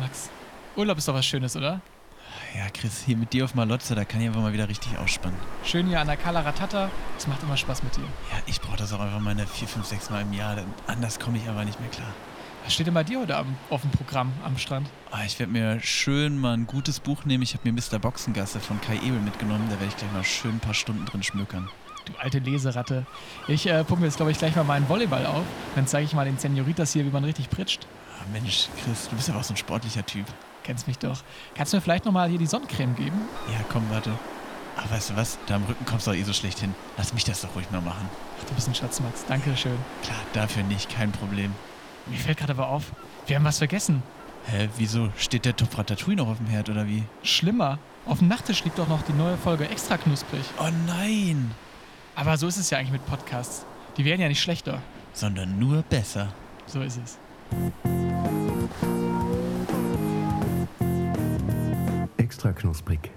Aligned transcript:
Max, 0.00 0.30
Urlaub 0.76 0.96
ist 0.96 1.08
doch 1.08 1.14
was 1.14 1.26
Schönes, 1.26 1.56
oder? 1.56 1.82
Ja, 2.56 2.70
Chris, 2.72 3.02
hier 3.04 3.18
mit 3.18 3.34
dir 3.34 3.44
auf 3.44 3.54
Malotze, 3.54 3.94
da 3.94 4.06
kann 4.06 4.22
ich 4.22 4.28
einfach 4.28 4.40
mal 4.40 4.54
wieder 4.54 4.66
richtig 4.66 4.96
ausspannen. 4.96 5.38
Schön 5.62 5.86
hier 5.88 6.00
an 6.00 6.06
der 6.06 6.16
Cala 6.16 6.40
Ratata. 6.40 6.90
Es 7.18 7.26
macht 7.26 7.42
immer 7.42 7.56
Spaß 7.56 7.82
mit 7.82 7.96
dir. 7.96 8.02
Ja, 8.02 8.38
ich 8.46 8.62
brauche 8.62 8.78
das 8.78 8.94
auch 8.94 9.00
einfach 9.00 9.20
mal 9.20 9.32
eine 9.32 9.46
4, 9.46 9.68
5, 9.68 9.84
6 9.84 10.10
Mal 10.10 10.22
im 10.22 10.32
Jahr. 10.32 10.56
denn 10.56 10.64
Anders 10.86 11.20
komme 11.20 11.36
ich 11.36 11.46
aber 11.46 11.66
nicht 11.66 11.78
mehr 11.80 11.90
klar. 11.90 12.08
Was 12.64 12.72
steht 12.72 12.86
denn 12.86 12.94
bei 12.94 13.04
dir 13.04 13.20
heute 13.20 13.36
am, 13.36 13.54
auf 13.68 13.82
dem 13.82 13.90
Programm 13.90 14.32
am 14.42 14.56
Strand? 14.56 14.88
Ah, 15.10 15.24
ich 15.26 15.38
werde 15.38 15.52
mir 15.52 15.80
schön 15.80 16.38
mal 16.38 16.54
ein 16.54 16.66
gutes 16.66 16.98
Buch 16.98 17.26
nehmen. 17.26 17.42
Ich 17.42 17.52
habe 17.54 17.70
mir 17.70 17.78
Mr. 17.78 17.98
Boxengasse 17.98 18.58
von 18.58 18.80
Kai 18.80 18.96
Ebel 18.96 19.20
mitgenommen. 19.20 19.66
Da 19.66 19.72
werde 19.72 19.86
ich 19.88 19.96
gleich 19.96 20.12
mal 20.12 20.24
schön 20.24 20.52
ein 20.52 20.60
paar 20.60 20.74
Stunden 20.74 21.04
drin 21.04 21.22
schmökern. 21.22 21.68
Du 22.06 22.14
alte 22.18 22.38
Leseratte. 22.38 23.04
Ich 23.48 23.66
äh, 23.66 23.84
pumpe 23.84 24.06
jetzt, 24.06 24.16
glaube 24.16 24.32
ich, 24.32 24.38
gleich 24.38 24.56
mal 24.56 24.64
meinen 24.64 24.88
Volleyball 24.88 25.26
auf. 25.26 25.44
Dann 25.74 25.86
zeige 25.86 26.06
ich 26.06 26.14
mal 26.14 26.24
den 26.24 26.38
Senioritas 26.38 26.92
hier, 26.94 27.04
wie 27.04 27.10
man 27.10 27.24
richtig 27.24 27.50
pritscht. 27.50 27.86
Ah, 28.20 28.24
Mensch, 28.32 28.68
Chris, 28.84 29.08
du 29.08 29.16
bist 29.16 29.30
aber 29.30 29.40
auch 29.40 29.44
so 29.44 29.54
ein 29.54 29.56
sportlicher 29.56 30.04
Typ. 30.04 30.26
Kennst 30.62 30.86
mich 30.86 30.98
doch. 30.98 31.22
Kannst 31.54 31.72
du 31.72 31.78
mir 31.78 31.80
vielleicht 31.80 32.04
nochmal 32.04 32.28
hier 32.28 32.38
die 32.38 32.46
Sonnencreme 32.46 32.94
geben? 32.94 33.18
Ja, 33.50 33.64
komm, 33.72 33.84
warte. 33.90 34.10
Ach, 34.76 34.90
weißt 34.90 35.10
du 35.10 35.16
was? 35.16 35.38
Da 35.46 35.56
am 35.56 35.64
Rücken 35.64 35.84
kommst 35.84 36.06
du 36.06 36.10
doch 36.10 36.18
eh 36.18 36.22
so 36.22 36.32
schlecht 36.32 36.58
hin. 36.58 36.74
Lass 36.96 37.12
mich 37.12 37.24
das 37.24 37.40
doch 37.40 37.54
ruhig 37.54 37.70
mal 37.70 37.80
machen. 37.80 38.08
Ach, 38.40 38.44
du 38.44 38.54
bist 38.54 38.68
ein 38.68 38.74
Schatz, 38.74 39.00
Max. 39.00 39.24
Dankeschön. 39.26 39.76
Klar, 40.02 40.18
dafür 40.32 40.62
nicht, 40.64 40.90
kein 40.90 41.12
Problem. 41.12 41.54
Mir 42.06 42.18
fällt 42.18 42.38
gerade 42.38 42.52
aber 42.52 42.68
auf, 42.68 42.92
wir 43.26 43.36
haben 43.36 43.44
was 43.44 43.58
vergessen. 43.58 44.02
Hä, 44.46 44.68
wieso? 44.76 45.10
Steht 45.16 45.44
der 45.44 45.56
Topf 45.56 45.76
Ratatouille 45.76 46.16
noch 46.16 46.28
auf 46.28 46.38
dem 46.38 46.46
Herd 46.46 46.68
oder 46.70 46.86
wie? 46.86 47.04
Schlimmer. 47.22 47.78
Auf 48.06 48.18
dem 48.18 48.28
Nachttisch 48.28 48.64
liegt 48.64 48.78
doch 48.78 48.88
noch 48.88 49.02
die 49.02 49.12
neue 49.12 49.36
Folge 49.36 49.68
extra 49.68 49.98
knusprig. 49.98 50.42
Oh 50.58 50.70
nein! 50.86 51.54
Aber 52.16 52.36
so 52.38 52.48
ist 52.48 52.56
es 52.56 52.70
ja 52.70 52.78
eigentlich 52.78 52.92
mit 52.92 53.06
Podcasts. 53.06 53.66
Die 53.96 54.04
werden 54.04 54.20
ja 54.20 54.28
nicht 54.28 54.40
schlechter. 54.40 54.80
Sondern 55.12 55.58
nur 55.58 55.82
besser. 55.82 56.32
So 56.66 56.80
ist 56.82 56.98
es. 57.02 57.18
Extra 62.16 62.52
knusprig. 62.52 63.10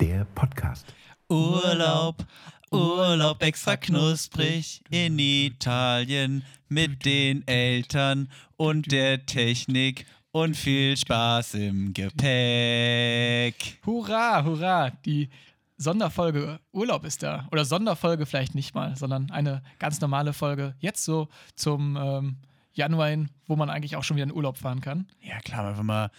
Der 0.00 0.24
Podcast. 0.34 0.86
Urlaub, 1.28 2.24
Urlaub 2.70 3.42
extra 3.42 3.76
knusprig 3.76 4.82
in 4.90 5.18
Italien 5.18 6.44
mit 6.68 7.04
den 7.04 7.46
Eltern 7.46 8.28
und 8.56 8.90
der 8.90 9.24
Technik 9.26 10.06
und 10.30 10.56
viel 10.56 10.96
Spaß 10.96 11.54
im 11.54 11.92
Gepäck. 11.92 13.78
Hurra, 13.84 14.42
hurra. 14.44 14.90
Die 15.04 15.28
Sonderfolge 15.76 16.60
Urlaub 16.72 17.04
ist 17.04 17.22
da. 17.22 17.46
Oder 17.52 17.64
Sonderfolge 17.64 18.24
vielleicht 18.24 18.54
nicht 18.54 18.74
mal, 18.74 18.96
sondern 18.96 19.30
eine 19.30 19.62
ganz 19.78 20.00
normale 20.00 20.32
Folge. 20.32 20.74
Jetzt 20.78 21.04
so 21.04 21.28
zum 21.54 21.96
ähm, 21.96 22.36
Januar 22.72 23.08
hin, 23.08 23.28
wo 23.46 23.56
man 23.56 23.68
eigentlich 23.70 23.96
auch 23.96 24.04
schon 24.04 24.16
wieder 24.16 24.24
in 24.24 24.32
Urlaub 24.32 24.58
fahren 24.58 24.80
kann. 24.80 25.06
Ja 25.20 25.38
klar, 25.40 25.68
einfach 25.68 25.82
mal 25.82 26.10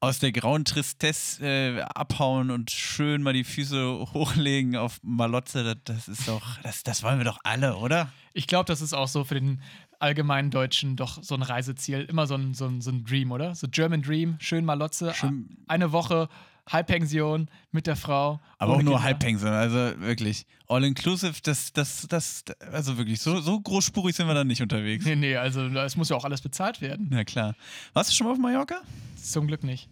aus 0.00 0.20
der 0.20 0.30
grauen 0.30 0.64
Tristesse 0.64 1.44
äh, 1.44 1.80
abhauen 1.80 2.50
und 2.52 2.70
schön 2.70 3.22
mal 3.22 3.32
die 3.32 3.42
Füße 3.44 4.06
hochlegen 4.12 4.76
auf 4.76 5.00
Malotze. 5.02 5.64
Das, 5.64 5.76
das 5.84 6.08
ist 6.08 6.28
doch, 6.28 6.58
das, 6.62 6.84
das 6.84 7.02
wollen 7.02 7.18
wir 7.18 7.24
doch 7.24 7.38
alle, 7.42 7.76
oder? 7.76 8.12
Ich 8.32 8.46
glaube, 8.46 8.66
das 8.66 8.80
ist 8.80 8.94
auch 8.94 9.08
so 9.08 9.24
für 9.24 9.34
den 9.34 9.60
allgemeinen 9.98 10.52
Deutschen 10.52 10.94
doch 10.94 11.20
so 11.20 11.34
ein 11.34 11.42
Reiseziel. 11.42 12.02
Immer 12.02 12.28
so 12.28 12.34
ein, 12.36 12.54
so 12.54 12.66
ein, 12.66 12.80
so 12.80 12.92
ein 12.92 13.04
Dream, 13.04 13.32
oder? 13.32 13.56
So 13.56 13.66
German 13.68 14.02
Dream, 14.02 14.36
schön 14.38 14.64
Malotze, 14.64 15.12
Schön- 15.14 15.48
eine 15.66 15.90
Woche 15.90 16.28
Halbpension 16.68 17.50
mit 17.70 17.86
der 17.86 17.96
Frau. 17.96 18.40
Aber 18.58 18.72
auch 18.74 18.76
nur 18.82 18.94
Kinder. 18.94 19.02
Halbpension, 19.02 19.50
also 19.50 19.76
wirklich. 20.00 20.46
All 20.68 20.84
inclusive, 20.84 21.34
das, 21.42 21.72
das, 21.72 22.06
das, 22.08 22.44
also 22.72 22.98
wirklich, 22.98 23.20
so, 23.20 23.40
so 23.40 23.58
großspurig 23.60 24.14
sind 24.14 24.26
wir 24.26 24.34
dann 24.34 24.46
nicht 24.46 24.60
unterwegs. 24.62 25.04
Nee, 25.04 25.16
nee, 25.16 25.36
also 25.36 25.66
es 25.66 25.96
muss 25.96 26.08
ja 26.10 26.16
auch 26.16 26.24
alles 26.24 26.40
bezahlt 26.42 26.80
werden. 26.80 27.08
Na 27.10 27.24
klar. 27.24 27.54
Warst 27.94 28.10
du 28.10 28.14
schon 28.14 28.26
mal 28.26 28.32
auf 28.34 28.38
Mallorca? 28.38 28.82
Zum 29.20 29.46
Glück 29.46 29.64
nicht. 29.64 29.88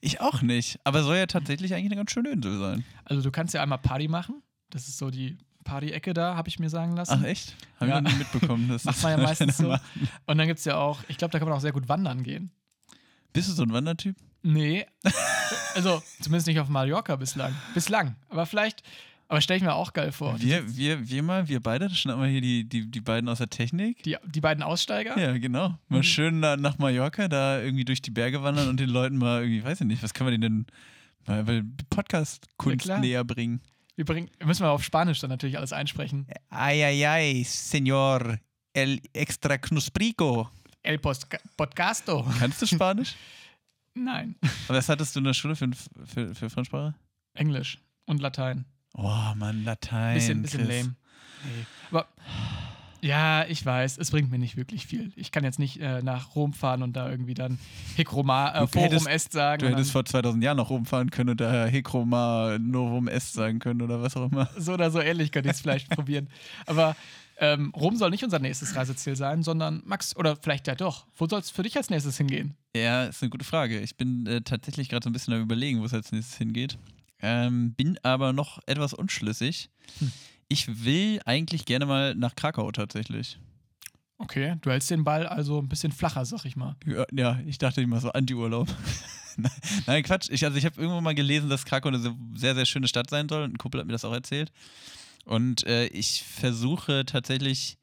Ich 0.00 0.20
auch 0.20 0.42
nicht. 0.42 0.78
Aber 0.84 1.02
soll 1.02 1.16
ja 1.16 1.26
tatsächlich 1.26 1.72
eigentlich 1.74 1.86
eine 1.86 1.96
ganz 1.96 2.10
schöne 2.12 2.30
Insel 2.30 2.58
sein. 2.58 2.84
Also 3.04 3.22
du 3.22 3.30
kannst 3.30 3.54
ja 3.54 3.62
einmal 3.62 3.78
Party 3.78 4.08
machen. 4.08 4.42
Das 4.70 4.86
ist 4.88 4.98
so 4.98 5.10
die 5.10 5.38
Party-Ecke 5.64 6.14
da, 6.14 6.36
habe 6.36 6.48
ich 6.48 6.58
mir 6.58 6.70
sagen 6.70 6.94
lassen. 6.96 7.18
Ach 7.20 7.24
echt? 7.24 7.54
Hab 7.80 7.88
Ja. 7.88 7.98
ich 7.98 8.04
noch 8.04 8.10
nie 8.12 8.18
mitbekommen. 8.18 8.68
Das 8.72 8.84
Macht 8.84 9.02
man 9.02 9.12
ja 9.12 9.18
meistens 9.26 9.56
so. 9.56 9.72
Und 10.26 10.38
dann 10.38 10.46
gibt 10.46 10.58
es 10.58 10.64
ja 10.64 10.76
auch, 10.76 11.00
ich 11.08 11.16
glaube, 11.18 11.32
da 11.32 11.38
kann 11.38 11.48
man 11.48 11.56
auch 11.56 11.60
sehr 11.62 11.72
gut 11.72 11.88
wandern 11.88 12.22
gehen. 12.22 12.50
Bist 13.32 13.48
du 13.48 13.52
so 13.52 13.62
ein 13.62 13.72
Wandertyp? 13.72 14.16
Nee. 14.42 14.86
also 15.74 16.02
zumindest 16.20 16.46
nicht 16.46 16.60
auf 16.60 16.68
Mallorca 16.68 17.16
bislang. 17.16 17.54
Bislang. 17.74 18.16
Aber 18.28 18.46
vielleicht, 18.46 18.82
aber 19.28 19.40
stelle 19.40 19.58
ich 19.58 19.62
mir 19.62 19.74
auch 19.74 19.92
geil 19.92 20.12
vor. 20.12 20.40
Wir, 20.40 20.76
wir, 20.76 21.08
wir 21.08 21.22
mal, 21.22 21.48
wir 21.48 21.60
beide, 21.60 21.88
das 21.88 21.98
schnappen 21.98 22.22
wir 22.22 22.28
hier 22.30 22.40
die, 22.40 22.68
die, 22.68 22.90
die 22.90 23.00
beiden 23.00 23.28
aus 23.28 23.38
der 23.38 23.50
Technik. 23.50 24.02
Die, 24.04 24.16
die 24.24 24.40
beiden 24.40 24.62
Aussteiger? 24.62 25.18
Ja, 25.18 25.36
genau. 25.36 25.70
Mhm. 25.70 25.76
Mal 25.88 26.02
schön 26.02 26.40
na, 26.40 26.56
nach 26.56 26.78
Mallorca, 26.78 27.28
da 27.28 27.60
irgendwie 27.60 27.84
durch 27.84 28.00
die 28.00 28.10
Berge 28.10 28.42
wandern 28.42 28.68
und 28.68 28.80
den 28.80 28.88
Leuten 28.88 29.18
mal 29.18 29.42
irgendwie, 29.42 29.62
weiß 29.62 29.80
ich 29.82 29.86
nicht, 29.86 30.02
was 30.02 30.14
können 30.14 30.30
wir 30.30 30.38
denen 30.38 30.66
denn 31.26 31.44
mal 31.44 31.56
Ja, 31.56 31.62
Podcast-Kunst 31.90 32.84
klar. 32.86 33.00
näher 33.00 33.24
bringen? 33.24 33.60
Wir 33.96 34.04
bringen, 34.04 34.30
müssen 34.44 34.62
wir 34.62 34.70
auf 34.70 34.84
Spanisch 34.84 35.20
dann 35.20 35.30
natürlich 35.30 35.58
alles 35.58 35.72
einsprechen. 35.72 36.26
Ay, 36.50 36.84
ay, 36.84 37.04
ay, 37.04 37.42
Señor, 37.44 38.38
el 38.72 39.00
extra 39.12 39.58
knusprico. 39.58 40.48
El 40.82 41.00
Podcasto. 41.00 42.24
Kannst 42.38 42.62
du 42.62 42.66
Spanisch? 42.66 43.14
Nein. 44.04 44.36
Was 44.68 44.88
hattest 44.88 45.14
du 45.14 45.20
in 45.20 45.24
der 45.24 45.34
Schule 45.34 45.56
für, 45.56 45.68
für, 46.04 46.34
für 46.34 46.50
Fremdsprache? 46.50 46.94
Englisch 47.34 47.78
und 48.06 48.20
Latein. 48.20 48.64
Oh, 48.94 49.32
Mann, 49.36 49.64
Latein. 49.64 50.14
Bisschen, 50.14 50.42
bisschen 50.42 50.66
Chris. 50.66 50.76
lame. 50.82 50.94
Nee. 51.44 51.64
Aber 51.90 52.06
ja, 53.00 53.44
ich 53.46 53.64
weiß, 53.64 53.98
es 53.98 54.10
bringt 54.10 54.28
mir 54.30 54.38
nicht 54.40 54.56
wirklich 54.56 54.86
viel. 54.86 55.12
Ich 55.14 55.30
kann 55.30 55.44
jetzt 55.44 55.60
nicht 55.60 55.78
äh, 55.80 56.02
nach 56.02 56.34
Rom 56.34 56.52
fahren 56.52 56.82
und 56.82 56.94
da 56.96 57.08
irgendwie 57.08 57.34
dann 57.34 57.58
Hic 57.96 58.12
Roma, 58.12 58.48
äh, 58.54 58.66
Forum 58.66 58.88
hättest- 58.90 59.06
Est 59.06 59.32
sagen. 59.32 59.60
Du 59.60 59.66
und 59.66 59.72
hättest 59.74 59.92
vor 59.92 60.04
2000 60.04 60.42
Jahren 60.42 60.56
noch 60.56 60.70
rumfahren 60.70 61.10
können 61.10 61.30
und 61.30 61.40
daher 61.40 61.68
Hekroma 61.68 62.58
Novum 62.58 63.06
Est 63.06 63.34
sagen 63.34 63.60
können 63.60 63.82
oder 63.82 64.02
was 64.02 64.16
auch 64.16 64.30
immer. 64.32 64.48
so 64.56 64.72
oder 64.72 64.90
so 64.90 65.00
ähnlich 65.00 65.30
könnte 65.30 65.48
ich 65.48 65.54
es 65.56 65.60
vielleicht 65.60 65.88
probieren. 65.94 66.28
Aber 66.66 66.96
ähm, 67.38 67.72
Rom 67.76 67.96
soll 67.96 68.10
nicht 68.10 68.24
unser 68.24 68.38
nächstes 68.38 68.74
Reiseziel 68.74 69.16
sein, 69.16 69.42
sondern 69.42 69.82
Max, 69.84 70.16
oder 70.16 70.36
vielleicht 70.36 70.66
ja 70.66 70.74
doch. 70.74 71.06
Wo 71.14 71.26
soll 71.26 71.40
es 71.40 71.50
für 71.50 71.62
dich 71.62 71.76
als 71.76 71.90
nächstes 71.90 72.16
hingehen? 72.16 72.56
Ja, 72.74 73.04
ist 73.04 73.22
eine 73.22 73.30
gute 73.30 73.44
Frage. 73.44 73.80
Ich 73.80 73.96
bin 73.96 74.26
äh, 74.26 74.40
tatsächlich 74.42 74.88
gerade 74.88 75.04
so 75.04 75.10
ein 75.10 75.12
bisschen 75.12 75.34
am 75.34 75.42
Überlegen, 75.42 75.80
wo 75.80 75.84
es 75.84 75.94
als 75.94 76.12
nächstes 76.12 76.36
hingeht. 76.36 76.78
Ähm, 77.20 77.74
bin 77.74 77.98
aber 78.02 78.32
noch 78.32 78.60
etwas 78.66 78.92
unschlüssig. 78.92 79.70
Hm. 79.98 80.12
Ich 80.48 80.84
will 80.84 81.20
eigentlich 81.24 81.64
gerne 81.64 81.86
mal 81.86 82.14
nach 82.14 82.34
Krakau 82.34 82.70
tatsächlich. 82.72 83.38
Okay, 84.18 84.56
du 84.62 84.70
hältst 84.70 84.90
den 84.90 85.04
Ball 85.04 85.26
also 85.26 85.60
ein 85.60 85.68
bisschen 85.68 85.92
flacher, 85.92 86.24
sag 86.24 86.44
ich 86.44 86.56
mal. 86.56 86.74
Ja, 86.86 87.06
ja 87.12 87.40
ich 87.46 87.58
dachte 87.58 87.80
immer 87.82 88.00
so 88.00 88.10
Anti-Urlaub. 88.10 88.68
Nein, 89.86 90.02
Quatsch. 90.02 90.28
Ich, 90.30 90.44
also 90.44 90.58
ich 90.58 90.64
habe 90.64 90.80
irgendwo 90.80 91.00
mal 91.00 91.14
gelesen, 91.14 91.48
dass 91.48 91.64
Krakau 91.64 91.88
eine 91.88 92.16
sehr, 92.34 92.56
sehr 92.56 92.66
schöne 92.66 92.88
Stadt 92.88 93.08
sein 93.10 93.28
soll. 93.28 93.44
Ein 93.44 93.58
Kumpel 93.58 93.80
hat 93.80 93.86
mir 93.86 93.92
das 93.92 94.04
auch 94.04 94.12
erzählt. 94.12 94.50
Und 95.28 95.66
äh, 95.66 95.88
ich 95.88 96.24
versuche 96.24 97.04
tatsächlich 97.04 97.76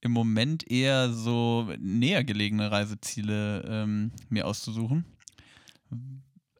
im 0.00 0.12
Moment 0.12 0.70
eher 0.70 1.12
so 1.12 1.72
näher 1.80 2.22
gelegene 2.22 2.70
Reiseziele 2.70 3.64
ähm, 3.66 4.12
mir 4.28 4.46
auszusuchen. 4.46 5.04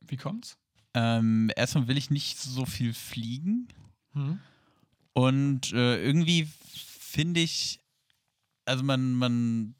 Wie 0.00 0.16
kommt's? 0.16 0.58
Ähm, 0.94 1.52
erstmal 1.54 1.86
will 1.86 1.96
ich 1.96 2.10
nicht 2.10 2.40
so 2.40 2.66
viel 2.66 2.94
fliegen. 2.94 3.68
Hm? 4.14 4.40
Und 5.12 5.72
äh, 5.72 6.02
irgendwie 6.04 6.48
finde 6.98 7.40
ich, 7.40 7.78
also 8.64 8.82
man, 8.82 9.14
man, 9.14 9.76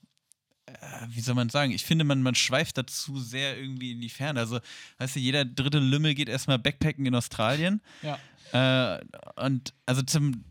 äh, 0.67 0.73
wie 1.09 1.21
soll 1.21 1.35
man 1.35 1.49
sagen, 1.49 1.73
ich 1.73 1.85
finde, 1.85 2.05
man, 2.05 2.23
man 2.23 2.37
schweift 2.37 2.79
dazu 2.79 3.19
sehr 3.19 3.59
irgendwie 3.59 3.91
in 3.91 4.01
die 4.01 4.09
Ferne. 4.09 4.39
Also, 4.39 4.61
weißt 4.99 5.17
du, 5.17 5.21
jeder 5.21 5.45
dritte 5.45 5.81
Lümmel 5.81 6.15
geht 6.15 6.29
erstmal 6.29 6.61
Backpacken 6.61 7.07
in 7.07 7.15
Australien. 7.17 7.83
Ja. 8.03 8.21
Äh, 8.53 8.99
und 9.37 9.75
also 9.87 10.03
zum, 10.03 10.45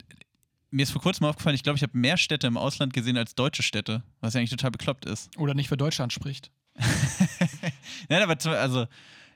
mir 0.72 0.84
ist 0.84 0.92
vor 0.92 1.02
kurzem 1.02 1.26
aufgefallen, 1.26 1.56
ich 1.56 1.64
glaube, 1.64 1.78
ich 1.78 1.84
habe 1.84 1.98
mehr 1.98 2.18
Städte 2.18 2.48
im 2.48 2.58
Ausland 2.58 2.94
gesehen 2.94 3.18
als 3.18 3.36
deutsche 3.36 3.64
Städte, 3.64 4.04
was 4.20 4.34
ja 4.34 4.40
eigentlich 4.40 4.50
total 4.52 4.72
bekloppt 4.72 5.06
ist. 5.06 5.30
Oder 5.38 5.54
nicht 5.54 5.70
für 5.70 5.78
Deutschland 5.78 6.12
spricht. 6.14 6.52
Nein, 8.10 8.22
aber 8.24 8.40
zum, 8.40 8.54
also, 8.54 8.88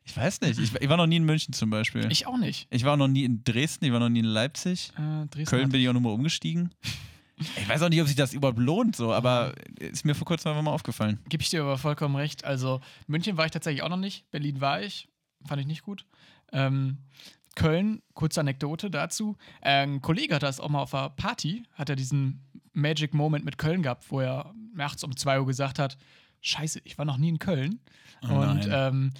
ich 0.03 0.15
weiß 0.15 0.41
nicht. 0.41 0.59
Ich, 0.59 0.73
ich 0.73 0.89
war 0.89 0.97
noch 0.97 1.07
nie 1.07 1.17
in 1.17 1.25
München 1.25 1.53
zum 1.53 1.69
Beispiel. 1.69 2.05
Ich, 2.05 2.21
Ich 2.21 2.27
auch 2.27 2.37
nicht. 2.37 2.67
war 2.83 2.93
auch 2.93 2.97
noch 2.97 3.07
nie 3.07 3.23
in 3.23 3.43
Dresden, 3.43 3.85
ich 3.85 3.91
war 3.91 3.99
noch 3.99 4.09
nie 4.09 4.19
in 4.19 4.25
Leipzig. 4.25 4.91
Äh, 4.97 5.27
Dresden 5.27 5.45
Köln 5.45 5.69
bin 5.69 5.81
ich 5.81 5.89
auch 5.89 5.93
nochmal 5.93 6.13
umgestiegen. 6.13 6.73
Ich 7.37 7.67
weiß 7.67 7.81
auch 7.81 7.89
nicht, 7.89 7.99
ob 8.01 8.07
sich 8.07 8.15
das 8.15 8.33
überhaupt 8.33 8.59
lohnt, 8.59 8.95
so, 8.95 9.11
aber 9.13 9.53
ist 9.79 10.05
mir 10.05 10.15
vor 10.15 10.25
kurzem 10.25 10.51
einfach 10.51 10.63
mal 10.63 10.71
aufgefallen. 10.71 11.19
Gebe 11.27 11.43
ich 11.43 11.49
dir 11.49 11.61
aber 11.63 11.77
vollkommen 11.77 12.15
recht. 12.15 12.45
Also, 12.45 12.79
München 13.07 13.35
war 13.35 13.45
ich 13.45 13.51
tatsächlich 13.51 13.83
auch 13.83 13.89
noch 13.89 13.97
nicht. 13.97 14.29
Berlin 14.31 14.61
war 14.61 14.81
ich. 14.81 15.09
Fand 15.45 15.59
ich 15.59 15.67
nicht 15.67 15.81
gut. 15.83 16.05
Ähm, 16.53 16.99
Köln, 17.55 18.01
kurze 18.13 18.41
Anekdote 18.41 18.89
dazu. 18.89 19.37
Ein 19.61 20.01
Kollege 20.01 20.35
hat 20.35 20.43
das 20.43 20.59
auch 20.59 20.69
mal 20.69 20.81
auf 20.81 20.93
einer 20.93 21.09
Party, 21.09 21.63
hat 21.73 21.89
er 21.89 21.95
diesen 21.95 22.43
Magic 22.73 23.13
Moment 23.13 23.45
mit 23.45 23.57
Köln 23.57 23.81
gehabt, 23.81 24.11
wo 24.11 24.19
er 24.19 24.53
nachts 24.73 25.03
um 25.03 25.15
2 25.15 25.39
Uhr 25.39 25.45
gesagt 25.45 25.79
hat: 25.79 25.97
Scheiße, 26.41 26.81
ich 26.83 26.97
war 26.97 27.05
noch 27.05 27.17
nie 27.17 27.29
in 27.29 27.39
Köln. 27.39 27.79
Oh 28.23 28.33
Und 28.33 28.67
ähm, 28.69 29.11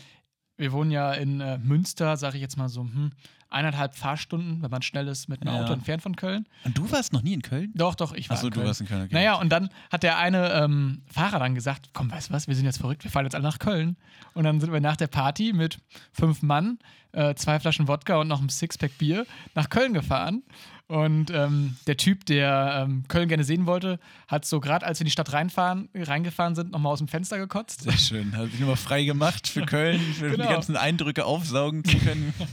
wir 0.58 0.72
wohnen 0.72 0.92
ja 0.92 1.14
in 1.14 1.42
äh, 1.42 1.58
Münster, 1.58 2.18
sage 2.18 2.38
ich 2.38 2.42
jetzt 2.42 2.58
mal 2.58 2.70
so, 2.70 2.82
hm, 2.82 3.12
eineinhalb 3.56 3.96
Fahrstunden, 3.96 4.62
wenn 4.62 4.70
man 4.70 4.82
schnell 4.82 5.08
ist, 5.08 5.28
mit 5.30 5.42
einem 5.42 5.56
Ja. 5.56 5.64
Auto 5.64 5.74
entfernt 5.74 6.04
von 6.04 6.16
Köln. 6.16 6.46
Und 6.64 6.78
du 6.78 6.92
warst 6.92 7.14
noch 7.14 7.24
nie 7.24 7.34
in 7.34 7.42
Köln? 7.42 7.72
Doch, 7.74 7.96
doch, 7.96 8.14
ich 8.14 8.30
war 8.30 8.38
Achso, 8.38 8.50
du 8.50 8.64
warst 8.64 8.82
in 8.82 8.88
Köln. 8.88 9.04
Okay. 9.04 9.16
Naja, 9.16 9.36
und 9.36 9.50
dann 9.50 9.70
hat 9.92 10.04
der 10.04 10.18
eine 10.18 10.52
ähm, 10.54 11.02
Fahrer 11.08 11.40
dann 11.40 11.56
gesagt: 11.56 11.90
Komm, 11.94 12.12
weißt 12.12 12.30
du 12.30 12.34
was, 12.34 12.48
wir 12.48 12.56
sind 12.56 12.66
jetzt 12.66 12.78
verrückt, 12.80 13.04
wir 13.04 13.12
fahren 13.12 13.26
jetzt 13.26 13.36
alle 13.36 13.44
nach 13.44 13.60
Köln. 13.60 13.96
Und 14.34 14.44
dann 14.44 14.60
sind 14.60 14.72
wir 14.72 14.82
nach 14.82 14.98
der 14.98 15.08
Party 15.08 15.54
mit 15.54 15.80
fünf 16.12 16.42
Mann, 16.42 16.78
äh, 17.14 17.34
zwei 17.36 17.60
Flaschen 17.60 17.88
Wodka 17.88 18.18
und 18.18 18.28
noch 18.28 18.40
einem 18.40 18.50
Sixpack 18.50 18.98
Bier 18.98 19.26
nach 19.56 19.70
Köln 19.70 19.94
gefahren. 19.94 20.44
Und 20.88 21.32
ähm, 21.32 21.78
der 21.88 21.98
Typ, 21.98 22.28
der 22.28 22.84
ähm, 22.88 23.06
Köln 23.08 23.28
gerne 23.28 23.44
sehen 23.44 23.66
wollte, 23.66 24.00
hat 24.28 24.46
so 24.46 24.60
gerade, 24.60 24.86
als 24.86 25.00
wir 25.00 25.02
in 25.02 25.08
die 25.08 25.12
Stadt 25.12 25.34
reinfahren, 25.34 25.90
reingefahren 25.96 26.54
sind, 26.54 26.72
nochmal 26.72 26.94
aus 26.94 27.00
dem 27.00 27.08
Fenster 27.08 27.40
gekotzt. 27.40 27.82
Sehr 27.82 27.98
schön. 27.98 28.38
Hat 28.38 28.52
sich 28.52 28.60
nochmal 28.60 28.76
frei 28.76 29.04
gemacht 29.04 29.48
für 29.48 29.66
Köln, 29.66 30.00
für 30.00 30.30
Genau. 30.30 30.44
die 30.44 30.50
ganzen 30.54 30.78
Eindrücke 30.78 31.26
aufsaugen 31.26 31.84
zu 31.84 31.98
können. 31.98 32.34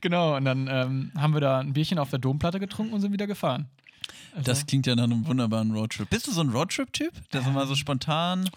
Genau, 0.00 0.36
und 0.36 0.44
dann 0.44 0.68
ähm, 0.70 1.10
haben 1.16 1.32
wir 1.34 1.40
da 1.40 1.58
ein 1.58 1.72
Bierchen 1.72 1.98
auf 1.98 2.10
der 2.10 2.18
Domplatte 2.20 2.60
getrunken 2.60 2.92
und 2.92 3.00
sind 3.00 3.12
wieder 3.12 3.26
gefahren. 3.26 3.66
Also, 4.32 4.44
Das 4.44 4.66
klingt 4.66 4.86
ja 4.86 4.94
nach 4.94 5.04
einem 5.04 5.26
wunderbaren 5.26 5.72
Roadtrip. 5.72 6.08
Bist 6.08 6.26
du 6.28 6.30
so 6.32 6.40
ein 6.42 6.50
Roadtrip-Typ? 6.50 7.12
Der 7.32 7.42
so 7.42 7.50
mal 7.50 7.66
so 7.66 7.74
spontan. 7.74 8.48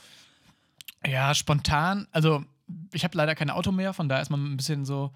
Ja, 1.08 1.34
spontan. 1.34 2.08
Also, 2.12 2.44
ich 2.94 3.04
habe 3.04 3.18
leider 3.18 3.34
kein 3.36 3.50
Auto 3.50 3.72
mehr, 3.72 3.94
von 3.94 4.08
daher 4.10 4.22
ist 4.22 4.30
man 4.30 4.54
ein 4.54 4.58
bisschen 4.58 4.86
so. 4.86 5.12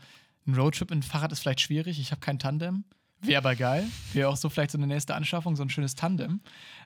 Ein 0.48 0.56
Roadtrip 0.56 0.90
mit 0.90 1.06
Fahrrad 1.06 1.32
ist 1.32 1.40
vielleicht 1.42 1.62
schwierig. 1.62 2.00
Ich 2.00 2.12
habe 2.12 2.22
kein 2.22 2.40
Tandem. 2.40 2.86
Wäre 3.22 3.40
aber 3.40 3.56
geil. 3.56 3.88
Wäre 4.14 4.30
auch 4.30 4.38
so 4.38 4.50
vielleicht 4.50 4.72
so 4.72 4.78
eine 4.78 4.88
nächste 4.88 5.16
Anschaffung, 5.16 5.56
so 5.56 5.64
ein 5.64 5.70
schönes 5.70 5.96
Tandem. 5.96 6.42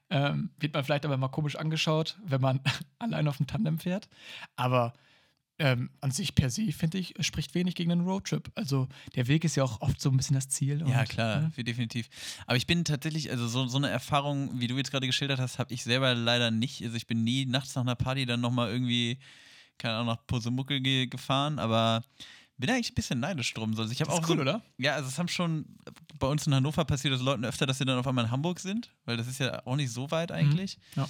Ähm, 0.10 0.52
wird 0.60 0.74
man 0.74 0.84
vielleicht 0.84 1.06
aber 1.06 1.18
mal 1.18 1.28
komisch 1.30 1.56
angeschaut, 1.56 2.18
wenn 2.26 2.42
man 2.42 2.62
allein 3.00 3.28
auf 3.28 3.38
dem 3.38 3.48
Tandem 3.48 3.80
fährt. 3.80 4.10
Aber 4.56 4.94
ähm, 5.62 5.90
an 6.00 6.12
sich 6.12 6.36
per 6.36 6.50
se, 6.50 6.72
finde 6.72 6.98
ich, 6.98 7.14
spricht 7.20 7.54
wenig 7.54 7.76
gegen 7.76 7.92
einen 7.92 8.08
Roadtrip. 8.08 8.50
Also, 8.56 8.88
der 9.16 9.28
Weg 9.28 9.44
ist 9.44 9.58
ja 9.58 9.64
auch 9.66 9.82
oft 9.82 10.00
so 10.00 10.10
ein 10.10 10.16
bisschen 10.16 10.36
das 10.36 10.48
Ziel. 10.48 10.84
Ja, 10.88 11.02
und, 11.02 11.10
klar, 11.10 11.52
ne? 11.56 11.64
definitiv. 11.64 12.08
Aber 12.48 12.56
ich 12.56 12.66
bin 12.66 12.86
tatsächlich, 12.86 13.30
also 13.30 13.46
so, 13.48 13.68
so 13.68 13.78
eine 13.78 13.90
Erfahrung, 13.90 14.58
wie 14.60 14.68
du 14.68 14.78
jetzt 14.78 14.90
gerade 14.90 15.06
geschildert 15.06 15.40
hast, 15.40 15.60
habe 15.60 15.74
ich 15.74 15.84
selber 15.84 16.16
leider 16.16 16.50
nicht. 16.50 16.82
Also 16.82 16.96
ich 16.96 17.08
bin 17.08 17.26
nie 17.26 17.46
nachts 17.46 17.76
nach 17.76 17.82
einer 17.82 17.96
Party 17.96 18.26
dann 18.26 18.40
nochmal 18.40 18.72
irgendwie, 18.72 19.20
keine 19.78 19.96
Ahnung, 19.96 20.08
nach 20.08 20.26
Posemuckel 20.26 20.80
ge 20.80 21.08
gefahren, 21.08 21.60
aber 21.60 22.04
bin 22.60 22.70
eigentlich 22.70 22.92
ein 22.92 22.96
bisschen 22.96 23.20
neidisch 23.20 23.54
drum. 23.54 23.78
Also 23.78 23.92
ich 23.92 24.02
habe 24.02 24.12
Das 24.12 24.20
auch 24.20 24.24
ist 24.24 24.30
cool, 24.30 24.36
so, 24.38 24.42
oder? 24.42 24.62
Ja, 24.78 24.96
also 24.96 25.08
es 25.08 25.18
haben 25.18 25.28
schon 25.28 25.66
bei 26.20 26.28
uns 26.28 26.46
in 26.46 26.54
Hannover 26.54 26.86
passiert 26.86 27.14
es 27.14 27.22
Leuten 27.22 27.46
öfter, 27.46 27.66
dass 27.66 27.78
sie 27.78 27.86
dann 27.86 27.98
auf 27.98 28.08
einmal 28.08 28.26
in 28.26 28.32
Hamburg 28.32 28.60
sind, 28.60 28.94
weil 29.06 29.18
das 29.18 29.28
ist 29.28 29.40
ja 29.40 29.66
auch 29.66 29.76
nicht 29.76 29.92
so 29.92 30.12
weit 30.12 30.32
eigentlich. 30.32 30.78
Mhm. 30.96 31.02
Ja. 31.02 31.10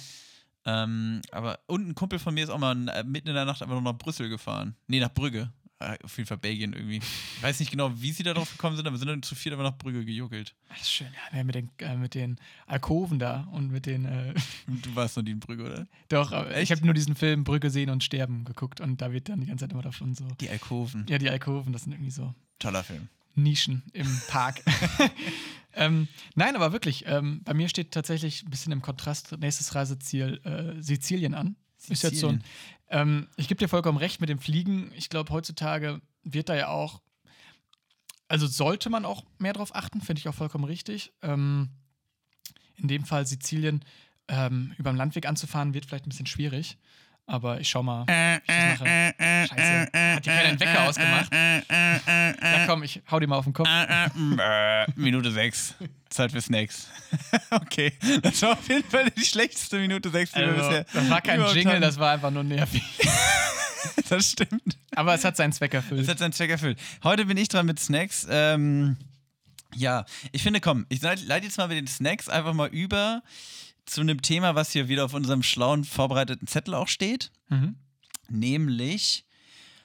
Ähm, 0.66 1.22
aber 1.32 1.58
und 1.66 1.88
ein 1.88 1.94
Kumpel 1.94 2.18
von 2.18 2.34
mir 2.34 2.44
ist 2.44 2.50
auch 2.50 2.58
mal 2.58 2.88
äh, 2.88 3.02
mitten 3.02 3.28
in 3.28 3.34
der 3.34 3.44
Nacht 3.46 3.62
einfach 3.62 3.74
noch 3.74 3.92
nach 3.92 3.98
Brüssel 3.98 4.28
gefahren. 4.28 4.76
Nee, 4.86 5.00
nach 5.00 5.12
Brügge. 5.12 5.50
Äh, 5.80 5.96
Auf 6.04 6.16
jeden 6.18 6.26
Fall 6.28 6.36
Belgien 6.36 6.74
irgendwie. 6.74 6.98
Ich 6.98 7.42
weiß 7.42 7.58
nicht 7.58 7.70
genau, 7.70 7.90
wie 7.96 8.12
sie 8.12 8.22
da 8.22 8.34
drauf 8.34 8.50
gekommen 8.52 8.76
sind, 8.76 8.86
aber 8.86 8.94
wir 8.94 8.98
sind 8.98 9.08
dann 9.08 9.22
zu 9.22 9.34
viel 9.34 9.52
aber 9.52 9.62
nach 9.62 9.76
Brügge 9.78 10.04
gejuckelt. 10.04 10.54
Das 10.68 10.82
ist 10.82 10.92
schön, 10.92 11.08
ja, 11.32 11.42
mit 11.42 11.54
den, 11.54 11.70
äh, 11.78 11.96
mit 11.96 12.14
den 12.14 12.38
Alkoven 12.66 13.18
da 13.18 13.48
und 13.52 13.70
mit 13.70 13.86
den. 13.86 14.04
Äh, 14.04 14.34
Du 14.66 14.94
warst 14.94 15.16
noch 15.16 15.24
nie 15.24 15.30
in 15.30 15.40
Brügge, 15.40 15.64
oder? 15.64 15.86
Doch, 16.08 16.32
aber 16.32 16.60
ich 16.60 16.70
habe 16.70 16.84
nur 16.84 16.94
diesen 16.94 17.16
Film 17.16 17.44
Brücke 17.44 17.70
sehen 17.70 17.88
und 17.90 18.04
sterben 18.04 18.44
geguckt 18.44 18.80
und 18.80 19.00
da 19.00 19.12
wird 19.12 19.28
dann 19.30 19.40
die 19.40 19.46
ganze 19.46 19.64
Zeit 19.64 19.72
immer 19.72 19.82
davon 19.82 20.14
so. 20.14 20.28
Die 20.40 20.50
Alkoven. 20.50 21.06
Ja, 21.08 21.18
die 21.18 21.30
Alkoven, 21.30 21.72
das 21.72 21.84
sind 21.84 21.92
irgendwie 21.92 22.10
so 22.10 22.34
Toller 22.58 22.84
Film. 22.84 23.08
Nischen 23.34 23.82
im 23.94 24.20
Park. 24.28 24.62
ähm, 25.74 26.08
nein, 26.34 26.56
aber 26.56 26.72
wirklich, 26.72 27.04
ähm, 27.06 27.40
bei 27.44 27.54
mir 27.54 27.68
steht 27.68 27.92
tatsächlich 27.92 28.42
ein 28.42 28.50
bisschen 28.50 28.72
im 28.72 28.82
Kontrast 28.82 29.32
nächstes 29.38 29.74
Reiseziel 29.74 30.40
äh, 30.44 30.82
Sizilien 30.82 31.34
an. 31.34 31.56
Ist 31.88 32.02
jetzt 32.02 32.18
so 32.18 32.28
ein, 32.28 32.44
ähm, 32.90 33.28
ich 33.36 33.48
gebe 33.48 33.58
dir 33.58 33.68
vollkommen 33.68 33.98
recht 33.98 34.20
mit 34.20 34.28
dem 34.28 34.38
Fliegen. 34.38 34.92
Ich 34.94 35.08
glaube, 35.08 35.32
heutzutage 35.32 36.00
wird 36.22 36.48
da 36.48 36.54
ja 36.54 36.68
auch, 36.68 37.00
also 38.28 38.46
sollte 38.46 38.90
man 38.90 39.04
auch 39.04 39.24
mehr 39.38 39.52
drauf 39.52 39.74
achten, 39.74 40.00
finde 40.00 40.20
ich 40.20 40.28
auch 40.28 40.34
vollkommen 40.34 40.64
richtig. 40.64 41.12
Ähm, 41.22 41.70
in 42.76 42.88
dem 42.88 43.04
Fall 43.04 43.26
Sizilien 43.26 43.84
ähm, 44.28 44.74
über 44.78 44.92
den 44.92 44.96
Landweg 44.96 45.26
anzufahren, 45.26 45.74
wird 45.74 45.86
vielleicht 45.86 46.06
ein 46.06 46.10
bisschen 46.10 46.26
schwierig. 46.26 46.78
Aber 47.32 47.60
ich 47.60 47.68
schau 47.68 47.82
mal, 47.82 48.04
wie 48.06 48.12
ich 48.42 48.46
das 48.46 48.80
mache. 48.80 49.14
Scheiße, 49.48 50.14
hat 50.16 50.26
die 50.26 50.28
keinen 50.30 50.58
Wecker 50.60 50.88
ausgemacht? 50.88 51.32
Ja, 51.32 52.66
komm, 52.66 52.82
ich 52.82 53.00
hau 53.10 53.20
dir 53.20 53.26
mal 53.28 53.36
auf 53.36 53.44
den 53.44 53.52
Kopf. 53.52 53.68
Minute 54.96 55.30
6. 55.30 55.74
Zeit 56.08 56.32
für 56.32 56.40
Snacks. 56.40 56.88
okay. 57.50 57.92
Das 58.22 58.42
war 58.42 58.52
auf 58.52 58.68
jeden 58.68 58.88
Fall 58.88 59.10
die 59.10 59.24
schlechteste 59.24 59.78
Minute 59.78 60.10
6, 60.10 60.32
die 60.32 60.38
wir 60.40 60.48
Also, 60.48 60.68
bisher. 60.68 60.84
das 60.92 61.08
war 61.10 61.20
kein 61.20 61.40
Jingle, 61.54 61.66
hatten. 61.72 61.82
das 61.82 61.98
war 61.98 62.12
einfach 62.12 62.30
nur 62.30 62.44
nervig. 62.44 62.82
Das 64.10 64.32
stimmt. 64.32 64.76
Aber 64.94 65.14
es 65.14 65.24
hat 65.24 65.36
seinen 65.36 65.52
Zweck 65.52 65.72
erfüllt. 65.72 66.06
hat 66.08 66.18
seinen 66.18 66.32
Zweck 66.32 66.50
erfüllt. 66.50 66.78
Heute 67.04 67.24
bin 67.26 67.36
ich 67.38 67.48
dran 67.48 67.64
mit 67.64 67.78
Snacks. 67.78 68.26
Ähm, 68.28 68.96
ja, 69.74 70.04
ich 70.32 70.42
finde, 70.42 70.60
komm, 70.60 70.84
ich 70.90 71.00
leite 71.00 71.44
jetzt 71.46 71.56
mal 71.56 71.68
mit 71.68 71.78
den 71.78 71.86
Snacks 71.86 72.28
einfach 72.28 72.52
mal 72.52 72.68
über 72.68 73.22
zu 73.90 74.00
einem 74.00 74.22
Thema, 74.22 74.54
was 74.54 74.70
hier 74.70 74.88
wieder 74.88 75.04
auf 75.04 75.14
unserem 75.14 75.42
schlauen, 75.42 75.84
vorbereiteten 75.84 76.46
Zettel 76.46 76.74
auch 76.74 76.88
steht. 76.88 77.32
Mhm. 77.48 77.76
Nämlich, 78.28 79.26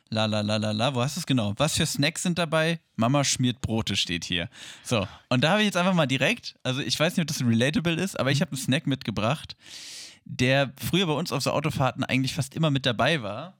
la 0.09 0.25
la 0.25 0.41
la 0.41 0.57
la 0.57 0.71
la, 0.71 0.93
wo 0.93 1.01
hast 1.01 1.15
du 1.15 1.19
es 1.21 1.25
genau? 1.25 1.53
Was 1.57 1.75
für 1.75 1.85
Snacks 1.85 2.23
sind 2.23 2.37
dabei? 2.37 2.79
Mama 2.95 3.23
schmiert 3.23 3.61
Brote 3.61 3.95
steht 3.95 4.23
hier. 4.23 4.49
So, 4.83 5.07
und 5.29 5.43
da 5.43 5.51
habe 5.51 5.61
ich 5.61 5.65
jetzt 5.65 5.77
einfach 5.77 5.95
mal 5.95 6.05
direkt, 6.05 6.55
also 6.63 6.81
ich 6.81 6.99
weiß 6.99 7.17
nicht, 7.17 7.21
ob 7.21 7.27
das 7.27 7.45
relatable 7.45 7.95
ist, 7.95 8.19
aber 8.19 8.31
ich 8.31 8.41
habe 8.41 8.51
einen 8.51 8.61
Snack 8.61 8.85
mitgebracht, 8.85 9.57
der 10.25 10.71
früher 10.77 11.07
bei 11.07 11.13
uns 11.13 11.31
auf 11.31 11.41
so 11.41 11.51
Autofahrten 11.51 12.03
eigentlich 12.03 12.35
fast 12.35 12.55
immer 12.55 12.69
mit 12.69 12.85
dabei 12.85 13.23
war, 13.23 13.57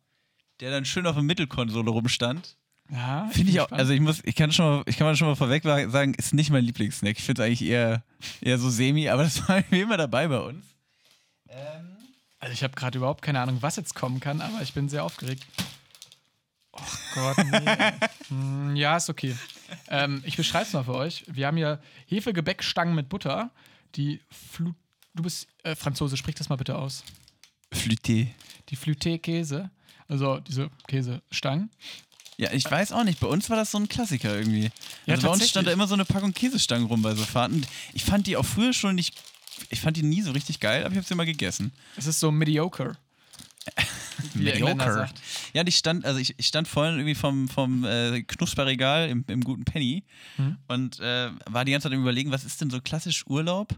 der 0.59 0.71
dann 0.71 0.85
schön 0.85 1.07
auf 1.07 1.15
der 1.15 1.23
Mittelkonsole 1.23 1.89
rumstand. 1.89 2.57
Ja, 2.91 3.27
Finde 3.31 3.51
ich 3.51 3.59
auch, 3.59 3.71
also 3.71 3.93
ich 3.93 3.99
muss, 3.99 4.21
ich 4.23 4.35
kann 4.35 4.51
schon 4.51 4.65
mal, 4.65 4.83
ich 4.85 4.97
kann 4.97 5.07
mal 5.07 5.15
schon 5.15 5.27
mal 5.27 5.35
vorweg 5.35 5.63
sagen, 5.63 6.13
ist 6.13 6.33
nicht 6.33 6.51
mein 6.51 6.63
Lieblingssnack. 6.63 7.17
Ich 7.17 7.23
finde 7.23 7.41
es 7.41 7.45
eigentlich 7.47 7.63
eher, 7.63 8.03
eher 8.41 8.59
so 8.59 8.69
semi, 8.69 9.09
aber 9.09 9.23
das 9.25 9.47
war 9.47 9.57
irgendwie 9.57 9.81
immer 9.81 9.97
dabei 9.97 10.27
bei 10.27 10.39
uns. 10.39 10.65
Also 12.39 12.53
ich 12.53 12.63
habe 12.63 12.75
gerade 12.75 12.97
überhaupt 12.97 13.23
keine 13.23 13.39
Ahnung, 13.39 13.57
was 13.61 13.75
jetzt 13.75 13.95
kommen 13.95 14.19
kann, 14.19 14.39
aber 14.39 14.61
ich 14.61 14.73
bin 14.73 14.87
sehr 14.87 15.03
aufgeregt. 15.03 15.43
Oh 16.73 16.81
Gott, 17.15 17.37
nee. 17.37 17.65
Hm, 18.29 18.75
ja, 18.75 18.97
ist 18.97 19.09
okay. 19.09 19.35
Ähm, 19.87 20.23
ich 20.25 20.35
beschreibe 20.35 20.65
es 20.65 20.73
mal 20.73 20.83
für 20.83 20.95
euch. 20.95 21.23
Wir 21.27 21.45
haben 21.45 21.57
hier 21.57 21.79
Hefegebäckstangen 22.07 22.95
mit 22.95 23.07
Butter. 23.07 23.51
Die 23.95 24.19
Flu 24.31 24.73
Du 25.15 25.23
bist 25.23 25.47
äh, 25.63 25.75
Franzose, 25.75 26.17
sprich 26.17 26.35
das 26.35 26.49
mal 26.49 26.57
bitte 26.57 26.77
aus. 26.77 27.03
Flûté. 27.71 28.27
Die 28.69 28.75
Flûté-Käse. 28.75 29.71
Also 30.09 30.39
diese 30.39 30.69
Käsestangen. 30.87 31.71
Ja, 32.37 32.51
ich 32.51 32.69
weiß 32.69 32.91
auch 32.91 33.03
nicht. 33.03 33.19
Bei 33.19 33.27
uns 33.27 33.49
war 33.49 33.57
das 33.57 33.71
so 33.71 33.77
ein 33.77 33.87
Klassiker 33.87 34.35
irgendwie. 34.37 34.69
Ja, 35.05 35.15
Also 35.15 35.27
bei 35.27 35.33
uns 35.33 35.47
stand 35.49 35.67
da 35.67 35.71
immer 35.71 35.87
so 35.87 35.93
eine 35.93 36.05
Packung 36.05 36.33
Käsestangen 36.33 36.87
rum 36.87 37.01
bei 37.01 37.15
so 37.15 37.23
Fahrten. 37.23 37.65
Ich 37.93 38.03
fand 38.03 38.27
die 38.27 38.35
auch 38.37 38.45
früher 38.45 38.73
schon 38.73 38.95
nicht. 38.95 39.15
Ich 39.69 39.79
fand 39.79 39.95
die 39.95 40.03
nie 40.03 40.21
so 40.21 40.31
richtig 40.31 40.59
geil, 40.59 40.83
aber 40.83 40.91
ich 40.91 40.97
habe 40.97 41.07
sie 41.07 41.13
immer 41.13 41.25
gegessen. 41.25 41.71
Es 41.95 42.07
ist 42.07 42.19
so 42.19 42.31
mediocre. 42.31 42.97
Sagt. 44.93 45.21
Ja, 45.53 45.61
und 45.61 45.67
ich 45.67 45.77
stand, 45.77 46.05
also 46.05 46.19
ich, 46.19 46.35
ich 46.37 46.47
stand 46.47 46.67
vorhin 46.67 46.95
irgendwie 46.95 47.15
vom, 47.15 47.47
vom 47.47 47.83
äh, 47.85 48.21
Knusperregal 48.23 49.09
im, 49.09 49.23
im 49.27 49.41
guten 49.41 49.65
Penny 49.65 50.03
Mhm. 50.37 50.57
und 50.67 50.99
äh, 50.99 51.29
war 51.45 51.63
die 51.63 51.71
ganze 51.71 51.85
Zeit 51.85 51.93
im 51.93 52.01
Überlegen, 52.01 52.31
was 52.31 52.43
ist 52.43 52.59
denn 52.59 52.69
so 52.69 52.81
klassisch 52.81 53.25
Urlaub? 53.27 53.69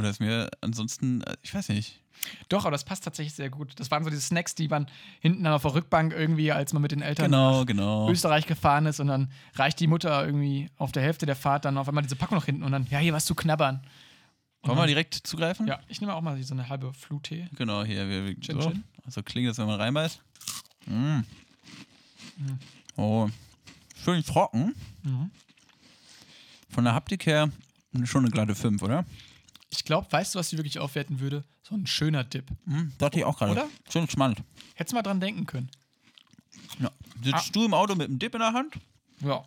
Oder 0.00 0.10
ist 0.10 0.20
mir 0.20 0.50
ansonsten, 0.62 1.20
äh, 1.22 1.36
ich 1.42 1.54
weiß 1.54 1.68
nicht. 1.68 2.00
Doch, 2.48 2.62
aber 2.64 2.72
das 2.72 2.84
passt 2.84 3.04
tatsächlich 3.04 3.34
sehr 3.34 3.50
gut. 3.50 3.78
Das 3.78 3.90
waren 3.90 4.02
so 4.02 4.08
diese 4.10 4.22
Snacks, 4.22 4.54
die 4.54 4.66
man 4.68 4.86
hinten 5.20 5.46
auf 5.46 5.62
der 5.62 5.74
Rückbank 5.74 6.12
irgendwie, 6.12 6.52
als 6.52 6.72
man 6.72 6.80
mit 6.82 6.90
den 6.90 7.02
Eltern 7.02 7.26
Genau, 7.26 7.64
genau. 7.66 8.10
Österreich 8.10 8.46
gefahren 8.46 8.86
ist 8.86 8.98
und 8.98 9.08
dann 9.08 9.30
reicht 9.54 9.78
die 9.78 9.86
Mutter 9.86 10.24
irgendwie 10.24 10.70
auf 10.78 10.90
der 10.92 11.02
Hälfte 11.02 11.26
der 11.26 11.36
Fahrt 11.36 11.66
dann 11.66 11.76
auf 11.76 11.86
einmal 11.88 12.02
diese 12.02 12.16
Packung 12.16 12.36
noch 12.38 12.46
hinten 12.46 12.62
und 12.62 12.72
dann, 12.72 12.86
ja, 12.90 12.98
hier 12.98 13.12
was 13.12 13.26
zu 13.26 13.34
knabbern. 13.34 13.82
Wollen 14.62 14.78
wir 14.78 14.86
direkt 14.86 15.14
zugreifen? 15.14 15.66
Ja, 15.66 15.80
ich 15.88 16.00
nehme 16.00 16.14
auch 16.14 16.20
mal 16.20 16.42
so 16.42 16.54
eine 16.54 16.68
halbe 16.68 16.92
Flute. 16.94 17.48
Genau, 17.56 17.84
hier. 17.84 18.08
Wir, 18.08 18.26
wir, 18.26 18.40
Chin, 18.40 18.60
so. 18.60 18.70
chin. 18.70 18.84
Also 19.04 19.22
klingt 19.22 19.48
das, 19.48 19.58
wenn 19.58 19.66
man 19.66 19.80
reinbeißt. 19.80 20.20
Mm. 20.86 21.20
Oh. 22.96 23.28
Schön 24.02 24.22
trocken. 24.24 24.74
Mhm. 25.02 25.30
Von 26.70 26.84
der 26.84 26.94
Haptik 26.94 27.26
her 27.26 27.50
schon 28.04 28.24
eine 28.24 28.30
glatte 28.30 28.54
5, 28.54 28.82
oder? 28.82 29.04
Ich 29.70 29.84
glaube, 29.84 30.10
weißt 30.10 30.34
du, 30.34 30.38
was 30.38 30.50
die 30.50 30.56
wirklich 30.58 30.78
aufwerten 30.78 31.20
würde? 31.20 31.44
So 31.62 31.74
ein 31.74 31.86
schöner 31.86 32.24
Dip. 32.24 32.50
Mhm, 32.64 32.92
dachte 32.98 33.18
ich 33.18 33.24
auch 33.24 33.38
gerade. 33.38 33.52
Oder? 33.52 33.68
Schön 33.90 34.08
schmand. 34.08 34.42
Hättest 34.74 34.92
du 34.92 34.96
mal 34.96 35.02
dran 35.02 35.20
denken 35.20 35.46
können. 35.46 35.70
Ja. 36.80 36.90
Sitzt 37.22 37.34
Ah. 37.34 37.52
du 37.52 37.64
im 37.64 37.74
Auto 37.74 37.94
mit 37.94 38.08
einem 38.08 38.18
Dip 38.18 38.34
in 38.34 38.40
der 38.40 38.52
Hand? 38.52 38.74
Ja. 39.20 39.44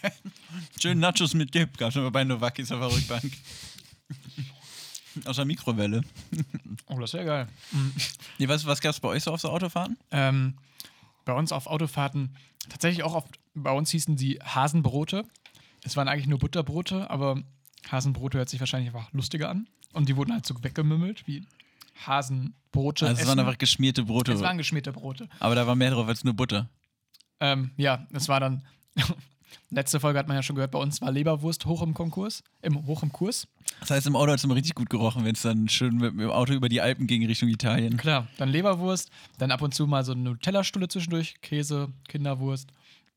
Schön 0.80 0.98
Nachos 0.98 1.34
mit 1.34 1.54
Dip. 1.54 1.76
Gab 1.78 1.90
es 1.90 1.96
immer 1.96 2.10
bei 2.10 2.24
Novakis 2.24 2.72
auf 2.72 2.80
der 2.80 2.90
Rückbank. 2.96 3.32
Aus 5.24 5.36
der 5.36 5.44
Mikrowelle. 5.44 6.02
Oh, 6.86 6.98
das 6.98 7.12
wäre 7.12 7.24
geil. 7.24 7.48
Nee, 8.38 8.48
was 8.48 8.64
was 8.66 8.80
gab 8.80 8.92
es 8.92 9.00
bei 9.00 9.08
euch 9.08 9.22
so 9.24 9.32
auf 9.32 9.40
so 9.40 9.50
Autofahrten? 9.50 9.98
Ähm, 10.10 10.54
bei 11.24 11.32
uns 11.32 11.52
auf 11.52 11.66
Autofahrten, 11.66 12.34
tatsächlich 12.68 13.02
auch 13.02 13.14
oft, 13.14 13.38
bei 13.54 13.70
uns 13.72 13.90
hießen 13.90 14.16
sie 14.16 14.38
Hasenbrote. 14.42 15.24
Es 15.82 15.96
waren 15.96 16.08
eigentlich 16.08 16.26
nur 16.28 16.38
Butterbrote, 16.38 17.10
aber 17.10 17.42
Hasenbrote 17.90 18.38
hört 18.38 18.48
sich 18.48 18.60
wahrscheinlich 18.60 18.94
einfach 18.94 19.12
lustiger 19.12 19.48
an. 19.48 19.68
Und 19.92 20.08
die 20.08 20.16
wurden 20.16 20.32
halt 20.32 20.46
so 20.46 20.54
weggemümmelt 20.62 21.26
wie 21.26 21.46
Hasenbrote. 22.06 23.06
Also 23.06 23.14
es 23.14 23.20
essen. 23.20 23.28
waren 23.28 23.38
einfach 23.40 23.58
geschmierte 23.58 24.04
Brote. 24.04 24.32
es 24.32 24.40
waren 24.40 24.58
geschmierte 24.58 24.92
Brote. 24.92 25.28
aber 25.40 25.54
da 25.54 25.66
war 25.66 25.74
mehr 25.74 25.90
drauf 25.90 26.08
als 26.08 26.24
nur 26.24 26.34
Butter. 26.34 26.68
Ähm, 27.40 27.70
ja, 27.76 28.06
es 28.12 28.28
war 28.28 28.40
dann 28.40 28.62
Letzte 29.70 30.00
Folge 30.00 30.18
hat 30.18 30.28
man 30.28 30.36
ja 30.36 30.42
schon 30.42 30.56
gehört, 30.56 30.70
bei 30.70 30.78
uns 30.78 31.00
war 31.00 31.10
Leberwurst 31.10 31.66
hoch 31.66 31.82
im 31.82 31.94
Konkurs, 31.94 32.42
im, 32.62 32.86
hoch 32.86 33.02
im 33.02 33.12
Kurs. 33.12 33.48
Das 33.80 33.90
heißt, 33.90 34.06
im 34.06 34.16
Auto 34.16 34.32
hat 34.32 34.38
es 34.38 34.44
immer 34.44 34.54
richtig 34.54 34.74
gut 34.74 34.90
gerochen, 34.90 35.24
wenn 35.24 35.34
es 35.34 35.42
dann 35.42 35.68
schön 35.68 35.96
mit, 35.96 36.14
mit 36.14 36.24
dem 36.24 36.30
Auto 36.30 36.54
über 36.54 36.68
die 36.68 36.80
Alpen 36.80 37.06
ging 37.06 37.24
Richtung 37.26 37.48
Italien. 37.48 37.96
Klar, 37.96 38.28
dann 38.38 38.48
Leberwurst, 38.48 39.10
dann 39.38 39.50
ab 39.50 39.62
und 39.62 39.74
zu 39.74 39.86
mal 39.86 40.04
so 40.04 40.12
eine 40.12 40.22
Nutella-Stulle 40.22 40.88
zwischendurch, 40.88 41.34
Käse, 41.42 41.92
Kinderwurst. 42.08 42.70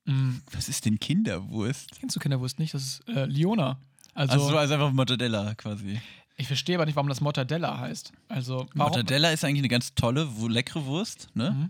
Mm, 0.06 0.38
Was 0.52 0.68
ist 0.68 0.86
denn 0.86 1.00
Kinderwurst? 1.00 1.92
kennst 2.00 2.16
du 2.16 2.20
Kinderwurst 2.20 2.60
nicht? 2.60 2.74
Das 2.74 2.84
ist 2.84 3.08
äh, 3.08 3.26
Liona. 3.26 3.78
Also, 4.14 4.34
Also, 4.34 4.58
also 4.58 4.74
einfach 4.74 4.92
Mortadella 4.92 5.56
quasi. 5.56 6.02
ich 6.38 6.48
verstehe 6.48 6.76
aber 6.76 6.86
nicht, 6.86 6.96
warum 6.96 7.08
das 7.10 7.22
Mortadella 7.22 7.80
heißt. 7.80 8.12
Also, 8.28 8.68
warum? 8.74 8.92
Mortadella 8.94 9.32
ist 9.32 9.44
eigentlich 9.46 9.60
eine 9.62 9.70
ganz 9.70 9.94
tolle, 9.96 10.28
leckere 10.48 10.86
Wurst, 10.86 11.30
ne? 11.34 11.52
Mhm. 11.52 11.70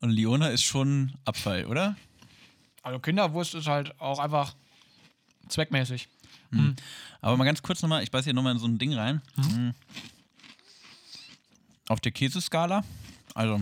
Und 0.00 0.10
Liona 0.10 0.48
ist 0.48 0.62
schon 0.64 1.12
Abfall, 1.24 1.64
oder? 1.66 1.96
Also, 2.82 2.98
Kinderwurst 2.98 3.54
ist 3.54 3.66
halt 3.66 3.98
auch 4.00 4.18
einfach 4.18 4.54
zweckmäßig. 5.48 6.08
Aber 7.20 7.36
mal 7.36 7.44
ganz 7.44 7.62
kurz 7.62 7.82
nochmal, 7.82 8.02
ich 8.04 8.10
beiß 8.12 8.24
hier 8.24 8.34
nochmal 8.34 8.52
in 8.52 8.58
so 8.58 8.66
ein 8.66 8.78
Ding 8.78 8.92
rein. 8.94 9.22
Mhm. 9.36 9.74
Auf 11.88 12.00
der 12.00 12.12
Käseskala, 12.12 12.84
also, 13.34 13.60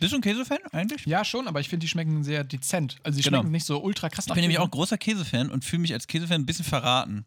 bist 0.00 0.12
du 0.12 0.16
ein 0.16 0.22
Käsefan 0.22 0.58
eigentlich? 0.72 1.06
Ja, 1.06 1.24
schon, 1.24 1.46
aber 1.46 1.60
ich 1.60 1.68
finde, 1.68 1.84
die 1.84 1.88
schmecken 1.88 2.24
sehr 2.24 2.42
dezent. 2.42 2.96
Also, 3.04 3.16
die 3.18 3.22
Genau. 3.22 3.38
schmecken 3.38 3.52
nicht 3.52 3.66
so 3.66 3.80
ultra 3.82 4.08
krass 4.08 4.26
Ich 4.26 4.32
bin 4.32 4.40
nämlich 4.40 4.58
auch 4.58 4.70
großer 4.70 4.98
Käsefan 4.98 5.50
und 5.50 5.64
fühle 5.64 5.82
mich 5.82 5.92
als 5.92 6.06
Käsefan 6.06 6.42
ein 6.42 6.46
bisschen 6.46 6.64
verraten. 6.64 7.24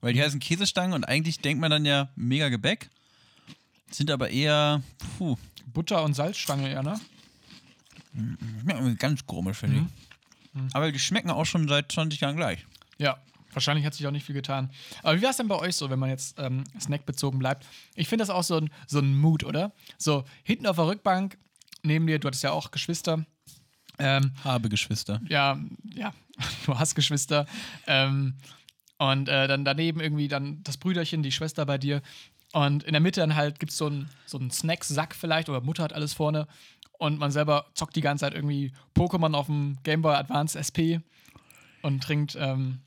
Weil 0.00 0.14
die 0.14 0.22
heißen 0.22 0.40
Käsestangen 0.40 0.94
und 0.94 1.04
eigentlich 1.04 1.38
denkt 1.38 1.60
man 1.60 1.70
dann 1.70 1.84
ja 1.84 2.08
mega 2.16 2.48
Gebäck. 2.48 2.90
Sind 3.90 4.10
aber 4.10 4.30
eher, 4.30 4.82
puh, 5.18 5.36
Butter- 5.72 6.02
und 6.02 6.14
Salzstange, 6.14 6.72
ja, 6.72 6.82
ne? 6.82 6.98
ganz 8.98 9.26
komisch, 9.26 9.58
finde 9.58 9.86
ich. 9.86 10.74
Aber 10.74 10.90
die 10.92 10.98
schmecken 10.98 11.30
auch 11.30 11.46
schon 11.46 11.68
seit 11.68 11.90
20 11.92 12.20
Jahren 12.20 12.36
gleich. 12.36 12.66
Ja, 12.98 13.18
wahrscheinlich 13.52 13.86
hat 13.86 13.94
sich 13.94 14.06
auch 14.06 14.10
nicht 14.10 14.26
viel 14.26 14.34
getan. 14.34 14.70
Aber 15.02 15.16
wie 15.18 15.22
war 15.22 15.30
es 15.30 15.36
denn 15.38 15.48
bei 15.48 15.56
euch 15.58 15.76
so, 15.76 15.88
wenn 15.88 15.98
man 15.98 16.10
jetzt 16.10 16.38
ähm, 16.38 16.64
snackbezogen 16.78 17.38
bleibt? 17.38 17.66
Ich 17.94 18.08
finde 18.08 18.22
das 18.22 18.30
auch 18.30 18.42
so 18.42 18.56
ein, 18.56 18.70
so 18.86 18.98
ein 18.98 19.16
Mood, 19.16 19.44
oder? 19.44 19.72
So, 19.98 20.24
hinten 20.42 20.66
auf 20.66 20.76
der 20.76 20.86
Rückbank, 20.86 21.38
neben 21.82 22.06
dir, 22.06 22.18
du 22.18 22.26
hattest 22.28 22.42
ja 22.42 22.52
auch 22.52 22.70
Geschwister. 22.70 23.24
Ähm, 23.98 24.32
Habe 24.42 24.68
Geschwister. 24.68 25.20
ja, 25.28 25.58
ja, 25.94 26.12
du 26.66 26.78
hast 26.78 26.94
Geschwister. 26.94 27.46
Ähm, 27.86 28.34
und 28.98 29.28
äh, 29.28 29.48
dann 29.48 29.64
daneben 29.64 30.00
irgendwie 30.00 30.28
dann 30.28 30.62
das 30.62 30.76
Brüderchen, 30.76 31.22
die 31.22 31.32
Schwester 31.32 31.66
bei 31.66 31.78
dir. 31.78 32.02
Und 32.52 32.84
in 32.84 32.92
der 32.92 33.00
Mitte 33.00 33.20
dann 33.20 33.34
halt 33.34 33.58
gibt 33.58 33.72
es 33.72 33.78
so 33.78 33.86
einen 33.86 34.08
so 34.26 34.38
einen 34.38 34.50
Snacksack 34.50 35.14
vielleicht 35.14 35.48
oder 35.48 35.60
Mutter 35.60 35.82
hat 35.82 35.92
alles 35.92 36.12
vorne. 36.14 36.46
Und 36.98 37.18
man 37.18 37.32
selber 37.32 37.66
zockt 37.74 37.96
die 37.96 38.00
ganze 38.00 38.24
Zeit 38.24 38.34
irgendwie 38.34 38.72
Pokémon 38.94 39.34
auf 39.34 39.46
dem 39.46 39.78
Game 39.82 40.02
Boy 40.02 40.14
Advance 40.14 40.56
SP 40.56 41.02
und 41.82 42.02
trinkt 42.02 42.36
ähm, 42.38 42.78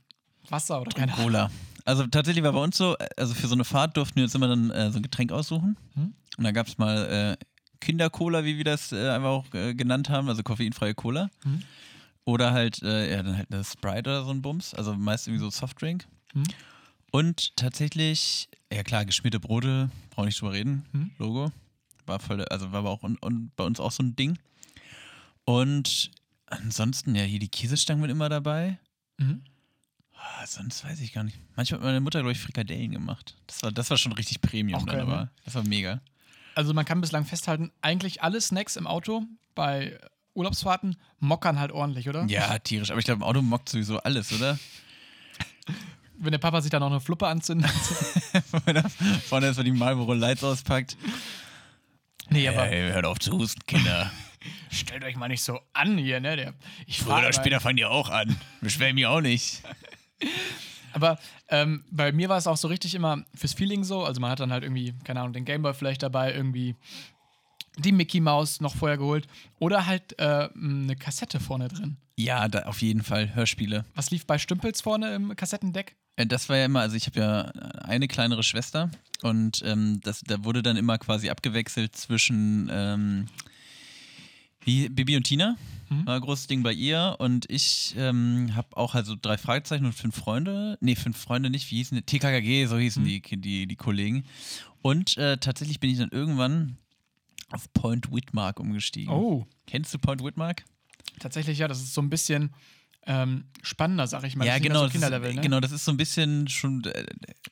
Wasser 0.49 0.81
oder 0.81 0.91
keine 0.91 1.13
Ahnung. 1.13 1.25
Cola. 1.25 1.51
Also 1.83 2.07
tatsächlich 2.07 2.43
war 2.43 2.53
bei 2.53 2.63
uns 2.63 2.77
so, 2.77 2.95
also 3.17 3.33
für 3.33 3.47
so 3.47 3.55
eine 3.55 3.65
Fahrt 3.65 3.97
durften 3.97 4.15
wir 4.15 4.23
uns 4.23 4.33
immer 4.33 4.47
dann 4.47 4.71
äh, 4.71 4.89
so 4.91 4.99
ein 4.99 5.03
Getränk 5.03 5.31
aussuchen. 5.31 5.77
Hm? 5.95 6.13
Und 6.37 6.43
da 6.43 6.51
gab 6.51 6.67
es 6.67 6.77
mal 6.77 7.37
äh, 7.37 7.45
Kindercola, 7.79 8.43
wie 8.43 8.57
wir 8.57 8.63
das 8.63 8.91
äh, 8.91 9.09
einfach 9.09 9.29
auch 9.29 9.53
äh, 9.53 9.73
genannt 9.73 10.09
haben, 10.09 10.29
also 10.29 10.43
koffeinfreie 10.43 10.93
Cola. 10.95 11.29
Hm? 11.43 11.61
Oder 12.25 12.51
halt, 12.53 12.81
äh, 12.81 13.11
ja, 13.11 13.21
dann 13.23 13.37
halt 13.37 13.51
eine 13.51 13.63
Sprite 13.63 14.09
oder 14.09 14.25
so 14.25 14.31
ein 14.31 14.41
Bums, 14.41 14.73
also 14.73 14.95
meist 14.95 15.27
irgendwie 15.27 15.43
so 15.43 15.49
Softdrink. 15.49 16.05
Hm? 16.33 16.43
Und 17.11 17.55
tatsächlich, 17.55 18.49
ja 18.73 18.83
klar, 18.83 19.05
geschmierte 19.05 19.39
Brote, 19.39 19.89
brauche 20.09 20.25
nicht 20.25 20.41
drüber 20.41 20.53
reden, 20.53 20.85
Hm? 20.91 21.11
Logo. 21.19 21.51
War 22.05 22.19
voll, 22.19 22.43
also 22.45 22.71
war 22.71 22.79
aber 22.79 22.89
auch 22.91 23.03
und, 23.03 23.21
und 23.23 23.55
bei 23.55 23.63
uns 23.63 23.79
auch 23.79 23.91
so 23.91 24.03
ein 24.03 24.15
Ding. 24.15 24.37
Und 25.43 26.11
ansonsten, 26.47 27.15
ja, 27.15 27.23
hier 27.23 27.39
die 27.39 27.47
Käsestangen 27.47 28.01
sind 28.03 28.11
immer 28.11 28.29
dabei. 28.29 28.77
Mhm. 29.17 29.41
Ah, 30.13 30.45
sonst 30.45 30.83
weiß 30.83 31.01
ich 31.01 31.13
gar 31.13 31.23
nicht. 31.23 31.37
Manchmal 31.55 31.79
hat 31.79 31.85
meine 31.85 32.01
Mutter, 32.01 32.19
glaube 32.19 32.31
ich, 32.31 32.39
Frikadellen 32.39 32.91
gemacht. 32.91 33.35
Das 33.47 33.61
war, 33.63 33.71
das 33.71 33.89
war 33.89 33.97
schon 33.97 34.11
richtig 34.13 34.41
Premium 34.41 34.79
Auch 34.81 34.85
dann, 34.85 34.95
geil, 34.97 35.01
aber 35.05 35.21
ne? 35.21 35.29
das 35.45 35.55
war 35.55 35.63
mega. 35.63 36.01
Also 36.55 36.73
man 36.73 36.85
kann 36.85 37.01
bislang 37.01 37.25
festhalten, 37.25 37.71
eigentlich 37.81 38.23
alle 38.23 38.39
Snacks 38.41 38.77
im 38.77 38.87
Auto 38.87 39.23
bei 39.53 39.99
Urlaubsfahrten 40.33 40.97
mockern 41.19 41.59
halt 41.59 41.71
ordentlich, 41.71 42.09
oder? 42.09 42.25
Ja, 42.25 42.57
tierisch. 42.59 42.91
Aber 42.91 42.99
ich 42.99 43.05
glaube, 43.05 43.19
im 43.19 43.23
Auto 43.23 43.41
mockt 43.41 43.69
sowieso 43.69 43.99
alles, 43.99 44.31
oder? 44.33 44.57
Wenn 46.17 46.31
der 46.31 46.39
Papa 46.39 46.61
sich 46.61 46.71
dann 46.71 46.81
auch 46.81 46.89
eine 46.89 47.01
Fluppe 47.01 47.27
anzündet. 47.27 47.69
Vorne 49.27 49.47
erstmal 49.47 49.65
die 49.65 49.71
Marlboro 49.71 50.13
Lights 50.13 50.43
auspackt. 50.43 50.97
nee, 52.29 52.47
aber 52.47 52.67
Ey, 52.69 52.91
hört 52.93 53.05
auf 53.05 53.19
zu 53.19 53.33
husten, 53.33 53.61
Kinder. 53.67 54.09
stellt 54.71 55.03
euch 55.03 55.17
mal 55.17 55.27
nicht 55.27 55.43
so 55.43 55.59
an 55.73 55.97
hier, 55.97 56.19
ne? 56.19 56.37
Der, 56.37 56.53
ich 56.85 56.99
Früher 56.99 57.13
frage 57.13 57.27
oder 57.27 57.33
später 57.33 57.59
fangen 57.59 57.77
die 57.77 57.85
auch 57.85 58.09
an. 58.09 58.35
Beschwer 58.61 58.93
mich 58.93 59.05
auch 59.05 59.21
nicht. 59.21 59.61
Aber 60.95 61.19
ähm, 61.49 61.83
bei 61.91 62.11
mir 62.13 62.29
war 62.29 62.37
es 62.37 62.47
auch 62.47 62.55
so 62.55 62.69
richtig 62.69 62.95
immer 62.95 63.23
fürs 63.35 63.53
Feeling 63.53 63.83
so. 63.83 64.05
Also 64.05 64.21
man 64.21 64.31
hat 64.31 64.39
dann 64.39 64.51
halt 64.53 64.63
irgendwie, 64.63 64.93
keine 65.03 65.19
Ahnung, 65.19 65.33
den 65.33 65.43
Gameboy 65.43 65.73
vielleicht 65.73 66.01
dabei, 66.01 66.33
irgendwie 66.33 66.75
die 67.77 67.91
Mickey 67.91 68.21
Maus 68.21 68.61
noch 68.61 68.73
vorher 68.75 68.97
geholt. 68.97 69.27
Oder 69.59 69.85
halt 69.85 70.17
äh, 70.19 70.47
eine 70.55 70.95
Kassette 70.95 71.41
vorne 71.41 71.67
drin. 71.67 71.97
Ja, 72.17 72.47
da, 72.47 72.63
auf 72.63 72.81
jeden 72.81 73.03
Fall. 73.03 73.35
Hörspiele. 73.35 73.83
Was 73.93 74.09
lief 74.09 74.25
bei 74.25 74.37
Stümpels 74.37 74.79
vorne 74.79 75.13
im 75.13 75.35
Kassettendeck? 75.35 75.97
Äh, 76.15 76.25
Das 76.25 76.47
war 76.47 76.55
ja 76.55 76.65
immer, 76.65 76.79
also 76.79 76.95
ich 76.95 77.07
habe 77.07 77.19
ja 77.19 77.41
eine 77.83 78.07
kleinere 78.07 78.43
Schwester 78.43 78.89
und 79.21 79.61
ähm, 79.65 79.99
das, 80.01 80.21
da 80.21 80.45
wurde 80.45 80.63
dann 80.63 80.77
immer 80.77 80.97
quasi 80.97 81.29
abgewechselt 81.29 81.93
zwischen 81.97 82.69
ähm, 82.71 83.25
Bibi 84.63 85.17
und 85.17 85.23
Tina. 85.23 85.57
Mhm. 85.89 86.05
War 86.07 86.15
ein 86.15 86.21
großes 86.21 86.47
Ding 86.47 86.63
bei 86.63 86.73
ihr 86.73 87.15
und 87.19 87.49
ich 87.49 87.93
ähm, 87.97 88.55
habe 88.55 88.75
auch 88.77 88.95
also 88.95 89.15
drei 89.21 89.37
Fragezeichen 89.37 89.85
und 89.85 89.93
fünf 89.93 90.15
Freunde. 90.15 90.77
Nee, 90.81 90.95
fünf 90.95 91.17
Freunde 91.17 91.49
nicht, 91.49 91.69
wie 91.71 91.77
hießen 91.77 91.95
die? 91.97 92.01
TKKG, 92.03 92.65
so 92.65 92.77
hießen 92.77 93.03
Mhm. 93.03 93.07
die, 93.07 93.21
die, 93.41 93.67
die 93.67 93.75
Kollegen. 93.75 94.23
Und 94.81 95.17
äh, 95.17 95.37
tatsächlich 95.37 95.79
bin 95.79 95.89
ich 95.89 95.97
dann 95.97 96.09
irgendwann 96.09 96.77
auf 97.51 97.71
Point 97.73 98.11
Whitmark 98.11 98.59
umgestiegen. 98.59 99.13
Oh. 99.13 99.45
Kennst 99.67 99.93
du 99.93 99.99
Point 99.99 100.23
Whitmark? 100.23 100.63
Tatsächlich, 101.19 101.57
ja, 101.59 101.67
das 101.67 101.79
ist 101.81 101.93
so 101.93 102.01
ein 102.01 102.09
bisschen 102.09 102.51
ähm, 103.07 103.45
spannender, 103.61 104.07
sag 104.07 104.23
ich 104.23 104.35
mal. 104.35 104.45
ja, 104.45 104.53
Das 104.53 104.61
genau. 104.63 104.83
das 104.83 104.91
So 104.93 104.99
Kinderlevel, 104.99 105.29
ist, 105.29 105.35
ne? 105.35 105.41
Genau, 105.41 105.59
das 105.59 105.71
ist 105.71 105.85
so 105.85 105.91
ein 105.91 105.97
bisschen 105.97 106.47
schon 106.47 106.83
äh, 106.85 107.05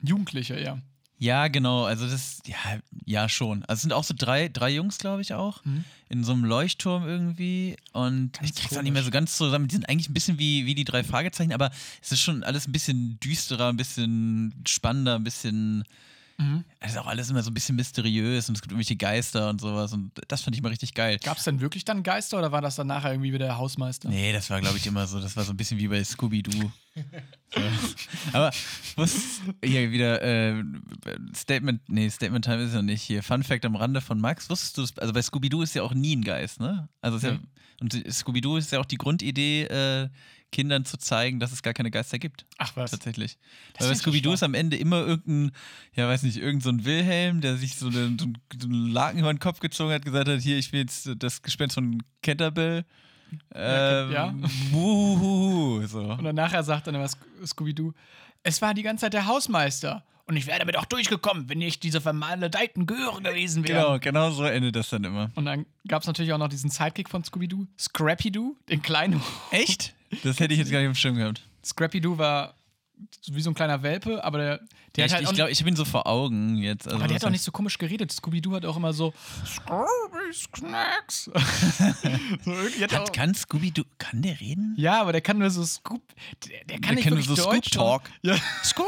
Jugendliche, 0.03 0.59
ja. 0.59 0.79
Ja, 1.23 1.47
genau. 1.47 1.85
Also 1.85 2.05
das, 2.05 2.41
ja, 2.45 2.57
ja 3.05 3.29
schon. 3.29 3.63
Also 3.63 3.75
es 3.75 3.81
sind 3.83 3.93
auch 3.93 4.03
so 4.03 4.13
drei, 4.17 4.49
drei 4.49 4.71
Jungs, 4.71 4.97
glaube 4.97 5.21
ich, 5.21 5.33
auch. 5.33 5.63
Mhm. 5.63 5.85
In 6.09 6.25
so 6.25 6.33
einem 6.33 6.43
Leuchtturm 6.43 7.07
irgendwie. 7.07 7.77
Und 7.93 8.33
Ganz 8.33 8.49
ich 8.49 8.55
krieg's 8.55 8.75
auch 8.75 8.81
nicht 8.81 8.91
mehr 8.91 9.03
so 9.03 9.09
ganz 9.09 9.37
zusammen. 9.37 9.69
Die 9.69 9.75
sind 9.75 9.87
eigentlich 9.87 10.09
ein 10.09 10.13
bisschen 10.13 10.37
wie, 10.37 10.65
wie 10.65 10.75
die 10.75 10.83
drei 10.83 11.01
Fragezeichen, 11.01 11.53
aber 11.53 11.71
es 12.01 12.11
ist 12.11 12.19
schon 12.19 12.43
alles 12.43 12.67
ein 12.67 12.73
bisschen 12.73 13.21
düsterer, 13.21 13.69
ein 13.69 13.77
bisschen 13.77 14.53
spannender, 14.67 15.15
ein 15.15 15.23
bisschen. 15.23 15.85
Mhm. 16.37 16.63
Es 16.79 16.91
ist 16.93 16.97
auch 16.97 17.05
alles 17.07 17.29
immer 17.29 17.43
so 17.43 17.51
ein 17.51 17.53
bisschen 17.53 17.75
mysteriös 17.75 18.49
und 18.49 18.55
es 18.55 18.61
gibt 18.61 18.71
irgendwelche 18.71 18.95
Geister 18.95 19.49
und 19.49 19.61
sowas. 19.61 19.93
Und 19.93 20.11
das 20.27 20.41
fand 20.41 20.55
ich 20.55 20.61
mal 20.63 20.69
richtig 20.69 20.93
geil. 20.93 21.19
Gab 21.23 21.37
es 21.37 21.43
denn 21.43 21.61
wirklich 21.61 21.85
dann 21.85 22.01
Geister 22.03 22.39
oder 22.39 22.51
war 22.51 22.61
das 22.61 22.75
dann 22.75 22.87
nachher 22.87 23.11
irgendwie 23.11 23.31
wieder 23.33 23.45
der 23.45 23.57
Hausmeister? 23.57 24.09
Nee, 24.09 24.33
das 24.33 24.49
war, 24.49 24.59
glaube 24.59 24.77
ich, 24.77 24.87
immer 24.87 25.05
so. 25.05 25.19
Das 25.19 25.35
war 25.37 25.43
so 25.43 25.51
ein 25.53 25.57
bisschen 25.57 25.77
wie 25.77 25.87
bei 25.87 26.03
Scooby-Doo. 26.03 26.71
So. 27.53 27.61
Aber 28.33 28.51
was 28.95 29.41
hier 29.63 29.91
wieder 29.91 30.21
äh, 30.21 30.63
Statement, 31.35 31.81
nee, 31.87 32.09
Statement 32.09 32.43
Time 32.45 32.63
ist 32.63 32.73
ja 32.73 32.81
nicht 32.81 33.01
hier. 33.03 33.21
Fun 33.23 33.43
Fact 33.43 33.65
am 33.65 33.75
Rande 33.75 34.01
von 34.01 34.19
Max. 34.19 34.49
Wusstest 34.49 34.77
du, 34.77 34.81
das- 34.81 34.97
also 34.97 35.13
bei 35.13 35.21
Scooby-Doo 35.21 35.61
ist 35.61 35.75
ja 35.75 35.83
auch 35.83 35.93
nie 35.93 36.15
ein 36.15 36.23
Geist, 36.23 36.59
ne? 36.59 36.89
Also 37.01 37.17
ist 37.17 37.23
ja, 37.23 37.37
und 37.79 37.93
Scooby-Doo 38.11 38.57
ist 38.57 38.71
ja 38.71 38.79
auch 38.79 38.85
die 38.85 38.97
Grundidee, 38.97 39.63
äh, 39.65 40.09
Kindern 40.53 40.85
zu 40.85 40.95
zeigen, 40.97 41.41
dass 41.41 41.51
es 41.51 41.61
gar 41.63 41.73
keine 41.73 41.91
Geister 41.91 42.17
gibt. 42.19 42.45
Ach 42.57 42.71
was. 42.75 42.91
Tatsächlich. 42.91 43.37
Das 43.77 43.89
Weil 43.89 43.95
Scooby-Doo 43.97 44.31
ist 44.31 44.43
am 44.43 44.53
Ende 44.53 44.77
immer 44.77 44.99
irgendein, 45.05 45.51
ja, 45.93 46.07
weiß 46.07 46.23
nicht, 46.23 46.37
irgendein 46.37 46.61
so 46.61 46.69
ein 46.69 46.85
Wilhelm, 46.85 47.41
der 47.41 47.57
sich 47.57 47.75
so 47.75 47.87
einen, 47.87 48.17
so 48.17 48.27
einen 48.67 48.87
Laken 48.91 49.19
über 49.19 49.33
den 49.33 49.39
Kopf 49.39 49.59
gezogen 49.59 49.91
hat, 49.91 50.05
gesagt 50.05 50.29
hat: 50.29 50.39
Hier, 50.39 50.57
ich 50.57 50.71
will 50.71 50.79
jetzt 50.79 51.09
das 51.17 51.41
Gespenst 51.41 51.73
von 51.75 52.01
Canterbury. 52.21 52.83
Ja, 53.53 54.03
Ähm, 54.05 54.11
ja. 54.13 54.33
wuhuhu, 54.71 55.85
so. 55.87 55.99
Und 56.01 56.23
dann 56.23 56.35
nachher 56.35 56.63
sagt 56.63 56.87
dann 56.87 56.95
immer 56.95 57.05
Sc- 57.05 57.17
Scooby-Doo, 57.45 57.93
es 58.43 58.61
war 58.61 58.73
die 58.73 58.83
ganze 58.83 59.01
Zeit 59.01 59.13
der 59.13 59.25
Hausmeister. 59.25 60.03
Und 60.25 60.37
ich 60.37 60.47
wäre 60.47 60.57
damit 60.59 60.77
auch 60.77 60.85
durchgekommen, 60.85 61.49
wenn 61.49 61.57
nicht 61.57 61.83
diese 61.83 61.99
vermaledeiten 61.99 62.85
Göre 62.85 63.21
gewesen 63.21 63.67
wären. 63.67 63.99
Genau, 63.99 63.99
genau 63.99 64.31
so 64.31 64.45
endet 64.45 64.73
das 64.73 64.89
dann 64.89 65.03
immer. 65.03 65.29
Und 65.35 65.43
dann 65.45 65.65
gab 65.85 66.01
es 66.01 66.07
natürlich 66.07 66.31
auch 66.31 66.37
noch 66.37 66.47
diesen 66.47 66.69
Sidekick 66.69 67.09
von 67.09 67.25
Scooby-Doo, 67.25 67.67
Scrappy-Doo, 67.77 68.55
den 68.69 68.81
kleinen. 68.81 69.21
Echt? 69.51 69.93
Das 70.23 70.39
hätte 70.39 70.53
ich 70.53 70.59
jetzt 70.59 70.71
gar 70.71 70.79
nicht 70.79 70.87
im 70.87 70.95
Schirm 70.95 71.15
gehabt. 71.15 71.41
Scrappy-Doo 71.65 72.17
war 72.17 72.55
wie 73.27 73.41
so 73.41 73.49
ein 73.49 73.53
kleiner 73.53 73.81
Welpe, 73.83 74.23
aber 74.23 74.37
der, 74.37 74.57
der 74.57 74.65
Ja, 74.95 75.03
hat 75.03 75.07
ich 75.07 75.13
halt 75.13 75.23
ich 75.23 75.35
glaube, 75.35 75.51
ich 75.51 75.59
habe 75.59 75.69
ihn 75.69 75.75
so 75.75 75.85
vor 75.85 76.07
Augen 76.07 76.57
jetzt. 76.57 76.85
Also 76.85 76.97
aber 76.97 77.07
der 77.07 77.15
hat 77.15 77.25
auch 77.25 77.29
nicht 77.29 77.43
so 77.43 77.51
komisch 77.51 77.77
geredet. 77.77 78.11
Scooby-Doo 78.11 78.53
hat 78.53 78.65
auch 78.65 78.77
immer 78.77 78.93
so 78.93 79.13
Scooby 79.45 80.33
Snacks. 80.33 81.25
so 82.45 82.51
hat 82.97 83.13
kann 83.13 83.33
Scooby-Doo, 83.33 83.83
kann 83.97 84.21
der 84.21 84.39
reden? 84.39 84.75
ja, 84.77 85.01
aber 85.01 85.11
der 85.11 85.21
kann 85.21 85.37
nur 85.37 85.49
so 85.49 85.63
Scoop. 85.63 86.01
Der, 86.47 86.63
der 86.65 86.79
kann 86.79 86.95
Der 86.95 86.95
nicht 86.95 87.27
kann 87.27 87.35
so 87.35 87.35
Deutsch. 87.35 87.71
Scoop-Talk. 87.71 88.03
Ja. 88.21 88.35
Scoop. 88.63 88.87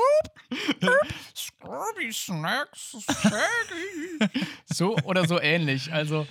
Scooby 1.36 2.14
Snacks. 2.14 2.98
Shaggy. 3.22 4.46
so 4.74 4.96
oder 5.04 5.28
so 5.28 5.40
ähnlich. 5.40 5.92
Also 5.92 6.28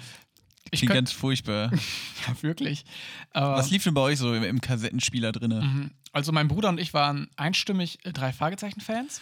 ich 0.74 0.80
Klingt 0.80 0.94
ganz 0.94 1.12
furchtbar. 1.12 1.70
ja, 2.26 2.42
wirklich. 2.42 2.84
Was 3.32 3.70
lief 3.70 3.84
denn 3.84 3.94
bei 3.94 4.02
euch 4.02 4.18
so 4.18 4.34
im, 4.34 4.42
im 4.42 4.60
Kassettenspieler 4.60 5.32
drinne? 5.32 5.62
Mhm. 5.62 5.90
Also 6.12 6.30
mein 6.30 6.48
Bruder 6.48 6.68
und 6.68 6.78
ich 6.78 6.94
waren 6.94 7.28
einstimmig 7.36 7.98
äh, 8.04 8.12
drei 8.12 8.32
Fragezeichen-Fans. 8.32 9.20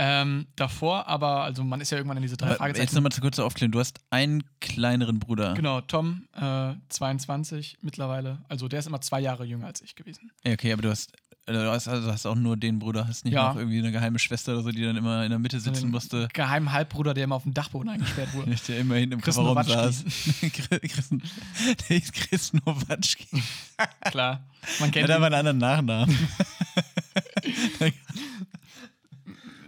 Ähm, 0.00 0.46
davor 0.54 1.08
aber, 1.08 1.42
also 1.42 1.64
man 1.64 1.80
ist 1.80 1.90
ja 1.90 1.98
irgendwann 1.98 2.18
in 2.18 2.22
diese 2.22 2.36
drei 2.36 2.46
Aber 2.46 2.52
Jetzt 2.52 2.58
Fragezeichen. 2.58 2.94
nochmal 2.94 3.10
zu 3.10 3.20
kurz 3.20 3.36
zur 3.36 3.44
Aufklärung. 3.44 3.72
Du 3.72 3.80
hast 3.80 3.98
einen 4.10 4.44
kleineren 4.60 5.18
Bruder. 5.18 5.54
Genau, 5.54 5.80
Tom, 5.80 6.28
äh, 6.34 6.74
22 6.88 7.78
mittlerweile. 7.82 8.38
Also 8.48 8.68
der 8.68 8.78
ist 8.78 8.86
immer 8.86 9.00
zwei 9.00 9.20
Jahre 9.20 9.44
jünger 9.44 9.66
als 9.66 9.80
ich 9.80 9.96
gewesen. 9.96 10.30
Okay, 10.46 10.72
aber 10.72 10.82
du 10.82 10.90
hast, 10.90 11.12
du 11.54 11.70
hast, 11.70 11.88
also 11.88 12.12
hast 12.12 12.26
auch 12.26 12.34
nur 12.34 12.56
den 12.56 12.78
Bruder, 12.78 13.06
hast 13.08 13.24
nicht 13.24 13.34
Ja. 13.34 13.48
noch 13.50 13.56
irgendwie 13.56 13.78
eine 13.78 13.90
geheime 13.92 14.18
Schwester 14.18 14.52
oder 14.52 14.62
so, 14.62 14.70
die 14.70 14.82
dann 14.82 14.96
immer 14.96 15.24
in 15.24 15.30
der 15.30 15.38
Mitte 15.38 15.60
sitzen 15.60 15.90
musste. 15.90 16.28
Geheimen 16.32 16.72
Halbbruder, 16.72 17.14
der 17.14 17.24
immer 17.24 17.36
auf 17.36 17.44
dem 17.44 17.54
Dachboden 17.54 17.88
eingesperrt 17.88 18.34
wurde. 18.34 18.54
Der 18.68 18.78
immer 18.78 18.96
hinten 18.96 19.14
im 19.14 19.20
Chris 19.20 19.36
Kofferraum 19.36 19.62
saß. 19.62 20.04
Chris, 20.40 21.08
der 21.08 21.96
hieß 21.98 22.12
Chris 22.12 22.52
Nowatschki. 22.52 23.26
Klar, 24.10 24.44
man 24.80 24.88
Er 24.90 24.92
kennt 24.92 25.04
hat 25.04 25.10
ihn. 25.10 25.16
aber 25.16 25.26
einen 25.26 25.34
anderen 25.34 25.58
Nachnamen. 25.58 26.18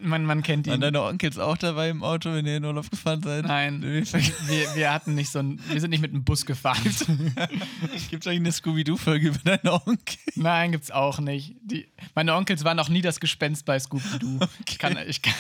Man, 0.03 0.25
man 0.25 0.43
kennt 0.43 0.67
Waren 0.67 0.77
ihn. 0.77 0.81
deine 0.81 1.03
Onkels 1.03 1.39
auch 1.39 1.57
dabei 1.57 1.91
im 1.91 2.03
Auto, 2.03 2.33
wenn 2.33 2.47
ihr 2.47 2.57
in 2.57 2.65
Urlaub 2.65 2.91
gefahren 2.91 3.23
seid? 3.23 3.45
Nein, 3.45 3.83
wir, 3.83 4.75
wir 4.75 4.93
hatten 4.93 5.15
nicht 5.15 5.31
so 5.31 5.41
ein, 5.41 5.61
wir 5.69 5.81
sind 5.81 5.91
nicht 5.91 6.01
mit 6.01 6.13
einem 6.13 6.25
Bus 6.25 6.47
gefahren. 6.47 6.83
Gibt 6.85 8.25
es 8.25 8.27
eigentlich 8.27 8.41
eine 8.41 8.53
Scooby-Doo-Folge 8.53 9.29
über 9.29 9.39
deine 9.45 9.73
Onkel? 9.73 10.19
Nein, 10.37 10.73
gibt's 10.73 10.91
auch 10.91 11.21
nicht. 11.21 11.57
Die, 11.63 11.89
meine 12.15 12.35
Onkels 12.35 12.65
waren 12.65 12.79
auch 12.79 12.89
nie 12.89 13.03
das 13.03 13.21
Gespenst 13.21 13.65
bei 13.65 13.79
Scooby-Doo. 13.79 14.41
Ich, 14.69 14.79
kann, 14.79 14.97
ich, 15.07 15.23
kann, 15.23 15.35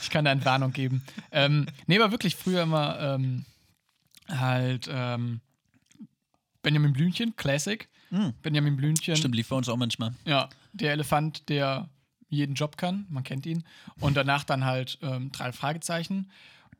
ich 0.00 0.10
kann 0.10 0.24
da 0.24 0.32
Entwarnung 0.32 0.72
geben. 0.72 1.02
Ähm, 1.32 1.66
nee, 1.86 1.98
aber 1.98 2.10
wirklich 2.10 2.36
früher 2.36 2.62
immer 2.62 2.98
ähm, 3.00 3.44
halt 4.28 4.88
ähm, 4.90 5.40
Benjamin 6.62 6.92
Blümchen, 6.92 7.34
Classic. 7.36 7.88
Hm. 8.10 8.32
Benjamin 8.42 8.76
Blümchen. 8.76 9.16
Stimmt, 9.16 9.34
lief 9.34 9.48
bei 9.48 9.56
uns 9.56 9.68
auch 9.68 9.76
manchmal. 9.76 10.14
Ja, 10.24 10.48
der 10.72 10.92
Elefant, 10.92 11.48
der 11.48 11.88
jeden 12.28 12.54
Job 12.54 12.76
kann, 12.76 13.06
man 13.08 13.24
kennt 13.24 13.46
ihn. 13.46 13.64
Und 14.00 14.16
danach 14.16 14.44
dann 14.44 14.64
halt 14.64 14.98
ähm, 15.02 15.32
drei 15.32 15.52
Fragezeichen. 15.52 16.30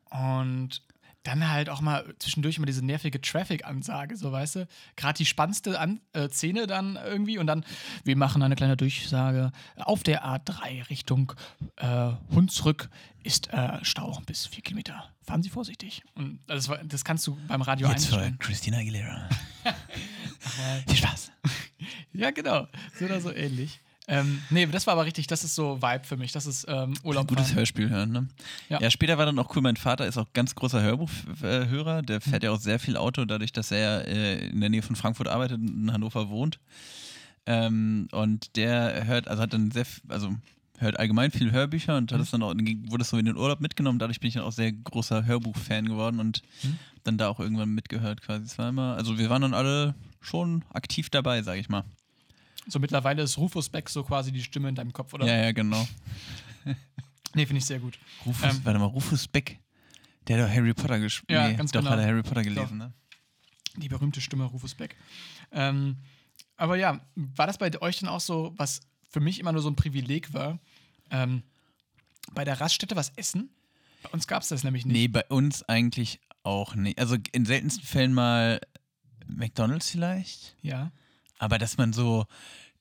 Und 0.09 0.81
dann 1.23 1.49
halt 1.49 1.69
auch 1.69 1.81
mal 1.81 2.05
zwischendurch 2.19 2.57
immer 2.57 2.65
diese 2.65 2.83
nervige 2.83 3.21
Traffic-Ansage, 3.21 4.15
so 4.15 4.31
weißt 4.31 4.55
du. 4.55 4.67
Gerade 4.95 5.17
die 5.17 5.25
spannendste 5.25 5.79
An 5.79 5.99
äh, 6.13 6.29
Szene 6.29 6.65
dann 6.65 6.97
irgendwie. 7.03 7.37
Und 7.37 7.47
dann, 7.47 7.65
wir 8.03 8.15
machen 8.15 8.41
eine 8.41 8.55
kleine 8.55 8.77
Durchsage. 8.77 9.51
Auf 9.77 10.03
der 10.03 10.25
A3 10.25 10.89
Richtung 10.89 11.33
äh, 11.75 12.11
Hunsrück 12.33 12.89
ist 13.23 13.51
äh, 13.53 13.83
Stau 13.83 14.19
bis 14.25 14.47
vier 14.47 14.63
Kilometer. 14.63 15.09
Fahren 15.21 15.43
Sie 15.43 15.49
vorsichtig. 15.49 16.03
Und 16.15 16.39
das, 16.47 16.69
das 16.85 17.03
kannst 17.03 17.27
du 17.27 17.37
beim 17.47 17.61
Radio 17.61 17.89
Jetzt 17.89 18.11
einstellen. 18.11 18.39
Christina 18.39 18.77
Aguilera. 18.77 19.27
Viel 20.87 20.97
Spaß. 20.97 21.31
Ja, 22.11 22.31
genau. 22.31 22.67
So 22.97 23.05
oder 23.05 23.21
so 23.21 23.31
ähnlich. 23.31 23.79
Ähm, 24.11 24.41
nee, 24.49 24.65
das 24.65 24.87
war 24.87 24.93
aber 24.93 25.05
richtig, 25.05 25.27
das 25.27 25.43
ist 25.43 25.53
so 25.53 25.81
Vibe 25.81 26.03
für 26.03 26.17
mich. 26.17 26.31
Das 26.31 26.45
ist 26.47 26.65
ähm, 26.67 26.95
Urlaub. 27.03 27.27
Gutes 27.27 27.47
fahren. 27.47 27.57
Hörspiel 27.57 27.89
hören, 27.89 28.11
ne? 28.11 28.27
Ja. 28.67 28.81
Ja. 28.81 28.89
später 28.89 29.17
war 29.19 29.25
dann 29.27 29.37
auch 29.37 29.55
cool, 29.55 29.61
mein 29.61 29.75
Vater 29.77 30.07
ist 30.07 30.17
auch 30.17 30.33
ganz 30.33 30.55
großer 30.55 30.81
Hörbuchhörer, 30.81 32.01
der 32.01 32.19
fährt 32.19 32.43
ja 32.43 32.51
auch 32.51 32.59
sehr 32.59 32.79
viel 32.79 32.97
Auto, 32.97 33.23
dadurch, 33.25 33.51
dass 33.53 33.71
er 33.71 34.07
äh, 34.07 34.47
in 34.47 34.59
der 34.61 34.69
Nähe 34.69 34.81
von 34.81 34.95
Frankfurt 34.95 35.27
arbeitet 35.27 35.59
und 35.59 35.67
in 35.67 35.93
Hannover 35.93 36.29
wohnt. 36.29 36.59
Ähm, 37.45 38.07
und 38.11 38.55
der 38.55 39.05
hört, 39.05 39.27
also 39.27 39.41
hat 39.43 39.53
dann 39.53 39.71
sehr, 39.71 39.85
also 40.07 40.35
hört 40.77 40.99
allgemein 40.99 41.31
viel 41.31 41.51
Hörbücher 41.51 41.97
und 41.97 42.11
hat 42.11 42.19
es 42.21 42.31
dann 42.31 42.41
auch, 42.43 42.53
wurde 42.53 43.01
es 43.01 43.09
so 43.09 43.17
in 43.17 43.25
den 43.25 43.37
Urlaub 43.37 43.59
mitgenommen. 43.59 43.99
Dadurch 43.99 44.19
bin 44.19 44.29
ich 44.29 44.35
dann 44.35 44.43
auch 44.43 44.51
sehr 44.51 44.71
großer 44.71 45.25
Hörbuchfan 45.25 45.85
geworden 45.87 46.19
und 46.19 46.41
Mhm. 46.63 46.77
dann 47.03 47.17
da 47.17 47.27
auch 47.29 47.39
irgendwann 47.39 47.69
mitgehört 47.69 48.21
quasi. 48.21 48.61
Immer, 48.61 48.95
also 48.95 49.17
wir 49.17 49.29
waren 49.29 49.41
dann 49.41 49.53
alle 49.53 49.93
schon 50.21 50.63
aktiv 50.73 51.09
dabei, 51.09 51.41
sag 51.41 51.57
ich 51.57 51.69
mal. 51.69 51.83
So 52.69 52.79
mittlerweile 52.79 53.23
ist 53.23 53.37
Rufus 53.37 53.69
Beck 53.69 53.89
so 53.89 54.03
quasi 54.03 54.31
die 54.31 54.41
Stimme 54.43 54.69
in 54.69 54.75
deinem 54.75 54.93
Kopf, 54.93 55.13
oder? 55.13 55.25
Ja, 55.25 55.35
ja, 55.37 55.51
genau. 55.51 55.87
Nee, 57.35 57.45
finde 57.45 57.59
ich 57.59 57.65
sehr 57.65 57.77
gut. 57.79 57.99
Rufus, 58.25 58.55
Ähm, 58.55 58.61
warte 58.63 58.79
mal, 58.79 58.85
Rufus 58.85 59.27
Beck, 59.27 59.59
der 60.27 60.39
hat 60.41 60.49
doch 60.49 60.55
Harry 60.55 60.73
Potter 60.73 60.99
gespielt. 60.99 61.29
Ja, 61.29 61.47
nee, 61.47 61.53
ganz 61.55 61.71
doch, 61.71 61.81
genau. 61.81 61.91
hat 61.91 61.99
er 61.99 62.07
Harry 62.07 62.23
Potter 62.23 62.41
gelesen, 62.41 62.79
ne? 62.79 62.91
Die 63.77 63.87
berühmte 63.87 64.19
Stimme 64.19 64.45
Rufus 64.45 64.73
Beck. 64.73 64.95
Ähm, 65.51 65.97
aber 66.57 66.75
ja, 66.75 66.99
war 67.15 67.45
das 67.45 67.59
bei 67.59 67.71
euch 67.81 67.99
dann 67.99 68.09
auch 68.09 68.19
so, 68.19 68.53
was 68.57 68.81
für 69.07 69.19
mich 69.19 69.39
immer 69.39 69.51
nur 69.51 69.61
so 69.61 69.69
ein 69.69 69.75
Privileg 69.75 70.33
war, 70.33 70.57
ähm, 71.11 71.43
bei 72.33 72.43
der 72.45 72.59
Raststätte 72.59 72.95
was 72.95 73.09
essen? 73.15 73.51
Bei 74.01 74.09
uns 74.09 74.25
gab 74.27 74.41
es 74.41 74.49
das 74.49 74.63
nämlich 74.63 74.85
nicht. 74.85 74.93
Nee, 74.95 75.07
bei 75.07 75.23
uns 75.25 75.61
eigentlich 75.63 76.19
auch 76.43 76.73
nicht. 76.73 76.97
Also 76.99 77.15
in 77.31 77.45
seltensten 77.45 77.85
Fällen 77.85 78.13
mal 78.13 78.59
McDonalds 79.27 79.91
vielleicht. 79.91 80.55
Ja. 80.63 80.91
Aber 81.39 81.57
dass 81.57 81.77
man 81.77 81.91
so 81.93 82.27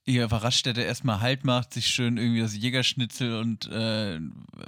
hier 0.05 0.25
auf 0.25 0.31
der 0.31 0.43
Raststätte 0.43 0.81
erstmal 0.81 1.21
Halt 1.21 1.45
macht, 1.45 1.75
sich 1.75 1.87
schön 1.87 2.17
irgendwie 2.17 2.41
das 2.41 2.57
Jägerschnitzel 2.57 3.39
und, 3.41 3.67
äh, 3.71 4.19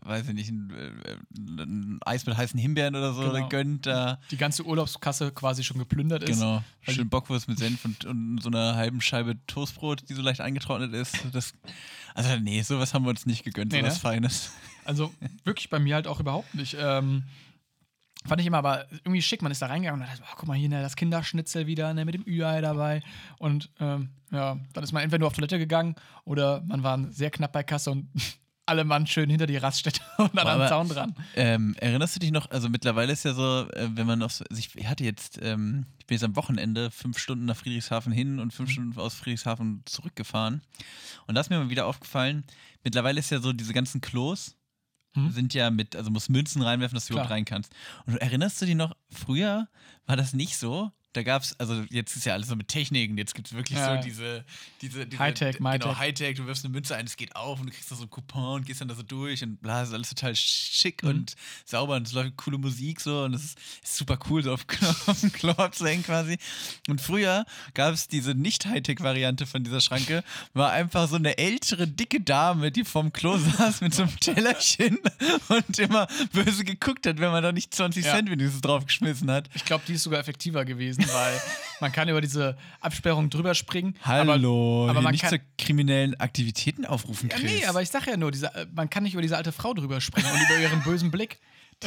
weiß 0.03 0.29
ich 0.29 0.35
nicht, 0.35 0.50
ein, 0.50 0.70
äh, 0.70 1.62
ein 1.62 1.98
Eis 2.05 2.26
mit 2.26 2.37
heißen 2.37 2.61
Himbeeren 2.61 2.94
oder 2.94 3.14
so 3.14 3.22
Genau. 3.22 3.48
gönnt 3.48 3.87
da. 3.87 4.20
Die 4.31 4.37
ganze 4.37 4.66
Urlaubskasse 4.66 5.33
quasi 5.33 5.64
schon 5.64 5.79
geplündert 5.79 6.24
ist. 6.24 6.40
Genau. 6.40 6.62
Schön 6.83 7.09
Bockwurst 7.09 7.48
mit 7.48 7.59
Senf 7.59 7.87
und, 7.87 8.05
und 8.05 8.42
so 8.42 8.50
einer 8.50 8.74
halben 8.74 9.00
Scheibe 9.00 9.38
Toastbrot, 9.46 10.07
die 10.11 10.14
so 10.14 10.20
leicht 10.20 10.42
eingetrocknet 10.42 10.92
ist. 10.92 11.16
Das, 11.33 11.55
also 12.14 12.37
nee, 12.37 12.61
sowas 12.61 12.92
haben 12.92 13.05
wir 13.07 13.11
uns 13.11 13.24
nicht 13.24 13.42
gegönnt, 13.42 13.72
Nee, 13.72 13.81
sowas 13.81 13.94
ne? 13.94 14.00
Feines. 14.00 14.50
Also 14.85 15.12
wirklich 15.44 15.70
bei 15.70 15.79
mir 15.79 15.94
halt 15.94 16.07
auch 16.07 16.20
überhaupt 16.20 16.55
nicht. 16.55 16.76
Ähm, 16.79 17.22
fand 18.26 18.40
ich 18.40 18.46
immer 18.46 18.59
aber 18.59 18.87
irgendwie 18.90 19.22
schick. 19.22 19.42
Man 19.42 19.50
ist 19.52 19.62
da 19.62 19.66
reingegangen 19.66 20.02
und 20.02 20.06
dachte, 20.09 20.22
oh, 20.24 20.35
guck 20.37 20.46
mal 20.48 20.56
hier, 20.56 20.68
ne, 20.68 20.83
das 20.83 20.96
Kinderschnitzel 20.96 21.66
wieder 21.66 21.92
ne, 21.94 22.04
mit 22.04 22.14
dem 22.14 22.24
Ü-Ei 22.26 22.61
dabei. 22.61 23.02
Und 23.38 23.70
ähm, 23.80 24.11
ja, 24.30 24.59
dann 24.72 24.85
ist 24.85 24.92
man 24.92 25.02
entweder 25.02 25.20
nur 25.20 25.28
auf 25.28 25.35
Toilette 25.35 25.59
gegangen 25.59 25.94
oder 26.24 26.61
man 26.66 26.83
war 26.83 26.98
sehr 27.11 27.30
knapp 27.30 27.52
bei 27.52 27.62
Kasse 27.62 27.90
und 27.90 28.09
alle 28.66 28.85
Mann 28.85 29.04
schön 29.06 29.28
hinter 29.30 29.46
die 29.46 29.56
Raststätte 29.56 30.00
und 30.18 30.37
dann 30.37 30.46
am 30.46 30.61
Aber- 30.61 30.68
Zaun 30.68 30.88
dran. 30.88 31.14
Ähm, 31.35 31.74
erinnerst 31.80 32.14
du 32.14 32.20
dich 32.20 32.30
noch, 32.30 32.48
also 32.50 32.68
mittlerweile 32.68 33.12
ist 33.12 33.24
ja 33.24 33.33
so, 33.35 33.68
äh, 33.70 33.88
wenn 33.94 34.06
man 34.06 34.18
noch 34.20 34.30
so, 34.30 34.44
also 34.48 34.62
ich 34.76 34.87
hatte 34.87 35.02
jetzt, 35.02 35.40
ähm, 35.42 35.87
ich 35.98 36.06
bin 36.06 36.14
jetzt 36.16 36.24
am 36.24 36.37
Wochenende 36.37 36.90
fünf 36.92 37.18
Stunden 37.18 37.46
nach 37.46 37.56
Friedrichshafen 37.56 38.12
hin 38.12 38.38
und 38.38 38.48
Mhm. 38.48 38.50
fünf 38.52 38.70
Stunden 38.70 38.96
aus 39.00 39.14
Friedrichshafen 39.14 39.83
zurückgefahren. 39.87 40.61
Und 41.26 41.35
da 41.35 41.40
ist 41.40 41.50
mir 41.50 41.59
mal 41.59 41.70
wieder 41.70 41.87
aufgefallen, 41.87 42.44
mittlerweile 42.85 43.18
ist 43.18 43.30
ja 43.30 43.40
so, 43.40 43.52
diese 43.52 43.72
ganzen 43.72 44.00
Klos 44.00 44.56
Mhm. 45.14 45.31
sind 45.31 45.55
ja 45.55 45.70
mit, 45.70 45.96
also 45.96 46.11
musst 46.11 46.31
Münzen 46.31 46.62
reinwerfen, 46.62 46.94
dass 46.94 47.07
du 47.07 47.14
überhaupt 47.14 47.29
Klar. 47.29 47.37
rein 47.37 47.44
kannst. 47.44 47.73
Und 48.07 48.16
erinnerst 48.16 48.61
du 48.61 48.66
dich 48.66 48.75
noch, 48.77 48.94
früher 49.11 49.68
war 50.07 50.16
das 50.16 50.33
nicht 50.33 50.57
so? 50.57 50.92
Da 51.12 51.25
gab 51.25 51.42
es, 51.42 51.59
also 51.59 51.85
jetzt 51.90 52.14
ist 52.16 52.25
ja 52.25 52.35
alles 52.35 52.46
so 52.49 52.55
mit 52.55 52.68
Techniken, 52.68 53.18
jetzt 53.18 53.35
gibt 53.35 53.49
es 53.49 53.55
wirklich 53.55 53.77
Ja. 53.79 53.96
so 53.96 54.03
diese, 54.09 54.44
diese, 54.81 55.07
diese 55.07 55.18
Hightech, 55.20 55.57
Genau. 55.59 55.99
Hightech, 55.99 56.37
du 56.37 56.46
wirfst 56.46 56.64
eine 56.64 56.73
Münze 56.73 56.94
ein, 56.94 57.05
es 57.07 57.16
geht 57.16 57.35
auf 57.35 57.59
und 57.59 57.66
du 57.66 57.73
kriegst 57.73 57.90
da 57.90 57.96
so 57.96 58.03
einen 58.03 58.11
Coupon 58.11 58.61
und 58.61 58.66
gehst 58.66 58.81
dann 58.81 58.87
da 58.87 58.94
so 58.94 59.03
durch 59.03 59.42
und 59.42 59.61
bla, 59.61 59.83
ist 59.83 59.92
alles 59.92 60.11
total 60.11 60.37
schick 60.37 61.03
Mhm. 61.03 61.09
und 61.09 61.35
sauber 61.64 61.96
und 61.96 62.07
es 62.07 62.12
läuft 62.12 62.37
coole 62.37 62.59
Musik 62.59 63.01
so 63.01 63.25
und 63.25 63.35
es 63.35 63.42
ist, 63.44 63.59
ist 63.83 63.96
super 63.96 64.20
cool, 64.29 64.42
so 64.44 64.53
auf, 64.53 64.64
auf 65.09 65.20
dem 65.20 65.33
Klo 65.33 65.51
abzuhängen 65.51 66.05
quasi. 66.05 66.38
Und 66.88 67.01
früher 67.01 67.44
gab 67.75 67.92
es 67.92 68.07
diese 68.07 68.35
Nicht-Hightech-Variante 68.35 69.46
von 69.46 69.64
dieser 69.64 69.81
Schranke, 69.81 70.23
war 70.55 70.70
einfach 70.70 71.09
so 71.09 71.16
eine 71.16 71.38
ältere, 71.38 71.88
dicke 71.88 72.20
Dame, 72.20 72.70
die 72.70 72.85
vorm 72.85 73.12
Klo 73.12 73.37
saß 73.37 73.81
mit 73.81 73.94
so 73.94 74.03
einem 74.05 74.16
Tellerchen 74.20 74.99
und 75.49 75.79
immer 75.81 76.07
böse 76.33 76.64
geguckt 76.64 77.07
hat, 77.09 77.18
wenn 77.18 77.33
man 77.33 77.42
da 77.42 77.51
nicht 77.51 77.75
20 77.75 78.05
Ja. 78.05 78.14
Cent 78.14 78.31
wenigstens 78.31 78.61
draufgeschmissen 78.61 79.29
hat. 79.31 79.51
Ich 79.55 79.64
glaube, 79.64 79.83
die 79.88 79.94
ist 79.94 80.05
sogar 80.05 80.20
effektiver 80.20 80.64
gewesen, 80.64 80.99
weil 81.12 81.40
man 81.80 81.92
kann 81.92 82.08
über 82.08 82.20
diese 82.20 82.56
Absperrung 82.80 83.30
drüber 83.30 83.54
springen. 83.54 83.94
Hallo, 84.02 84.84
aber 84.84 84.92
hier 84.94 85.02
man 85.02 85.12
nicht 85.12 85.22
kann- 85.22 85.30
zu 85.30 85.38
kriminellen 85.58 86.18
Aktivitäten 86.20 86.84
aufrufen, 86.84 87.30
Ja, 87.30 87.36
Chris. 87.38 87.50
nee, 87.50 87.64
aber 87.66 87.82
ich 87.82 87.88
sag 87.90 88.06
ja 88.06 88.16
nur, 88.16 88.30
diese, 88.30 88.54
äh, 88.54 88.66
man 88.74 88.90
kann 88.90 89.02
nicht 89.02 89.14
über 89.14 89.22
diese 89.22 89.36
alte 89.36 89.52
Frau 89.52 89.72
drüber 89.74 90.00
springen 90.00 90.28
und 90.32 90.40
über 90.42 90.58
ihren 90.60 90.82
bösen 90.82 91.10
Blick. 91.10 91.38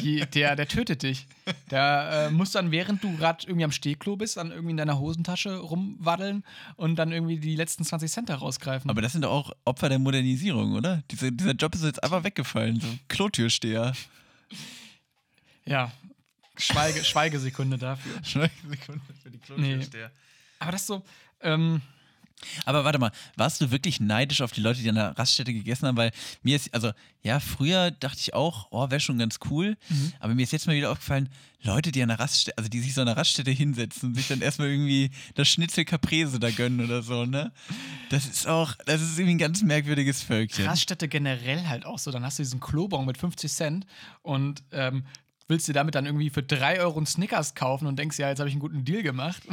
Die, 0.01 0.21
der, 0.25 0.55
der 0.55 0.67
tötet 0.67 1.03
dich. 1.03 1.27
Der 1.69 2.29
äh, 2.29 2.33
muss 2.33 2.49
dann, 2.51 2.71
während 2.71 3.03
du 3.03 3.15
gerade 3.15 3.45
irgendwie 3.45 3.63
am 3.65 3.71
Stehklo 3.71 4.15
bist, 4.15 4.37
dann 4.37 4.49
irgendwie 4.49 4.71
in 4.71 4.77
deiner 4.77 4.97
Hosentasche 4.97 5.55
rumwaddeln 5.59 6.43
und 6.77 6.95
dann 6.95 7.11
irgendwie 7.11 7.37
die 7.37 7.55
letzten 7.55 7.83
20 7.85 8.11
Cent 8.11 8.29
da 8.29 8.35
rausgreifen. 8.37 8.89
Aber 8.89 9.03
das 9.03 9.11
sind 9.11 9.21
doch 9.21 9.29
auch 9.31 9.51
Opfer 9.65 9.89
der 9.89 9.99
Modernisierung, 9.99 10.73
oder? 10.73 11.03
Diese, 11.11 11.31
dieser 11.31 11.51
Job 11.51 11.75
ist 11.75 11.83
jetzt 11.83 12.03
einfach 12.03 12.23
weggefallen, 12.23 12.79
so 12.79 12.87
Klotürsteher. 13.07 13.93
ja, 15.65 15.91
Schweige, 16.57 17.03
Schweigesekunde 17.03 17.77
dafür. 17.77 18.13
Sekunde 18.23 19.01
für 19.21 19.31
die 19.31 19.39
Klotürsteher. 19.39 20.11
Aber 20.59 20.71
das 20.71 20.85
so, 20.87 21.03
ähm, 21.41 21.81
Aber 22.65 22.83
warte 22.83 22.99
mal, 22.99 23.11
warst 23.35 23.61
du 23.61 23.71
wirklich 23.71 23.99
neidisch 23.99 24.41
auf 24.41 24.51
die 24.51 24.61
Leute, 24.61 24.81
die 24.81 24.89
an 24.89 24.95
der 24.95 25.17
Raststätte 25.17 25.53
gegessen 25.53 25.87
haben? 25.87 25.97
Weil 25.97 26.11
mir 26.41 26.55
ist, 26.55 26.73
also 26.73 26.91
ja, 27.21 27.39
früher 27.39 27.91
dachte 27.91 28.17
ich 28.19 28.33
auch, 28.33 28.67
oh, 28.71 28.89
wäre 28.89 28.99
schon 28.99 29.17
ganz 29.17 29.39
cool. 29.49 29.77
Aber 30.19 30.35
mir 30.35 30.43
ist 30.43 30.51
jetzt 30.51 30.67
mal 30.67 30.75
wieder 30.75 30.91
aufgefallen, 30.91 31.29
Leute, 31.61 31.93
die 31.93 32.01
an 32.01 32.09
der 32.09 32.19
Raststätte, 32.19 32.57
also 32.57 32.69
die 32.69 32.81
sich 32.81 32.93
so 32.93 33.01
an 33.01 33.07
der 33.07 33.15
Raststätte 33.15 33.51
hinsetzen 33.51 34.09
und 34.09 34.15
sich 34.15 34.27
dann 34.27 34.41
erstmal 34.41 34.67
irgendwie 34.67 35.11
das 35.35 35.47
Schnitzel 35.47 35.85
Caprese 35.85 36.37
da 36.39 36.51
gönnen 36.51 36.83
oder 36.85 37.01
so, 37.01 37.25
ne? 37.25 37.53
Das 38.09 38.25
ist 38.25 38.47
auch, 38.47 38.75
das 38.85 39.01
ist 39.01 39.17
irgendwie 39.17 39.35
ein 39.35 39.37
ganz 39.37 39.61
merkwürdiges 39.61 40.21
Völkchen. 40.21 40.65
Raststätte 40.65 41.07
generell 41.07 41.65
halt 41.67 41.85
auch 41.85 41.97
so. 41.99 42.11
Dann 42.11 42.25
hast 42.25 42.39
du 42.39 42.43
diesen 42.43 42.59
Klobon 42.59 43.05
mit 43.05 43.17
50 43.17 43.51
Cent 43.51 43.85
und 44.21 44.63
ähm, 44.73 45.05
willst 45.47 45.67
dir 45.67 45.73
damit 45.73 45.95
dann 45.95 46.05
irgendwie 46.05 46.29
für 46.29 46.43
3 46.43 46.79
Euro 46.81 46.97
einen 46.97 47.05
Snickers 47.05 47.55
kaufen 47.55 47.85
und 47.87 47.97
denkst, 47.97 48.17
ja, 48.19 48.29
jetzt 48.29 48.39
habe 48.39 48.49
ich 48.49 48.53
einen 48.53 48.61
guten 48.61 48.85
Deal 48.85 49.03
gemacht. 49.03 49.41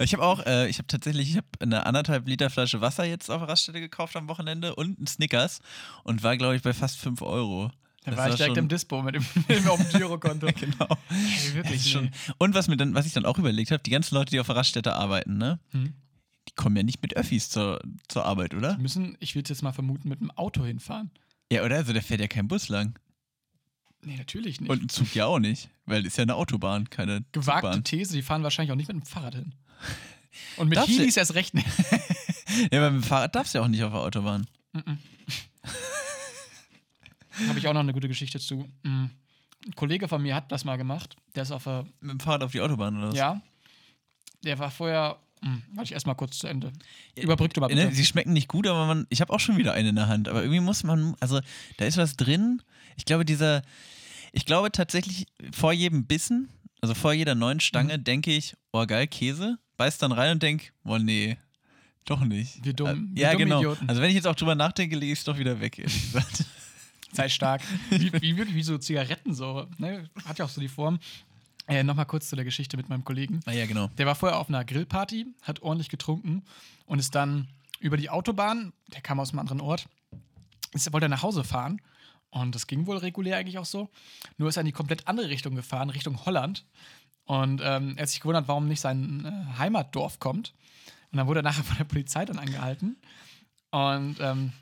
Ich 0.00 0.14
habe 0.14 0.22
auch, 0.22 0.44
äh, 0.46 0.68
ich 0.68 0.78
habe 0.78 0.86
tatsächlich, 0.86 1.30
ich 1.30 1.36
habe 1.36 1.46
eine 1.60 1.84
anderthalb 1.84 2.26
Liter 2.26 2.48
Flasche 2.50 2.80
Wasser 2.80 3.04
jetzt 3.04 3.30
auf 3.30 3.40
der 3.40 3.48
Raststätte 3.48 3.80
gekauft 3.80 4.16
am 4.16 4.28
Wochenende 4.28 4.74
und 4.74 4.96
einen 4.96 5.06
Snickers 5.06 5.60
und 6.02 6.22
war, 6.22 6.36
glaube 6.36 6.56
ich, 6.56 6.62
bei 6.62 6.72
fast 6.72 6.98
5 6.98 7.20
Euro. 7.22 7.70
Da 8.04 8.12
Das 8.12 8.20
war 8.20 8.28
ich 8.30 8.36
direkt 8.36 8.56
im 8.56 8.68
Dispo 8.68 9.02
mit 9.02 9.16
dem, 9.16 9.26
mit 9.48 9.58
dem 9.58 9.68
auf 9.68 9.80
dem 9.80 9.98
Girokonto. 9.98 10.46
Genau. 10.60 10.86
Ey, 11.10 11.34
Das 11.34 11.54
wirklich 11.54 11.76
ist 11.76 11.90
schon, 11.90 12.04
nee. 12.04 12.10
und 12.38 12.54
was, 12.54 12.68
mir 12.68 12.76
dann, 12.76 12.94
was 12.94 13.06
ich 13.06 13.12
dann 13.12 13.26
auch 13.26 13.38
überlegt 13.38 13.70
habe, 13.70 13.82
die 13.82 13.90
ganzen 13.90 14.14
Leute, 14.14 14.30
die 14.30 14.40
auf 14.40 14.46
der 14.46 14.56
Raststätte 14.56 14.94
arbeiten, 14.94 15.36
ne? 15.36 15.58
Hm. 15.72 15.92
Die 16.48 16.54
kommen 16.54 16.76
ja 16.76 16.84
nicht 16.84 17.02
mit 17.02 17.16
Öffis 17.16 17.50
zur, 17.50 17.80
zur 18.08 18.24
Arbeit, 18.24 18.54
oder? 18.54 18.74
Die 18.76 18.82
müssen, 18.82 19.16
ich 19.18 19.34
würde 19.34 19.48
jetzt 19.50 19.62
mal 19.62 19.72
vermuten, 19.72 20.08
mit 20.08 20.20
dem 20.20 20.30
Auto 20.30 20.64
hinfahren. 20.64 21.10
Ja, 21.50 21.64
oder? 21.64 21.76
Also 21.76 21.92
da 21.92 22.00
fährt 22.00 22.20
ja 22.20 22.28
kein 22.28 22.48
Bus 22.48 22.68
lang. 22.68 22.98
Nee, 24.06 24.16
natürlich 24.16 24.60
nicht. 24.60 24.70
Und 24.70 24.84
ein 24.84 24.88
Zug 24.88 25.12
ja 25.16 25.26
auch 25.26 25.40
nicht, 25.40 25.68
weil 25.84 26.06
ist 26.06 26.16
ja 26.16 26.22
eine 26.22 26.36
Autobahn, 26.36 26.88
keine 26.90 27.24
Gewagte 27.32 27.62
Zugbahn. 27.62 27.82
These, 27.82 28.12
die 28.12 28.22
fahren 28.22 28.44
wahrscheinlich 28.44 28.70
auch 28.70 28.76
nicht 28.76 28.86
mit 28.86 28.96
dem 28.96 29.02
Fahrrad 29.02 29.34
hin. 29.34 29.52
Und 30.56 30.68
mit 30.68 30.78
Darfst 30.78 30.96
Heelys 30.96 31.16
erst 31.16 31.34
recht 31.34 31.54
nicht. 31.54 31.66
Ja, 32.70 32.78
aber 32.78 32.92
mit 32.92 33.02
dem 33.02 33.06
Fahrrad 33.06 33.34
darfst 33.34 33.52
du 33.52 33.58
ja 33.58 33.64
auch 33.64 33.68
nicht 33.68 33.82
auf 33.82 33.90
der 33.92 34.00
Autobahn. 34.00 34.46
Habe 34.72 34.96
ich 37.58 37.66
auch 37.66 37.72
noch 37.72 37.80
eine 37.80 37.92
gute 37.92 38.06
Geschichte 38.06 38.38
zu. 38.38 38.68
Mm. 38.82 39.06
Ein 39.66 39.74
Kollege 39.74 40.06
von 40.06 40.22
mir 40.22 40.36
hat 40.36 40.52
das 40.52 40.64
mal 40.64 40.76
gemacht. 40.76 41.16
Der 41.34 41.42
ist 41.42 41.50
auf 41.50 41.64
der. 41.64 41.84
Mit 42.00 42.12
dem 42.12 42.20
Fahrrad 42.20 42.44
auf 42.44 42.52
die 42.52 42.60
Autobahn 42.60 42.96
oder 42.96 43.08
was? 43.08 43.16
Ja. 43.16 43.42
Der 44.44 44.60
war 44.60 44.70
vorher. 44.70 45.18
Hm, 45.42 45.64
warte 45.74 45.88
ich 45.88 45.92
erstmal 45.92 46.14
kurz 46.14 46.38
zu 46.38 46.46
Ende. 46.46 46.72
Überbrück 47.16 47.52
du 47.52 47.60
mal 47.60 47.66
bitte. 47.66 47.84
Ne, 47.84 47.92
sie 47.92 48.06
schmecken 48.06 48.32
nicht 48.32 48.48
gut, 48.48 48.68
aber 48.68 48.86
man, 48.86 49.08
ich 49.10 49.20
habe 49.20 49.32
auch 49.32 49.40
schon 49.40 49.58
wieder 49.58 49.72
eine 49.74 49.88
in 49.88 49.96
der 49.96 50.06
Hand. 50.06 50.28
Aber 50.28 50.40
irgendwie 50.40 50.60
muss 50.60 50.84
man, 50.84 51.16
also 51.18 51.40
da 51.78 51.84
ist 51.84 51.96
was 51.98 52.16
drin. 52.16 52.62
Ich 52.96 53.04
glaube, 53.04 53.24
dieser, 53.24 53.62
ich 54.36 54.44
glaube 54.46 54.70
tatsächlich 54.70 55.26
vor 55.52 55.72
jedem 55.72 56.04
Bissen, 56.06 56.50
also 56.82 56.94
vor 56.94 57.12
jeder 57.12 57.34
neuen 57.34 57.56
Mhm. 57.56 57.60
Stange, 57.60 57.98
denke 57.98 58.32
ich, 58.32 58.54
oh 58.72 58.84
geil, 58.86 59.06
Käse. 59.06 59.58
Beiß 59.78 59.98
dann 59.98 60.12
rein 60.12 60.32
und 60.32 60.42
denk, 60.42 60.72
oh 60.84 60.98
nee, 60.98 61.36
doch 62.04 62.20
nicht. 62.20 62.64
Wir 62.64 62.72
dumm- 62.74 63.14
Äh, 63.16 63.20
ja, 63.20 63.32
dumme 63.32 63.44
genau. 63.44 63.58
Idioten. 63.60 63.88
Also 63.88 64.00
wenn 64.00 64.08
ich 64.10 64.14
jetzt 64.14 64.26
auch 64.26 64.34
drüber 64.34 64.54
nachdenke, 64.54 64.96
lege 64.96 65.12
ich 65.12 65.18
es 65.18 65.24
doch 65.24 65.38
wieder 65.38 65.60
weg, 65.60 65.78
ehrlich 65.78 66.00
gesagt. 66.12 66.44
Sei 67.12 67.28
stark. 67.28 67.62
Wie, 67.90 68.12
wie 68.20 68.36
wirklich 68.36 68.54
wie 68.54 68.62
so 68.62 68.76
Zigaretten 68.78 69.34
so. 69.34 69.66
Ne? 69.78 70.08
Hat 70.24 70.38
ja 70.38 70.44
auch 70.44 70.48
so 70.50 70.60
die 70.60 70.68
Form. 70.68 70.98
Äh, 71.66 71.82
Nochmal 71.82 72.06
kurz 72.06 72.28
zu 72.28 72.36
der 72.36 72.44
Geschichte 72.44 72.76
mit 72.76 72.88
meinem 72.88 73.04
Kollegen. 73.04 73.40
ah 73.46 73.52
ja, 73.52 73.66
genau. 73.66 73.88
Der 73.98 74.06
war 74.06 74.14
vorher 74.14 74.38
auf 74.38 74.48
einer 74.48 74.64
Grillparty, 74.64 75.26
hat 75.42 75.62
ordentlich 75.62 75.88
getrunken 75.88 76.42
und 76.84 76.98
ist 76.98 77.14
dann 77.14 77.48
über 77.80 77.96
die 77.96 78.08
Autobahn, 78.10 78.72
der 78.92 79.00
kam 79.00 79.18
aus 79.18 79.30
einem 79.30 79.40
anderen 79.40 79.60
Ort, 79.60 79.86
ist, 80.72 80.92
wollte 80.92 81.08
nach 81.08 81.22
Hause 81.22 81.42
fahren. 81.42 81.80
Und 82.40 82.54
das 82.54 82.66
ging 82.66 82.86
wohl 82.86 82.98
regulär 82.98 83.38
eigentlich 83.38 83.58
auch 83.58 83.64
so. 83.64 83.88
Nur 84.36 84.50
ist 84.50 84.58
er 84.58 84.60
in 84.60 84.66
die 84.66 84.72
komplett 84.72 85.08
andere 85.08 85.30
Richtung 85.30 85.54
gefahren, 85.54 85.88
Richtung 85.88 86.26
Holland. 86.26 86.66
Und 87.24 87.62
ähm, 87.64 87.94
er 87.96 88.02
hat 88.02 88.10
sich 88.10 88.20
gewundert, 88.20 88.46
warum 88.46 88.68
nicht 88.68 88.80
sein 88.80 89.24
äh, 89.24 89.58
Heimatdorf 89.58 90.20
kommt. 90.20 90.52
Und 91.10 91.16
dann 91.16 91.28
wurde 91.28 91.40
er 91.40 91.44
nachher 91.44 91.64
von 91.64 91.78
der 91.78 91.84
Polizei 91.84 92.26
dann 92.26 92.38
angehalten. 92.38 92.98
Und 93.70 94.16
ähm, 94.20 94.52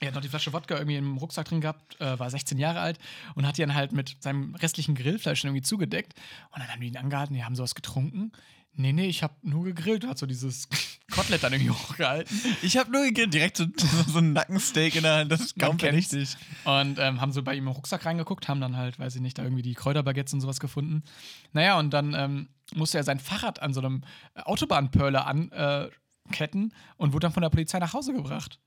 er 0.00 0.08
hat 0.08 0.16
noch 0.16 0.20
die 0.20 0.28
Flasche 0.28 0.52
Wodka 0.52 0.76
irgendwie 0.76 0.96
im 0.96 1.16
Rucksack 1.16 1.46
drin 1.48 1.62
gehabt, 1.62 1.98
äh, 1.98 2.18
war 2.18 2.28
16 2.28 2.58
Jahre 2.58 2.80
alt 2.80 2.98
und 3.34 3.46
hat 3.46 3.56
die 3.56 3.62
dann 3.62 3.74
halt 3.74 3.92
mit 3.92 4.16
seinem 4.20 4.54
restlichen 4.56 4.94
Grillfleisch 4.94 5.42
irgendwie 5.44 5.62
zugedeckt. 5.62 6.12
Und 6.52 6.60
dann 6.60 6.68
haben 6.68 6.80
die 6.82 6.88
ihn 6.88 6.96
angehalten, 6.98 7.34
die 7.34 7.42
haben 7.42 7.56
sowas 7.56 7.74
getrunken. 7.74 8.32
Nee, 8.78 8.92
nee, 8.92 9.06
ich 9.06 9.24
habe 9.24 9.34
nur 9.42 9.64
gegrillt, 9.64 10.06
hat 10.06 10.18
so 10.18 10.26
dieses 10.26 10.68
Kotelett 11.10 11.42
dann 11.42 11.52
irgendwie 11.52 11.72
hochgehalten. 11.72 12.40
Ich 12.62 12.76
habe 12.76 12.92
nur 12.92 13.02
gegrillt, 13.02 13.34
direkt 13.34 13.56
so, 13.56 13.66
so, 14.06 14.18
ein 14.18 14.32
Nackensteak 14.32 14.94
in 14.94 15.02
der 15.02 15.16
Hand, 15.16 15.32
das 15.32 15.40
ist 15.40 15.58
kaum 15.58 15.80
verdächtig. 15.80 16.36
Und 16.64 17.00
ähm, 17.00 17.20
haben 17.20 17.32
so 17.32 17.42
bei 17.42 17.56
ihm 17.56 17.66
im 17.66 17.72
Rucksack 17.72 18.06
reingeguckt, 18.06 18.46
haben 18.46 18.60
dann 18.60 18.76
halt, 18.76 19.00
weiß 19.00 19.16
ich 19.16 19.20
nicht, 19.20 19.36
da 19.36 19.42
irgendwie 19.42 19.62
die 19.62 19.74
Kräuterbaguettes 19.74 20.32
und 20.32 20.42
sowas 20.42 20.60
gefunden. 20.60 21.02
Naja, 21.52 21.76
und 21.76 21.90
dann 21.90 22.14
ähm, 22.14 22.48
musste 22.72 22.98
er 22.98 23.04
sein 23.04 23.18
Fahrrad 23.18 23.60
an 23.60 23.74
so 23.74 23.80
einem 23.80 24.02
Autobahnpörler 24.36 25.26
anketten 25.26 26.70
äh, 26.70 27.02
und 27.02 27.12
wurde 27.12 27.24
dann 27.24 27.32
von 27.32 27.42
der 27.42 27.50
Polizei 27.50 27.80
nach 27.80 27.94
Hause 27.94 28.12
gebracht. 28.12 28.60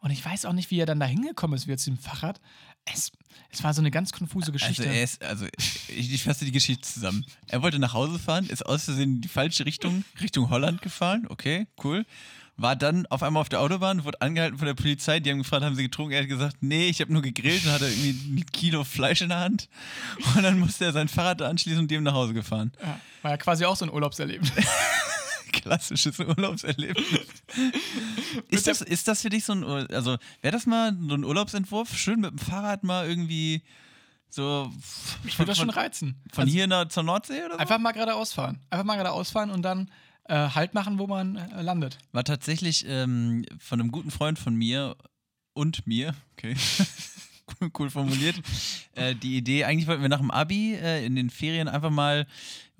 Und 0.00 0.10
ich 0.10 0.24
weiß 0.24 0.46
auch 0.46 0.52
nicht, 0.52 0.72
wie 0.72 0.80
er 0.80 0.86
dann 0.86 0.98
da 0.98 1.06
hingekommen 1.06 1.56
ist, 1.56 1.68
wie 1.68 1.70
jetzt 1.70 1.86
dem 1.86 1.96
Fahrrad. 1.96 2.40
Es, 2.84 3.12
es 3.50 3.62
war 3.62 3.72
so 3.72 3.80
eine 3.80 3.90
ganz 3.90 4.12
konfuse 4.12 4.52
Geschichte. 4.52 4.82
Also, 4.82 4.94
er 4.94 5.02
ist, 5.04 5.22
also 5.22 5.46
ich, 5.88 6.12
ich 6.12 6.22
fasse 6.22 6.44
die 6.44 6.52
Geschichte 6.52 6.82
zusammen. 6.82 7.24
Er 7.48 7.62
wollte 7.62 7.78
nach 7.78 7.92
Hause 7.94 8.18
fahren, 8.18 8.46
ist 8.46 8.64
aus 8.66 8.84
Versehen 8.84 9.14
in 9.14 9.20
die 9.20 9.28
falsche 9.28 9.64
Richtung, 9.64 10.04
Richtung 10.20 10.50
Holland 10.50 10.82
gefahren. 10.82 11.26
Okay, 11.28 11.66
cool. 11.82 12.04
War 12.56 12.76
dann 12.76 13.06
auf 13.06 13.24
einmal 13.24 13.40
auf 13.40 13.48
der 13.48 13.60
Autobahn, 13.60 14.04
wurde 14.04 14.20
angehalten 14.20 14.58
von 14.58 14.66
der 14.66 14.74
Polizei. 14.74 15.18
Die 15.18 15.28
haben 15.30 15.38
gefragt, 15.38 15.64
haben 15.64 15.74
sie 15.74 15.82
getrunken? 15.82 16.12
Er 16.12 16.22
hat 16.22 16.28
gesagt, 16.28 16.58
nee, 16.60 16.88
ich 16.88 17.00
habe 17.00 17.12
nur 17.12 17.20
gegrillt 17.22 17.64
und 17.64 17.72
hatte 17.72 17.88
irgendwie 17.88 18.40
ein 18.42 18.46
Kilo 18.52 18.84
Fleisch 18.84 19.22
in 19.22 19.30
der 19.30 19.40
Hand. 19.40 19.68
Und 20.36 20.42
dann 20.44 20.60
musste 20.60 20.84
er 20.84 20.92
sein 20.92 21.08
Fahrrad 21.08 21.42
anschließen 21.42 21.80
und 21.80 21.90
dem 21.90 22.04
nach 22.04 22.14
Hause 22.14 22.32
gefahren. 22.32 22.70
ja, 22.80 23.00
war 23.22 23.30
ja 23.32 23.36
quasi 23.38 23.64
auch 23.64 23.74
so 23.74 23.84
ein 23.84 23.90
Urlaubserlebnis. 23.92 24.52
Klassisches 25.62 26.18
Urlaubserlebnis. 26.18 27.06
ist, 28.48 28.66
das, 28.66 28.80
ist 28.80 29.08
das 29.08 29.22
für 29.22 29.30
dich 29.30 29.44
so 29.44 29.52
ein, 29.52 29.64
also 29.64 30.16
wäre 30.40 30.52
das 30.52 30.66
mal 30.66 30.96
so 31.08 31.14
ein 31.14 31.24
Urlaubsentwurf? 31.24 31.96
Schön 31.96 32.20
mit 32.20 32.30
dem 32.30 32.38
Fahrrad 32.38 32.84
mal 32.84 33.08
irgendwie 33.08 33.62
so 34.28 34.70
Ich 35.24 35.38
würde 35.38 35.50
das 35.50 35.58
schon 35.58 35.70
reizen. 35.70 36.20
von 36.32 36.42
Also 36.42 36.52
hier 36.52 36.66
nach, 36.66 36.88
zur 36.88 37.04
Nordsee 37.04 37.44
oder 37.44 37.54
so? 37.54 37.58
Einfach 37.60 37.78
mal 37.78 37.92
geradeaus 37.92 38.32
fahren. 38.32 38.60
Einfach 38.70 38.84
mal 38.84 38.96
geradeaus 38.96 39.30
fahren 39.30 39.50
und 39.50 39.62
dann 39.62 39.90
äh, 40.24 40.50
Halt 40.50 40.74
machen, 40.74 40.98
wo 40.98 41.06
man 41.06 41.36
äh, 41.36 41.62
landet. 41.62 41.98
War 42.12 42.24
tatsächlich 42.24 42.84
ähm, 42.88 43.44
von 43.58 43.80
einem 43.80 43.92
guten 43.92 44.10
Freund 44.10 44.38
von 44.38 44.54
mir 44.54 44.96
und 45.52 45.86
mir, 45.86 46.14
okay, 46.32 46.56
cool, 47.60 47.70
cool 47.78 47.90
formuliert, 47.90 48.40
äh, 48.94 49.14
die 49.14 49.36
Idee, 49.36 49.64
eigentlich 49.64 49.86
wollten 49.86 50.02
wir 50.02 50.08
nach 50.08 50.20
dem 50.20 50.30
Abi 50.30 50.74
äh, 50.74 51.04
in 51.04 51.14
den 51.14 51.30
Ferien 51.30 51.68
einfach 51.68 51.90
mal 51.90 52.26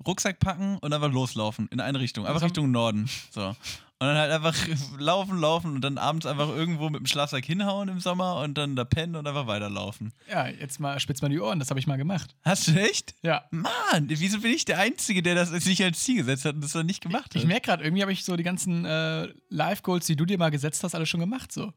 Rucksack 0.05 0.39
packen 0.39 0.77
und 0.79 0.93
einfach 0.93 1.11
loslaufen 1.11 1.67
in 1.71 1.79
eine 1.79 1.99
Richtung, 1.99 2.25
einfach 2.25 2.35
Also- 2.35 2.45
Richtung 2.47 2.71
Norden. 2.71 3.09
So. 3.31 3.55
Und 3.97 4.07
dann 4.07 4.17
halt 4.17 4.31
einfach 4.31 4.53
laufen, 4.99 5.39
laufen 5.39 5.75
und 5.75 5.81
dann 5.81 5.97
abends 5.97 6.25
einfach 6.25 6.49
irgendwo 6.49 6.89
mit 6.89 6.99
dem 6.99 7.05
Schlafsack 7.05 7.45
hinhauen 7.45 7.87
im 7.87 8.01
Sommer 8.01 8.41
und 8.41 8.57
dann 8.57 8.75
da 8.75 8.83
pennen 8.83 9.15
und 9.15 9.25
einfach 9.25 9.47
weiterlaufen. 9.47 10.11
Ja, 10.29 10.47
jetzt 10.49 10.81
mal 10.81 10.99
spitz 10.99 11.21
mal 11.21 11.29
die 11.29 11.39
Ohren, 11.39 11.59
das 11.59 11.69
habe 11.69 11.79
ich 11.79 11.87
mal 11.87 11.95
gemacht. 11.95 12.35
Hast 12.43 12.67
du 12.67 12.73
echt? 12.73 13.15
Ja. 13.23 13.45
Mann, 13.51 14.09
wieso 14.09 14.41
bin 14.41 14.51
ich 14.51 14.65
der 14.65 14.79
Einzige, 14.79 15.23
der 15.23 15.33
das 15.35 15.49
sich 15.49 15.81
als 15.81 16.03
Ziel 16.03 16.17
gesetzt 16.17 16.43
hat 16.43 16.55
und 16.55 16.61
das 16.61 16.73
dann 16.73 16.85
nicht 16.85 16.99
gemacht 17.01 17.27
hat? 17.27 17.35
Ich 17.35 17.45
merke 17.45 17.67
gerade, 17.67 17.85
irgendwie 17.85 18.01
habe 18.01 18.11
ich 18.11 18.25
so 18.25 18.35
die 18.35 18.43
ganzen 18.43 18.83
äh, 18.83 19.29
Live-Goals, 19.49 20.05
die 20.07 20.17
du 20.17 20.25
dir 20.25 20.37
mal 20.37 20.51
gesetzt 20.51 20.83
hast, 20.83 20.93
alle 20.93 21.05
schon 21.05 21.21
gemacht. 21.21 21.53
So. 21.53 21.71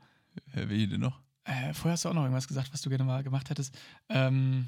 Hä, 0.54 0.64
Welche 0.66 0.88
denn 0.88 1.00
noch? 1.00 1.20
Äh, 1.44 1.72
vorher 1.72 1.92
hast 1.92 2.04
du 2.04 2.08
auch 2.08 2.14
noch 2.14 2.22
irgendwas 2.24 2.48
gesagt, 2.48 2.70
was 2.72 2.82
du 2.82 2.90
gerne 2.90 3.04
mal 3.04 3.22
gemacht 3.22 3.48
hättest. 3.48 3.74
Ähm, 4.08 4.66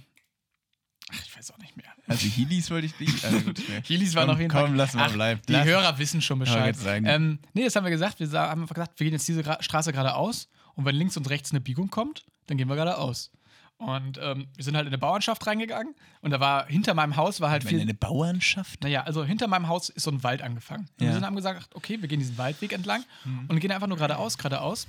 ach, 1.13 1.23
ich 1.25 1.37
weiß 1.37 1.51
auch 1.53 1.59
nicht 1.59 1.77
mehr. 1.77 1.87
Also 2.07 2.27
Heelys 2.27 2.71
wollte 2.71 2.87
ich 2.87 2.99
nicht. 3.01 3.25
Also 3.25 3.41
gut, 3.41 3.59
nee. 3.69 3.83
Heelys 3.87 4.15
war 4.15 4.23
Komm, 4.25 4.33
noch 4.35 4.39
jeden 4.41 4.51
komm, 4.51 4.67
Fall. 4.69 4.77
lass 4.77 4.95
mal 4.95 5.07
Ach, 5.09 5.13
bleiben. 5.13 5.41
Die 5.49 5.53
Lass- 5.53 5.67
Hörer 5.67 5.99
wissen 5.99 6.21
schon 6.23 6.39
Bescheid. 6.39 6.77
Ähm, 6.87 7.39
nee, 7.55 7.65
das 7.65 7.77
haben 7.77 7.85
wir 7.85 7.91
gesagt. 7.91 8.21
Wir 8.21 8.31
haben 8.33 8.63
einfach 8.63 8.75
gesagt, 8.75 8.99
wir 8.99 9.05
gehen 9.05 9.15
jetzt 9.15 9.27
diese 9.29 9.43
Straße 9.61 9.93
geradeaus 9.93 10.49
und 10.75 10.85
wenn 10.85 10.95
links 10.97 11.17
und 11.17 11.29
rechts 11.31 11.51
eine 11.51 11.61
Biegung 11.61 11.91
kommt, 11.91 12.25
dann 12.47 12.57
gehen 12.59 12.69
wir 12.69 12.75
geradeaus. 12.77 13.31
Und 13.79 14.19
ähm, 14.23 14.49
wir 14.57 14.63
sind 14.65 14.77
halt 14.77 14.87
in 14.87 14.93
eine 14.93 14.99
Bauernschaft 14.99 15.47
reingegangen 15.47 15.95
und 16.21 16.33
da 16.33 16.39
war 16.41 16.67
hinter 16.67 16.93
meinem 16.93 17.17
Haus 17.17 17.41
war 17.41 17.49
halt 17.51 17.65
viel. 17.65 17.81
eine 17.81 17.95
Bauernschaft? 17.95 18.83
Naja, 18.83 19.05
also 19.05 19.25
hinter 19.25 19.47
meinem 19.49 19.69
Haus 19.69 19.89
ist 19.89 20.03
so 20.03 20.11
ein 20.11 20.23
Wald 20.23 20.43
angefangen. 20.43 20.87
Und 20.99 21.01
Ja. 21.01 21.07
wir 21.09 21.15
sind, 21.15 21.25
haben 21.25 21.35
gesagt, 21.35 21.75
okay, 21.75 21.97
wir 22.03 22.07
gehen 22.07 22.19
diesen 22.19 22.37
Waldweg 22.37 22.73
entlang 22.75 23.05
und 23.49 23.59
gehen 23.59 23.73
einfach 23.73 23.87
nur 23.87 23.97
geradeaus, 23.97 24.37
geradeaus. 24.37 24.87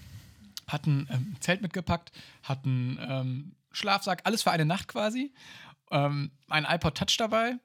Hatten 0.67 1.07
ähm, 1.09 1.35
ein 1.35 1.37
Zelt 1.39 1.61
mitgepackt, 1.61 2.11
hatten 2.43 2.99
ähm, 3.01 3.51
Schlafsack, 3.71 4.21
alles 4.25 4.43
für 4.43 4.51
eine 4.51 4.65
Nacht 4.65 4.89
quasi. 4.89 5.31
Ähm, 5.91 6.31
ein 6.49 6.65
iPod 6.65 6.97
Touch 6.97 7.17
dabei 7.17 7.57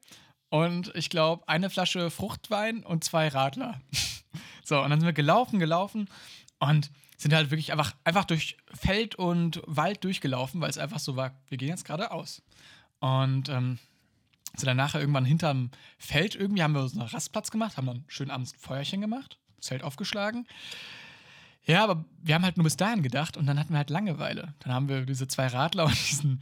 und 0.48 0.92
ich 0.94 1.10
glaube 1.10 1.48
eine 1.48 1.70
Flasche 1.70 2.10
Fruchtwein 2.10 2.84
und 2.84 3.04
zwei 3.04 3.28
Radler. 3.28 3.80
so, 4.64 4.82
und 4.82 4.90
dann 4.90 5.00
sind 5.00 5.06
wir 5.06 5.12
gelaufen, 5.12 5.58
gelaufen 5.58 6.08
und 6.58 6.90
sind 7.16 7.32
halt 7.34 7.50
wirklich 7.50 7.72
einfach, 7.72 7.94
einfach 8.04 8.24
durch 8.24 8.56
Feld 8.74 9.14
und 9.14 9.62
Wald 9.66 10.04
durchgelaufen, 10.04 10.60
weil 10.60 10.70
es 10.70 10.78
einfach 10.78 10.98
so 10.98 11.16
war, 11.16 11.34
wir 11.48 11.58
gehen 11.58 11.68
jetzt 11.68 11.84
geradeaus. 11.84 12.42
Und 13.00 13.48
ähm, 13.48 13.78
sind 14.54 14.66
dann 14.66 14.76
nachher 14.76 15.00
irgendwann 15.00 15.24
hinterm 15.24 15.70
Feld 15.98 16.34
irgendwie, 16.34 16.62
haben 16.62 16.74
wir 16.74 16.88
so 16.88 16.98
einen 16.98 17.08
Rastplatz 17.08 17.50
gemacht, 17.50 17.76
haben 17.76 17.86
dann 17.86 18.04
schön 18.08 18.30
abends 18.30 18.54
ein 18.54 18.58
Feuerchen 18.58 19.00
gemacht, 19.00 19.38
Zelt 19.60 19.82
aufgeschlagen. 19.82 20.46
Ja, 21.64 21.82
aber 21.82 22.04
wir 22.22 22.34
haben 22.34 22.44
halt 22.44 22.56
nur 22.56 22.64
bis 22.64 22.76
dahin 22.76 23.02
gedacht 23.02 23.36
und 23.36 23.46
dann 23.46 23.58
hatten 23.58 23.72
wir 23.72 23.78
halt 23.78 23.90
Langeweile. 23.90 24.54
Dann 24.60 24.72
haben 24.72 24.88
wir 24.88 25.04
diese 25.04 25.26
zwei 25.26 25.48
Radler 25.48 25.86
und 25.86 26.10
diesen 26.10 26.40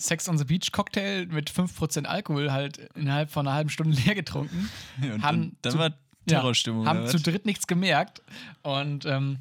Sex 0.00 0.28
on 0.28 0.38
the 0.38 0.44
Beach 0.44 0.72
Cocktail 0.72 1.26
mit 1.26 1.50
5% 1.50 2.04
Alkohol 2.06 2.50
halt 2.52 2.78
innerhalb 2.94 3.30
von 3.30 3.46
einer 3.46 3.54
halben 3.54 3.70
Stunde 3.70 3.96
leer 4.04 4.14
getrunken. 4.14 4.70
Ja, 5.02 5.14
und 5.14 5.22
haben 5.22 5.38
dann, 5.40 5.56
dann 5.62 5.72
zu- 5.72 5.78
war 5.78 5.90
Terrorstimmung. 6.26 6.84
Ja, 6.84 6.90
haben 6.90 7.06
zu 7.06 7.18
dritt 7.18 7.46
nichts 7.46 7.66
gemerkt 7.66 8.22
und 8.62 9.04
ähm, 9.06 9.38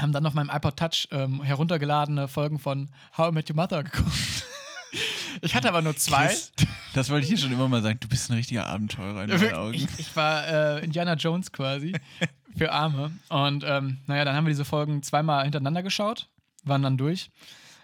haben 0.00 0.12
dann 0.12 0.26
auf 0.26 0.34
meinem 0.34 0.50
iPod 0.50 0.76
Touch 0.76 1.08
ähm, 1.10 1.42
heruntergeladene 1.42 2.28
Folgen 2.28 2.58
von 2.58 2.90
How 3.16 3.30
I 3.30 3.32
Met 3.32 3.50
Your 3.50 3.56
Mother 3.56 3.82
geguckt. 3.82 4.12
ich 5.42 5.54
hatte 5.54 5.68
aber 5.68 5.82
nur 5.82 5.96
zwei. 5.96 6.26
Chris, 6.26 6.52
das 6.94 7.10
wollte 7.10 7.24
ich 7.24 7.28
hier 7.28 7.38
schon 7.38 7.52
immer 7.52 7.68
mal 7.68 7.82
sagen. 7.82 7.98
Du 8.00 8.08
bist 8.08 8.30
ein 8.30 8.34
richtiger 8.34 8.66
Abenteurer 8.66 9.24
in 9.24 9.30
meinen. 9.30 9.54
Augen. 9.54 9.74
Ich, 9.74 9.86
ich 9.98 10.16
war 10.16 10.46
äh, 10.46 10.84
Indiana 10.84 11.14
Jones 11.14 11.52
quasi 11.52 11.94
für 12.56 12.72
Arme. 12.72 13.10
Und 13.28 13.64
ähm, 13.66 13.98
naja, 14.06 14.24
dann 14.24 14.34
haben 14.36 14.46
wir 14.46 14.50
diese 14.52 14.64
Folgen 14.64 15.02
zweimal 15.02 15.44
hintereinander 15.44 15.82
geschaut, 15.82 16.28
waren 16.64 16.82
dann 16.82 16.96
durch, 16.96 17.30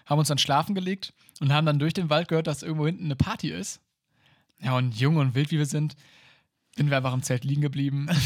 haben 0.06 0.18
uns 0.18 0.28
dann 0.28 0.38
schlafen 0.38 0.74
gelegt 0.74 1.12
und 1.40 1.52
haben 1.52 1.66
dann 1.66 1.78
durch 1.78 1.94
den 1.94 2.10
Wald 2.10 2.28
gehört, 2.28 2.46
dass 2.46 2.62
irgendwo 2.62 2.86
hinten 2.86 3.04
eine 3.06 3.16
Party 3.16 3.50
ist. 3.50 3.80
Ja, 4.60 4.76
und 4.76 4.94
jung 4.98 5.16
und 5.16 5.34
wild 5.34 5.50
wie 5.50 5.58
wir 5.58 5.66
sind, 5.66 5.96
sind 6.76 6.90
wir 6.90 6.96
einfach 6.96 7.12
im 7.14 7.22
Zelt 7.22 7.44
liegen 7.44 7.60
geblieben, 7.62 8.08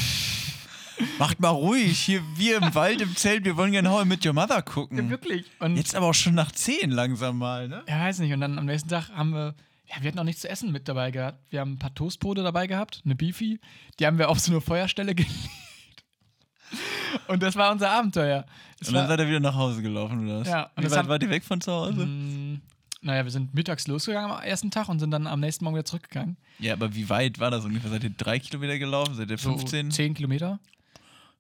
Macht 1.21 1.39
mal 1.39 1.51
ruhig. 1.51 1.97
Hier, 1.97 2.23
wir 2.35 2.57
im 2.57 2.75
Wald, 2.75 3.01
im 3.01 3.15
Zelt, 3.15 3.45
wir 3.45 3.57
wollen 3.57 3.71
gerne 3.71 3.89
How 3.89 4.03
I 4.05 4.09
Met 4.09 4.27
Your 4.27 4.33
Mother 4.33 4.63
gucken. 4.63 5.11
wirklich. 5.11 5.47
Und 5.61 5.77
Jetzt 5.77 5.95
aber 5.95 6.07
auch 6.07 6.15
schon 6.15 6.35
nach 6.35 6.51
10 6.51 6.91
langsam 6.91 7.39
mal, 7.39 7.69
ne? 7.69 7.85
Ja, 7.87 8.01
weiß 8.01 8.19
nicht. 8.19 8.33
Und 8.33 8.41
dann 8.41 8.59
am 8.59 8.67
nächsten 8.67 8.89
Tag 8.89 9.09
haben 9.11 9.31
wir, 9.31 9.55
ja, 9.87 9.95
wir 10.01 10.09
hatten 10.09 10.19
auch 10.19 10.25
nichts 10.25 10.41
zu 10.41 10.49
essen 10.49 10.73
mit 10.73 10.89
dabei 10.89 11.13
gehabt. 11.13 11.39
Wir 11.53 11.61
haben 11.61 11.75
ein 11.75 11.79
paar 11.79 11.95
Toastbrote 11.95 12.43
dabei 12.43 12.67
gehabt, 12.67 13.03
eine 13.05 13.15
Beefy. 13.15 13.61
Die 14.01 14.07
haben 14.07 14.19
wir 14.19 14.29
auf 14.29 14.41
so 14.41 14.51
eine 14.51 14.61
Feuerstelle 14.61 15.15
gelegt. 15.15 15.33
Und 17.29 17.43
das 17.45 17.55
war 17.57 17.71
unser 17.71 17.91
Abenteuer. 17.91 18.45
Es 18.81 18.89
Und 18.89 18.95
dann 18.95 19.07
seid 19.07 19.21
ihr 19.21 19.29
wieder 19.29 19.41
nach 19.41 19.55
Hause 19.55 19.81
gelaufen, 19.83 20.27
oder 20.27 20.41
was? 20.41 20.49
Ja, 20.49 20.71
und 20.75 20.85
Wie 20.85 20.91
weit 20.91 20.99
haben- 20.99 21.09
wart 21.09 21.23
ihr 21.23 21.31
weg 21.31 21.45
von 21.45 21.61
zu 21.61 21.71
Hause? 21.73 22.03
Naja, 23.01 23.25
wir 23.25 23.31
sind 23.31 23.55
mittags 23.55 23.87
losgegangen 23.87 24.31
am 24.31 24.43
ersten 24.43 24.71
Tag 24.71 24.89
und 24.89 24.99
sind 24.99 25.11
dann 25.11 25.27
am 25.27 25.41
nächsten 25.41 25.65
Morgen 25.65 25.77
wieder 25.77 25.85
zurückgegangen. 25.85 26.37
Ja, 26.59 26.73
aber 26.73 26.95
wie 26.95 27.09
weit 27.09 27.39
war 27.39 27.51
das 27.51 27.65
ungefähr? 27.65 27.91
Seid 27.91 28.05
ihr 28.05 28.11
drei 28.11 28.39
Kilometer 28.39 28.79
gelaufen? 28.79 29.15
Seid 29.15 29.31
ihr 29.31 29.39
So 29.39 29.51
15? 29.57 29.91
zehn 29.91 30.15
Kilometer. 30.15 30.59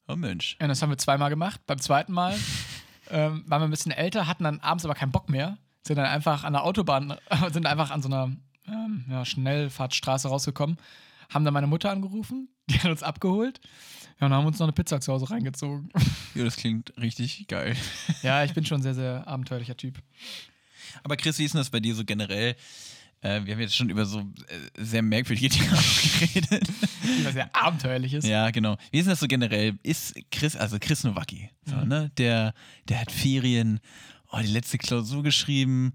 Oh 0.07 0.17
Mensch. 0.17 0.57
Ja, 0.61 0.69
das 0.69 0.81
haben 0.83 0.91
wir 0.91 0.99
zweimal 0.99 1.31
gemacht. 1.31 1.61
Beim 1.67 1.79
zweiten 1.81 2.13
Mal 2.13 2.35
ähm, 3.11 3.45
waren 3.47 3.61
wir 3.63 3.69
ein 3.69 3.71
bisschen 3.71 3.93
älter, 3.93 4.27
hatten 4.27 4.45
dann 4.45 4.61
abends 4.61 4.85
aber 4.85 4.95
keinen 4.95 5.13
Bock 5.13 5.29
mehr. 5.29 5.59
Sind 5.83 5.97
dann 5.97 6.07
einfach 6.07 6.45
an 6.45 6.53
der 6.53 6.65
Autobahn, 6.65 7.17
sind 7.53 7.67
einfach 7.67 7.91
an 7.91 8.03
so 8.03 8.09
einer 8.09 8.33
ähm, 8.67 9.05
ja, 9.09 9.25
Schnellfahrtstraße 9.25 10.29
rausgekommen. 10.29 10.79
Haben 11.33 11.45
dann 11.45 11.55
meine 11.55 11.67
Mutter 11.67 11.91
angerufen, 11.91 12.49
die 12.71 12.79
hat 12.79 12.91
uns 12.91 13.03
abgeholt. 13.03 13.61
Ja, 14.21 14.27
und 14.27 14.33
haben 14.33 14.47
uns 14.47 14.59
noch 14.59 14.67
eine 14.67 14.73
Pizza 14.73 15.01
zu 15.01 15.13
Hause 15.13 15.31
reingezogen. 15.31 15.91
Ja, 16.35 16.45
das 16.45 16.57
klingt 16.57 16.93
richtig 16.99 17.47
geil. 17.49 17.77
ja, 18.23 18.45
ich 18.45 18.55
bin 18.55 18.65
schon 18.67 18.81
ein 18.81 18.83
sehr, 18.83 18.95
sehr 18.95 19.27
abenteuerlicher 19.29 19.77
Typ. 19.77 19.99
Aber 21.03 21.17
Chris, 21.17 21.39
wie 21.39 21.45
ist 21.45 21.55
denn 21.55 21.61
das 21.61 21.71
bei 21.71 21.81
dir 21.81 21.95
so 21.95 22.05
generell? 22.05 22.57
Äh, 23.21 23.45
wir 23.45 23.55
haben 23.55 23.61
jetzt 23.61 23.75
schon 23.75 23.91
über 23.91 24.05
so 24.05 24.21
äh, 24.21 24.25
sehr 24.77 25.03
merkwürdige 25.03 25.49
Dinge 25.55 25.77
geredet. 26.21 26.69
Was 27.25 27.33
sehr 27.33 27.55
abenteuerlich 27.55 28.15
ist. 28.15 28.27
ja, 28.27 28.51
genau. 28.51 28.77
Wie 28.91 28.99
ist 28.99 29.07
denn 29.07 29.13
das 29.13 29.21
so 29.21 29.27
generell? 29.27 29.79
Ist 29.83 30.15
Chris, 30.31 30.55
also 30.55 30.79
Chris 30.81 31.03
Nowacki, 31.05 31.51
so, 31.65 31.77
ne? 31.77 32.11
der, 32.17 32.55
der 32.89 33.01
hat 33.01 33.11
Ferien, 33.11 33.81
oh, 34.31 34.39
die 34.41 34.47
letzte 34.47 34.79
Klausur 34.79 35.23
geschrieben, 35.23 35.93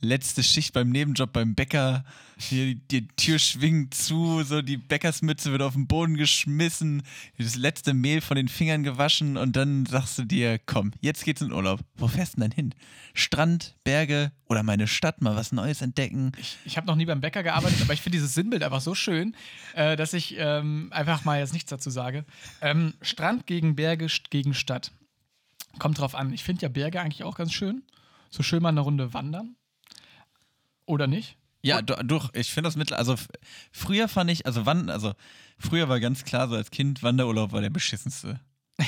letzte 0.00 0.42
Schicht 0.42 0.72
beim 0.72 0.90
Nebenjob 0.90 1.32
beim 1.32 1.54
Bäcker, 1.54 2.04
hier, 2.36 2.74
die 2.74 3.08
Tür 3.08 3.38
schwingt 3.38 3.94
zu, 3.94 4.42
so 4.42 4.60
die 4.60 4.76
Bäckersmütze 4.76 5.52
wird 5.52 5.62
auf 5.62 5.74
den 5.74 5.86
Boden 5.86 6.16
geschmissen, 6.16 7.02
das 7.38 7.56
letzte 7.56 7.94
Mehl 7.94 8.20
von 8.20 8.36
den 8.36 8.48
Fingern 8.48 8.82
gewaschen 8.82 9.36
und 9.36 9.56
dann 9.56 9.86
sagst 9.86 10.18
du 10.18 10.24
dir, 10.24 10.58
komm, 10.66 10.92
jetzt 11.00 11.24
geht's 11.24 11.40
in 11.40 11.52
Urlaub. 11.52 11.80
Wo 11.96 12.08
fährst 12.08 12.34
du 12.34 12.40
denn 12.40 12.50
dann 12.50 12.54
hin? 12.56 12.74
Strand, 13.14 13.76
Berge 13.84 14.32
oder 14.46 14.62
meine 14.62 14.86
Stadt, 14.86 15.22
mal 15.22 15.36
was 15.36 15.52
Neues 15.52 15.80
entdecken? 15.80 16.32
Ich 16.64 16.76
habe 16.76 16.86
noch 16.86 16.96
nie 16.96 17.06
beim 17.06 17.20
Bäcker 17.20 17.42
gearbeitet, 17.42 17.80
aber 17.82 17.94
ich 17.94 18.02
finde 18.02 18.16
dieses 18.18 18.34
Sinnbild 18.34 18.62
einfach 18.62 18.80
so 18.80 18.94
schön, 18.94 19.36
äh, 19.74 19.96
dass 19.96 20.12
ich 20.12 20.34
ähm, 20.38 20.88
einfach 20.90 21.24
mal 21.24 21.38
jetzt 21.38 21.52
nichts 21.52 21.70
dazu 21.70 21.90
sage. 21.90 22.24
Ähm, 22.60 22.94
Strand 23.00 23.46
gegen 23.46 23.76
Berge 23.76 24.08
gegen 24.30 24.54
Stadt. 24.54 24.92
Kommt 25.78 25.98
drauf 25.98 26.14
an. 26.14 26.32
Ich 26.32 26.44
finde 26.44 26.62
ja 26.62 26.68
Berge 26.68 27.00
eigentlich 27.00 27.24
auch 27.24 27.36
ganz 27.36 27.52
schön. 27.52 27.82
So 28.30 28.42
schön 28.42 28.62
mal 28.62 28.70
eine 28.70 28.80
Runde 28.80 29.12
wandern. 29.14 29.56
Oder 30.86 31.06
nicht? 31.06 31.36
Ja, 31.62 31.80
do, 31.80 31.94
doch, 32.04 32.34
ich 32.34 32.52
finde 32.52 32.68
das 32.68 32.76
mittler. 32.76 32.98
Also 32.98 33.16
früher 33.72 34.06
fand 34.08 34.30
ich, 34.30 34.44
also 34.44 34.66
wann, 34.66 34.90
also 34.90 35.14
früher 35.58 35.88
war 35.88 35.98
ganz 35.98 36.24
klar 36.24 36.48
so 36.48 36.56
als 36.56 36.70
Kind, 36.70 37.02
Wanderurlaub 37.02 37.52
war 37.52 37.62
der 37.62 37.70
beschissenste. 37.70 38.38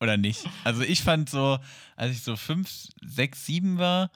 Oder 0.00 0.16
nicht? 0.16 0.44
Also 0.64 0.82
ich 0.82 1.02
fand 1.02 1.30
so, 1.30 1.58
als 1.96 2.12
ich 2.12 2.22
so 2.22 2.36
fünf, 2.36 2.88
sechs, 3.02 3.46
sieben 3.46 3.78
war, 3.78 4.10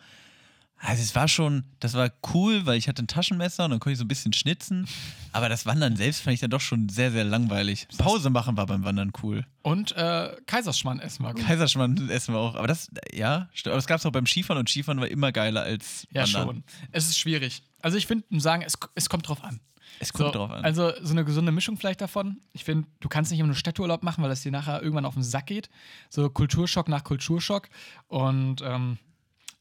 also 0.78 1.02
es 1.02 1.14
war 1.14 1.28
schon, 1.28 1.64
das 1.80 1.94
war 1.94 2.10
cool, 2.34 2.66
weil 2.66 2.76
ich 2.76 2.88
hatte 2.88 3.02
ein 3.02 3.06
Taschenmesser 3.06 3.64
und 3.64 3.70
dann 3.70 3.80
konnte 3.80 3.92
ich 3.92 3.98
so 3.98 4.04
ein 4.04 4.08
bisschen 4.08 4.32
schnitzen. 4.32 4.86
Aber 5.32 5.48
das 5.48 5.64
Wandern 5.66 5.96
selbst 5.96 6.20
fand 6.20 6.34
ich 6.34 6.40
dann 6.40 6.50
doch 6.50 6.60
schon 6.60 6.88
sehr, 6.88 7.10
sehr 7.10 7.24
langweilig. 7.24 7.88
Pause 7.96 8.28
machen 8.30 8.56
war 8.56 8.66
beim 8.66 8.84
Wandern 8.84 9.12
cool. 9.22 9.46
Und 9.62 9.92
äh, 9.96 10.36
Kaiserschmarrn 10.46 11.00
essen 11.00 11.24
wir 11.24 11.32
gut. 11.32 11.44
Kaiserschmarrn 11.46 12.08
essen 12.10 12.34
wir 12.34 12.38
auch. 12.38 12.54
Aber 12.54 12.66
das, 12.66 12.90
ja, 13.12 13.48
aber 13.64 13.74
das 13.76 13.86
gab 13.86 13.98
es 13.98 14.06
auch 14.06 14.12
beim 14.12 14.26
Skifahren 14.26 14.60
und 14.60 14.68
Skifahren 14.68 15.00
war 15.00 15.08
immer 15.08 15.32
geiler 15.32 15.62
als 15.62 16.06
Ja, 16.10 16.22
Wandern. 16.24 16.46
schon. 16.46 16.64
Es 16.92 17.08
ist 17.08 17.18
schwierig. 17.18 17.62
Also 17.80 17.96
ich 17.96 18.06
finde, 18.06 18.24
sagen, 18.40 18.62
es, 18.66 18.74
es 18.94 19.08
kommt 19.08 19.26
drauf 19.28 19.42
an. 19.42 19.60
Es 20.00 20.12
kommt 20.12 20.32
so, 20.32 20.38
drauf 20.38 20.50
an. 20.50 20.64
Also 20.64 20.92
so 21.02 21.12
eine 21.12 21.24
gesunde 21.24 21.52
Mischung 21.52 21.76
vielleicht 21.76 22.00
davon. 22.00 22.40
Ich 22.52 22.64
finde, 22.64 22.88
du 23.00 23.08
kannst 23.08 23.30
nicht 23.30 23.40
immer 23.40 23.46
nur 23.48 23.56
Städteurlaub 23.56 24.02
machen, 24.02 24.22
weil 24.22 24.30
das 24.30 24.42
dir 24.42 24.52
nachher 24.52 24.82
irgendwann 24.82 25.04
auf 25.06 25.14
den 25.14 25.22
Sack 25.22 25.46
geht. 25.46 25.70
So 26.10 26.28
Kulturschock 26.28 26.88
nach 26.88 27.04
Kulturschock. 27.04 27.68
Und 28.08 28.60
ähm, 28.62 28.98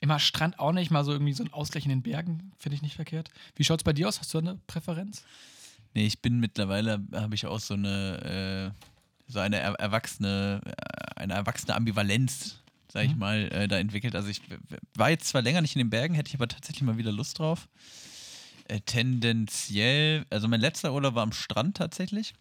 immer 0.03 0.19
Strand 0.19 0.59
auch 0.59 0.73
nicht, 0.73 0.91
mal 0.91 1.05
so 1.05 1.13
irgendwie 1.13 1.31
so 1.33 1.43
ein 1.43 1.53
Ausgleich 1.53 1.85
in 1.85 1.89
den 1.89 2.01
Bergen, 2.03 2.51
finde 2.59 2.75
ich 2.75 2.81
nicht 2.81 2.95
verkehrt. 2.95 3.31
Wie 3.55 3.63
schaut 3.63 3.79
es 3.79 3.83
bei 3.85 3.93
dir 3.93 4.07
aus? 4.09 4.19
Hast 4.19 4.33
du 4.33 4.37
eine 4.37 4.59
Präferenz? 4.67 5.23
Nee, 5.93 6.05
ich 6.05 6.21
bin 6.21 6.39
mittlerweile, 6.41 7.01
habe 7.13 7.35
ich 7.35 7.45
auch 7.45 7.59
so 7.59 7.73
eine, 7.75 8.73
äh, 8.75 9.31
so 9.31 9.39
eine 9.39 9.59
er 9.59 9.73
erwachsene, 9.75 10.61
äh, 10.65 11.19
eine 11.21 11.33
erwachsene 11.33 11.73
Ambivalenz, 11.73 12.59
sag 12.91 13.05
ich 13.05 13.13
Mhm. 13.13 13.19
mal, 13.19 13.37
äh, 13.53 13.67
da 13.69 13.77
entwickelt. 13.77 14.13
Also 14.15 14.27
ich 14.27 14.41
war 14.95 15.09
jetzt 15.09 15.27
zwar 15.29 15.41
länger 15.41 15.61
nicht 15.61 15.75
in 15.75 15.79
den 15.79 15.89
Bergen, 15.89 16.15
hätte 16.15 16.27
ich 16.27 16.35
aber 16.35 16.47
tatsächlich 16.49 16.83
mal 16.83 16.97
wieder 16.97 17.11
Lust 17.13 17.39
drauf. 17.39 17.69
Äh, 18.67 18.81
tendenziell, 18.81 20.25
also 20.29 20.47
mein 20.49 20.59
letzter 20.61 20.93
Urlaub 20.93 21.15
war 21.15 21.23
am 21.23 21.31
Strand 21.31 21.77
tatsächlich. 21.77 22.33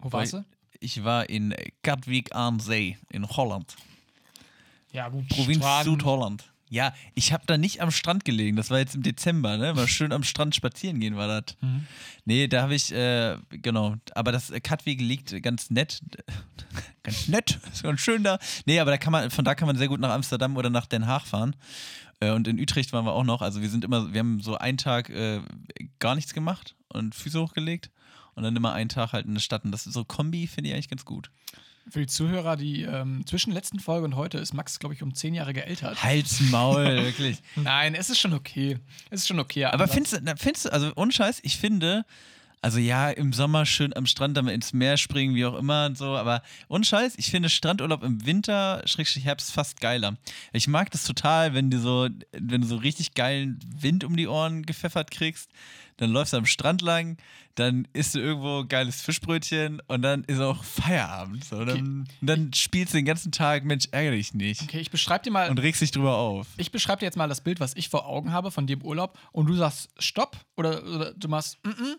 Wo 0.00 0.10
warst 0.10 0.32
du? 0.32 0.44
Ich 0.78 1.04
war 1.04 1.28
in 1.28 1.54
Katwijk 1.82 2.34
aan 2.34 2.60
Zee 2.60 2.96
in 3.10 3.28
Holland. 3.28 3.76
Ja, 4.92 5.08
gut. 5.08 5.28
Provinz. 5.28 5.64
Südholland. 5.84 6.49
Ja, 6.70 6.94
ich 7.14 7.32
habe 7.32 7.42
da 7.46 7.58
nicht 7.58 7.82
am 7.82 7.90
Strand 7.90 8.24
gelegen. 8.24 8.56
Das 8.56 8.70
war 8.70 8.78
jetzt 8.78 8.94
im 8.94 9.02
Dezember, 9.02 9.56
ne? 9.56 9.74
Mal 9.74 9.88
schön 9.88 10.12
am 10.12 10.22
Strand 10.22 10.54
spazieren 10.54 11.00
gehen 11.00 11.16
war 11.16 11.26
das. 11.26 11.56
Mhm. 11.60 11.86
Nee, 12.24 12.46
da 12.46 12.62
habe 12.62 12.76
ich, 12.76 12.92
äh, 12.92 13.36
genau. 13.50 13.96
Aber 14.14 14.30
das 14.30 14.52
Katweg 14.62 15.00
liegt 15.00 15.42
ganz 15.42 15.70
nett. 15.70 16.00
ganz 17.02 17.26
nett. 17.26 17.58
Ist 17.72 17.82
ganz 17.82 18.00
schön 18.00 18.22
da. 18.22 18.38
Nee, 18.66 18.78
aber 18.78 18.92
da 18.92 18.98
kann 18.98 19.10
man, 19.10 19.30
von 19.30 19.44
da 19.44 19.56
kann 19.56 19.66
man 19.66 19.76
sehr 19.76 19.88
gut 19.88 19.98
nach 19.98 20.10
Amsterdam 20.10 20.56
oder 20.56 20.70
nach 20.70 20.86
Den 20.86 21.08
Haag 21.08 21.26
fahren. 21.26 21.56
Äh, 22.20 22.30
und 22.30 22.46
in 22.46 22.60
Utrecht 22.60 22.92
waren 22.92 23.04
wir 23.04 23.14
auch 23.14 23.24
noch. 23.24 23.42
Also 23.42 23.60
wir 23.62 23.68
sind 23.68 23.84
immer, 23.84 24.12
wir 24.12 24.20
haben 24.20 24.40
so 24.40 24.56
einen 24.56 24.78
Tag 24.78 25.10
äh, 25.10 25.40
gar 25.98 26.14
nichts 26.14 26.34
gemacht 26.34 26.76
und 26.88 27.16
Füße 27.16 27.40
hochgelegt. 27.40 27.90
Und 28.34 28.44
dann 28.44 28.54
immer 28.54 28.72
einen 28.72 28.88
Tag 28.88 29.12
halt 29.12 29.26
in 29.26 29.34
der 29.34 29.40
Stadt. 29.40 29.64
Und 29.64 29.72
das 29.72 29.88
ist 29.88 29.94
so 29.94 30.04
Kombi, 30.04 30.46
finde 30.46 30.70
ich 30.70 30.74
eigentlich 30.74 30.88
ganz 30.88 31.04
gut. 31.04 31.32
Für 31.90 32.00
die 32.00 32.06
Zuhörer, 32.06 32.56
die 32.56 32.82
ähm, 32.82 33.26
zwischen 33.26 33.52
letzten 33.52 33.80
Folge 33.80 34.04
und 34.04 34.14
heute 34.14 34.38
ist 34.38 34.54
Max, 34.54 34.78
glaube 34.78 34.94
ich, 34.94 35.02
um 35.02 35.14
zehn 35.14 35.34
Jahre 35.34 35.52
geältert. 35.52 36.02
Hals, 36.02 36.40
Maul, 36.50 36.84
wirklich. 37.04 37.38
Nein, 37.56 37.94
es 37.96 38.10
ist 38.10 38.20
schon 38.20 38.32
okay. 38.32 38.78
Es 39.10 39.22
ist 39.22 39.28
schon 39.28 39.40
okay. 39.40 39.64
Aber 39.64 39.88
findest 39.88 40.22
findest 40.36 40.66
du, 40.66 40.72
also 40.72 40.92
ohne 40.94 41.10
Scheiß, 41.10 41.40
ich 41.42 41.56
finde, 41.58 42.04
also 42.62 42.78
ja, 42.78 43.10
im 43.10 43.32
Sommer 43.32 43.64
schön 43.64 43.96
am 43.96 44.06
Strand 44.06 44.36
damit 44.36 44.54
ins 44.54 44.72
Meer 44.72 44.96
springen, 44.96 45.34
wie 45.34 45.46
auch 45.46 45.58
immer 45.58 45.86
und 45.86 45.96
so, 45.96 46.16
aber 46.16 46.42
ohne 46.68 46.84
Scheiß, 46.84 47.14
ich 47.16 47.30
finde 47.30 47.48
Strandurlaub 47.48 48.02
im 48.02 48.26
Winter, 48.26 48.82
Schrägstrich 48.84 49.24
Herbst, 49.24 49.52
fast 49.52 49.80
geiler. 49.80 50.16
Ich 50.52 50.68
mag 50.68 50.90
das 50.90 51.04
total, 51.04 51.54
wenn 51.54 51.70
du 51.70 51.78
so, 51.80 52.08
wenn 52.32 52.60
du 52.60 52.66
so 52.66 52.76
richtig 52.76 53.14
geilen 53.14 53.58
Wind 53.78 54.04
um 54.04 54.16
die 54.16 54.28
Ohren 54.28 54.66
gepfeffert 54.66 55.10
kriegst, 55.10 55.50
dann 55.96 56.10
läufst 56.10 56.32
du 56.32 56.38
am 56.38 56.46
Strand 56.46 56.80
lang, 56.80 57.18
dann 57.54 57.86
isst 57.92 58.14
du 58.14 58.20
irgendwo 58.20 58.64
geiles 58.66 59.02
Fischbrötchen 59.02 59.82
und 59.86 60.02
dann 60.02 60.24
ist 60.24 60.40
auch 60.40 60.64
Feierabend. 60.64 61.44
So. 61.44 61.64
Dann, 61.64 62.08
dann 62.22 62.52
spielst 62.54 62.94
du 62.94 62.98
den 62.98 63.04
ganzen 63.04 63.32
Tag, 63.32 63.64
Mensch, 63.64 63.88
ärgere 63.90 64.12
dich 64.12 64.32
nicht. 64.32 64.62
Okay, 64.62 64.80
ich 64.80 64.90
beschreibe 64.90 65.24
dir 65.24 65.30
mal. 65.30 65.50
Und 65.50 65.58
regst 65.58 65.82
dich 65.82 65.90
drüber 65.90 66.16
auf. 66.16 66.46
Ich 66.56 66.72
beschreibe 66.72 67.00
dir 67.00 67.06
jetzt 67.06 67.16
mal 67.16 67.28
das 67.28 67.42
Bild, 67.42 67.60
was 67.60 67.76
ich 67.76 67.90
vor 67.90 68.06
Augen 68.06 68.32
habe 68.32 68.50
von 68.50 68.66
dir 68.66 68.74
im 68.78 68.82
Urlaub 68.82 69.18
und 69.32 69.46
du 69.46 69.54
sagst 69.54 69.90
Stopp 69.98 70.38
oder, 70.56 70.82
oder 70.84 71.12
du 71.12 71.28
machst 71.28 71.58
mm 71.64 71.68
-mm, 71.68 71.96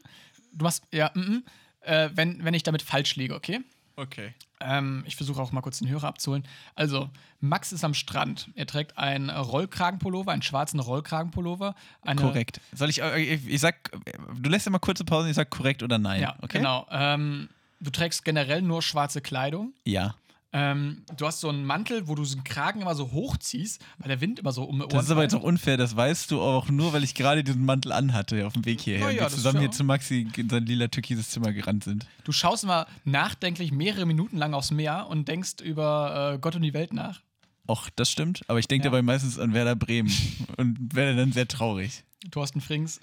du 0.52 0.64
machst 0.64 0.84
ja 0.92 1.12
mm 1.14 1.20
-mm, 1.20 1.44
äh, 1.82 2.10
wenn, 2.14 2.44
wenn 2.44 2.54
ich 2.54 2.64
damit 2.64 2.82
falsch 2.82 3.16
liege, 3.16 3.36
okay? 3.36 3.62
Okay. 3.96 4.34
Ähm, 4.60 5.04
ich 5.06 5.16
versuche 5.16 5.42
auch 5.42 5.52
mal 5.52 5.62
kurz 5.62 5.80
den 5.80 5.90
Hörer 5.90 6.08
abzuholen. 6.08 6.44
Also, 6.76 7.10
Max 7.40 7.72
ist 7.72 7.84
am 7.84 7.94
Strand. 7.94 8.50
Er 8.56 8.66
trägt 8.66 8.98
einen 8.98 9.30
Rollkragenpullover, 9.30 10.32
einen 10.32 10.42
schwarzen 10.42 10.80
Rollkragenpullover. 10.80 11.76
Korrekt. 12.16 12.62
Soll 12.74 12.90
ich, 12.90 13.02
äh, 13.02 13.20
ich, 13.20 13.48
ich 13.48 13.60
sag, 13.60 13.92
du 14.40 14.50
lässt 14.50 14.68
immer 14.68 14.80
kurze 14.80 15.04
Pause, 15.04 15.30
ich 15.30 15.36
sag 15.36 15.50
korrekt 15.50 15.84
oder 15.84 15.98
nein. 15.98 16.22
Ja, 16.22 16.36
okay? 16.42 16.60
genau. 16.60 16.88
Ähm, 16.90 17.50
du 17.80 17.92
trägst 17.92 18.24
generell 18.24 18.62
nur 18.62 18.82
schwarze 18.82 19.22
Kleidung. 19.22 19.74
Ja. 19.86 20.16
Ähm, 20.54 21.04
du 21.16 21.26
hast 21.26 21.40
so 21.40 21.48
einen 21.48 21.64
Mantel, 21.64 22.10
wo 22.10 22.16
du 22.16 22.26
den 22.26 22.44
Kragen 22.44 22.82
immer 22.82 22.94
so 22.94 23.12
hochziehst, 23.12 23.82
weil 24.00 24.10
der 24.10 24.20
Wind 24.20 24.40
immer 24.40 24.52
so 24.52 24.64
um 24.64 24.84
Das 24.90 25.06
ist 25.06 25.12
aber 25.12 25.24
jetzt 25.24 25.34
auch 25.34 25.44
unfair, 25.44 25.78
das 25.78 25.96
weißt 25.96 26.30
du 26.30 26.42
auch 26.42 26.68
nur, 26.70 26.92
weil 26.92 27.06
ich 27.06 27.16
gerade 27.16 27.42
diesen 27.44 27.64
Mantel 27.64 27.94
anhatte 27.94 28.46
auf 28.46 28.54
dem 28.54 28.66
Weg 28.66 28.82
hierher. 28.82 29.04
Ja, 29.04 29.08
und 29.08 29.14
ja, 29.16 29.20
wir 29.22 29.26
das 29.26 29.36
zusammen 29.36 29.60
hier 29.60 29.72
zu 29.72 29.86
Maxi 29.86 30.28
in 30.36 30.50
sein 30.50 30.66
lila 30.66 30.90
türkises 30.90 31.30
Zimmer 31.30 31.54
gerannt 31.54 31.86
sind. 31.86 32.06
Du 32.26 32.34
schaust 32.34 32.66
immer 32.66 32.86
nachdenklich 33.06 33.72
mehrere 33.72 34.06
Minuten 34.06 34.38
lang 34.38 34.54
aufs 34.54 34.72
Meer 34.72 35.08
und 35.10 35.28
denkst 35.30 35.62
über 35.64 36.34
äh, 36.34 36.40
Gott 36.40 36.56
und 36.56 36.64
die 36.64 36.74
Welt 36.74 36.92
nach. 36.92 37.22
Och, 37.70 37.90
das 37.96 38.12
stimmt, 38.12 38.42
aber 38.50 38.60
ich 38.60 38.68
denke 38.68 38.86
Ja. 38.88 38.92
dabei 38.92 39.04
meistens 39.04 39.40
an 39.40 39.54
Werder 39.54 39.78
Bremen 39.78 40.12
und 40.58 40.94
werde 40.94 41.16
dann 41.16 41.32
sehr 41.32 41.48
traurig. 41.48 42.04
Thorsten 42.30 42.60
Frings. 42.60 43.00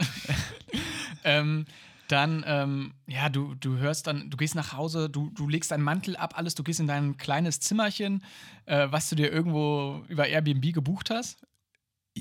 ähm, 1.24 1.64
dann, 2.08 2.44
ähm, 2.46 2.94
ja, 3.06 3.28
du, 3.28 3.54
du 3.54 3.76
hörst 3.76 4.06
dann, 4.06 4.30
du 4.30 4.36
gehst 4.36 4.54
nach 4.54 4.72
Hause, 4.72 5.08
du, 5.08 5.30
du 5.30 5.48
legst 5.48 5.70
deinen 5.70 5.84
Mantel 5.84 6.16
ab, 6.16 6.34
alles, 6.36 6.54
du 6.54 6.64
gehst 6.64 6.80
in 6.80 6.86
dein 6.86 7.16
kleines 7.16 7.60
Zimmerchen, 7.60 8.24
äh, 8.66 8.88
was 8.90 9.08
du 9.08 9.16
dir 9.16 9.30
irgendwo 9.30 10.04
über 10.08 10.26
Airbnb 10.26 10.72
gebucht 10.72 11.10
hast. 11.10 11.38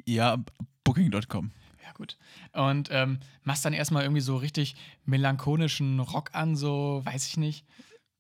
Ja, 0.06 0.38
booking.com. 0.84 1.52
Ja, 1.84 1.92
gut. 1.94 2.18
Und 2.52 2.90
ähm, 2.92 3.20
machst 3.44 3.64
dann 3.66 3.74
erstmal 3.74 4.04
irgendwie 4.04 4.22
so 4.22 4.36
richtig 4.36 4.76
melancholischen 5.06 6.00
Rock 6.00 6.32
an, 6.34 6.56
so, 6.56 7.02
weiß 7.06 7.28
ich 7.28 7.38
nicht. 7.38 7.66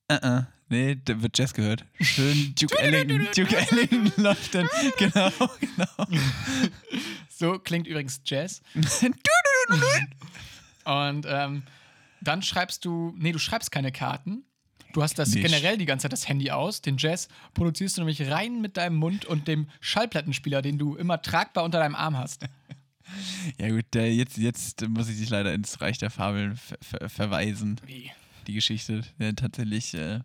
Äh, 0.08 0.16
äh. 0.16 0.44
Nee, 0.70 0.98
da 1.04 1.22
wird 1.22 1.38
Jazz 1.38 1.54
gehört. 1.54 1.86
Schön 2.02 2.54
Duke 2.60 2.78
Ellington. 2.78 3.28
Duke 3.36 3.56
Ellington 3.56 4.12
läuft 4.24 4.54
dann. 4.54 4.68
Genau, 4.98 5.32
genau. 5.60 6.20
So 7.30 7.60
klingt 7.60 7.88
übrigens 7.88 8.22
Jazz. 8.26 8.62
Und 10.88 11.26
ähm, 11.28 11.64
dann 12.22 12.42
schreibst 12.42 12.86
du, 12.86 13.14
nee, 13.18 13.32
du 13.32 13.40
schreibst 13.40 13.72
keine 13.72 13.92
Karten. 13.92 14.44
Du 14.94 15.04
hast 15.04 15.20
das 15.20 15.36
Nee, 15.36 15.42
generell 15.42 15.78
die 15.78 15.86
ganze 15.86 16.04
Zeit 16.04 16.14
das 16.14 16.28
Handy 16.28 16.50
aus. 16.50 16.82
Den 16.82 16.96
Jazz 16.98 17.28
produzierst 17.54 17.98
du 17.98 18.02
nämlich 18.02 18.32
rein 18.32 18.62
mit 18.62 18.78
deinem 18.78 18.96
Mund 18.96 19.26
und 19.26 19.48
dem 19.48 19.68
Schallplattenspieler, 19.82 20.62
den 20.62 20.78
du 20.78 20.96
immer 20.96 21.22
tragbar 21.22 21.66
unter 21.66 21.80
deinem 21.80 21.96
Arm 21.96 22.18
hast. 22.18 22.46
Ja 23.58 23.70
gut, 23.70 23.96
äh, 23.96 24.10
jetzt, 24.10 24.38
jetzt 24.38 24.86
muss 24.90 25.08
ich 25.08 25.18
dich 25.18 25.30
leider 25.30 25.54
ins 25.54 25.80
Reich 25.80 25.98
der 25.98 26.10
Fabeln 26.10 26.58
ver 26.58 26.78
ver 26.82 27.10
verweisen. 27.10 27.80
Wie? 27.86 28.12
Die 28.48 28.54
Geschichte. 28.54 29.04
Ja, 29.18 29.32
tatsächlich 29.32 29.94
äh, 29.94 30.20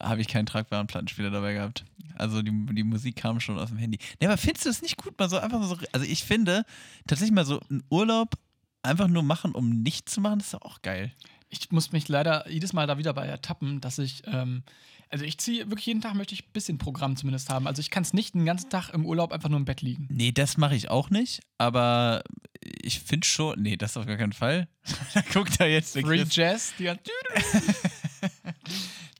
habe 0.00 0.20
ich 0.20 0.28
keinen 0.28 0.46
tragbaren 0.46 0.86
Plattenspieler 0.86 1.30
dabei 1.30 1.54
gehabt. 1.54 1.84
Also 2.16 2.42
die, 2.42 2.52
die 2.70 2.84
Musik 2.84 3.16
kam 3.16 3.40
schon 3.40 3.58
aus 3.58 3.70
dem 3.70 3.78
Handy. 3.78 3.98
Nee, 4.20 4.26
aber 4.26 4.36
findest 4.36 4.66
du 4.66 4.70
es 4.70 4.82
nicht 4.82 4.96
gut, 4.96 5.18
mal 5.18 5.28
so 5.28 5.38
einfach 5.38 5.62
so. 5.64 5.76
Also 5.92 6.06
ich 6.06 6.22
finde 6.22 6.64
tatsächlich 7.06 7.34
mal 7.34 7.44
so 7.44 7.60
einen 7.68 7.82
Urlaub 7.90 8.36
einfach 8.82 9.08
nur 9.08 9.22
machen, 9.22 9.52
um 9.52 9.82
nichts 9.82 10.12
zu 10.12 10.20
machen, 10.20 10.40
ist 10.40 10.54
doch 10.54 10.62
auch 10.62 10.82
geil. 10.82 11.12
Ich 11.48 11.70
muss 11.70 11.92
mich 11.92 12.08
leider 12.08 12.48
jedes 12.50 12.72
Mal 12.72 12.86
da 12.86 12.98
wieder 12.98 13.14
bei 13.14 13.26
ertappen, 13.26 13.80
dass 13.80 13.98
ich, 13.98 14.22
ähm, 14.26 14.62
also 15.08 15.24
ich 15.24 15.38
ziehe 15.38 15.70
wirklich 15.70 15.86
jeden 15.86 16.02
Tag 16.02 16.14
möchte 16.14 16.34
ich 16.34 16.44
ein 16.44 16.52
bisschen 16.52 16.76
Programm 16.76 17.16
zumindest 17.16 17.48
haben. 17.48 17.66
Also 17.66 17.80
ich 17.80 17.90
kann 17.90 18.02
es 18.02 18.12
nicht 18.12 18.34
den 18.34 18.44
ganzen 18.44 18.68
Tag 18.68 18.90
im 18.90 19.06
Urlaub 19.06 19.32
einfach 19.32 19.48
nur 19.48 19.58
im 19.58 19.64
Bett 19.64 19.80
liegen. 19.80 20.06
Nee, 20.10 20.32
das 20.32 20.58
mache 20.58 20.74
ich 20.74 20.90
auch 20.90 21.08
nicht, 21.08 21.40
aber 21.56 22.22
ich 22.60 23.00
finde 23.00 23.26
schon. 23.26 23.62
Nee, 23.62 23.76
das 23.76 23.96
auf 23.96 24.06
gar 24.06 24.16
keinen 24.16 24.34
Fall. 24.34 24.68
da 25.14 25.22
guckt 25.32 25.58
er 25.58 25.68
jetzt 25.68 25.94
der 25.94 26.02
Free 26.02 26.18
Chris. 26.18 26.36
Jazz, 26.36 26.74
die 26.78 26.84
ganze 26.84 27.10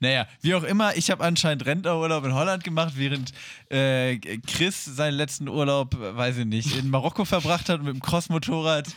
Naja, 0.00 0.26
wie 0.40 0.54
auch 0.54 0.62
immer, 0.62 0.96
ich 0.96 1.10
habe 1.10 1.24
anscheinend 1.24 1.66
Rentnerurlaub 1.66 2.24
in 2.24 2.34
Holland 2.34 2.62
gemacht, 2.62 2.94
während 2.96 3.32
äh, 3.68 4.18
Chris 4.46 4.84
seinen 4.84 5.14
letzten 5.14 5.48
Urlaub, 5.48 5.94
äh, 5.94 6.16
weiß 6.16 6.38
ich 6.38 6.46
nicht, 6.46 6.76
in 6.76 6.90
Marokko 6.90 7.24
verbracht 7.24 7.68
hat 7.68 7.80
und 7.80 7.86
mit 7.86 7.94
dem 7.94 8.00
Crossmotorrad 8.00 8.88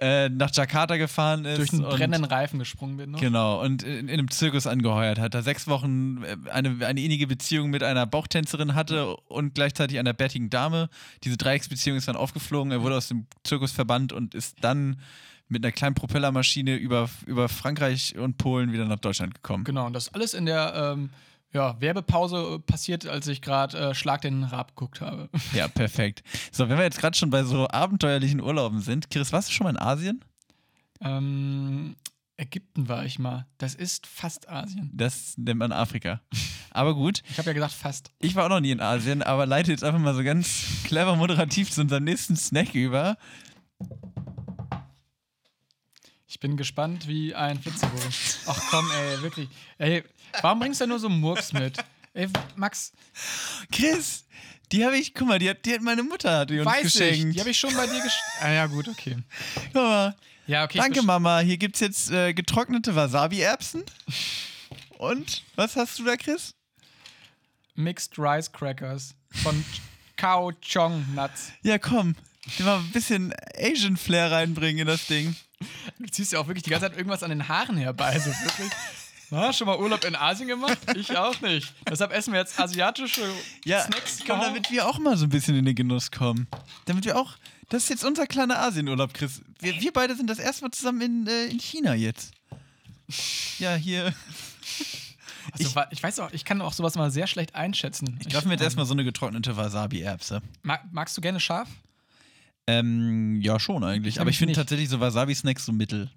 äh, 0.00 0.28
nach 0.28 0.50
Jakarta 0.54 0.96
gefahren 0.96 1.44
ist. 1.44 1.58
durch 1.58 1.72
einen 1.72 1.82
brennenden 1.82 2.24
Reifen 2.24 2.58
gesprungen 2.58 2.96
bin. 2.98 3.12
Ne? 3.12 3.18
Genau, 3.18 3.62
und 3.62 3.82
in, 3.82 4.08
in 4.08 4.10
einem 4.10 4.30
Zirkus 4.30 4.66
angeheuert 4.66 5.18
hat, 5.18 5.34
da 5.34 5.42
sechs 5.42 5.66
Wochen 5.66 6.22
äh, 6.24 6.50
eine, 6.50 6.86
eine 6.86 7.00
innige 7.00 7.26
Beziehung 7.26 7.70
mit 7.70 7.82
einer 7.82 8.06
Bauchtänzerin 8.06 8.74
hatte 8.74 9.16
und 9.28 9.54
gleichzeitig 9.54 9.98
einer 9.98 10.12
bärtigen 10.12 10.50
Dame. 10.50 10.90
Diese 11.24 11.36
Dreiecksbeziehung 11.36 11.96
ist 11.96 12.08
dann 12.08 12.16
aufgeflogen, 12.16 12.72
er 12.72 12.82
wurde 12.82 12.96
aus 12.96 13.08
dem 13.08 13.26
Zirkus 13.44 13.72
verbannt 13.72 14.12
und 14.12 14.34
ist 14.34 14.56
dann 14.60 15.00
mit 15.50 15.64
einer 15.64 15.72
kleinen 15.72 15.94
Propellermaschine 15.94 16.76
über, 16.76 17.10
über 17.26 17.48
Frankreich 17.48 18.16
und 18.16 18.38
Polen 18.38 18.72
wieder 18.72 18.86
nach 18.86 18.98
Deutschland 19.00 19.34
gekommen. 19.34 19.64
Genau, 19.64 19.86
und 19.86 19.92
das 19.92 20.14
alles 20.14 20.32
in 20.34 20.46
der 20.46 20.72
ähm, 20.96 21.10
ja, 21.52 21.80
Werbepause 21.80 22.54
äh, 22.54 22.58
passiert, 22.60 23.06
als 23.06 23.26
ich 23.26 23.42
gerade 23.42 23.76
äh, 23.90 23.94
Schlag 23.94 24.22
den 24.22 24.44
Rab 24.44 24.68
geguckt 24.76 25.00
habe. 25.00 25.28
Ja, 25.52 25.66
perfekt. 25.68 26.22
So, 26.52 26.68
wenn 26.68 26.78
wir 26.78 26.84
jetzt 26.84 27.00
gerade 27.00 27.16
schon 27.16 27.30
bei 27.30 27.42
so 27.42 27.66
abenteuerlichen 27.68 28.40
Urlauben 28.40 28.80
sind, 28.80 29.10
Chris, 29.10 29.32
warst 29.32 29.48
du 29.48 29.52
schon 29.52 29.64
mal 29.64 29.70
in 29.70 29.78
Asien? 29.78 30.24
ähm, 31.00 31.96
Ägypten 32.36 32.88
war 32.88 33.04
ich 33.04 33.18
mal. 33.18 33.46
Das 33.58 33.74
ist 33.74 34.06
fast 34.06 34.48
Asien. 34.48 34.90
Das 34.94 35.36
nennt 35.36 35.58
man 35.58 35.72
Afrika. 35.72 36.22
Aber 36.70 36.94
gut, 36.94 37.22
Ich 37.30 37.36
habe 37.36 37.48
ja 37.48 37.52
gesagt 37.52 37.72
fast. 37.74 38.12
ich 38.18 38.34
war 38.34 38.46
auch 38.46 38.48
noch 38.48 38.60
nie 38.60 38.70
in 38.70 38.80
Asien, 38.80 39.22
aber 39.22 39.44
leite 39.44 39.72
jetzt 39.72 39.84
einfach 39.84 39.98
mal 40.00 40.14
so 40.14 40.22
ganz 40.22 40.64
clever 40.84 41.16
moderativ 41.16 41.70
zu 41.70 41.82
unserem 41.82 42.04
nächsten 42.04 42.36
Snack 42.36 42.74
über. 42.74 43.18
Ich 46.30 46.38
bin 46.38 46.56
gespannt 46.56 47.08
wie 47.08 47.34
ein 47.34 47.60
Flitzebogen. 47.60 48.08
Ach 48.46 48.62
komm, 48.70 48.88
ey, 48.92 49.20
wirklich. 49.20 49.48
Ey, 49.78 50.04
warum 50.42 50.60
bringst 50.60 50.80
du 50.80 50.86
nur 50.86 51.00
so 51.00 51.08
Murks 51.08 51.52
mit? 51.52 51.76
Ey, 52.14 52.28
Max, 52.54 52.92
Chris, 53.72 54.26
die 54.70 54.84
habe 54.84 54.96
ich, 54.96 55.12
guck 55.12 55.26
mal, 55.26 55.40
die 55.40 55.50
hat, 55.50 55.64
die 55.64 55.74
hat 55.74 55.82
meine 55.82 56.04
Mutter 56.04 56.38
hat 56.38 56.50
die 56.50 56.60
uns 56.60 56.66
weiß 56.70 56.82
geschenkt. 56.84 57.26
ich. 57.30 57.34
Die 57.34 57.40
habe 57.40 57.50
ich 57.50 57.58
schon 57.58 57.74
bei 57.74 57.84
dir 57.84 58.00
geschenkt. 58.00 58.42
Ah 58.42 58.52
ja, 58.52 58.66
gut, 58.66 58.86
okay. 58.86 59.16
Guck 59.72 59.74
mal. 59.74 60.16
Ja, 60.46 60.62
okay. 60.62 60.78
Danke, 60.78 61.02
Mama. 61.02 61.40
Hier 61.40 61.56
gibt 61.56 61.74
es 61.74 61.80
jetzt 61.80 62.12
äh, 62.12 62.32
getrocknete 62.32 62.94
Wasabi-Erbsen. 62.94 63.82
Und 64.98 65.42
was 65.56 65.74
hast 65.74 65.98
du 65.98 66.04
da, 66.04 66.16
Chris? 66.16 66.54
Mixed 67.74 68.16
Rice 68.18 68.52
Crackers 68.52 69.16
von 69.42 69.64
Kao 70.16 70.52
Chong 70.60 71.04
Nuts. 71.12 71.50
Ja, 71.62 71.78
komm. 71.78 72.14
Mal 72.60 72.78
ein 72.78 72.90
bisschen 72.92 73.34
Asian 73.56 73.96
Flair 73.96 74.30
reinbringen 74.30 74.82
in 74.82 74.86
das 74.86 75.06
Ding. 75.06 75.34
Du 75.98 76.06
ziehst 76.06 76.32
ja 76.32 76.38
auch 76.40 76.46
wirklich 76.46 76.62
die 76.64 76.70
ganze 76.70 76.86
Zeit 76.88 76.96
irgendwas 76.96 77.22
an 77.22 77.30
den 77.30 77.48
Haaren 77.48 77.76
herbei. 77.76 78.06
Also 78.06 78.30
wirklich. 78.30 78.70
Na, 79.32 79.52
schon 79.52 79.66
mal 79.68 79.78
Urlaub 79.78 80.04
in 80.04 80.16
Asien 80.16 80.48
gemacht? 80.48 80.78
Ich 80.96 81.16
auch 81.16 81.40
nicht. 81.40 81.72
Deshalb 81.88 82.12
essen 82.12 82.32
wir 82.32 82.40
jetzt 82.40 82.58
asiatische 82.58 83.22
Ja, 83.64 83.82
Snacks. 83.84 84.18
komm, 84.26 84.40
damit 84.40 84.70
wir 84.72 84.88
auch 84.88 84.98
mal 84.98 85.16
so 85.16 85.24
ein 85.26 85.28
bisschen 85.28 85.56
in 85.56 85.64
den 85.64 85.74
Genuss 85.76 86.10
kommen. 86.10 86.48
Damit 86.86 87.04
wir 87.04 87.16
auch. 87.16 87.34
Das 87.68 87.84
ist 87.84 87.88
jetzt 87.90 88.04
unser 88.04 88.26
kleiner 88.26 88.58
Asienurlaub, 88.58 89.14
Chris. 89.14 89.40
Wir, 89.60 89.80
wir 89.80 89.92
beide 89.92 90.16
sind 90.16 90.28
das 90.28 90.40
erste 90.40 90.64
Mal 90.64 90.72
zusammen 90.72 91.00
in, 91.00 91.26
äh, 91.28 91.44
in 91.44 91.60
China 91.60 91.94
jetzt. 91.94 92.32
Ja, 93.60 93.74
hier. 93.76 94.12
Also, 95.52 95.74
wa- 95.76 95.86
ich 95.90 96.02
weiß 96.02 96.18
auch, 96.20 96.32
ich 96.32 96.44
kann 96.44 96.60
auch 96.60 96.72
sowas 96.72 96.96
mal 96.96 97.10
sehr 97.12 97.26
schlecht 97.28 97.54
einschätzen. 97.54 98.18
Ich 98.20 98.28
greife 98.28 98.46
mir 98.48 98.54
jetzt 98.54 98.60
ähm, 98.62 98.66
erstmal 98.66 98.86
so 98.86 98.92
eine 98.94 99.04
getrocknete 99.04 99.56
Wasabi-Erbse. 99.56 100.42
mag, 100.62 100.82
magst 100.92 101.16
du 101.16 101.20
gerne 101.20 101.38
scharf? 101.40 101.68
Ähm, 102.78 103.40
ja, 103.40 103.58
schon 103.58 103.82
eigentlich. 103.84 104.16
Ich 104.16 104.20
Aber 104.20 104.30
ich 104.30 104.38
finde 104.38 104.50
nicht. 104.52 104.56
tatsächlich 104.58 104.88
so 104.88 105.00
Wasabi-Snacks 105.00 105.64
so 105.64 105.72
mittel. 105.72 106.10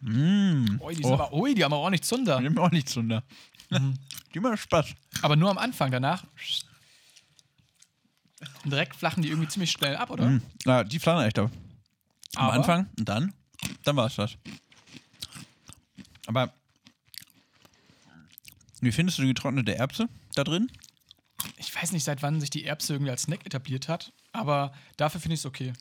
Mmh. 0.00 0.78
Ui, 0.80 0.94
die, 0.94 1.02
sind 1.02 1.12
aber, 1.12 1.32
ui, 1.32 1.54
die 1.54 1.64
haben 1.64 1.72
aber 1.72 1.82
auch 1.82 1.90
nicht 1.90 2.04
Zunder. 2.04 2.38
Die 2.40 2.46
haben 2.46 2.58
auch 2.58 2.70
nichts 2.70 2.96
runter. 2.96 3.22
Die 4.34 4.40
machen 4.40 4.56
Spaß. 4.56 4.86
Aber 5.22 5.36
nur 5.36 5.50
am 5.50 5.58
Anfang, 5.58 5.90
danach. 5.90 6.24
Direkt 8.64 8.96
flachen 8.96 9.22
die 9.22 9.28
irgendwie 9.30 9.48
ziemlich 9.48 9.70
schnell 9.72 9.96
ab, 9.96 10.10
oder? 10.10 10.26
Mhm. 10.26 10.42
Ja, 10.64 10.84
die 10.84 10.98
flachen 10.98 11.24
echt 11.26 11.38
ab. 11.38 11.50
Am 12.36 12.44
Aber- 12.46 12.52
Anfang 12.54 12.86
und 12.98 13.08
dann, 13.08 13.32
dann 13.84 13.96
war 13.96 14.06
es 14.06 14.14
das. 14.16 14.36
Aber 16.26 16.52
wie 18.80 18.92
findest 18.92 19.18
du 19.18 19.22
die 19.22 19.28
getrocknete 19.28 19.74
Erbse 19.74 20.08
da 20.34 20.44
drin? 20.44 20.70
Ich 21.58 21.74
weiß 21.74 21.92
nicht, 21.92 22.04
seit 22.04 22.22
wann 22.22 22.40
sich 22.40 22.50
die 22.50 22.64
Erbse 22.64 22.94
irgendwie 22.94 23.10
als 23.10 23.22
Snack 23.22 23.44
etabliert 23.44 23.88
hat, 23.88 24.12
aber 24.32 24.72
dafür 24.96 25.20
finde 25.20 25.34
ich 25.34 25.40
es 25.40 25.46
okay. 25.46 25.72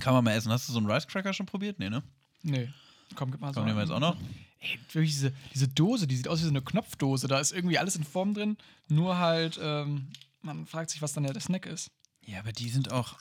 Kann 0.00 0.14
man 0.14 0.24
mal 0.24 0.32
essen. 0.32 0.50
Hast 0.50 0.68
du 0.68 0.72
so 0.72 0.78
einen 0.78 0.90
Rice 0.90 1.06
Cracker 1.06 1.32
schon 1.32 1.46
probiert? 1.46 1.78
Nee, 1.78 1.90
ne? 1.90 2.02
Nee. 2.42 2.68
Komm, 3.14 3.30
gib 3.30 3.40
mal 3.40 3.48
so. 3.48 3.54
Kommen 3.54 3.66
nehmen 3.66 3.78
wir 3.78 3.82
jetzt 3.84 3.92
auch 3.92 4.00
noch. 4.00 4.16
Ey, 4.60 4.78
wirklich 4.92 5.12
diese, 5.12 5.32
diese 5.52 5.68
Dose, 5.68 6.06
die 6.06 6.16
sieht 6.16 6.28
aus 6.28 6.40
wie 6.40 6.44
so 6.44 6.50
eine 6.50 6.62
Knopfdose. 6.62 7.28
Da 7.28 7.38
ist 7.38 7.52
irgendwie 7.52 7.78
alles 7.78 7.96
in 7.96 8.04
Form 8.04 8.34
drin, 8.34 8.56
nur 8.88 9.18
halt, 9.18 9.58
ähm, 9.62 10.08
man 10.40 10.66
fragt 10.66 10.90
sich, 10.90 11.02
was 11.02 11.12
dann 11.12 11.24
der 11.24 11.40
Snack 11.40 11.66
ist. 11.66 11.90
Ja, 12.24 12.38
aber 12.40 12.52
die 12.52 12.68
sind 12.68 12.92
auch 12.92 13.18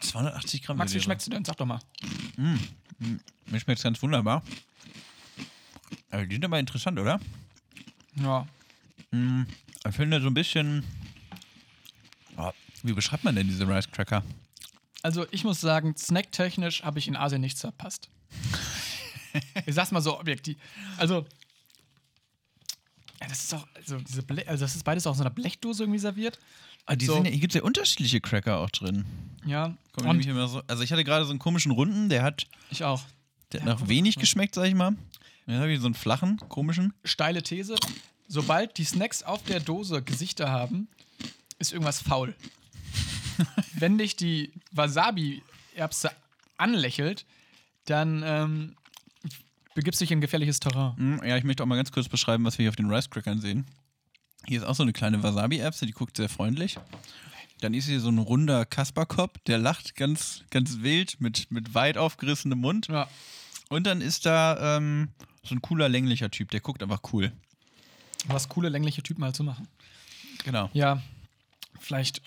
280 0.00 0.62
Gramm. 0.62 0.76
Max, 0.76 0.94
wie 0.94 1.00
schmeckst 1.00 1.26
du 1.26 1.30
denn? 1.30 1.44
Sag 1.44 1.56
doch 1.56 1.66
mal. 1.66 1.80
Mir 2.36 3.60
schmeckt 3.60 3.78
es 3.78 3.82
ganz 3.82 4.00
wunderbar. 4.02 4.42
Aber 6.10 6.26
die 6.26 6.34
sind 6.36 6.44
aber 6.44 6.58
interessant, 6.58 6.98
oder? 6.98 7.20
Ja. 8.16 8.46
Ich 9.10 9.94
finde 9.94 10.20
so 10.20 10.28
ein 10.28 10.34
bisschen. 10.34 10.84
Wie 12.82 12.92
beschreibt 12.92 13.24
man 13.24 13.34
denn 13.34 13.46
diese 13.48 13.66
Rice 13.68 13.90
Cracker? 13.90 14.22
Also, 15.02 15.26
ich 15.30 15.44
muss 15.44 15.60
sagen, 15.60 15.94
snacktechnisch 15.96 16.82
habe 16.82 16.98
ich 16.98 17.08
in 17.08 17.16
Asien 17.16 17.40
nichts 17.40 17.60
verpasst. 17.60 18.08
ich 19.66 19.74
sag's 19.74 19.90
mal 19.90 20.00
so 20.00 20.18
objektiv. 20.18 20.56
Also, 20.96 21.26
ja, 23.20 23.28
das 23.28 23.44
ist 23.44 23.54
auch, 23.54 23.66
also, 23.74 23.98
diese 23.98 24.22
Ble 24.22 24.46
also 24.46 24.64
das 24.64 24.74
ist 24.74 24.84
beides 24.84 25.06
auch 25.06 25.12
in 25.12 25.18
so 25.18 25.22
einer 25.24 25.30
Blechdose 25.30 25.84
irgendwie 25.84 25.98
serviert. 25.98 26.38
Ah, 26.86 26.96
die 26.96 27.06
So. 27.06 27.14
sind 27.14 27.24
ja, 27.24 27.30
hier 27.30 27.40
gibt 27.40 27.54
es 27.54 27.58
ja 27.58 27.62
unterschiedliche 27.64 28.20
Cracker 28.20 28.58
auch 28.58 28.70
drin. 28.70 29.04
Ja. 29.46 29.74
Kommen 29.92 30.20
immer 30.20 30.48
so, 30.48 30.62
also 30.66 30.82
ich 30.82 30.92
hatte 30.92 31.04
gerade 31.04 31.24
so 31.24 31.30
einen 31.30 31.38
komischen 31.38 31.72
runden, 31.72 32.08
der 32.08 32.22
hat, 32.22 32.46
ich 32.70 32.84
auch. 32.84 33.02
der 33.52 33.60
hat 33.62 33.68
Ja, 33.68 33.74
nach 33.74 33.88
wenig 33.88 34.16
geschmeckt, 34.16 34.54
sag 34.54 34.66
ich 34.66 34.74
mal. 34.74 34.94
Jetzt 35.46 35.58
habe 35.58 35.72
ich 35.72 35.80
so 35.80 35.86
einen 35.86 35.94
flachen, 35.94 36.38
komischen. 36.48 36.92
Steile 37.04 37.42
These. 37.42 37.76
Sobald 38.26 38.76
die 38.78 38.84
Snacks 38.84 39.22
auf 39.22 39.42
der 39.44 39.60
Dose 39.60 40.02
Gesichter 40.02 40.50
haben, 40.50 40.88
ist 41.68 41.72
irgendwas 41.72 42.00
faul. 42.00 42.34
Wenn 43.74 43.98
dich 43.98 44.16
die 44.16 44.52
Wasabi-Erbse 44.72 46.10
anlächelt, 46.56 47.24
dann 47.86 48.22
ähm, 48.24 48.76
begibst 49.74 50.00
du 50.00 50.04
dich 50.04 50.12
in 50.12 50.20
gefährliches 50.20 50.60
Terrain. 50.60 50.96
Hm, 50.96 51.20
Ja, 51.24 51.36
ich 51.36 51.44
möchte 51.44 51.62
auch 51.62 51.66
mal 51.66 51.76
ganz 51.76 51.90
kurz 51.92 52.08
beschreiben, 52.08 52.44
was 52.44 52.58
wir 52.58 52.64
hier 52.64 52.70
auf 52.70 52.76
den 52.76 52.90
Rice 52.90 53.10
Crackern 53.10 53.40
sehen. 53.40 53.66
Hier 54.46 54.58
ist 54.60 54.64
auch 54.66 54.74
so 54.74 54.82
eine 54.82 54.92
kleine 54.92 55.22
Wasabi-Erbse, 55.22 55.86
die 55.86 55.92
guckt 55.92 56.16
sehr 56.16 56.28
freundlich. 56.28 56.78
Dann 57.60 57.72
ist 57.72 57.86
hier 57.86 58.00
so 58.00 58.10
ein 58.10 58.18
runder 58.18 58.66
Kasperkopf, 58.66 59.38
der 59.46 59.58
lacht 59.58 59.96
ganz, 59.96 60.44
ganz 60.50 60.80
wild 60.80 61.20
mit, 61.20 61.50
mit 61.50 61.74
weit 61.74 61.96
aufgerissenem 61.96 62.58
Mund. 62.58 62.88
Ja. 62.88 63.08
Und 63.70 63.86
dann 63.86 64.00
ist 64.02 64.26
da 64.26 64.76
ähm, 64.76 65.08
so 65.42 65.54
ein 65.54 65.62
cooler, 65.62 65.88
länglicher 65.88 66.30
Typ, 66.30 66.50
der 66.50 66.60
guckt 66.60 66.82
einfach 66.82 67.00
cool. 67.12 67.32
Was 68.26 68.48
coole, 68.48 68.68
längliche 68.68 69.02
Typen 69.02 69.24
halt 69.24 69.34
zu 69.34 69.44
machen. 69.44 69.66
Genau. 70.44 70.68
Ja, 70.74 71.02
vielleicht 71.84 72.22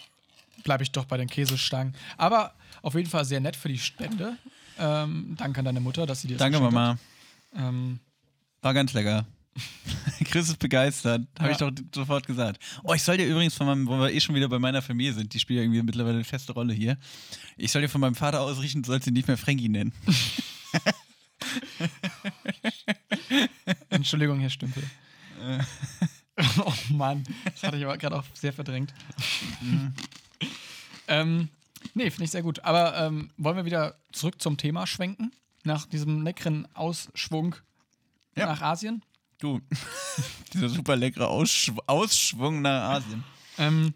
bleibe 0.64 0.84
ich 0.84 0.92
doch 0.92 1.06
bei 1.06 1.18
den 1.18 1.28
Käsestangen. 1.28 1.94
Aber 2.18 2.54
auf 2.82 2.96
jeden 2.96 3.10
Fall 3.10 3.26
sehr 3.26 3.40
nett 3.40 3.56
für 3.56 3.70
die 3.70 3.80
Spende. 3.80 4.38
Ähm, 4.80 5.36
danke 5.38 5.60
an 5.60 5.66
deine 5.66 5.80
Mutter, 5.80 6.06
dass 6.06 6.22
sie 6.22 6.28
dir 6.28 6.36
das 6.36 6.40
Danke, 6.40 6.60
Mama. 6.60 6.90
Hat. 6.92 6.98
Ähm, 7.56 8.00
War 8.62 8.74
ganz 8.74 8.94
lecker. 8.94 9.26
Chris 10.26 10.50
ist 10.50 10.60
begeistert. 10.60 11.22
Habe 11.40 11.52
ich 11.52 11.60
Ja. 11.60 11.72
doch 11.72 11.84
sofort 11.94 12.28
gesagt. 12.28 12.60
Oh, 12.84 12.94
ich 12.94 13.02
soll 13.02 13.18
dir 13.18 13.26
übrigens 13.28 13.56
von 13.56 13.66
meinem, 13.66 13.88
wo 13.88 13.98
wir 13.98 14.12
eh 14.14 14.20
schon 14.20 14.36
wieder 14.36 14.48
bei 14.50 14.60
meiner 14.60 14.82
Familie 14.84 15.14
sind, 15.14 15.34
die 15.34 15.40
spielt 15.40 15.58
ja 15.58 15.64
irgendwie 15.64 15.82
mittlerweile 15.82 16.16
eine 16.16 16.24
feste 16.24 16.54
Rolle 16.54 16.74
hier. 16.74 16.98
Ich 17.56 17.72
soll 17.72 17.82
dir 17.82 17.90
von 17.90 18.02
meinem 18.02 18.16
Vater 18.16 18.42
ausrichten, 18.42 18.84
du 18.84 18.88
sollst 18.88 19.08
ihn 19.08 19.14
nicht 19.14 19.28
mehr 19.28 19.38
Frankie 19.38 19.70
nennen. 19.70 19.94
Entschuldigung, 23.90 24.40
Herr 24.40 24.50
Stümpel. 24.50 24.84
oh 26.66 26.74
Mann, 26.94 27.24
das 27.46 27.64
hatte 27.64 27.78
ich 27.78 27.84
aber 27.86 27.98
gerade 27.98 28.18
auch 28.18 28.24
sehr 28.34 28.54
verdrängt. 28.54 28.94
ähm, 31.08 31.50
nee, 31.94 32.10
finde 32.10 32.26
ich 32.26 32.32
sehr 32.32 32.44
gut. 32.44 32.60
Aber 32.64 32.98
ähm, 32.98 33.32
wollen 33.38 33.58
wir 33.58 33.66
wieder 33.66 33.96
zurück 34.12 34.42
zum 34.42 34.58
Thema 34.58 34.86
schwenken? 34.88 35.32
Nach 35.64 35.86
diesem 35.86 36.22
leckeren 36.24 36.68
Ausschwung 36.76 37.56
Ja. 38.36 38.46
nach 38.46 38.62
Asien? 38.62 39.04
Du, 39.40 39.62
dieser 40.54 40.70
super 40.70 40.96
leckere 40.96 41.28
Ausschw 41.28 41.74
Ausschwung 41.88 42.62
nach 42.62 42.96
Asien. 42.98 43.24
Ähm, 43.58 43.94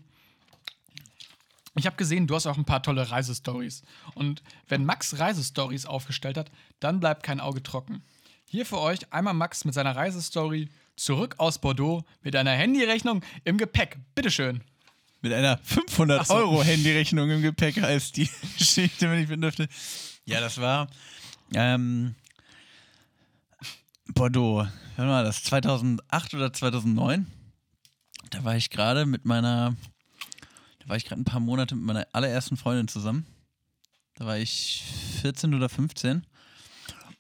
ich 1.76 1.86
habe 1.86 1.96
gesehen, 1.96 2.28
du 2.28 2.36
hast 2.36 2.48
auch 2.48 2.58
ein 2.58 2.66
paar 2.66 2.84
tolle 2.84 3.10
Reisestories. 3.10 3.84
Und 4.14 4.44
wenn 4.68 4.84
Max 4.84 5.20
Reisestories 5.20 5.86
aufgestellt 5.86 6.38
hat, 6.38 6.52
dann 6.80 7.00
bleibt 7.00 7.24
kein 7.24 7.40
Auge 7.40 7.64
trocken. 7.64 8.04
Hier 8.46 8.66
für 8.66 8.80
euch 8.80 9.14
einmal 9.14 9.34
Max 9.34 9.64
mit 9.64 9.74
seiner 9.74 9.96
Reisestory 9.96 10.70
zurück 11.02 11.36
aus 11.38 11.60
Bordeaux 11.60 12.04
mit 12.22 12.36
einer 12.36 12.52
Handyrechnung 12.52 13.24
im 13.44 13.58
Gepäck. 13.58 13.98
Bitteschön. 14.16 14.62
Mit 15.22 15.34
einer 15.34 15.58
500 15.64 16.22
Ach 16.22 16.26
so. 16.26 16.34
Euro 16.36 16.64
Handyrechnung 16.64 17.30
im 17.30 17.42
Gepäck 17.42 17.82
heißt 17.82 18.18
die 18.18 18.30
Geschichte, 18.58 19.10
wenn 19.10 19.20
ich 19.20 19.28
bin 19.28 19.42
dürfte. 19.42 19.68
Ja, 20.26 20.40
das 20.40 20.60
war 20.60 20.88
ähm, 21.54 22.16
Bordeaux. 24.14 24.68
Wann 24.98 25.08
war 25.08 25.24
das? 25.24 25.44
2008 25.44 26.34
oder 26.36 26.54
2009? 26.54 27.26
Da 28.30 28.44
war 28.44 28.56
ich 28.56 28.70
gerade 28.70 29.06
mit 29.06 29.26
meiner, 29.26 29.76
da 30.80 30.90
war 30.90 30.98
ich 30.98 31.06
gerade 31.06 31.22
ein 31.22 31.26
paar 31.26 31.40
Monate 31.40 31.76
mit 31.76 31.84
meiner 31.84 32.08
allerersten 32.14 32.58
Freundin 32.58 32.88
zusammen. 32.88 33.26
Da 34.16 34.26
war 34.26 34.38
ich 34.38 34.84
14 35.22 35.54
oder 35.54 35.68
15. 35.68 36.26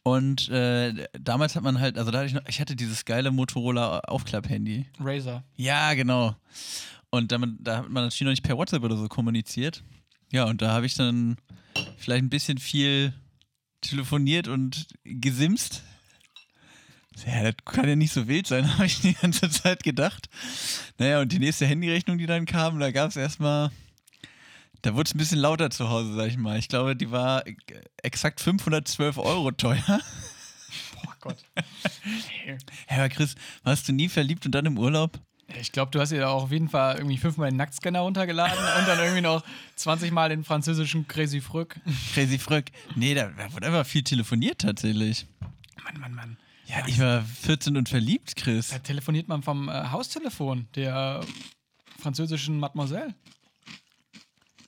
Und 0.03 0.49
äh, 0.49 1.07
damals 1.13 1.55
hat 1.55 1.63
man 1.63 1.79
halt, 1.79 1.97
also 1.97 2.09
da 2.09 2.19
hatte 2.19 2.27
ich 2.27 2.33
noch, 2.33 2.47
ich 2.47 2.59
hatte 2.59 2.75
dieses 2.75 3.05
geile 3.05 3.31
Motorola 3.31 3.99
Aufklapp-Handy. 3.99 4.87
Razer. 4.99 5.43
Ja, 5.55 5.93
genau. 5.93 6.35
Und 7.11 7.31
damit, 7.31 7.51
da 7.59 7.77
hat 7.77 7.89
man 7.89 8.05
natürlich 8.05 8.21
noch 8.21 8.31
nicht 8.31 8.43
per 8.43 8.57
WhatsApp 8.57 8.83
oder 8.83 8.97
so 8.97 9.07
kommuniziert. 9.07 9.83
Ja, 10.31 10.45
und 10.45 10.61
da 10.61 10.71
habe 10.71 10.85
ich 10.85 10.95
dann 10.95 11.37
vielleicht 11.97 12.23
ein 12.23 12.29
bisschen 12.29 12.57
viel 12.57 13.13
telefoniert 13.81 14.47
und 14.47 14.87
gesimst. 15.03 15.83
Ja, 17.25 17.43
das 17.43 17.55
kann 17.65 17.87
ja 17.87 17.95
nicht 17.95 18.13
so 18.13 18.27
wild 18.27 18.47
sein, 18.47 18.73
habe 18.73 18.85
ich 18.85 19.01
die 19.01 19.13
ganze 19.13 19.49
Zeit 19.49 19.83
gedacht. 19.83 20.29
Naja, 20.97 21.19
und 21.19 21.31
die 21.31 21.39
nächste 21.39 21.65
Handyrechnung, 21.65 22.17
die 22.17 22.25
dann 22.25 22.45
kam, 22.45 22.79
da 22.79 22.91
gab 22.91 23.09
es 23.09 23.17
erstmal, 23.17 23.71
da 24.81 24.95
wurde 24.95 25.07
es 25.07 25.15
ein 25.15 25.17
bisschen 25.17 25.39
lauter 25.39 25.69
zu 25.69 25.89
Hause, 25.89 26.13
sag 26.13 26.27
ich 26.27 26.37
mal. 26.37 26.57
Ich 26.57 26.67
glaube, 26.67 26.95
die 26.95 27.11
war 27.11 27.45
äh, 27.47 27.55
exakt 28.01 28.39
512 28.41 29.17
Euro 29.17 29.51
teuer. 29.51 29.99
Oh 31.03 31.13
Gott. 31.19 31.37
Hey. 32.43 32.57
Ja, 32.89 32.97
aber 32.97 33.09
Chris, 33.09 33.35
warst 33.63 33.87
du 33.87 33.91
nie 33.93 34.07
verliebt 34.07 34.45
und 34.45 34.53
dann 34.53 34.65
im 34.67 34.77
Urlaub? 34.77 35.19
Ich 35.59 35.71
glaube, 35.71 35.91
du 35.91 35.99
hast 35.99 36.11
dir 36.11 36.29
auch 36.29 36.43
auf 36.43 36.51
jeden 36.51 36.69
Fall 36.69 36.97
irgendwie 36.97 37.17
fünfmal 37.17 37.49
den 37.49 37.57
Nacktscanner 37.57 37.99
runtergeladen 37.99 38.57
und 38.79 38.87
dann 38.87 38.99
irgendwie 38.99 39.21
noch 39.21 39.43
20 39.75 40.11
Mal 40.11 40.29
den 40.29 40.43
französischen 40.43 41.07
Crazy 41.07 41.41
Frück. 41.41 41.75
Crazy 42.13 42.37
Fröck. 42.37 42.71
Nee, 42.95 43.13
da, 43.13 43.29
da 43.29 43.51
wurde 43.51 43.67
einfach 43.67 43.85
viel 43.85 44.03
telefoniert 44.03 44.59
tatsächlich. 44.59 45.25
Mann, 45.83 45.99
Mann, 45.99 46.13
Mann. 46.13 46.37
Ja, 46.67 46.87
ich 46.87 46.99
war 46.99 47.23
14 47.23 47.75
und 47.75 47.89
verliebt, 47.89 48.35
Chris. 48.35 48.69
Da 48.69 48.79
telefoniert 48.79 49.27
man 49.27 49.43
vom 49.43 49.67
äh, 49.67 49.89
Haustelefon 49.89 50.67
der 50.75 51.21
äh, 51.21 52.01
französischen 52.01 52.59
Mademoiselle. 52.59 53.13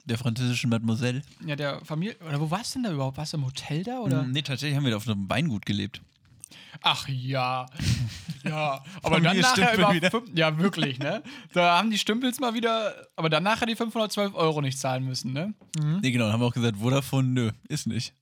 Der 0.05 0.17
französischen 0.17 0.69
Mademoiselle. 0.69 1.21
Ja, 1.45 1.55
der 1.55 1.83
Familie. 1.85 2.17
Oder 2.27 2.39
wo 2.41 2.51
warst 2.51 2.75
du 2.75 2.79
denn 2.79 2.83
da 2.83 2.93
überhaupt? 2.93 3.17
Warst 3.17 3.33
du 3.33 3.37
im 3.37 3.45
Hotel 3.45 3.83
da? 3.83 3.99
Oder? 3.99 4.23
Mm, 4.23 4.31
Nee, 4.31 4.41
tatsächlich 4.41 4.75
haben 4.75 4.83
wir 4.83 4.91
da 4.91 4.97
auf 4.97 5.07
einem 5.07 5.29
Weingut 5.29 5.65
gelebt. 5.65 6.01
Ach 6.81 7.07
ja. 7.07 7.65
Ja. 8.43 8.83
Aber 9.01 9.21
dann 9.21 9.39
nachher 9.39 9.73
über. 9.77 9.93
wieder. 9.93 10.11
fünf- 10.11 10.29
Ja, 10.35 10.57
wirklich, 10.57 10.99
ne? 10.99 11.23
Da 11.53 11.77
haben 11.77 11.89
die 11.89 11.97
Stümpels 11.97 12.41
mal 12.41 12.53
wieder. 12.53 12.93
Aber 13.15 13.29
dann 13.29 13.41
nachher 13.43 13.65
die 13.65 13.75
512 13.77 14.35
Euro 14.35 14.59
nicht 14.59 14.77
zahlen 14.77 15.05
müssen, 15.05 15.31
ne? 15.31 15.53
Nee, 16.01 16.11
genau, 16.11 16.25
dann 16.25 16.33
haben 16.33 16.41
wir 16.41 16.47
auch 16.47 16.53
gesagt, 16.53 16.75
Vodafone, 16.77 17.29
nö, 17.29 17.51
ist 17.69 17.87
nicht. 17.87 18.13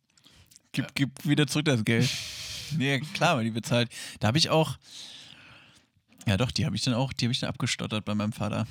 Gib, 0.74 0.94
gib 0.94 1.26
wieder 1.26 1.48
zurück 1.48 1.66
das 1.66 1.84
Geld. 1.84 2.08
nee, 2.78 3.00
klar, 3.16 3.38
weil 3.38 3.46
die 3.46 3.50
bezahlt. 3.50 3.90
Da 4.20 4.28
habe 4.28 4.38
ich 4.38 4.52
auch, 4.52 4.78
ja 6.28 6.38
doch, 6.38 6.52
die 6.52 6.68
habe 6.68 6.76
ich 6.76 6.84
dann 6.84 6.94
auch, 6.94 7.14
die 7.14 7.26
habe 7.26 7.32
ich 7.34 7.40
dann 7.40 7.50
abgestottert 7.50 8.06
bei 8.06 8.14
meinem 8.14 8.32
Vater. 8.32 8.68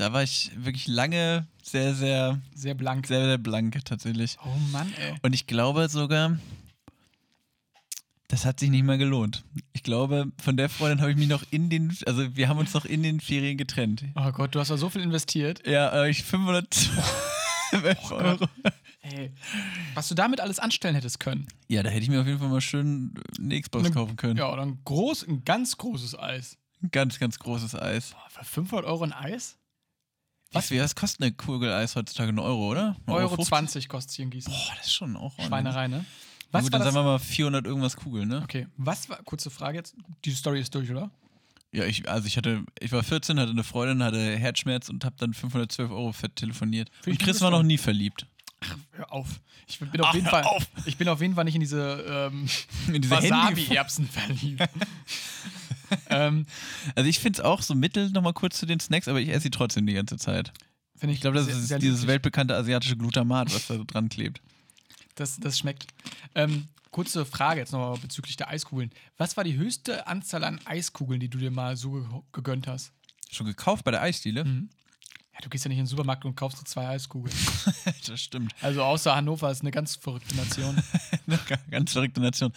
Da 0.00 0.14
war 0.14 0.22
ich 0.22 0.50
wirklich 0.56 0.86
lange 0.86 1.46
sehr, 1.62 1.94
sehr, 1.94 2.40
Sehr 2.54 2.72
blank. 2.72 3.06
sehr, 3.06 3.22
sehr 3.22 3.36
blank 3.36 3.84
tatsächlich. 3.84 4.38
Oh 4.42 4.56
Mann, 4.72 4.90
ey. 4.98 5.12
Und 5.20 5.34
ich 5.34 5.46
glaube 5.46 5.90
sogar, 5.90 6.38
das 8.28 8.46
hat 8.46 8.60
sich 8.60 8.70
nicht 8.70 8.82
mehr 8.82 8.96
gelohnt. 8.96 9.44
Ich 9.74 9.82
glaube, 9.82 10.32
von 10.42 10.56
der 10.56 10.70
Freundin 10.70 11.02
habe 11.02 11.10
ich 11.10 11.18
mich 11.18 11.28
noch 11.28 11.44
in 11.50 11.68
den, 11.68 11.94
also 12.06 12.34
wir 12.34 12.48
haben 12.48 12.56
uns 12.56 12.72
noch 12.72 12.86
in 12.86 13.02
den 13.02 13.20
Ferien 13.20 13.58
getrennt. 13.58 14.02
Oh 14.14 14.32
Gott, 14.32 14.54
du 14.54 14.60
hast 14.60 14.70
da 14.70 14.78
so 14.78 14.88
viel 14.88 15.02
investiert. 15.02 15.66
Ja, 15.66 15.90
äh, 16.04 16.08
ich 16.08 16.22
500 16.22 16.90
Euro. 18.10 18.48
Ey. 19.02 19.34
Was 19.92 20.08
du 20.08 20.14
damit 20.14 20.40
alles 20.40 20.58
anstellen 20.60 20.94
hättest 20.94 21.20
können. 21.20 21.46
Ja, 21.68 21.82
da 21.82 21.90
hätte 21.90 22.04
ich 22.04 22.08
mir 22.08 22.22
auf 22.22 22.26
jeden 22.26 22.38
Fall 22.38 22.48
mal 22.48 22.62
schön 22.62 23.12
eine 23.38 23.60
Xbox 23.60 23.84
Ne- 23.84 23.90
kaufen 23.90 24.16
können. 24.16 24.38
Ja, 24.38 24.50
oder 24.50 24.62
ein 24.62 24.78
groß, 24.82 25.28
ein 25.28 25.44
ganz 25.44 25.76
großes 25.76 26.18
Eis. 26.18 26.56
Ein 26.82 26.90
ganz, 26.90 27.18
ganz 27.18 27.38
großes 27.38 27.74
Eis. 27.74 28.12
Boah, 28.12 28.30
für 28.30 28.44
500 28.46 28.86
Euro 28.86 29.04
ein 29.04 29.12
Eis? 29.12 29.58
Was, 30.52 30.70
was 30.72 30.94
kostet 30.96 31.22
eine 31.22 31.32
Kugel 31.32 31.72
Eis 31.72 31.94
heutzutage? 31.94 32.30
Ein 32.32 32.38
Euro, 32.38 32.70
oder? 32.70 32.96
Ein 33.06 33.12
Euro 33.12 33.36
50? 33.36 33.48
20 33.48 33.88
kostet 33.88 34.16
hier 34.16 34.24
in 34.24 34.30
Gießen. 34.30 34.52
Boah, 34.52 34.72
das 34.76 34.86
ist 34.86 34.94
schon 34.94 35.16
auch. 35.16 35.32
Schweinerei, 35.38 35.86
ne? 35.86 36.04
Was 36.50 36.64
gut, 36.64 36.74
dann 36.74 36.80
das? 36.80 36.92
sagen 36.92 37.06
wir 37.06 37.12
mal 37.12 37.18
400 37.20 37.64
irgendwas 37.64 37.96
Kugeln, 37.96 38.28
ne? 38.28 38.40
Okay, 38.42 38.66
was 38.76 39.08
war, 39.08 39.22
kurze 39.22 39.50
Frage 39.50 39.78
jetzt, 39.78 39.94
die 40.24 40.32
Story 40.32 40.60
ist 40.60 40.74
durch, 40.74 40.90
oder? 40.90 41.10
Ja, 41.72 41.84
ich, 41.84 42.08
also 42.08 42.26
ich 42.26 42.36
hatte, 42.36 42.64
ich 42.80 42.90
war 42.90 43.04
14, 43.04 43.38
hatte 43.38 43.52
eine 43.52 43.62
Freundin, 43.62 44.02
hatte 44.02 44.36
Herzschmerz 44.36 44.88
und 44.88 45.04
habe 45.04 45.14
dann 45.18 45.32
512 45.32 45.90
Euro 45.90 46.12
fett 46.12 46.34
telefoniert. 46.34 46.90
Und 47.06 47.20
Chris 47.20 47.40
war 47.40 47.52
noch 47.52 47.62
nie 47.62 47.78
verliebt. 47.78 48.26
Hör 48.92 49.12
auf. 49.12 49.40
Ich 49.68 49.78
bin 49.78 49.88
auf 50.00 50.08
Ach, 50.08 50.14
jeden 50.14 50.26
hör 50.26 50.30
Fall, 50.32 50.42
auf. 50.42 50.66
ich 50.84 50.96
bin 50.96 51.08
auf 51.08 51.20
jeden 51.20 51.36
Fall 51.36 51.44
nicht 51.44 51.54
in 51.54 51.60
diese 51.60 52.30
ähm, 52.32 52.48
In 52.92 53.00
diese 53.00 53.14
Wasabi-Erbsen 53.14 54.08
verliebt. 54.08 54.62
ähm, 56.08 56.46
also 56.94 57.08
ich 57.08 57.18
finde 57.18 57.38
es 57.40 57.44
auch 57.44 57.62
so 57.62 57.74
mittel 57.74 58.10
nochmal 58.10 58.32
kurz 58.32 58.58
zu 58.58 58.66
den 58.66 58.80
Snacks, 58.80 59.08
aber 59.08 59.20
ich 59.20 59.28
esse 59.28 59.42
sie 59.44 59.50
trotzdem 59.50 59.86
die 59.86 59.94
ganze 59.94 60.16
Zeit. 60.16 60.52
Finde 60.96 61.14
Ich 61.14 61.20
glaube, 61.20 61.36
das 61.38 61.46
sehr- 61.46 61.56
ist 61.56 61.68
sehr 61.68 61.78
dieses 61.78 62.00
lieblich. 62.00 62.08
weltbekannte 62.14 62.54
asiatische 62.56 62.96
Glutamat, 62.96 63.54
was 63.54 63.66
da 63.68 63.76
so 63.76 63.84
dran 63.84 64.08
klebt. 64.08 64.40
Das, 65.14 65.38
das 65.38 65.58
schmeckt. 65.58 65.86
Ähm, 66.34 66.68
kurze 66.90 67.24
Frage 67.26 67.60
jetzt 67.60 67.72
nochmal 67.72 67.98
bezüglich 67.98 68.36
der 68.36 68.48
Eiskugeln. 68.48 68.90
Was 69.16 69.36
war 69.36 69.44
die 69.44 69.56
höchste 69.56 70.06
Anzahl 70.06 70.44
an 70.44 70.60
Eiskugeln, 70.64 71.20
die 71.20 71.28
du 71.28 71.38
dir 71.38 71.50
mal 71.50 71.76
so 71.76 71.90
ge 71.92 72.04
gegönnt 72.32 72.66
hast? 72.66 72.92
Schon 73.30 73.46
gekauft 73.46 73.84
bei 73.84 73.90
der 73.90 74.02
Eisdiele? 74.02 74.44
Mhm. 74.44 74.70
Ja, 75.34 75.40
du 75.42 75.48
gehst 75.48 75.64
ja 75.64 75.68
nicht 75.68 75.78
in 75.78 75.84
den 75.84 75.88
Supermarkt 75.88 76.24
und 76.24 76.34
kaufst 76.34 76.60
dir 76.60 76.64
zwei 76.64 76.88
Eiskugeln. 76.88 77.34
das 78.06 78.20
stimmt. 78.20 78.54
Also 78.60 78.82
außer 78.82 79.14
Hannover 79.14 79.50
ist 79.50 79.60
eine 79.62 79.70
ganz 79.70 79.94
verrückte 79.96 80.34
Nation. 80.36 80.76
Eine 81.26 81.38
ganz 81.70 81.92
verrückte 81.92 82.20
Nation. 82.20 82.52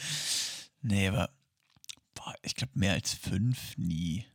Nee, 0.82 1.08
aber 1.08 1.30
boah, 2.24 2.34
ich 2.42 2.56
glaube 2.56 2.74
mehr 2.76 2.94
als 2.94 3.14
fünf 3.14 3.78
nie. 3.78 4.26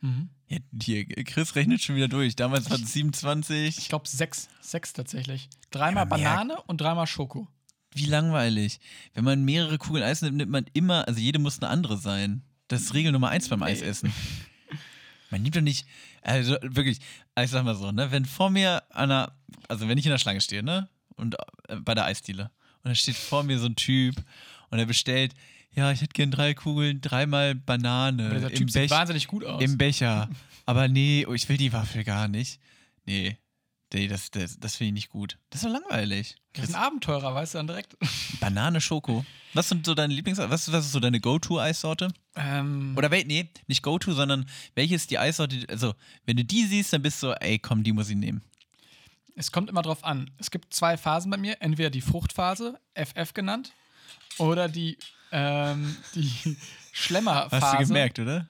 mhm. 0.00 0.30
Ja, 0.50 0.58
hier, 0.82 1.04
Chris 1.24 1.54
rechnet 1.56 1.82
schon 1.82 1.96
wieder 1.96 2.08
durch. 2.08 2.34
Damals 2.34 2.70
waren 2.70 2.80
es 2.82 2.88
Ich 2.88 2.92
27. 2.94 3.88
glaube 3.90 4.08
sechs. 4.08 4.48
Sechs 4.62 4.92
tatsächlich. 4.94 5.50
Dreimal 5.70 6.04
Ja, 6.10 6.16
mehr- 6.16 6.28
Banane 6.30 6.62
und 6.62 6.80
dreimal 6.80 7.06
Schoko. 7.06 7.48
Wie 7.92 8.06
langweilig. 8.06 8.80
Wenn 9.14 9.24
man 9.24 9.44
mehrere 9.44 9.76
Kugeln 9.78 10.02
Eis 10.04 10.22
nimmt, 10.22 10.36
nimmt 10.38 10.50
man 10.52 10.64
immer, 10.72 11.06
also 11.06 11.20
jede 11.20 11.38
muss 11.38 11.58
eine 11.60 11.68
andere 11.70 11.98
sein. 11.98 12.42
Das 12.68 12.80
ist 12.82 12.94
Regel 12.94 13.12
Nummer 13.12 13.28
eins 13.30 13.48
beim 13.48 13.62
Eisessen. 13.62 14.12
Man 15.30 15.42
nimmt 15.42 15.56
doch 15.56 15.60
nicht, 15.60 15.86
also 16.22 16.56
wirklich, 16.62 17.00
also 17.34 17.44
ich 17.46 17.50
sag 17.50 17.64
mal 17.64 17.74
so, 17.74 17.92
ne, 17.92 18.10
wenn 18.10 18.24
vor 18.24 18.48
mir 18.50 18.82
einer, 18.94 19.32
also 19.68 19.86
wenn 19.88 19.98
ich 19.98 20.06
in 20.06 20.10
der 20.10 20.18
Schlange 20.18 20.40
stehe, 20.40 20.62
ne, 20.62 20.88
und 21.16 21.34
äh, 21.68 21.76
bei 21.76 21.94
der 21.94 22.04
Eisdiele, 22.06 22.44
und 22.76 22.84
dann 22.84 22.94
steht 22.96 23.16
vor 23.16 23.42
mir 23.42 23.58
so 23.58 23.66
ein 23.66 23.76
Typ 23.76 24.16
und 24.70 24.78
er 24.78 24.86
bestellt, 24.86 25.34
ja, 25.78 25.92
ich 25.92 26.00
hätte 26.00 26.12
gern 26.12 26.32
drei 26.32 26.54
Kugeln, 26.54 27.00
dreimal 27.00 27.54
Banane 27.54 28.34
Dieser 28.34 28.48
Äh, 28.48 28.50
im, 28.50 28.56
Typ 28.56 28.70
sieht 28.70 28.82
Bech 28.82 28.90
wahnsinnig 28.90 29.28
gut 29.28 29.44
aus. 29.44 29.62
im 29.62 29.78
Becher. 29.78 30.28
Aber 30.66 30.88
nee, 30.88 31.24
oh, 31.26 31.34
ich 31.34 31.48
will 31.48 31.56
die 31.56 31.72
Waffel 31.72 32.02
gar 32.02 32.26
nicht. 32.26 32.60
Nee, 33.06 33.38
nee 33.94 34.08
das, 34.08 34.32
das, 34.32 34.58
das 34.58 34.74
finde 34.74 34.88
ich 34.88 34.94
nicht 34.94 35.08
gut. 35.10 35.38
Das 35.50 35.62
ist 35.62 35.66
doch 35.68 35.72
langweilig. 35.72 36.34
das 36.52 36.70
ist 36.70 36.74
ein 36.74 36.82
Abenteurer, 36.82 37.32
weißt 37.32 37.54
du 37.54 37.58
dann 37.58 37.68
direkt. 37.68 37.96
Banane 38.40 38.80
Schoko. 38.80 39.24
Was 39.54 39.68
sind 39.68 39.86
so 39.86 39.94
deine 39.94 40.12
Lieblings... 40.12 40.38
Was, 40.38 40.70
was 40.72 40.84
ist 40.86 40.92
so 40.92 40.98
deine 41.00 41.20
Go-To-Eissorte? 41.20 42.12
Ähm, 42.34 42.94
Oder 42.96 43.12
wel, 43.12 43.24
nee, 43.24 43.48
nicht 43.68 43.82
Go-To, 43.82 44.12
sondern 44.12 44.46
welche 44.74 44.96
ist 44.96 45.12
die 45.12 45.18
Eissorte, 45.18 45.64
also 45.68 45.94
wenn 46.26 46.36
du 46.36 46.44
die 46.44 46.64
siehst, 46.64 46.92
dann 46.92 47.02
bist 47.02 47.22
du 47.22 47.28
so, 47.28 47.34
ey, 47.34 47.60
komm, 47.60 47.84
die 47.84 47.92
muss 47.92 48.10
ich 48.10 48.16
nehmen. 48.16 48.42
Es 49.36 49.52
kommt 49.52 49.70
immer 49.70 49.82
drauf 49.82 50.02
an. 50.02 50.28
Es 50.38 50.50
gibt 50.50 50.74
zwei 50.74 50.96
Phasen 50.96 51.30
bei 51.30 51.36
mir. 51.36 51.62
Entweder 51.62 51.90
die 51.90 52.00
Fruchtphase, 52.00 52.80
FF 52.96 53.32
genannt, 53.32 53.72
oder 54.38 54.68
die, 54.68 54.98
ähm, 55.32 55.96
die 56.14 56.56
Schlemmerphase. 56.92 57.66
Hast 57.66 57.74
du 57.80 57.86
gemerkt, 57.86 58.18
oder? 58.18 58.46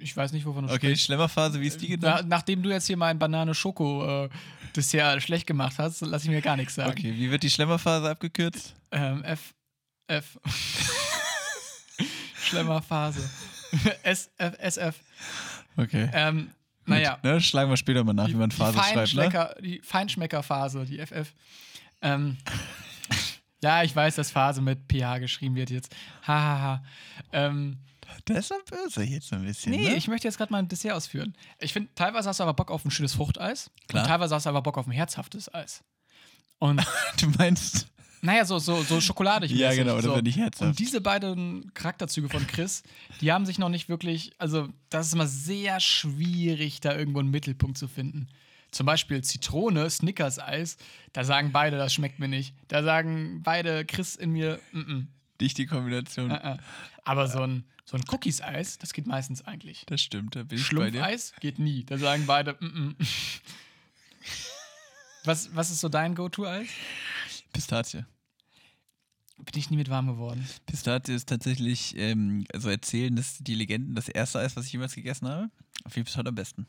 Ich 0.00 0.16
weiß 0.16 0.32
nicht, 0.32 0.44
wovon 0.46 0.66
du 0.66 0.72
Okay, 0.72 0.88
sprichst. 0.88 1.04
Schlemmerphase, 1.06 1.60
wie 1.60 1.66
ist 1.66 1.80
die 1.80 1.88
Na, 1.90 1.96
genannt? 1.96 2.28
nachdem 2.28 2.62
du 2.62 2.70
jetzt 2.70 2.86
hier 2.86 2.96
mein 2.96 3.18
Banane-Schoko-Dessert 3.18 5.22
schlecht 5.22 5.46
gemacht 5.46 5.74
hast, 5.78 6.00
lass 6.02 6.22
ich 6.24 6.30
mir 6.30 6.40
gar 6.42 6.56
nichts 6.56 6.74
sagen. 6.76 6.90
Okay, 6.90 7.12
wie 7.16 7.30
wird 7.30 7.42
die 7.42 7.50
Schlemmerphase 7.50 8.08
abgekürzt? 8.10 8.74
Ähm, 8.92 9.24
F. 9.24 9.54
F. 10.06 10.38
Schlemmerphase. 12.40 13.28
S, 14.02 14.30
F, 14.38 14.54
SF. 14.58 14.94
Okay. 15.76 16.08
Ähm, 16.12 16.50
naja. 16.86 17.18
Ne, 17.22 17.40
schlagen 17.40 17.70
wir 17.70 17.76
später 17.76 18.02
mal 18.04 18.12
nach, 18.14 18.26
die, 18.26 18.32
wie 18.32 18.36
man 18.36 18.50
Phase 18.50 18.78
schreibt, 18.78 19.14
ne? 19.14 19.54
Die 19.62 19.80
Feinschmeckerphase, 19.82 20.84
die 20.86 20.98
FF. 21.04 21.32
Ähm, 22.00 22.36
ja, 23.62 23.82
ich 23.82 23.94
weiß, 23.94 24.16
dass 24.16 24.30
Phase 24.30 24.60
mit 24.62 24.80
PH 24.90 25.18
geschrieben 25.18 25.54
wird 25.56 25.70
jetzt. 25.70 25.94
Hahaha. 26.26 26.58
Ha, 26.58 26.62
ha. 26.62 26.82
ähm, 27.32 27.78
Das 28.24 28.38
ist 28.38 28.50
doch 28.50 28.64
böse 28.64 29.02
jetzt 29.02 29.28
so 29.28 29.36
ein 29.36 29.44
bisschen, 29.44 29.72
nee, 29.72 29.88
ne? 29.90 29.94
ich 29.96 30.08
möchte 30.08 30.28
jetzt 30.28 30.38
gerade 30.38 30.52
mal 30.52 30.58
ein 30.58 30.68
Dessert 30.68 30.92
ausführen. 30.92 31.34
Ich 31.60 31.72
finde, 31.72 31.90
teilweise 31.94 32.28
hast 32.28 32.40
du 32.40 32.44
aber 32.44 32.54
Bock 32.54 32.70
auf 32.70 32.84
ein 32.84 32.90
schönes 32.90 33.14
Fruchteis. 33.14 33.70
Klar. 33.88 34.02
Und 34.04 34.08
teilweise 34.08 34.34
hast 34.34 34.46
du 34.46 34.50
aber 34.50 34.62
Bock 34.62 34.78
auf 34.78 34.86
ein 34.86 34.92
herzhaftes 34.92 35.52
Eis. 35.52 35.82
Und 36.58 36.80
Du 37.20 37.28
meinst, 37.38 37.88
naja, 38.20 38.44
so, 38.44 38.58
so, 38.58 38.82
so 38.82 39.00
schokoladig. 39.00 39.50
Ja, 39.50 39.72
genau, 39.74 39.96
das 39.96 40.04
so. 40.04 40.14
wär 40.14 40.22
nicht 40.22 40.38
herzhaft. 40.38 40.70
Und 40.70 40.78
diese 40.78 41.00
beiden 41.00 41.72
Charakterzüge 41.74 42.28
von 42.28 42.46
Chris, 42.46 42.82
die 43.20 43.32
haben 43.32 43.46
sich 43.46 43.58
noch 43.58 43.68
nicht 43.68 43.88
wirklich, 43.88 44.32
also 44.38 44.68
das 44.90 45.08
ist 45.08 45.14
immer 45.14 45.26
sehr 45.26 45.78
schwierig, 45.80 46.80
da 46.80 46.96
irgendwo 46.96 47.20
einen 47.20 47.30
Mittelpunkt 47.30 47.78
zu 47.78 47.86
finden. 47.88 48.28
Zum 48.70 48.86
Beispiel 48.86 49.22
Zitrone, 49.22 49.88
Snickers-Eis, 49.88 50.76
da 51.12 51.24
sagen 51.24 51.52
beide, 51.52 51.78
das 51.78 51.94
schmeckt 51.94 52.18
mir 52.18 52.28
nicht. 52.28 52.54
Da 52.68 52.82
sagen 52.82 53.42
beide, 53.42 53.84
Chris 53.84 54.14
in 54.14 54.30
mir, 54.30 54.60
mm 54.72 54.78
-mm, 54.78 55.06
nicht 55.40 55.58
die 55.58 55.66
Kombination. 55.66 56.30
äh, 56.30 56.54
äh. 56.54 56.56
Aber 57.04 57.28
so 57.28 57.42
ein, 57.42 57.64
so 57.84 57.96
ein 57.96 58.02
Cookies-Eis, 58.08 58.78
das 58.78 58.92
geht 58.92 59.06
meistens 59.06 59.46
eigentlich. 59.46 59.84
Das 59.86 60.02
stimmt, 60.02 60.36
da 60.36 60.42
bin 60.42 60.58
ich 60.58 60.68
bei 60.70 60.90
dir. 60.90 60.98
Schlumpfeis 60.98 61.32
geht 61.40 61.58
nie. 61.58 61.84
Da 61.84 61.96
sagen 61.96 62.24
beide, 62.26 62.56
mm 62.60 62.66
-mm. 62.66 62.94
Was, 65.24 65.54
was 65.54 65.70
ist 65.70 65.80
so 65.80 65.90
dein 65.90 66.14
Go-To-Eis? 66.14 66.68
Pistazie. 67.52 68.06
Bin 69.36 69.60
ich 69.60 69.70
nie 69.70 69.76
mit 69.76 69.90
warm 69.90 70.06
geworden. 70.06 70.48
Pistazie 70.64 71.12
ist 71.12 71.28
tatsächlich, 71.28 71.94
ähm, 71.96 72.46
also 72.52 72.70
erzählen 72.70 73.14
das 73.14 73.36
die 73.38 73.54
Legenden, 73.54 73.94
das 73.94 74.08
erste 74.08 74.38
Eis, 74.38 74.56
was 74.56 74.64
ich 74.64 74.72
jemals 74.72 74.94
gegessen 74.94 75.28
habe. 75.28 75.50
Auf 75.84 75.96
jeden 75.96 76.08
Fall 76.08 76.26
am 76.26 76.34
besten. 76.34 76.66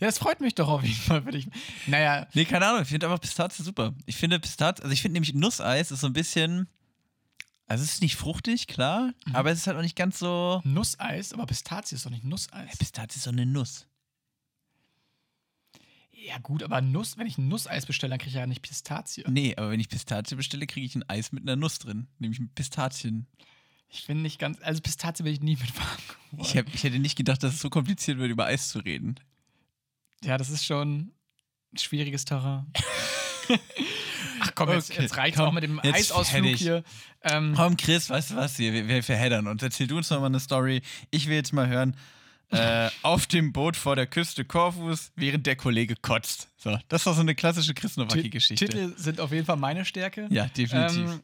Ja, 0.00 0.06
das 0.06 0.18
freut 0.18 0.40
mich 0.40 0.54
doch 0.54 0.68
auf 0.68 0.82
jeden 0.82 0.94
Fall 0.96 1.22
für 1.22 1.30
dich. 1.32 1.48
Naja, 1.86 2.26
Nee, 2.34 2.44
keine 2.44 2.66
Ahnung, 2.66 2.82
ich 2.82 2.88
finde 2.88 3.06
einfach 3.06 3.20
Pistazie 3.20 3.62
super. 3.62 3.94
Ich 4.06 4.16
finde 4.16 4.38
Pistazie, 4.40 4.82
also 4.82 4.92
ich 4.92 5.02
finde 5.02 5.14
nämlich 5.14 5.34
Nusseis 5.34 5.90
ist 5.90 6.00
so 6.00 6.06
ein 6.06 6.12
bisschen, 6.12 6.68
also 7.66 7.84
es 7.84 7.92
ist 7.94 8.02
nicht 8.02 8.16
fruchtig, 8.16 8.66
klar, 8.66 9.12
Mhm. 9.26 9.34
aber 9.36 9.50
es 9.50 9.58
ist 9.58 9.66
halt 9.66 9.76
auch 9.76 9.82
nicht 9.82 9.96
ganz 9.96 10.18
so, 10.18 10.60
Nusseis, 10.64 11.32
aber 11.32 11.46
Pistazie 11.46 11.94
ist 11.96 12.06
doch 12.06 12.10
nicht 12.10 12.24
Nusseis. 12.24 12.76
Pistazie 12.78 13.16
ist 13.18 13.24
so 13.24 13.30
eine 13.30 13.46
Nuss. 13.46 13.86
Ja, 16.12 16.36
gut, 16.38 16.62
aber 16.62 16.80
Nuss, 16.82 17.16
wenn 17.16 17.26
ich 17.26 17.38
ein 17.38 17.48
Nusseis 17.48 17.86
bestelle, 17.86 18.10
dann 18.10 18.18
kriege 18.18 18.28
ich 18.30 18.36
ja 18.36 18.46
nicht 18.46 18.60
Pistazie. 18.62 19.24
Nee, 19.28 19.54
aber 19.56 19.70
wenn 19.70 19.80
ich 19.80 19.88
Pistazie 19.88 20.34
bestelle, 20.36 20.66
kriege 20.66 20.84
ich 20.84 20.94
ein 20.94 21.08
Eis 21.08 21.32
mit 21.32 21.44
einer 21.44 21.56
Nuss 21.56 21.78
drin, 21.78 22.08
nämlich 22.18 22.40
mit 22.40 22.54
Pistazien. 22.54 23.26
Ich 23.88 24.02
finde 24.02 24.22
nicht 24.22 24.38
ganz, 24.38 24.58
also 24.60 24.80
Pistazie 24.82 25.24
will 25.24 25.32
ich 25.32 25.40
nie 25.40 25.56
mit 25.56 25.74
warm 25.76 25.86
geworden. 26.30 26.44
Ich, 26.44 26.56
hab, 26.56 26.72
ich 26.74 26.84
hätte 26.84 26.98
nicht 26.98 27.16
gedacht, 27.16 27.42
dass 27.42 27.54
es 27.54 27.60
so 27.60 27.70
kompliziert 27.70 28.18
wird, 28.18 28.30
über 28.30 28.44
Eis 28.46 28.68
zu 28.68 28.80
reden. 28.80 29.14
Ja, 30.24 30.36
das 30.38 30.50
ist 30.50 30.64
schon 30.64 31.12
ein 31.72 31.78
schwieriges 31.78 32.24
Terrain. 32.24 32.66
Ach 34.40 34.52
komm, 34.54 34.70
jetzt, 34.70 34.90
Okay, 34.90 35.02
jetzt 35.02 35.16
reicht's 35.16 35.38
komm, 35.38 35.48
auch 35.48 35.52
mit 35.52 35.62
dem 35.64 35.80
Eisausflug 35.80 36.56
hier. 36.56 36.82
Ähm, 37.22 37.52
Komm, 37.56 37.76
Chris, 37.76 38.08
weißt 38.08 38.30
du 38.30 38.36
was 38.36 38.56
hier? 38.56 38.72
Wir, 38.72 38.88
wir 38.88 39.02
verheddern 39.02 39.46
uns. 39.46 39.62
Erzähl 39.62 39.86
du 39.86 39.96
uns 39.98 40.08
noch 40.10 40.20
mal 40.20 40.26
eine 40.26 40.40
Story. 40.40 40.82
Ich 41.10 41.26
will 41.28 41.34
jetzt 41.36 41.52
mal 41.52 41.68
hören. 41.68 41.96
Äh, 42.50 42.88
auf 43.02 43.26
dem 43.26 43.52
Boot 43.52 43.76
vor 43.76 43.96
der 43.96 44.06
Küste 44.06 44.44
Korfus, 44.44 45.12
während 45.16 45.46
der 45.46 45.56
Kollege 45.56 45.94
kotzt. 46.00 46.48
So, 46.56 46.78
das 46.88 47.00
ist 47.02 47.06
doch 47.06 47.14
so 47.14 47.20
eine 47.20 47.34
klassische 47.34 47.74
Chris 47.74 47.94
Ti- 47.94 48.00
Nowacki-Geschichte. 48.00 48.66
Titel 48.66 48.94
sind 48.96 49.20
auf 49.20 49.30
jeden 49.32 49.44
Fall 49.46 49.56
meine 49.56 49.84
Stärke. 49.84 50.26
Ja, 50.30 50.46
definitiv. 50.46 50.96
Ähm, 51.10 51.20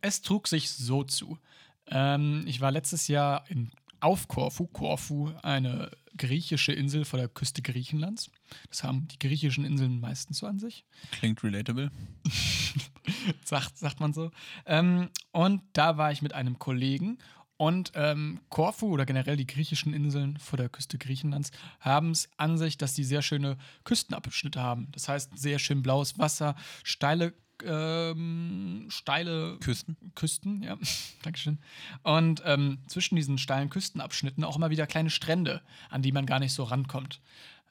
es 0.00 0.22
trug 0.22 0.48
sich 0.48 0.70
so 0.70 1.04
zu. 1.04 1.38
Ähm, 1.86 2.44
ich 2.46 2.60
war 2.60 2.70
letztes 2.70 3.08
Jahr 3.08 3.44
in, 3.48 3.70
auf 4.00 4.28
Korfu, 4.28 4.66
Korfu, 4.66 5.32
eine 5.42 5.90
griechische 6.16 6.72
Insel 6.72 7.04
vor 7.04 7.18
der 7.18 7.28
Küste 7.28 7.62
Griechenlands. 7.62 8.30
Das 8.70 8.82
haben 8.82 9.08
die 9.08 9.18
griechischen 9.18 9.64
Inseln 9.64 10.00
meistens 10.00 10.38
so 10.38 10.46
an 10.46 10.58
sich. 10.58 10.84
Klingt 11.12 11.42
relatable. 11.42 11.90
sagt, 13.44 13.78
sagt 13.78 14.00
man 14.00 14.12
so. 14.12 14.30
Ähm, 14.66 15.10
und 15.32 15.62
da 15.72 15.96
war 15.96 16.12
ich 16.12 16.22
mit 16.22 16.34
einem 16.34 16.58
Kollegen 16.58 17.18
und 17.58 17.90
ähm, 17.96 18.40
Korfu 18.50 18.86
oder 18.86 19.04
generell 19.04 19.36
die 19.36 19.46
griechischen 19.46 19.92
Inseln 19.92 20.36
vor 20.38 20.56
der 20.56 20.68
Küste 20.68 20.96
Griechenlands 20.96 21.50
haben 21.80 22.12
es 22.12 22.30
an 22.36 22.56
sich, 22.56 22.78
dass 22.78 22.94
die 22.94 23.02
sehr 23.02 23.20
schöne 23.20 23.58
Küstenabschnitte 23.82 24.62
haben. 24.62 24.88
Das 24.92 25.08
heißt, 25.08 25.36
sehr 25.36 25.58
schön 25.58 25.82
blaues 25.82 26.18
Wasser, 26.18 26.54
steile, 26.84 27.34
ähm, 27.64 28.86
steile 28.88 29.58
Küsten. 29.58 29.96
Küsten, 30.14 30.62
ja, 30.62 30.76
Dankeschön. 31.22 31.58
Und 32.02 32.42
ähm, 32.44 32.78
zwischen 32.86 33.16
diesen 33.16 33.38
steilen 33.38 33.70
Küstenabschnitten 33.70 34.44
auch 34.44 34.56
immer 34.56 34.70
wieder 34.70 34.86
kleine 34.86 35.10
Strände, 35.10 35.62
an 35.90 36.02
die 36.02 36.12
man 36.12 36.26
gar 36.26 36.38
nicht 36.38 36.52
so 36.52 36.64
rankommt, 36.64 37.20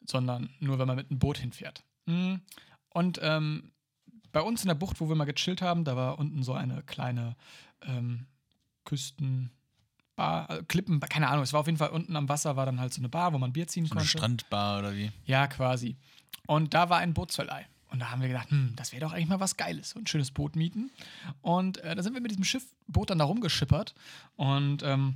sondern 0.05 0.49
nur, 0.59 0.79
wenn 0.79 0.87
man 0.87 0.97
mit 0.97 1.09
einem 1.09 1.19
Boot 1.19 1.37
hinfährt. 1.37 1.83
Mm. 2.05 2.35
Und 2.89 3.19
ähm, 3.21 3.71
bei 4.31 4.41
uns 4.41 4.61
in 4.61 4.67
der 4.67 4.75
Bucht, 4.75 4.99
wo 4.99 5.09
wir 5.09 5.15
mal 5.15 5.25
gechillt 5.25 5.61
haben, 5.61 5.83
da 5.83 5.95
war 5.95 6.19
unten 6.19 6.43
so 6.43 6.53
eine 6.53 6.83
kleine 6.83 7.35
ähm, 7.81 8.27
Küstenbar, 8.85 9.49
äh, 10.49 10.63
Klippen, 10.67 10.99
keine 10.99 11.27
Ahnung, 11.27 11.43
es 11.43 11.53
war 11.53 11.59
auf 11.61 11.65
jeden 11.65 11.77
Fall 11.77 11.89
unten 11.89 12.15
am 12.15 12.29
Wasser, 12.29 12.55
war 12.55 12.65
dann 12.65 12.79
halt 12.79 12.93
so 12.93 13.01
eine 13.01 13.09
Bar, 13.09 13.33
wo 13.33 13.37
man 13.37 13.53
Bier 13.53 13.67
ziehen 13.67 13.85
So 13.85 13.91
eine 13.91 13.99
konnte. 13.99 14.17
Strandbar 14.17 14.79
oder 14.79 14.95
wie? 14.95 15.11
Ja, 15.25 15.47
quasi. 15.47 15.97
Und 16.45 16.73
da 16.73 16.89
war 16.89 16.99
ein 16.99 17.13
Bootsverleih. 17.13 17.65
Und 17.89 17.99
da 17.99 18.11
haben 18.11 18.21
wir 18.21 18.27
gedacht, 18.27 18.51
hm, 18.51 18.73
das 18.75 18.91
wäre 18.91 19.01
doch 19.01 19.13
eigentlich 19.13 19.27
mal 19.27 19.39
was 19.39 19.57
Geiles, 19.57 19.91
so 19.91 19.99
ein 19.99 20.07
schönes 20.07 20.31
Boot 20.31 20.55
mieten. 20.55 20.91
Und 21.41 21.77
äh, 21.79 21.95
da 21.95 22.03
sind 22.03 22.13
wir 22.13 22.21
mit 22.21 22.31
diesem 22.31 22.43
Schiffboot 22.43 23.09
dann 23.09 23.19
da 23.19 23.25
rumgeschippert. 23.25 23.95
Und 24.35 24.83
ähm, 24.83 25.15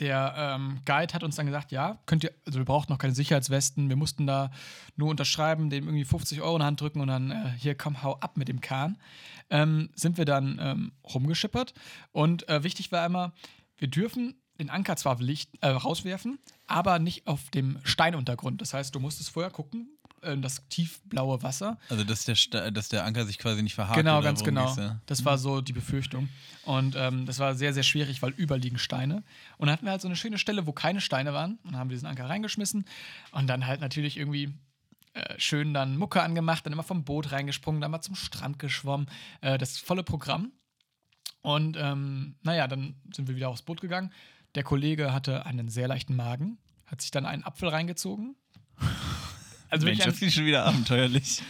der 0.00 0.34
ähm, 0.36 0.80
Guide 0.86 1.12
hat 1.12 1.22
uns 1.22 1.36
dann 1.36 1.46
gesagt, 1.46 1.72
ja, 1.72 1.98
könnt 2.06 2.24
ihr, 2.24 2.32
also 2.46 2.58
wir 2.58 2.64
brauchten 2.64 2.92
noch 2.92 2.98
keine 2.98 3.14
Sicherheitswesten, 3.14 3.90
wir 3.90 3.96
mussten 3.96 4.26
da 4.26 4.50
nur 4.96 5.10
unterschreiben, 5.10 5.68
dem 5.68 5.84
irgendwie 5.84 6.06
50 6.06 6.40
Euro 6.40 6.56
in 6.56 6.60
die 6.60 6.66
Hand 6.66 6.80
drücken 6.80 7.00
und 7.00 7.08
dann 7.08 7.30
äh, 7.30 7.52
hier 7.58 7.74
komm, 7.74 8.02
hau 8.02 8.18
ab 8.20 8.36
mit 8.36 8.48
dem 8.48 8.60
Kahn. 8.60 8.98
Ähm, 9.50 9.90
sind 9.94 10.16
wir 10.16 10.24
dann 10.24 10.58
ähm, 10.60 10.92
rumgeschippert. 11.12 11.74
Und 12.12 12.48
äh, 12.48 12.64
wichtig 12.64 12.92
war 12.92 13.04
immer, 13.04 13.32
wir 13.76 13.88
dürfen 13.88 14.40
den 14.58 14.70
Anker 14.70 14.96
zwar 14.96 15.18
licht, 15.20 15.50
äh, 15.60 15.68
rauswerfen, 15.68 16.38
aber 16.66 16.98
nicht 16.98 17.26
auf 17.26 17.50
dem 17.50 17.78
Steinuntergrund. 17.84 18.60
Das 18.60 18.72
heißt, 18.72 18.94
du 18.94 19.00
musstest 19.00 19.30
vorher 19.30 19.50
gucken, 19.50 19.88
das 20.20 20.66
tiefblaue 20.68 21.42
Wasser. 21.42 21.78
Also, 21.88 22.04
dass 22.04 22.24
der, 22.24 22.34
Sta- 22.34 22.70
dass 22.70 22.88
der 22.88 23.04
Anker 23.04 23.24
sich 23.26 23.38
quasi 23.38 23.62
nicht 23.62 23.74
verhakt. 23.74 23.96
Genau, 23.96 24.20
ganz 24.20 24.44
genau. 24.44 24.74
da? 24.74 25.00
Das 25.06 25.24
war 25.24 25.38
so 25.38 25.60
die 25.60 25.72
Befürchtung. 25.72 26.28
Und 26.64 26.94
ähm, 26.96 27.24
das 27.26 27.38
war 27.38 27.54
sehr, 27.54 27.72
sehr 27.72 27.82
schwierig, 27.82 28.20
weil 28.22 28.30
überall 28.32 28.60
liegen 28.60 28.78
Steine. 28.78 29.22
Und 29.56 29.66
dann 29.66 29.70
hatten 29.72 29.86
wir 29.86 29.92
halt 29.92 30.02
so 30.02 30.08
eine 30.08 30.16
schöne 30.16 30.36
Stelle, 30.38 30.66
wo 30.66 30.72
keine 30.72 31.00
Steine 31.00 31.32
waren. 31.32 31.58
Und 31.64 31.72
dann 31.72 31.76
haben 31.80 31.88
wir 31.90 31.94
diesen 31.94 32.06
Anker 32.06 32.28
reingeschmissen. 32.28 32.84
Und 33.32 33.46
dann 33.46 33.66
halt 33.66 33.80
natürlich 33.80 34.16
irgendwie 34.18 34.52
äh, 35.14 35.34
schön 35.38 35.72
dann 35.72 35.96
Mucke 35.96 36.22
angemacht, 36.22 36.66
dann 36.66 36.72
immer 36.72 36.82
vom 36.82 37.04
Boot 37.04 37.32
reingesprungen, 37.32 37.80
dann 37.80 37.90
mal 37.90 38.02
zum 38.02 38.14
Strand 38.14 38.58
geschwommen. 38.58 39.08
Äh, 39.40 39.56
das 39.58 39.78
volle 39.78 40.02
Programm. 40.04 40.52
Und 41.42 41.78
ähm, 41.80 42.36
naja, 42.42 42.68
dann 42.68 42.96
sind 43.14 43.26
wir 43.26 43.36
wieder 43.36 43.48
aufs 43.48 43.62
Boot 43.62 43.80
gegangen. 43.80 44.12
Der 44.54 44.62
Kollege 44.64 45.14
hatte 45.14 45.46
einen 45.46 45.68
sehr 45.70 45.88
leichten 45.88 46.14
Magen, 46.14 46.58
hat 46.84 47.00
sich 47.00 47.10
dann 47.10 47.24
einen 47.24 47.42
Apfel 47.44 47.70
reingezogen. 47.70 48.36
Also 49.70 49.86
Mensch, 49.86 50.00
das 50.00 50.20
ist 50.20 50.34
schon 50.34 50.46
wieder 50.46 50.64
abenteuerlich. 50.66 51.42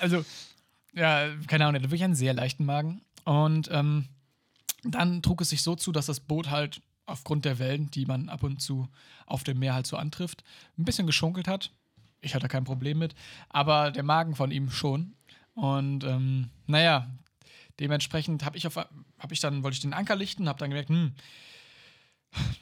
also, 0.00 0.24
ja, 0.94 1.28
keine 1.46 1.66
Ahnung, 1.66 1.82
wirklich 1.82 2.04
einen 2.04 2.14
sehr 2.14 2.34
leichten 2.34 2.64
Magen. 2.64 3.00
Und 3.24 3.68
ähm, 3.70 4.06
dann 4.82 5.22
trug 5.22 5.40
es 5.40 5.50
sich 5.50 5.62
so 5.62 5.76
zu, 5.76 5.92
dass 5.92 6.06
das 6.06 6.20
Boot 6.20 6.50
halt 6.50 6.80
aufgrund 7.06 7.44
der 7.44 7.58
Wellen, 7.58 7.90
die 7.90 8.06
man 8.06 8.28
ab 8.28 8.42
und 8.42 8.60
zu 8.60 8.88
auf 9.26 9.44
dem 9.44 9.58
Meer 9.58 9.74
halt 9.74 9.86
so 9.86 9.96
antrifft, 9.96 10.42
ein 10.78 10.84
bisschen 10.84 11.06
geschunkelt 11.06 11.48
hat. 11.48 11.70
Ich 12.20 12.34
hatte 12.34 12.48
kein 12.48 12.64
Problem 12.64 12.98
mit, 12.98 13.14
aber 13.48 13.90
der 13.90 14.02
Magen 14.02 14.34
von 14.36 14.50
ihm 14.50 14.70
schon. 14.70 15.14
Und 15.54 16.04
ähm, 16.04 16.50
naja, 16.66 17.08
dementsprechend 17.78 18.44
habe 18.44 18.56
ich, 18.58 18.66
auf- 18.66 18.76
hab 18.76 19.32
ich 19.32 19.40
dann, 19.40 19.62
wollte 19.62 19.74
ich 19.74 19.80
den 19.80 19.92
Anker 19.94 20.16
lichten, 20.16 20.48
habe 20.48 20.58
dann 20.58 20.70
gemerkt, 20.70 20.88
hm, 20.90 21.12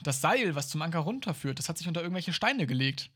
das 0.02 0.20
Seil, 0.20 0.54
was 0.54 0.68
zum 0.68 0.80
Anker 0.82 1.00
runterführt, 1.00 1.58
das 1.58 1.68
hat 1.68 1.76
sich 1.78 1.88
unter 1.88 2.00
irgendwelche 2.02 2.32
Steine 2.32 2.66
gelegt. 2.66 3.10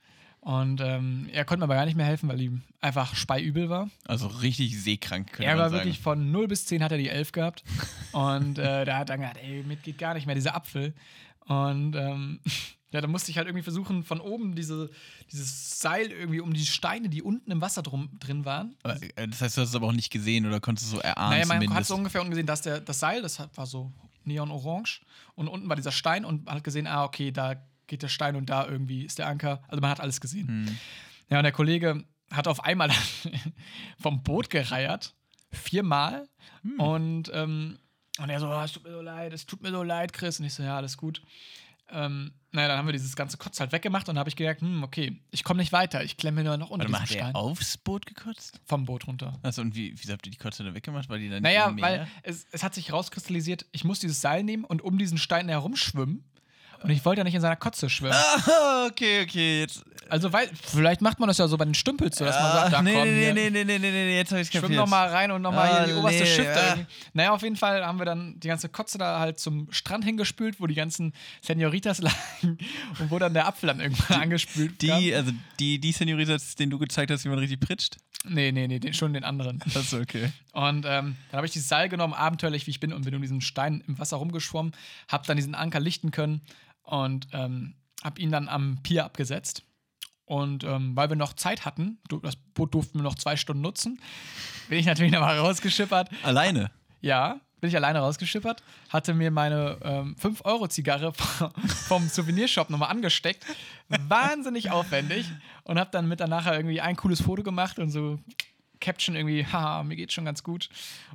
Und 0.44 0.80
ähm, 0.80 1.28
er 1.32 1.44
konnte 1.44 1.60
mir 1.60 1.64
aber 1.66 1.76
gar 1.76 1.84
nicht 1.86 1.96
mehr 1.96 2.04
helfen, 2.06 2.28
weil 2.28 2.40
ihm 2.40 2.62
einfach 2.80 3.14
speiübel 3.14 3.68
war. 3.70 3.88
Also 4.06 4.26
richtig 4.26 4.76
seekrank, 4.82 5.28
könnte 5.32 5.44
Er 5.44 5.56
war 5.56 5.70
wirklich 5.70 6.00
von 6.00 6.32
0 6.32 6.48
bis 6.48 6.66
10 6.66 6.82
hat 6.82 6.90
er 6.90 6.98
die 6.98 7.08
11 7.08 7.30
gehabt. 7.30 7.62
Und 8.12 8.58
äh, 8.58 8.84
da 8.84 8.98
hat 8.98 9.08
er 9.10 9.18
gesagt, 9.18 9.38
ey, 9.40 9.62
mit 9.62 9.84
geht 9.84 9.98
gar 9.98 10.14
nicht 10.14 10.26
mehr, 10.26 10.34
dieser 10.34 10.56
Apfel. 10.56 10.94
Und 11.46 11.94
ähm, 11.94 12.40
ja, 12.90 13.00
da 13.00 13.06
musste 13.06 13.30
ich 13.30 13.36
halt 13.38 13.46
irgendwie 13.46 13.62
versuchen, 13.62 14.02
von 14.02 14.20
oben 14.20 14.56
diese, 14.56 14.90
dieses 15.30 15.78
Seil 15.78 16.10
irgendwie 16.10 16.40
um 16.40 16.52
die 16.52 16.66
Steine, 16.66 17.08
die 17.08 17.22
unten 17.22 17.48
im 17.52 17.60
Wasser 17.60 17.84
drum, 17.84 18.10
drin 18.18 18.44
waren. 18.44 18.74
Aber, 18.82 19.00
äh, 19.00 19.28
Das 19.28 19.42
heißt, 19.42 19.56
du 19.56 19.60
hast 19.62 19.68
es 19.68 19.76
aber 19.76 19.86
auch 19.86 19.92
nicht 19.92 20.10
gesehen 20.10 20.44
oder 20.44 20.58
konntest 20.58 20.88
es 20.88 20.92
so 20.92 20.98
erahnen 20.98 21.30
naja, 21.38 21.46
man 21.46 21.56
hat 21.58 21.62
zumindest. 21.66 21.88
so 21.88 21.94
ungefähr 21.94 22.20
ungesehen, 22.20 22.46
dass 22.48 22.62
der, 22.62 22.80
das 22.80 22.98
Seil, 22.98 23.22
das 23.22 23.38
hat- 23.38 23.56
war 23.56 23.66
so 23.66 23.92
neon-orange. 24.24 25.02
Und 25.36 25.46
unten 25.46 25.68
war 25.68 25.76
dieser 25.76 25.92
Stein 25.92 26.24
und 26.24 26.46
man 26.46 26.56
hat 26.56 26.64
gesehen, 26.64 26.88
ah, 26.88 27.04
okay, 27.04 27.30
da 27.30 27.54
geht 27.92 28.02
der 28.02 28.08
Stein 28.08 28.36
und 28.36 28.46
da 28.48 28.66
irgendwie 28.66 29.04
ist 29.04 29.18
der 29.18 29.28
Anker. 29.28 29.62
Also 29.68 29.82
man 29.82 29.90
hat 29.90 30.00
alles 30.00 30.18
gesehen. 30.22 30.48
Hm. 30.48 30.78
Ja, 31.28 31.36
und 31.36 31.42
der 31.42 31.52
Kollege 31.52 32.04
hat 32.30 32.48
auf 32.48 32.64
einmal 32.64 32.90
vom 34.00 34.22
Boot 34.22 34.48
gereiert. 34.48 35.14
Viermal. 35.50 36.26
Hm. 36.62 36.80
Und, 36.80 37.30
ähm, 37.34 37.78
und 38.18 38.30
er 38.30 38.40
so, 38.40 38.46
"Ah, 38.46 38.64
es 38.64 38.72
tut 38.72 38.84
mir 38.84 38.92
so 38.92 39.02
leid, 39.02 39.34
es 39.34 39.44
tut 39.44 39.62
mir 39.62 39.70
so 39.70 39.82
leid, 39.82 40.14
Chris. 40.14 40.40
Und 40.40 40.46
ich 40.46 40.54
so, 40.54 40.62
ja, 40.62 40.74
alles 40.78 40.96
gut. 40.96 41.20
Ähm, 41.90 42.32
naja, 42.52 42.68
dann 42.68 42.78
haben 42.78 42.86
wir 42.86 42.92
dieses 42.94 43.14
ganze 43.14 43.36
Kotz 43.36 43.60
halt 43.60 43.72
weggemacht 43.72 44.08
und 44.08 44.14
dann 44.14 44.20
habe 44.20 44.30
ich 44.30 44.36
gemerkt, 44.36 44.62
hm, 44.62 44.82
okay, 44.82 45.20
ich 45.30 45.44
komme 45.44 45.60
nicht 45.60 45.72
weiter. 45.72 46.02
Ich 46.02 46.16
klemme 46.16 46.36
mir 46.42 46.48
nur 46.48 46.56
noch 46.56 46.70
unter 46.70 46.84
Warte 46.84 46.92
mal, 46.92 47.00
hat 47.02 47.08
Stein 47.10 47.34
er 47.34 47.36
aufs 47.36 47.76
Boot 47.76 48.06
gekotzt? 48.06 48.58
vom 48.64 48.86
Boot 48.86 49.06
runter. 49.06 49.38
Achso, 49.42 49.60
und 49.60 49.74
wie, 49.74 49.92
wieso 50.00 50.14
habt 50.14 50.26
ihr 50.26 50.30
die 50.32 50.38
Kotze 50.38 50.64
dann 50.64 50.74
weggemacht? 50.74 51.10
Weil 51.10 51.18
die 51.20 51.28
dann 51.28 51.42
Naja, 51.42 51.70
weil 51.78 52.08
es, 52.22 52.46
es 52.52 52.62
hat 52.62 52.74
sich 52.74 52.90
rauskristallisiert, 52.90 53.66
ich 53.72 53.84
muss 53.84 53.98
dieses 53.98 54.22
Seil 54.22 54.42
nehmen 54.44 54.64
und 54.64 54.80
um 54.80 54.96
diesen 54.96 55.18
Stein 55.18 55.50
herumschwimmen. 55.50 56.24
Und 56.82 56.90
ich 56.90 57.04
wollte 57.04 57.20
ja 57.20 57.24
nicht 57.24 57.34
in 57.34 57.40
seiner 57.40 57.56
Kotze 57.56 57.88
schwimmen. 57.90 58.14
Ah, 58.14 58.86
okay, 58.90 59.22
okay, 59.22 59.60
jetzt. 59.60 59.84
Also, 60.08 60.32
weil, 60.32 60.50
vielleicht 60.62 61.00
macht 61.00 61.20
man 61.20 61.28
das 61.28 61.38
ja 61.38 61.48
so 61.48 61.56
bei 61.56 61.64
den 61.64 61.74
Stümpels, 61.74 62.18
so 62.18 62.24
dass 62.24 62.38
man 62.38 62.52
sagt, 62.52 62.72
da 62.72 62.78
Ah, 62.78 62.82
nee, 62.82 62.92
komm, 62.92 63.04
nee, 63.04 63.32
nee, 63.32 63.50
nee, 63.50 63.64
nee, 63.64 63.78
nee, 63.78 63.90
nee, 63.90 64.16
jetzt 64.16 64.32
hab 64.32 64.38
ich's 64.40 64.50
kapiert. 64.50 64.66
schwimm 64.66 64.76
noch 64.76 64.88
mal 64.88 65.08
rein 65.08 65.30
und 65.30 65.40
noch 65.40 65.52
mal 65.52 65.68
Ah, 65.70 65.74
hier 65.76 65.84
in 65.84 65.90
die 65.94 66.00
oberste 66.00 66.22
nee, 66.24 66.28
Schiff. 66.28 66.44
ja. 66.44 66.74
Da. 66.76 66.86
Naja, 67.14 67.30
auf 67.32 67.42
jeden 67.42 67.56
Fall 67.56 67.84
haben 67.86 67.98
wir 67.98 68.04
dann 68.04 68.38
die 68.40 68.48
ganze 68.48 68.68
Kotze 68.68 68.98
da 68.98 69.20
halt 69.20 69.38
zum 69.38 69.72
Strand 69.72 70.04
hingespült, 70.04 70.60
wo 70.60 70.66
die 70.66 70.74
ganzen 70.74 71.14
Senioritas 71.40 71.98
lagen 72.02 72.58
und 72.98 73.10
wo 73.10 73.18
dann 73.18 73.32
der 73.32 73.46
Apfel 73.46 73.68
dann 73.68 73.80
irgendwann 73.80 74.20
angespült 74.22 74.78
kam. 74.78 75.00
Die, 75.00 75.14
also 75.14 75.32
die, 75.58 75.78
die 75.78 75.92
Senioritas, 75.92 76.56
den 76.56 76.68
du 76.68 76.78
gezeigt 76.78 77.10
hast, 77.10 77.24
wie 77.24 77.28
man 77.28 77.38
richtig 77.38 77.60
pritscht? 77.60 77.96
Nee, 78.24 78.52
nee, 78.52 78.68
nee, 78.68 78.78
den, 78.78 78.94
schon 78.94 79.14
den 79.14 79.24
anderen. 79.24 79.60
Achso, 79.74 79.98
okay. 79.98 80.30
Und 80.52 80.84
ähm, 80.86 81.16
dann 81.30 81.36
habe 81.38 81.46
ich 81.46 81.52
dieses 81.52 81.68
Seil 81.68 81.88
genommen, 81.88 82.12
abenteuerlich 82.14 82.66
wie 82.66 82.70
ich 82.70 82.78
bin, 82.80 82.92
und 82.92 83.04
bin 83.04 83.14
um 83.14 83.22
diesen 83.22 83.40
Stein 83.40 83.82
im 83.88 83.98
Wasser 83.98 84.18
rumgeschwommen, 84.18 84.72
habe 85.08 85.26
dann 85.26 85.36
diesen 85.36 85.54
Anker 85.54 85.80
lichten 85.80 86.10
können 86.10 86.40
und 86.82 87.28
ähm, 87.32 87.74
habe 88.02 88.20
ihn 88.20 88.30
dann 88.30 88.48
am 88.48 88.82
Pier 88.82 89.04
abgesetzt. 89.04 89.64
Und 90.24 90.64
ähm, 90.64 90.96
weil 90.96 91.08
wir 91.08 91.16
noch 91.16 91.34
Zeit 91.34 91.64
hatten, 91.64 91.98
das 92.22 92.36
Boot 92.36 92.74
durften 92.74 92.98
wir 92.98 93.02
noch 93.02 93.16
zwei 93.16 93.36
Stunden 93.36 93.62
nutzen, 93.62 94.00
bin 94.68 94.78
ich 94.78 94.86
natürlich 94.86 95.12
nochmal 95.12 95.38
rausgeschippert. 95.38 96.08
Alleine? 96.22 96.70
Ja, 97.00 97.40
bin 97.60 97.68
ich 97.68 97.76
alleine 97.76 98.00
rausgeschippert, 98.00 98.62
hatte 98.88 99.14
mir 99.14 99.30
meine 99.30 99.78
ähm, 99.82 100.16
5-Euro-Zigarre 100.20 101.12
vom 101.86 102.08
Souvenirshop 102.08 102.70
nochmal 102.70 102.90
angesteckt. 102.90 103.46
Wahnsinnig 103.88 104.70
aufwendig. 104.70 105.30
Und 105.62 105.78
habe 105.78 105.90
dann 105.92 106.08
mit 106.08 106.18
dann 106.18 106.30
nachher 106.30 106.56
irgendwie 106.56 106.80
ein 106.80 106.96
cooles 106.96 107.22
Foto 107.22 107.44
gemacht 107.44 107.78
und 107.78 107.90
so 107.90 108.18
Caption 108.80 109.14
irgendwie, 109.14 109.46
haha, 109.46 109.84
mir 109.84 109.94
geht's 109.94 110.12
schon 110.12 110.24
ganz 110.24 110.42
gut. 110.42 110.68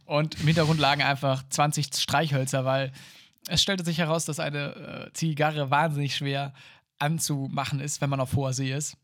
Und 0.06 0.40
im 0.40 0.48
Hintergrund 0.48 0.80
lagen 0.80 1.04
einfach 1.04 1.44
20 1.50 1.88
Streichhölzer, 1.94 2.64
weil 2.64 2.94
es 3.48 3.62
stellte 3.62 3.84
sich 3.86 3.98
heraus, 3.98 4.26
dass 4.26 4.40
eine 4.40 5.08
äh, 5.08 5.14
Zigarre 5.14 5.70
wahnsinnig 5.72 6.16
schwer 6.16 6.54
anzumachen 7.00 7.80
ist, 7.80 8.02
wenn 8.02 8.10
man 8.10 8.20
auf 8.20 8.34
hoher 8.36 8.54
See 8.54 8.72
ist. 8.74 8.98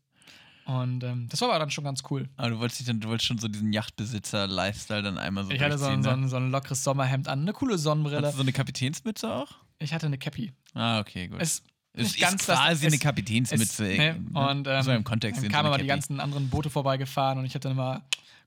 Und 0.66 1.04
ähm, 1.04 1.28
das 1.28 1.40
war 1.42 1.50
aber 1.50 1.58
dann 1.58 1.70
schon 1.70 1.84
ganz 1.84 2.02
cool. 2.10 2.28
Aber 2.36 2.48
du 2.50 2.58
wolltest, 2.58 2.80
dich 2.80 2.86
dann, 2.86 2.98
du 3.00 3.08
wolltest 3.08 3.26
schon 3.26 3.38
so 3.38 3.48
diesen 3.48 3.72
Yachtbesitzer-Lifestyle 3.72 5.02
dann 5.02 5.18
einmal 5.18 5.44
so 5.44 5.50
Ich 5.50 5.60
hatte 5.60 5.76
so 5.78 5.86
ein, 5.86 6.02
durchziehen, 6.02 6.02
so, 6.04 6.10
ne? 6.16 6.22
ein, 6.24 6.28
so 6.30 6.36
ein 6.36 6.50
lockeres 6.50 6.82
Sommerhemd 6.84 7.28
an, 7.28 7.40
eine 7.42 7.52
coole 7.52 7.76
Sonnenbrille. 7.78 8.18
Hattest 8.18 8.34
du 8.34 8.38
so 8.38 8.42
eine 8.44 8.52
Kapitänsmütze 8.52 9.30
auch? 9.32 9.48
Ich 9.78 9.92
hatte 9.92 10.06
eine 10.06 10.16
Cappy. 10.18 10.52
Ah, 10.72 11.00
okay, 11.00 11.28
gut. 11.28 11.40
Es 11.40 11.62
Es 11.92 12.12
ist 12.12 12.20
ganz 12.20 12.46
das- 12.46 12.58
quasi 12.58 12.86
es- 12.86 12.92
eine 12.92 12.98
Kapitänsmütze. 13.00 13.84
es, 13.92 13.98
ey, 13.98 13.98
ne, 13.98 14.20
ne? 14.32 14.50
Und 14.50 14.66
ähm, 14.66 14.82
so 14.82 14.90
im 14.92 15.04
Kontext 15.04 15.42
dann 15.42 15.50
kamen 15.50 15.66
aber 15.66 15.78
die 15.78 15.86
ganzen 15.86 16.18
anderen 16.20 16.48
Boote 16.48 16.70
vorbeigefahren 16.70 17.38
und 17.38 17.44
ich 17.44 17.54
hatte 17.54 17.68
dann 17.68 17.76
mal 17.76 18.02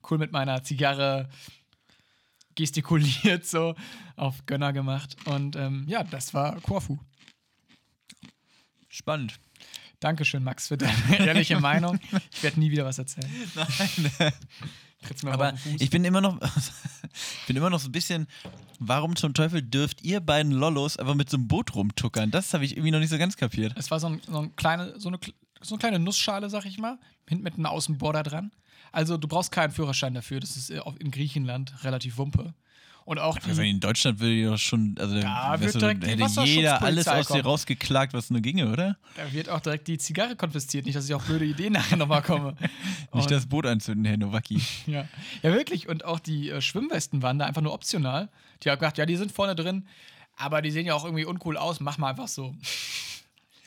cool 0.10 0.18
mit 0.18 0.32
meiner 0.32 0.64
Zigarre 0.64 1.30
gestikuliert, 2.58 3.46
so 3.46 3.76
auf 4.18 4.46
Gönner 4.46 4.74
gemacht. 4.74 5.16
Und 5.26 5.56
ähm, 5.56 5.86
ja, 5.88 6.04
das 6.04 6.34
war 6.34 6.60
Korfu. 6.60 6.98
Spannend. 8.90 9.40
Dankeschön, 10.00 10.44
Max, 10.44 10.68
für 10.68 10.78
deine 10.78 11.20
ehrliche 11.20 11.60
Meinung. 11.60 12.00
Ich 12.32 12.44
werde 12.44 12.60
nie 12.60 12.70
wieder 12.70 12.86
was 12.86 12.98
erzählen. 12.98 13.32
Nein. 13.56 14.12
Aber 15.26 15.54
ich 15.78 15.90
bin 15.90 16.04
immer 16.04 16.22
noch, 16.22 16.40
bin 17.48 17.56
immer 17.56 17.70
noch 17.70 17.80
so 17.80 17.88
ein 17.88 17.92
bisschen, 17.92 18.28
warum 18.80 19.16
zum 19.16 19.34
Teufel 19.34 19.62
dürft 19.62 20.04
ihr 20.04 20.20
beiden 20.20 20.52
Lollos 20.52 20.98
einfach 20.98 21.14
mit 21.14 21.30
so 21.30 21.38
einem 21.38 21.48
Boot 21.48 21.76
rumtuckern? 21.76 22.32
Das 22.32 22.54
habe 22.54 22.66
ich 22.66 22.74
irgendwie 22.74 22.92
noch 22.92 23.00
nicht 23.00 23.10
so 23.10 23.18
ganz 23.18 23.38
kapiert. 23.38 23.74
es 23.78 23.90
war 23.92 24.00
so, 24.00 24.08
ein, 24.08 24.22
so, 24.28 24.40
ein 24.40 24.56
kleine, 24.56 25.00
so, 25.00 25.10
eine, 25.10 25.20
so 25.62 25.76
eine 25.76 25.80
kleine 25.80 26.00
Nussschale, 26.00 26.50
sag 26.50 26.66
ich 26.66 26.78
mal, 26.78 26.98
hinten 27.28 27.44
mit 27.44 27.56
einem 27.56 27.66
Außenborder 27.66 28.24
dran. 28.24 28.52
Also 28.92 29.18
du 29.18 29.28
brauchst 29.28 29.52
keinen 29.52 29.72
Führerschein 29.72 30.14
dafür. 30.14 30.40
Das 30.40 30.56
ist 30.58 30.70
äh, 30.70 30.82
in 31.00 31.12
Griechenland 31.12 31.84
relativ 31.84 32.18
Wumpe. 32.18 32.54
Und 33.08 33.20
auch 33.20 33.40
die, 33.40 33.70
in 33.70 33.80
Deutschland 33.80 34.20
würde 34.20 34.44
doch 34.44 34.58
schon, 34.58 34.98
also 35.00 35.22
Da 35.22 35.58
wird 35.62 35.76
du, 35.76 35.80
direkt 35.80 36.04
die 36.04 36.10
hätte 36.10 36.42
jeder 36.44 36.82
alles 36.82 37.08
aus 37.08 37.28
dir 37.28 37.42
rausgeklagt, 37.42 38.14
was 38.14 38.30
nur 38.30 38.42
ginge, 38.42 38.70
oder? 38.70 38.98
da 39.16 39.32
wird 39.32 39.48
auch 39.48 39.62
direkt 39.62 39.88
die 39.88 39.98
Zigarre 39.98 40.36
konfisziert. 40.36 40.86
Nicht, 40.86 40.98
dass 40.98 41.06
ich 41.06 41.14
auf 41.14 41.24
blöde 41.24 41.46
Ideen 41.46 41.72
nachher 41.74 41.96
nochmal 41.96 42.22
komme. 42.22 42.58
Nicht 43.14 43.32
das 43.32 43.46
Boot 43.46 43.66
anzünden, 43.66 44.04
Herr 44.04 44.18
Nowacki. 44.18 44.62
Ja. 44.88 45.08
ja, 45.42 45.54
wirklich. 45.54 45.88
Und 45.88 46.04
auch 46.04 46.20
die 46.20 46.50
äh, 46.50 46.60
Schwimmwesten 46.60 47.22
waren 47.22 47.40
da 47.40 47.46
einfach 47.46 47.62
nur 47.62 47.72
optional. 47.72 48.28
Die 48.64 48.70
haben 48.70 48.78
gedacht, 48.78 48.98
ja, 48.98 49.06
die 49.06 49.16
sind 49.16 49.32
vorne 49.32 49.56
drin, 49.56 49.88
aber 50.36 50.62
die 50.62 50.72
sehen 50.72 50.86
ja 50.86 50.94
auch 50.94 51.06
irgendwie 51.06 51.24
uncool 51.24 51.56
aus. 51.56 51.80
Mach 51.80 51.98
mal 51.98 52.10
einfach 52.10 52.28
so. 52.28 52.56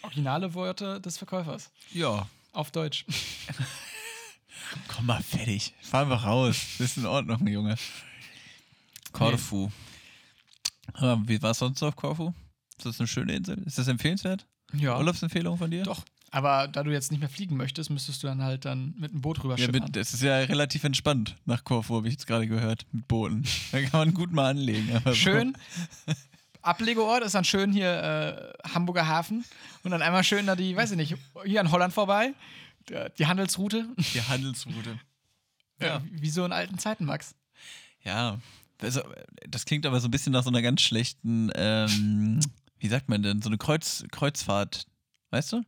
Originale 0.03 0.55
Worte 0.55 1.01
des 1.01 1.19
Verkäufers. 1.19 1.71
Ja, 1.93 2.27
Auf 2.53 2.71
Deutsch. 2.71 3.05
komm 4.89 5.07
mal 5.07 5.23
fertig. 5.23 5.75
Fahr 5.81 6.03
einfach 6.03 6.25
raus. 6.25 6.57
Das 6.79 6.89
ist 6.93 6.97
in 6.99 7.07
Ordnung, 7.07 7.47
Junge. 7.47 7.77
Korfu. 9.13 9.71
Ah, 10.95 11.19
Wie 11.25 11.41
war 11.43 11.51
es 11.53 11.59
sonst 11.59 11.83
auf 11.83 11.97
Korfu? 11.97 12.33
Ist 12.79 12.87
das 12.87 12.99
eine 13.01 13.07
schöne 13.07 13.35
Insel? 13.35 13.59
Ist 13.65 13.79
das 13.79 13.89
empfehlenswert? 13.89 14.47
Ja. 14.73 14.97
Urlaubsempfehlung 14.99 15.59
von 15.59 15.71
dir? 15.71 15.83
Doch. 15.83 16.05
Aber 16.33 16.69
da 16.69 16.85
du 16.85 16.93
jetzt 16.93 17.11
nicht 17.11 17.19
mehr 17.21 17.29
fliegen 17.29 17.57
möchtest, 17.57 17.91
müsstest 17.91 18.23
du 18.23 18.29
dann 18.29 18.41
halt 18.43 18.65
dann 18.65 18.95
mit 18.97 19.11
dem 19.13 19.21
Boot 19.21 19.39
Ja, 19.39 19.43
rüberschippern. 19.45 19.83
mit, 19.83 19.97
das 19.97 20.15
ist 20.15 20.23
ja 20.23 20.37
relativ 20.39 20.85
entspannt 20.85 21.35
nach 21.45 21.65
Korfu, 21.65 21.97
habe 21.97 22.07
ich 22.07 22.13
jetzt 22.15 22.27
gerade 22.29 22.47
gehört, 22.47 22.87
mit 22.93 23.09
Booten. 23.09 23.45
Da 23.73 23.81
kann 23.83 23.99
man 24.01 24.15
gut 24.15 24.31
mal 24.33 24.51
anlegen. 24.51 24.95
aber 24.95 25.11
so- 25.11 25.17
Schön. 25.17 25.57
Ablegeort 26.63 27.23
ist 27.23 27.35
dann 27.35 27.45
schön 27.45 27.73
hier 27.73 28.55
äh, 28.65 28.69
Hamburger 28.69 29.07
Hafen. 29.07 29.45
Und 29.83 29.91
dann 29.91 30.03
einmal 30.03 30.25
schön 30.25 30.47
da 30.47 30.57
die, 30.57 30.77
weiß 30.77 30.91
ich 30.93 30.97
nicht, 30.97 31.17
hier 31.45 31.61
an 31.61 31.71
Holland 31.71 31.93
vorbei. 31.93 32.35
Die 33.19 33.27
Handelsroute. 33.27 33.87
Die 34.15 34.23
Handelsroute. 34.23 34.99
Ja. 35.81 35.87
Ja. 35.87 36.03
Wie 36.11 36.31
so 36.31 36.45
in 36.45 36.53
alten 36.53 36.79
Zeiten, 36.79 37.05
Max. 37.05 37.35
Ja, 38.03 38.39
also, 38.83 39.03
das 39.49 39.65
klingt 39.65 39.87
aber 39.87 40.01
so 40.01 40.09
ein 40.09 40.11
bisschen 40.11 40.33
nach 40.33 40.43
so 40.43 40.51
einer 40.51 40.63
ganz 40.63 40.81
schlechten, 40.81 41.51
ähm, 41.55 42.41
wie 42.79 42.89
sagt 42.89 43.09
man 43.09 43.23
denn, 43.23 43.43
so 43.43 43.49
eine 43.49 43.59
Kreuz, 43.59 44.05
Kreuzfahrt, 44.11 44.87
weißt 45.31 45.53
du? 45.53 45.63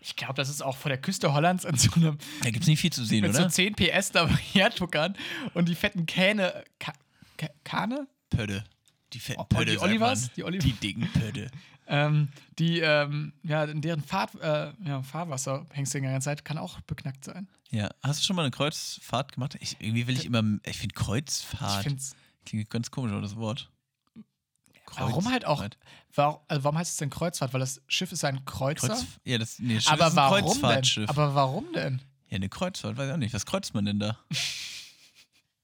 Ich 0.00 0.16
glaube, 0.16 0.34
das 0.34 0.48
ist 0.48 0.62
auch 0.62 0.76
vor 0.76 0.88
der 0.88 0.98
Küste 1.00 1.32
Hollands 1.32 1.64
in 1.64 1.76
so 1.76 1.92
einem 1.94 2.18
Da 2.42 2.50
gibt 2.50 2.62
es 2.62 2.68
nicht 2.68 2.80
viel 2.80 2.92
zu 2.92 3.04
sehen, 3.04 3.22
mit 3.22 3.30
oder? 3.30 3.44
so 3.44 3.48
10 3.48 3.74
PS 3.74 4.10
da 4.10 4.28
hertuckern 4.28 5.16
und 5.54 5.68
die 5.68 5.74
fetten 5.74 6.06
Kähne. 6.06 6.64
Ka 6.78 6.92
Ka 7.38 7.48
Kahne? 7.64 8.06
Pötte. 8.30 8.64
Die 9.12 9.20
fetten 9.20 9.40
Oh, 9.40 9.44
Pötte. 9.44 9.72
die 9.72 9.78
Olivers? 9.78 10.22
man. 10.22 10.30
Die 10.36 10.44
Olivers? 10.44 10.64
Die 10.64 10.72
dicken 10.72 11.08
Pötte. 11.12 11.50
Ähm, 11.86 12.28
die, 12.58 12.78
ähm, 12.80 13.32
ja, 13.42 13.64
in 13.64 13.80
deren 13.82 14.02
Fahrt, 14.02 14.34
äh, 14.40 14.72
ja, 14.84 15.02
Fahrwasser 15.02 15.66
hängst 15.72 15.92
du 15.92 15.98
die 15.98 16.04
ganze 16.04 16.26
Zeit, 16.26 16.44
kann 16.44 16.56
auch 16.56 16.80
beknackt 16.82 17.24
sein. 17.24 17.48
Ja, 17.70 17.90
hast 18.02 18.20
du 18.20 18.24
schon 18.24 18.36
mal 18.36 18.42
eine 18.42 18.50
Kreuzfahrt 18.52 19.32
gemacht? 19.32 19.56
Ich, 19.60 19.76
irgendwie 19.80 20.06
will 20.06 20.16
ich 20.16 20.24
immer, 20.24 20.42
ich 20.64 20.78
finde 20.78 20.94
Ich 20.96 21.04
Kreuzfahrt, 21.04 21.82
find's. 21.82 22.14
klingt 22.46 22.70
ganz 22.70 22.90
komisch, 22.90 23.12
aber 23.12 23.20
das 23.20 23.36
Wort. 23.36 23.68
Warum 24.96 25.30
halt 25.30 25.46
auch? 25.46 25.64
Warum, 26.14 26.40
also 26.48 26.64
warum 26.64 26.78
heißt 26.78 26.90
es 26.92 26.96
denn 26.98 27.08
Kreuzfahrt? 27.10 27.52
Weil 27.54 27.60
das 27.60 27.80
Schiff 27.88 28.12
ist 28.12 28.24
ein 28.24 28.44
Kreuzer. 28.44 28.88
Kreuz, 28.88 29.06
ja, 29.24 29.38
das, 29.38 29.58
nee, 29.58 29.74
das 29.76 29.84
Schiff 29.84 29.92
aber 29.92 30.06
ist 30.06 30.12
ein 30.12 30.16
warum 30.16 30.38
denn? 30.40 30.44
Kreuzfahrtschiff. 30.60 31.08
Aber 31.10 31.34
warum 31.34 31.72
denn? 31.72 32.02
ja, 32.28 32.36
eine 32.36 32.48
Kreuzfahrt, 32.48 32.96
weiß 32.96 33.08
ich 33.08 33.12
auch 33.14 33.16
nicht. 33.18 33.34
Was 33.34 33.46
kreuzt 33.46 33.74
man 33.74 33.84
denn 33.86 33.98
da? 33.98 34.18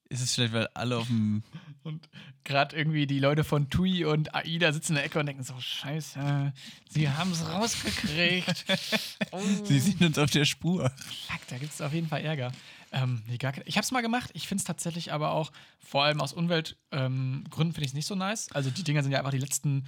ist 0.09 0.23
es 0.23 0.35
vielleicht, 0.35 0.53
weil 0.53 0.69
alle 0.75 0.99
auf 0.99 1.07
dem 1.07 1.43
Und 1.89 2.09
gerade 2.45 2.77
irgendwie 2.77 3.07
die 3.07 3.19
Leute 3.19 3.45
von 3.45 3.71
TUI 3.71 4.05
und 4.05 4.35
AIDA 4.35 4.73
sitzen 4.73 4.93
in 4.93 4.97
der 4.97 5.05
Ecke 5.05 5.19
und 5.19 5.27
denken 5.27 5.43
so, 5.43 5.59
scheiße, 5.59 6.53
sie 6.91 7.09
haben 7.09 7.33
es 7.33 7.49
rausgekriegt. 7.49 8.67
oh, 9.31 9.41
Sie 9.65 9.79
sind 9.79 10.03
uns 10.03 10.19
auf 10.19 10.31
der 10.31 10.45
Spur. 10.45 10.91
fuck, 11.27 11.41
da 11.49 11.57
gibt 11.57 11.73
es 11.73 11.81
auf 11.81 11.95
jeden 11.95 12.09
Fall 12.09 12.23
Ärger. 12.23 12.53
Ähm, 12.93 13.23
nee, 13.27 13.39
gar 13.39 13.55
ich 13.65 13.77
habe 13.77 13.85
es 13.85 13.91
mal 13.91 14.03
gemacht. 14.03 14.31
Ich 14.35 14.49
finde 14.49 14.61
es 14.61 14.67
tatsächlich 14.67 15.13
aber 15.13 15.33
auch, 15.33 15.51
vor 15.79 16.05
allem 16.05 16.21
aus 16.21 16.33
Umweltgründen, 16.33 17.45
ähm, 17.51 17.73
finde 17.73 17.81
ich 17.81 17.89
es 17.89 17.95
nicht 17.95 18.07
so 18.07 18.15
nice. 18.15 18.51
Also 18.53 18.71
die 18.71 18.85
Dinger 18.85 19.03
sind 19.03 19.13
ja 19.13 19.19
einfach 19.19 19.31
die 19.31 19.39
letzten 19.39 19.87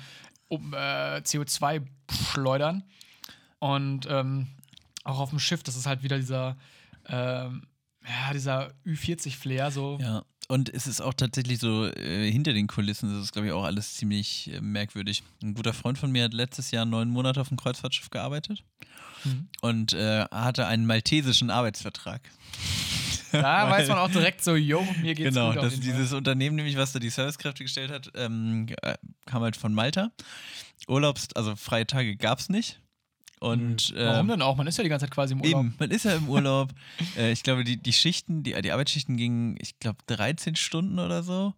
um, 0.49 0.73
äh, 0.73 1.19
CO2-Schleudern. 1.19 2.85
Und 3.59 4.07
ähm, 4.09 4.49
auch 5.05 5.19
auf 5.19 5.31
dem 5.31 5.39
Schiff, 5.39 5.63
das 5.63 5.77
ist 5.77 5.87
halt 5.87 6.03
wieder 6.03 6.17
dieser, 6.17 6.57
ähm, 7.09 7.67
ja, 8.07 8.33
dieser 8.33 8.73
Ü40-Flair, 8.87 9.71
so. 9.71 9.99
Ja, 10.01 10.23
und 10.49 10.69
es 10.73 10.87
ist 10.87 11.01
auch 11.01 11.15
tatsächlich 11.15 11.59
so, 11.61 11.87
äh, 11.87 12.31
hinter 12.31 12.53
den 12.53 12.67
Kulissen 12.67 13.11
ist 13.17 13.25
es, 13.25 13.33
glaube 13.33 13.47
ich, 13.49 13.53
auch 13.53 13.65
alles 13.65 13.95
ziemlich 13.95 14.51
äh, 14.53 14.61
merkwürdig. 14.61 15.23
Ein 15.43 15.55
guter 15.55 15.73
Freund 15.73 15.99
von 15.99 16.11
mir 16.11 16.25
hat 16.25 16.35
letztes 16.35 16.71
Jahr 16.71 16.85
neun 16.85 17.09
Monate 17.11 17.41
auf 17.41 17.49
dem 17.49 17.57
Kreuzfahrtschiff 17.57 18.11
gearbeitet 18.11 18.65
Mhm. 19.23 19.49
und 19.61 19.93
äh, 19.93 20.25
hatte 20.31 20.67
einen 20.67 20.87
maltesischen 20.87 21.51
Arbeitsvertrag. 21.51 22.23
Da 23.33 23.43
Weil- 23.71 23.81
weiß 23.83 23.89
man 23.89 23.99
auch 23.99 24.11
direkt 24.11 24.43
so, 24.43 24.57
yo, 24.57 24.83
mir 25.03 25.15
geht's 25.15 25.35
Genau, 25.35 25.53
gut. 25.53 25.61
Fall. 25.61 25.71
dieses 25.71 26.15
Unternehmen, 26.15 26.57
nämlich, 26.57 26.77
was 26.79 26.93
da 26.93 26.99
die 26.99 27.11
Servicekräfte 27.11 27.63
gestellt 27.63 27.91
hat, 27.91 28.11
ähm, 28.15 28.67
äh, 28.81 28.97
kam 29.27 29.43
halt 29.43 29.57
von 29.57 29.75
Malta. 29.75 30.11
Urlaubs-, 30.89 31.29
also 31.37 31.55
freie 31.55 31.87
Tage 31.87 32.17
gab 32.17 32.39
es 32.39 32.49
nicht. 32.49 32.81
Und 33.41 33.95
Warum 33.97 34.21
ähm, 34.21 34.29
denn 34.29 34.43
auch? 34.43 34.57
Man 34.57 34.67
ist 34.67 34.77
ja 34.77 34.85
die 34.85 34.91
ganze 34.91 35.07
Zeit 35.07 35.15
quasi 35.15 35.33
im 35.33 35.41
Urlaub. 35.41 35.61
Eben, 35.65 35.75
man 35.79 35.91
ist 35.91 36.05
ja 36.05 36.15
im 36.15 36.29
Urlaub. 36.29 36.71
äh, 37.17 37.33
ich 37.33 37.43
glaube, 37.43 37.65
die, 37.65 37.79
die 37.79 37.93
Schichten, 37.93 38.43
die, 38.43 38.53
die 38.61 38.71
Arbeitsschichten 38.71 39.17
gingen, 39.17 39.57
ich 39.59 39.79
glaube, 39.79 39.99
13 40.07 40.57
Stunden 40.57 40.99
oder 40.99 41.23
so. 41.23 41.55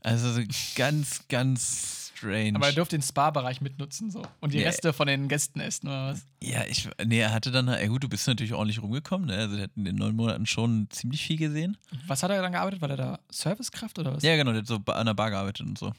Also 0.00 0.32
so 0.32 0.42
ganz, 0.74 1.26
ganz 1.28 2.12
strange. 2.14 2.56
Aber 2.56 2.66
er 2.66 2.72
durfte 2.72 2.98
den 2.98 3.02
Spa-Bereich 3.02 3.60
mitnutzen 3.60 4.10
so. 4.10 4.22
und 4.40 4.52
die 4.52 4.58
Ja. 4.58 4.66
Reste 4.66 4.92
von 4.92 5.06
den 5.06 5.28
Gästen 5.28 5.60
essen 5.60 5.86
oder 5.88 6.08
was? 6.08 6.26
ja, 6.42 6.64
ich, 6.68 6.88
nee, 7.04 7.20
er 7.20 7.32
hatte 7.32 7.50
dann, 7.50 7.68
ja 7.68 7.86
gut, 7.86 8.02
du 8.02 8.08
bist 8.08 8.26
natürlich 8.26 8.52
ordentlich 8.52 8.82
rumgekommen, 8.82 9.28
ne? 9.28 9.36
Also, 9.36 9.54
der 9.54 9.64
hat 9.64 9.70
in 9.76 9.84
den 9.84 9.96
neun 9.96 10.16
Monaten 10.16 10.46
schon 10.46 10.88
ziemlich 10.90 11.24
viel 11.24 11.38
gesehen. 11.38 11.76
Was 12.06 12.22
hat 12.22 12.30
er 12.30 12.42
dann 12.42 12.52
gearbeitet? 12.52 12.80
War 12.80 12.88
der 12.88 12.96
da 12.96 13.18
Servicekraft 13.30 13.98
oder 13.98 14.14
was? 14.14 14.22
Ja, 14.22 14.36
genau, 14.36 14.50
der 14.52 14.60
hat 14.60 14.66
so 14.66 14.80
an 14.86 15.06
der 15.06 15.14
Bar 15.14 15.30
gearbeitet 15.30 15.66
und 15.66 15.78
so. 15.78 15.92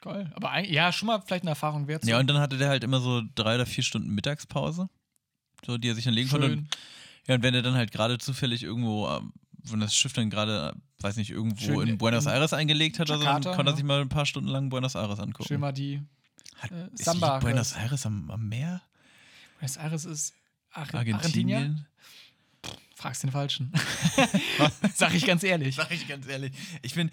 Geil. 0.00 0.30
Aber 0.34 0.50
eigentlich, 0.50 0.74
ja, 0.74 0.92
schon 0.92 1.06
mal 1.06 1.20
vielleicht 1.20 1.42
eine 1.42 1.50
Erfahrung 1.50 1.86
wert. 1.86 2.04
Ja, 2.04 2.18
und 2.18 2.26
dann 2.26 2.38
hatte 2.38 2.56
der 2.56 2.68
halt 2.68 2.84
immer 2.84 3.00
so 3.00 3.22
drei 3.34 3.56
oder 3.56 3.66
vier 3.66 3.84
Stunden 3.84 4.10
Mittagspause, 4.10 4.88
so, 5.64 5.76
die 5.76 5.88
er 5.88 5.94
sich 5.94 6.04
dann 6.04 6.14
legen 6.14 6.30
konnte. 6.30 6.52
Und, 6.52 6.68
ja, 7.26 7.34
und 7.34 7.42
wenn 7.42 7.54
er 7.54 7.62
dann 7.62 7.74
halt 7.74 7.92
gerade 7.92 8.18
zufällig 8.18 8.62
irgendwo, 8.62 9.08
ähm, 9.08 9.32
wenn 9.64 9.80
das 9.80 9.94
Schiff 9.94 10.14
dann 10.14 10.30
gerade, 10.30 10.74
äh, 10.74 11.02
weiß 11.02 11.16
nicht, 11.16 11.30
irgendwo 11.30 11.80
Schön 11.80 11.88
in 11.88 11.98
Buenos 11.98 12.24
in 12.24 12.32
Aires 12.32 12.54
eingelegt 12.54 12.98
hat, 12.98 13.10
oder 13.10 13.18
so, 13.18 13.24
dann 13.24 13.42
Jakarta, 13.42 13.56
konnte 13.56 13.70
er 13.70 13.72
ja. 13.72 13.76
sich 13.76 13.84
mal 13.84 14.00
ein 14.00 14.08
paar 14.08 14.24
Stunden 14.24 14.48
lang 14.48 14.70
Buenos 14.70 14.94
Aires 14.94 15.20
angucken. 15.20 15.48
Schön 15.48 15.60
mal 15.60 15.72
die 15.72 16.02
Hat, 16.56 16.70
äh, 16.70 16.88
ist 16.94 17.04
Samba. 17.04 17.34
liegt 17.34 17.42
Buenos 17.42 17.72
Aires 17.72 18.06
am, 18.06 18.30
am 18.30 18.48
Meer? 18.48 18.80
Buenos 19.58 19.76
Aires 19.76 20.06
ist 20.06 20.34
Ar 20.72 20.82
Argentinien? 20.94 21.16
Argentinien? 21.16 21.86
Fragst 22.94 23.22
den 23.22 23.32
Falschen. 23.32 23.72
Sag 24.94 25.14
ich 25.14 25.24
ganz 25.24 25.42
ehrlich. 25.42 25.74
Sag 25.74 25.90
ich 25.90 26.06
ganz 26.06 26.26
ehrlich. 26.26 26.52
Ich 26.82 26.94
bin, 26.94 27.10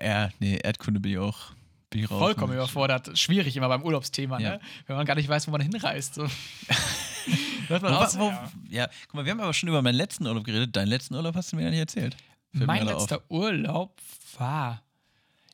ja, 0.00 0.30
nee, 0.38 0.58
Erdkunde 0.62 1.00
bin 1.00 1.12
ich 1.12 1.18
auch, 1.18 1.52
bin 1.94 2.04
ich 2.04 2.10
raus. 2.10 2.18
Vollkommen 2.18 2.52
überfordert. 2.52 3.16
Schwierig 3.16 3.56
immer 3.56 3.68
beim 3.68 3.82
Urlaubsthema, 3.82 4.38
Ja. 4.40 4.50
ne? 4.50 4.60
Wenn 4.86 4.96
man 4.96 5.06
gar 5.06 5.14
nicht 5.14 5.28
weiß, 5.28 5.46
wo 5.46 5.52
man 5.52 5.60
hinreist. 5.60 6.14
So. 6.16 6.26
Hört 7.68 7.82
man 7.82 7.92
Wo, 7.92 7.96
aus, 7.96 8.18
wo, 8.18 8.28
ja. 8.28 8.50
ja, 8.68 8.88
guck 9.06 9.14
mal, 9.14 9.24
wir 9.24 9.32
haben 9.32 9.40
aber 9.40 9.54
schon 9.54 9.68
über 9.70 9.80
meinen 9.80 9.94
letzten 9.94 10.26
Urlaub 10.26 10.44
geredet. 10.44 10.76
Deinen 10.76 10.88
letzten 10.88 11.14
Urlaub 11.14 11.34
hast 11.34 11.52
du 11.52 11.56
mir 11.56 11.62
gar 11.62 11.70
nicht 11.70 11.78
erzählt. 11.78 12.16
Fällt 12.52 12.66
Mein 12.66 12.80
gerade 12.80 12.96
auf. 12.96 13.02
letzter 13.02 13.22
Urlaub 13.30 13.98
war. 14.38 14.82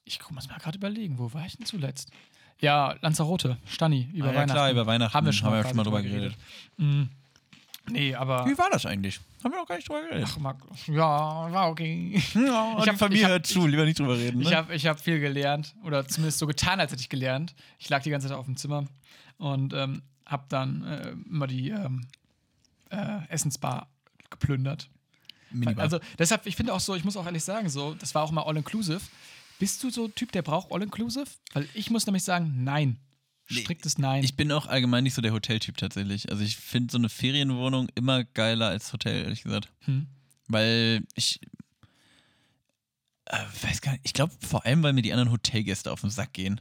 Ich 0.04 0.18
guck, 0.18 0.32
muss 0.32 0.48
mal 0.48 0.58
gerade 0.58 0.78
überlegen, 0.78 1.18
wo 1.18 1.32
war 1.32 1.46
ich 1.46 1.56
denn 1.56 1.66
zuletzt? 1.66 2.10
Ja, 2.58 2.96
Lanzarote, 3.00 3.58
Stani, 3.64 4.08
über 4.12 4.28
ah, 4.28 4.32
ja, 4.32 4.34
Weihnachten. 4.38 4.50
klar, 4.52 4.70
über 4.70 4.86
Weihnachten 4.86 5.14
Haben 5.14 5.26
wir 5.26 5.32
schon, 5.32 5.46
haben 5.48 5.56
wir 5.56 5.64
schon 5.68 5.76
mal 5.76 5.84
drüber 5.84 6.02
geredet. 6.02 6.34
Mm. 6.78 7.04
Nee, 7.88 8.14
aber. 8.14 8.46
Wie 8.46 8.56
war 8.56 8.68
das 8.70 8.86
eigentlich? 8.86 9.20
Haben 9.42 9.52
wir 9.52 9.58
noch 9.60 9.66
gar 9.66 9.76
nicht 9.76 9.88
drüber 9.88 10.02
geredet. 10.02 10.28
Ach, 10.30 10.38
Marc, 10.38 10.58
ja, 10.86 10.94
war 11.52 11.70
okay. 11.70 12.22
Ja, 12.34 12.74
Ich 12.78 12.84
die 12.84 12.90
hab- 12.90 12.98
Familie 12.98 13.24
hab- 13.24 13.30
hört 13.32 13.46
zu, 13.46 13.66
lieber 13.66 13.84
nicht 13.84 13.98
drüber 13.98 14.16
reden. 14.16 14.38
Ne? 14.38 14.44
Ich 14.44 14.54
habe 14.54 14.74
ich 14.74 14.86
hab 14.86 15.00
viel 15.00 15.18
gelernt 15.18 15.74
oder 15.84 16.06
zumindest 16.06 16.38
so 16.38 16.46
getan, 16.46 16.78
als 16.78 16.92
hätte 16.92 17.00
ich 17.02 17.08
gelernt. 17.08 17.54
Ich 17.78 17.88
lag 17.88 18.02
die 18.02 18.10
ganze 18.10 18.28
Zeit 18.28 18.36
auf 18.36 18.44
dem 18.46 18.56
Zimmer 18.56 18.84
und 19.38 19.72
ähm, 19.72 20.02
habe 20.26 20.44
dann 20.48 20.84
äh, 20.84 21.10
immer 21.28 21.46
die 21.46 21.70
ähm, 21.70 22.06
äh, 22.90 23.26
Essensbar 23.28 23.88
geplündert. 24.28 24.88
Minibar. 25.50 25.82
Also 25.82 25.98
deshalb, 26.18 26.46
ich 26.46 26.54
finde 26.54 26.72
auch 26.74 26.80
so, 26.80 26.94
ich 26.94 27.02
muss 27.04 27.16
auch 27.16 27.26
ehrlich 27.26 27.42
sagen, 27.42 27.68
so, 27.70 27.94
das 27.94 28.14
war 28.14 28.22
auch 28.22 28.30
mal 28.30 28.42
all-inclusive. 28.42 29.00
Bist 29.58 29.82
du 29.82 29.90
so 29.90 30.04
ein 30.04 30.14
Typ, 30.14 30.30
der 30.32 30.42
braucht 30.42 30.70
all-inclusive? 30.70 31.26
Weil 31.54 31.68
ich 31.74 31.90
muss 31.90 32.06
nämlich 32.06 32.22
sagen, 32.22 32.62
nein. 32.62 32.98
Striktes 33.50 33.98
Nein. 33.98 34.22
ich 34.24 34.36
bin 34.36 34.52
auch 34.52 34.66
allgemein 34.66 35.04
nicht 35.04 35.14
so 35.14 35.22
der 35.22 35.32
Hoteltyp 35.32 35.76
tatsächlich. 35.76 36.30
Also 36.30 36.42
ich 36.42 36.56
finde 36.56 36.92
so 36.92 36.98
eine 36.98 37.08
Ferienwohnung 37.08 37.88
immer 37.94 38.24
geiler 38.24 38.68
als 38.68 38.92
Hotel, 38.92 39.24
ehrlich 39.24 39.42
gesagt. 39.42 39.68
Hm. 39.80 40.06
Weil 40.48 41.02
ich 41.14 41.40
äh, 43.26 43.38
weiß 43.62 43.80
gar 43.80 43.92
nicht, 43.92 44.02
ich 44.04 44.12
glaube 44.12 44.32
vor 44.40 44.66
allem, 44.66 44.82
weil 44.82 44.92
mir 44.92 45.02
die 45.02 45.12
anderen 45.12 45.30
Hotelgäste 45.30 45.92
auf 45.92 46.00
den 46.00 46.10
Sack 46.10 46.32
gehen. 46.32 46.60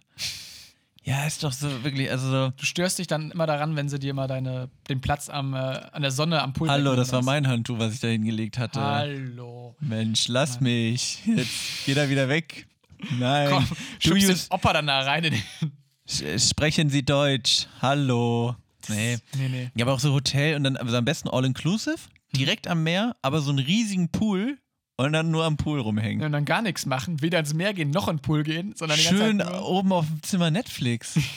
Ja, 1.04 1.26
ist 1.26 1.44
doch 1.44 1.54
so 1.54 1.84
wirklich, 1.84 2.12
also 2.12 2.30
so. 2.30 2.54
Du 2.56 2.66
störst 2.66 3.00
dich 3.00 3.08
dann 3.08 3.32
immer 3.32 3.48
daran, 3.48 3.76
wenn 3.76 3.90
sie 3.90 3.98
dir 3.98 4.14
mal 4.14 4.28
deine, 4.28 4.70
den 4.90 5.02
Platz 5.02 5.30
am, 5.30 5.54
äh, 5.54 5.58
an 5.58 6.02
der 6.02 6.12
Sonne 6.12 6.42
am 6.42 6.54
Pult 6.54 6.70
Hallo, 6.70 6.96
das 6.96 7.12
war 7.12 7.24
mein 7.24 7.48
Handtuch, 7.48 7.80
was 7.80 7.94
ich 7.94 8.00
da 8.00 8.10
hingelegt 8.10 8.60
hatte. 8.60 8.80
Hallo. 8.80 9.76
Mensch, 9.80 10.28
lass 10.28 10.60
mich. 10.60 11.20
Jetzt 11.26 11.86
geh 11.86 11.94
da 11.94 12.10
wieder 12.10 12.30
weg. 12.30 12.68
Nein. 13.18 13.50
Komm, 13.50 13.68
du 14.04 14.14
den 14.14 14.38
Opa 14.50 14.74
dann 14.74 14.88
da 14.88 15.00
rein 15.02 15.24
in 15.24 15.34
den. 15.34 15.72
Sprechen 16.10 16.89
Sie 16.89 17.03
Deutsch. 17.05 17.68
Hallo. 17.82 18.55
Nee. 18.88 19.18
Nee, 19.38 19.49
nee. 19.49 19.72
Ja, 19.76 19.86
aber 19.86 19.93
auch 19.93 19.99
so 19.99 20.14
Hotel 20.14 20.55
und 20.55 20.64
dann 20.64 20.76
also 20.78 20.95
am 20.97 21.05
besten 21.05 21.30
all-inclusive, 21.30 21.97
direkt 22.36 22.68
am 22.68 22.84
Meer, 22.84 23.16
aber 23.22 23.41
so 23.41 23.49
einen 23.51 23.60
riesigen 23.60 24.10
Pool 24.10 24.57
und 24.97 25.14
dann 25.14 25.30
nur 25.32 25.45
am 25.45 25.57
Pool 25.57 25.80
rumhängen. 25.80 26.26
Und 26.26 26.32
dann 26.32 26.45
gar 26.45 26.62
nichts 26.62 26.86
machen, 26.86 27.22
weder 27.22 27.39
ins 27.39 27.53
Meer 27.53 27.74
gehen 27.74 27.91
noch 27.91 28.07
in 28.07 28.18
den 28.18 28.22
Pool 28.22 28.43
gehen, 28.43 28.74
sondern 28.76 28.97
Schön 28.97 29.41
oben 29.41 29.91
auf 29.91 30.07
dem 30.07 30.24
Zimmer 30.24 30.51
Netflix. 30.51 31.18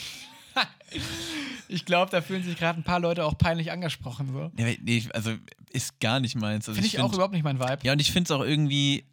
Ich 1.69 1.87
glaube, 1.87 2.11
da 2.11 2.21
fühlen 2.21 2.43
sich 2.43 2.59
gerade 2.59 2.79
ein 2.79 2.83
paar 2.85 3.01
Leute 3.01 3.25
auch 3.25 3.39
peinlich 3.39 3.73
angesprochen. 3.73 4.29
So. 4.31 4.51
Ja, 4.63 4.75
nee, 4.83 5.03
also 5.15 5.33
ist 5.71 5.99
gar 6.01 6.21
nicht 6.21 6.35
meins. 6.37 6.69
Also 6.69 6.75
Finde 6.75 6.87
ich, 6.87 6.99
auch 6.99 7.05
find- 7.05 7.15
überhaupt 7.15 7.33
nicht 7.33 7.45
mein 7.45 7.59
Vibe. 7.59 7.79
Ja, 7.85 7.93
und 7.93 8.01
ich 8.01 8.13
finde 8.13 8.25
es 8.27 8.31
auch 8.39 8.45
irgendwie. 8.45 9.07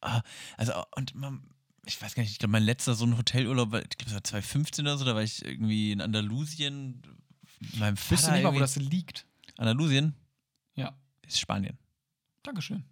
ah, 0.00 0.22
Also, 0.56 0.72
und 0.96 1.14
man, 1.14 1.42
ich 1.86 2.00
weiß 2.02 2.14
gar 2.14 2.22
nicht, 2.22 2.32
ich 2.32 2.38
glaube, 2.38 2.52
mein 2.52 2.62
letzter 2.64 2.94
so 2.94 3.04
ein 3.06 3.16
Hotelurlaub 3.16 3.72
war, 3.72 3.80
ich 3.82 3.88
glaube, 3.90 4.04
das 4.06 4.14
war 4.14 4.24
2015 4.24 4.84
oder 4.86 4.98
so, 4.98 5.04
da 5.04 5.14
war 5.14 5.22
ich 5.22 5.44
irgendwie 5.44 5.92
in 5.92 6.00
Andalusien. 6.00 7.02
Meinem 7.78 7.96
Vater 7.96 8.10
Wisst 8.12 8.28
du 8.28 8.32
nicht 8.32 8.42
mal, 8.42 8.54
wo 8.54 8.58
das 8.58 8.76
liegt? 8.76 9.26
Andalusien 9.56 10.14
Ja. 10.74 10.94
ist 11.26 11.40
Spanien. 11.40 11.78
Dankeschön. 12.42 12.84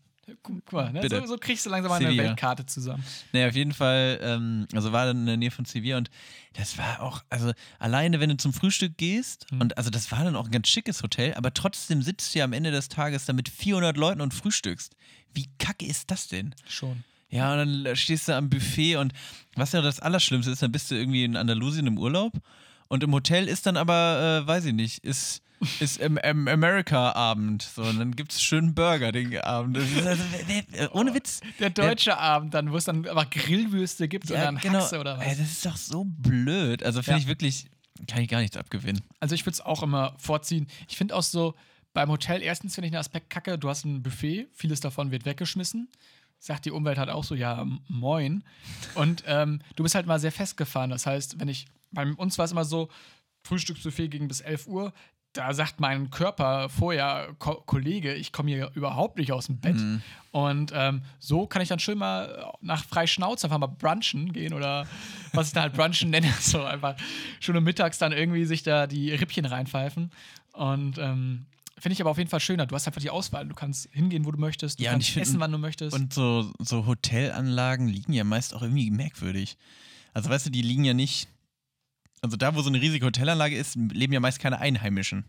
Guck, 0.43 0.73
mal, 0.73 0.91
ne? 0.91 1.07
So, 1.07 1.27
so 1.27 1.37
kriegst 1.37 1.67
du 1.67 1.71
langsam 1.71 1.91
mal 1.91 2.03
eine. 2.03 2.17
Weltkarte 2.17 2.65
zusammen. 2.65 3.05
Naja, 3.35 3.49
auf 3.49 3.55
jeden 3.55 3.75
Fall, 3.75 4.19
ähm, 4.23 4.67
also 4.73 4.91
war 4.91 5.05
dann 5.05 5.19
in 5.19 5.27
der 5.27 5.37
Nähe 5.37 5.51
von 5.51 5.67
Sevilla 5.67 5.99
und 5.99 6.09
das 6.55 6.79
war 6.79 7.03
auch, 7.03 7.23
also 7.29 7.53
alleine, 7.79 8.21
wenn 8.21 8.31
du 8.31 8.39
zum 8.39 8.55
Frühstück 8.55 8.97
gehst, 8.97 9.53
Mhm. 9.53 9.61
und 9.61 9.77
also 9.77 9.91
das 9.91 10.11
war 10.13 10.25
dann 10.25 10.35
auch 10.35 10.47
ein 10.47 10.51
ganz 10.51 10.69
schickes 10.69 11.03
Hotel, 11.03 11.35
aber 11.35 11.53
trotzdem 11.53 12.01
sitzt 12.01 12.35
du 12.35 12.39
ja 12.39 12.47
am 12.47 12.55
Ende 12.55 12.71
des 12.71 12.89
Tages 12.89 13.27
da 13.27 13.35
mit 13.35 13.51
400 13.51 13.99
Leuten 13.99 14.23
und 14.23 14.33
frühstückst. 14.33 14.97
Wie 15.35 15.51
kacke 15.59 15.85
ist 15.85 16.11
das 16.11 16.29
denn? 16.29 16.55
Schon. 16.67 17.05
Ja, 17.35 17.53
und 17.61 17.85
dann 17.85 17.97
stehst 17.97 18.29
du 18.29 18.37
am 18.37 18.49
Buffet 18.49 18.97
und 18.97 19.13
was 19.57 19.73
ja 19.73 19.81
das 19.83 19.99
Allerschlimmste 20.01 20.53
ist, 20.53 20.63
dann 20.63 20.71
bist 20.73 20.91
du 20.91 20.95
irgendwie 20.95 21.25
in 21.25 21.37
Andalusien 21.37 21.87
im 21.87 21.99
Urlaub 21.99 22.33
und 22.89 23.03
im 23.03 23.13
Hotel 23.13 23.49
ist 23.49 23.67
dann 23.67 23.77
aber, 23.77 24.43
äh, 24.45 24.47
weiß 24.47 24.67
ich 24.67 24.73
nicht, 24.73 24.99
ist, 25.05 25.43
ist 25.81 25.99
im, 25.99 26.17
im 26.19 26.47
America-Abend. 26.47 27.63
So, 27.63 27.83
und 27.83 27.99
dann 27.99 28.15
gibt 28.15 28.33
es 28.33 28.43
schönen 28.43 28.75
Burger 28.75 29.11
den 29.13 29.37
Abend. 29.41 29.79
Also, 29.79 30.23
wer- 30.47 30.95
ohne 30.95 31.15
Witz. 31.15 31.41
Der 31.59 31.71
deutsche 31.71 32.19
Abend 32.19 32.55
dann, 32.55 32.71
wo 32.71 32.77
es 32.77 32.85
dann 32.85 33.07
einfach 33.09 33.31
Grillwürste 33.31 34.07
gibt 34.09 34.31
oder 34.31 34.41
dann 34.45 34.63
Haxe 34.63 35.01
oder 35.01 35.19
Ey, 35.21 35.31
was. 35.33 35.39
das 35.39 35.51
ist 35.51 35.67
doch 35.67 35.77
so 35.77 36.05
blöd. 36.07 36.83
Also 36.83 37.03
finde 37.03 37.19
Ja. 37.19 37.23
ich 37.23 37.27
wirklich, 37.29 37.67
kann 38.07 38.23
ich 38.23 38.29
gar 38.29 38.41
nichts 38.41 38.57
abgewinnen. 38.57 39.01
Also 39.21 39.35
ich 39.35 39.43
würde 39.47 39.55
es 39.55 39.61
auch 39.61 39.83
immer 39.83 40.15
vorziehen. 40.19 40.67
Ich 40.89 40.97
finde 40.97 41.17
auch 41.17 41.23
so, 41.23 41.55
beim 41.95 42.11
Hotel 42.11 42.43
erstens 42.43 42.75
finde 42.75 42.87
ich 42.87 42.93
den 42.93 42.99
Aspekt 43.01 43.31
kacke, 43.31 43.59
du 43.59 43.69
hast 43.69 43.85
ein 43.85 44.03
Buffet, 44.03 44.47
vieles 44.53 44.81
davon 44.81 45.11
wird 45.11 45.25
weggeschmissen. 45.25 45.89
Sagt 46.45 46.67
die 46.67 46.73
Umwelt 46.73 46.99
halt 46.99 47.09
auch 47.09 47.25
so, 47.25 47.35
ja, 47.35 47.67
moin. 47.89 48.45
Und 48.97 49.25
ähm, 49.27 49.63
du 49.77 49.83
bist 49.83 49.95
halt 49.95 50.07
mal 50.07 50.21
sehr 50.21 50.31
festgefahren. 50.31 50.91
Das 50.91 51.07
heißt, 51.07 51.41
wenn 51.41 51.49
ich, 51.49 51.65
bei 51.91 52.05
uns 52.13 52.37
war 52.37 52.45
es 52.45 52.53
immer 52.53 52.67
so, 52.67 52.91
Frühstücksbuffet 53.45 54.09
ging 54.09 54.29
bis 54.29 54.43
11 54.43 54.67
Uhr, 54.67 54.93
da 55.33 55.55
sagt 55.55 55.81
mein 55.81 56.11
Körper 56.11 56.69
vorher, 56.69 57.35
Ko 57.39 57.63
Kollege, 57.65 58.13
ich 58.13 58.31
komme 58.31 58.51
hier 58.51 58.71
überhaupt 58.75 59.17
nicht 59.17 59.33
aus 59.33 59.47
dem 59.47 59.57
Bett. 59.57 59.77
Mhm. 59.77 60.03
Und 60.33 60.73
ähm, 60.75 61.01
so 61.19 61.47
kann 61.47 61.63
ich 61.63 61.69
dann 61.69 61.79
schön 61.79 61.97
mal 61.97 62.53
nach 62.61 62.85
frei 62.85 63.07
Schnauze 63.07 63.47
einfach 63.47 63.57
mal 63.57 63.67
brunchen 63.69 64.35
gehen 64.35 64.53
oder 64.53 64.87
was 65.33 65.47
ich 65.47 65.55
da 65.55 65.63
halt 65.63 65.73
brunchen 65.73 66.11
nenne. 66.11 66.31
So 66.41 66.63
einfach 66.63 66.95
schon 67.41 67.57
um 67.57 67.65
mittags 67.65 67.97
dann 67.97 68.13
irgendwie 68.13 68.45
sich 68.45 68.63
da 68.63 68.87
die 68.87 69.15
Rippchen 69.15 69.47
reinpfeifen. 69.47 70.13
Und 70.53 70.99
ähm, 70.99 71.47
finde 71.85 71.93
ich 71.93 72.01
aber 72.01 72.11
auf 72.13 72.17
jeden 72.17 72.31
Fall 72.31 72.41
schöner. 72.41 72.65
Du 72.65 72.75
hast 72.75 72.87
einfach 72.87 73.03
die 73.03 73.11
Auswahl. 73.11 73.47
Du 73.47 73.55
kannst 73.55 73.91
hingehen, 73.93 74.25
wo 74.25 74.33
du 74.33 74.41
möchtest. 74.41 74.79
Du 74.81 74.85
Ja, 74.85 74.93
und 74.93 75.03
kannst 75.03 75.19
essen, 75.19 75.39
wann 75.39 75.53
du 75.53 75.59
möchtest. 75.59 75.95
Und 75.95 76.15
so, 76.15 76.51
so 76.59 76.87
Hotelanlagen 76.87 77.89
liegen 77.89 78.15
ja 78.15 78.25
meist 78.25 78.55
auch 78.55 78.63
irgendwie 78.63 78.91
merkwürdig. 78.91 79.59
Also 80.15 80.31
weißt 80.31 80.47
du, 80.47 80.51
die 80.51 80.63
liegen 80.63 80.85
ja 80.85 80.95
nicht. 80.95 81.29
Also 82.23 82.39
da, 82.39 82.55
wo 82.55 82.63
so 82.63 82.71
eine 82.71 82.81
riesige 82.81 83.05
Hotelanlage 83.05 83.55
ist, 83.55 83.77
leben 83.77 84.15
ja 84.15 84.21
meist 84.21 84.39
keine 84.39 84.61
Einheimischen. 84.61 85.25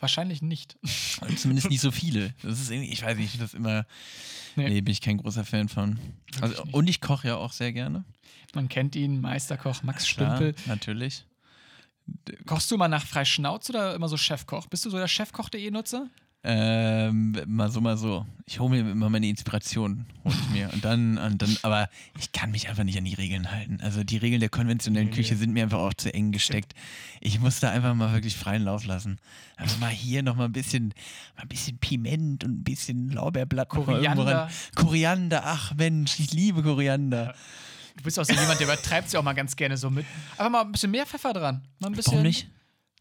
Wahrscheinlich 0.00 0.42
nicht. 0.42 0.76
Also 1.20 1.36
zumindest 1.36 1.70
nicht 1.70 1.80
so 1.80 1.90
viele. 1.92 2.34
Das 2.42 2.60
ist 2.60 2.68
irgendwie, 2.72 2.90
ich 2.92 3.04
weiß 3.04 3.16
nicht, 3.16 3.40
das 3.40 3.54
immer. 3.54 3.86
Nee. 4.56 4.68
Nee, 4.68 4.80
bin 4.80 4.90
ich 4.90 5.00
kein 5.00 5.18
großer 5.18 5.44
Fan 5.44 5.68
von. 5.68 6.00
Also, 6.40 6.64
und 6.72 6.88
ich 6.90 7.00
koche 7.00 7.28
ja 7.28 7.36
auch 7.36 7.52
sehr 7.52 7.72
gerne. 7.72 8.04
Man 8.56 8.68
kennt 8.68 8.96
ihn, 8.96 9.20
Meisterkoch 9.20 9.84
Max 9.84 10.04
Klar, 10.04 10.36
Stümpel. 10.36 10.56
natürlich. 10.66 11.26
Kochst 12.46 12.70
du 12.70 12.76
mal 12.76 12.88
nach 12.88 13.04
frei 13.04 13.24
Schnauze 13.24 13.72
oder 13.72 13.94
immer 13.94 14.08
so 14.08 14.16
Chefkoch? 14.16 14.66
Bist 14.68 14.84
du 14.84 14.90
so 14.90 14.98
der 14.98 15.08
Chefkoch.de 15.08 15.70
Nutzer? 15.70 16.08
Ähm, 16.48 17.36
mal 17.48 17.68
so, 17.72 17.80
mal 17.80 17.96
so. 17.96 18.24
Ich 18.46 18.60
hole 18.60 18.70
mir 18.70 18.88
immer 18.92 19.10
meine 19.10 19.26
Inspiration, 19.26 20.06
hole 20.24 20.36
ich 20.40 20.50
mir. 20.50 20.72
Und 20.72 20.84
dann, 20.84 21.18
und 21.18 21.42
dann, 21.42 21.56
aber 21.62 21.88
ich 22.20 22.30
kann 22.30 22.52
mich 22.52 22.68
einfach 22.68 22.84
nicht 22.84 22.96
an 22.96 23.04
die 23.04 23.14
Regeln 23.14 23.50
halten. 23.50 23.80
Also 23.82 24.04
die 24.04 24.16
Regeln 24.16 24.38
der 24.38 24.48
konventionellen. 24.48 25.10
Küche 25.10 25.34
sind 25.34 25.52
mir 25.52 25.64
einfach 25.64 25.80
auch 25.80 25.94
zu 25.94 26.14
eng 26.14 26.30
gesteckt. 26.30 26.74
Ich 27.20 27.40
muss 27.40 27.58
da 27.58 27.70
einfach 27.70 27.96
mal 27.96 28.12
wirklich 28.12 28.36
freien 28.36 28.62
Lauf 28.62 28.84
lassen. 28.84 29.18
Also 29.56 29.78
mal 29.78 29.90
hier 29.90 30.22
noch 30.22 30.36
mal 30.36 30.44
ein 30.44 30.52
bisschen, 30.52 30.94
mal 31.34 31.42
ein 31.42 31.48
bisschen 31.48 31.78
Piment 31.78 32.44
und 32.44 32.60
ein 32.60 32.64
bisschen 32.64 33.10
Lorbeerblatt. 33.10 33.68
Koriander. 33.68 34.48
Koriander, 34.76 35.42
ach 35.44 35.74
Mensch, 35.74 36.20
ich 36.20 36.32
liebe 36.32 36.62
Koriander. 36.62 37.34
Du 37.96 38.02
bist 38.04 38.18
auch 38.18 38.24
so 38.24 38.32
jemand, 38.32 38.60
der 38.60 38.66
übertreibt 38.66 39.10
sich 39.10 39.18
auch 39.18 39.22
mal 39.22 39.32
ganz 39.32 39.56
gerne 39.56 39.76
so 39.76 39.90
mit. 39.90 40.04
Aber 40.36 40.50
mal 40.50 40.60
ein 40.62 40.72
bisschen 40.72 40.90
mehr 40.90 41.06
Pfeffer 41.06 41.32
dran. 41.32 41.66
Mal 41.78 41.88
ein 41.88 41.92
bisschen, 41.94 42.12
Warum 42.12 42.22
nicht? 42.24 42.48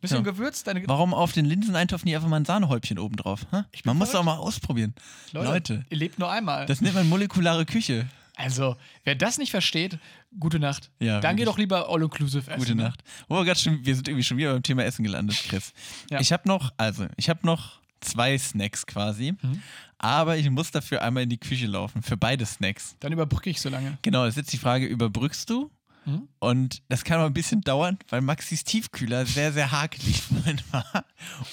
bisschen 0.01 0.17
Ja. 0.17 0.23
Gewürz. 0.31 0.63
Deine 0.63 0.87
Warum 0.87 1.13
auf 1.13 1.31
den 1.31 1.45
Linseneintopf 1.45 2.03
nicht 2.05 2.15
einfach 2.15 2.27
mal 2.29 2.37
ein 2.37 2.45
Sahnehäubchen 2.45 2.97
oben 2.99 3.15
drauf? 3.15 3.45
Man 3.83 3.97
muss 3.97 4.09
doch 4.11 4.23
verrückt. 4.23 4.25
mal 4.25 4.37
ausprobieren. 4.37 4.93
Leute, 5.31 5.47
Leute, 5.51 5.85
ihr 5.89 5.97
lebt 5.97 6.19
nur 6.19 6.31
einmal. 6.31 6.65
das 6.65 6.81
nennt 6.81 6.95
man 6.95 7.07
molekulare 7.09 7.65
Küche. 7.65 8.07
also, 8.35 8.75
wer 9.03 9.15
das 9.15 9.37
nicht 9.37 9.51
versteht, 9.51 9.97
gute 10.39 10.59
Nacht. 10.59 10.91
Ja, 10.99 11.19
Dann 11.21 11.35
geh 11.37 11.45
doch 11.45 11.57
lieber 11.57 11.89
All-Inclusive 11.89 12.49
essen. 12.51 12.59
Gute 12.59 12.75
ne? 12.75 12.83
Nacht. 12.83 13.03
Oh, 13.29 13.43
schon, 13.55 13.85
wir 13.85 13.95
sind 13.95 14.07
irgendwie 14.07 14.23
schon 14.23 14.37
wieder 14.37 14.53
beim 14.53 14.63
Thema 14.63 14.83
Essen 14.83 15.03
gelandet, 15.03 15.37
Chris. 15.47 15.73
Ja. 16.11 16.19
Ich 16.19 16.31
habe 16.31 16.47
noch, 16.47 16.71
also, 16.77 17.07
ich 17.17 17.29
habe 17.29 17.39
noch 17.45 17.79
zwei 18.01 18.37
Snacks 18.37 18.85
quasi, 18.85 19.33
Mhm. 19.41 19.61
Aber 19.97 20.37
ich 20.37 20.49
muss 20.49 20.71
dafür 20.71 21.01
einmal 21.01 21.23
in 21.23 21.29
die 21.29 21.37
Küche 21.39 21.67
laufen, 21.67 22.01
für 22.03 22.17
beide 22.17 22.45
Snacks. 22.45 22.95
Dann 22.99 23.11
überbrücke 23.13 23.49
ich 23.49 23.61
so 23.61 23.69
lange. 23.69 23.97
Genau, 24.01 24.25
das 24.25 24.33
ist 24.33 24.37
jetzt 24.37 24.53
die 24.53 24.57
Frage, 24.57 24.85
überbrückst 24.85 25.49
du? 25.49 25.71
Mhm. 26.05 26.27
Und 26.39 26.83
das 26.89 27.03
kann 27.03 27.19
mal 27.19 27.25
ein 27.25 27.33
bisschen 27.33 27.61
dauern, 27.61 27.97
weil 28.09 28.21
Maxis 28.21 28.63
Tiefkühler 28.63 29.25
sehr, 29.25 29.51
sehr 29.51 29.71
hakelig 29.71 30.21
war. 30.71 31.05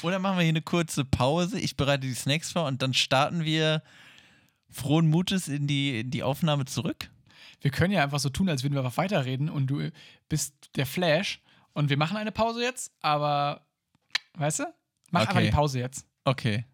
Oder 0.03 0.19
machen 0.19 0.37
wir 0.37 0.43
hier 0.43 0.51
eine 0.51 0.63
kurze 0.63 1.05
Pause, 1.05 1.59
ich 1.59 1.77
bereite 1.77 2.07
die 2.07 2.15
Snacks 2.15 2.53
vor 2.53 2.67
und 2.67 2.83
dann 2.83 2.93
starten 2.95 3.45
wir 3.45 3.83
frohen 4.71 5.09
Mutes 5.09 5.49
in 5.49 5.67
die, 5.67 6.01
in 6.01 6.11
die 6.11 6.23
Aufnahme 6.23 6.65
zurück. 6.67 7.11
Wir 7.61 7.71
können 7.71 7.93
ja 7.93 8.03
einfach 8.03 8.19
so 8.19 8.29
tun, 8.29 8.49
als 8.49 8.63
würden 8.63 8.75
wir 8.75 8.81
einfach 8.85 8.97
weiterreden 8.97 9.49
und 9.49 9.69
du 9.69 9.91
bist 10.29 10.55
der 10.77 10.85
Flash 10.87 11.41
und 11.75 11.91
wir 11.91 11.97
machen 11.97 12.17
eine 12.17 12.33
Pause 12.33 12.63
jetzt, 12.63 12.93
aber 13.01 13.65
weißt 14.35 14.61
du? 14.61 14.65
Mach 15.11 15.21
Okay. 15.23 15.29
einfach 15.31 15.43
die 15.43 15.51
Pause 15.51 15.79
jetzt. 15.79 16.07
Okay. 16.25 16.65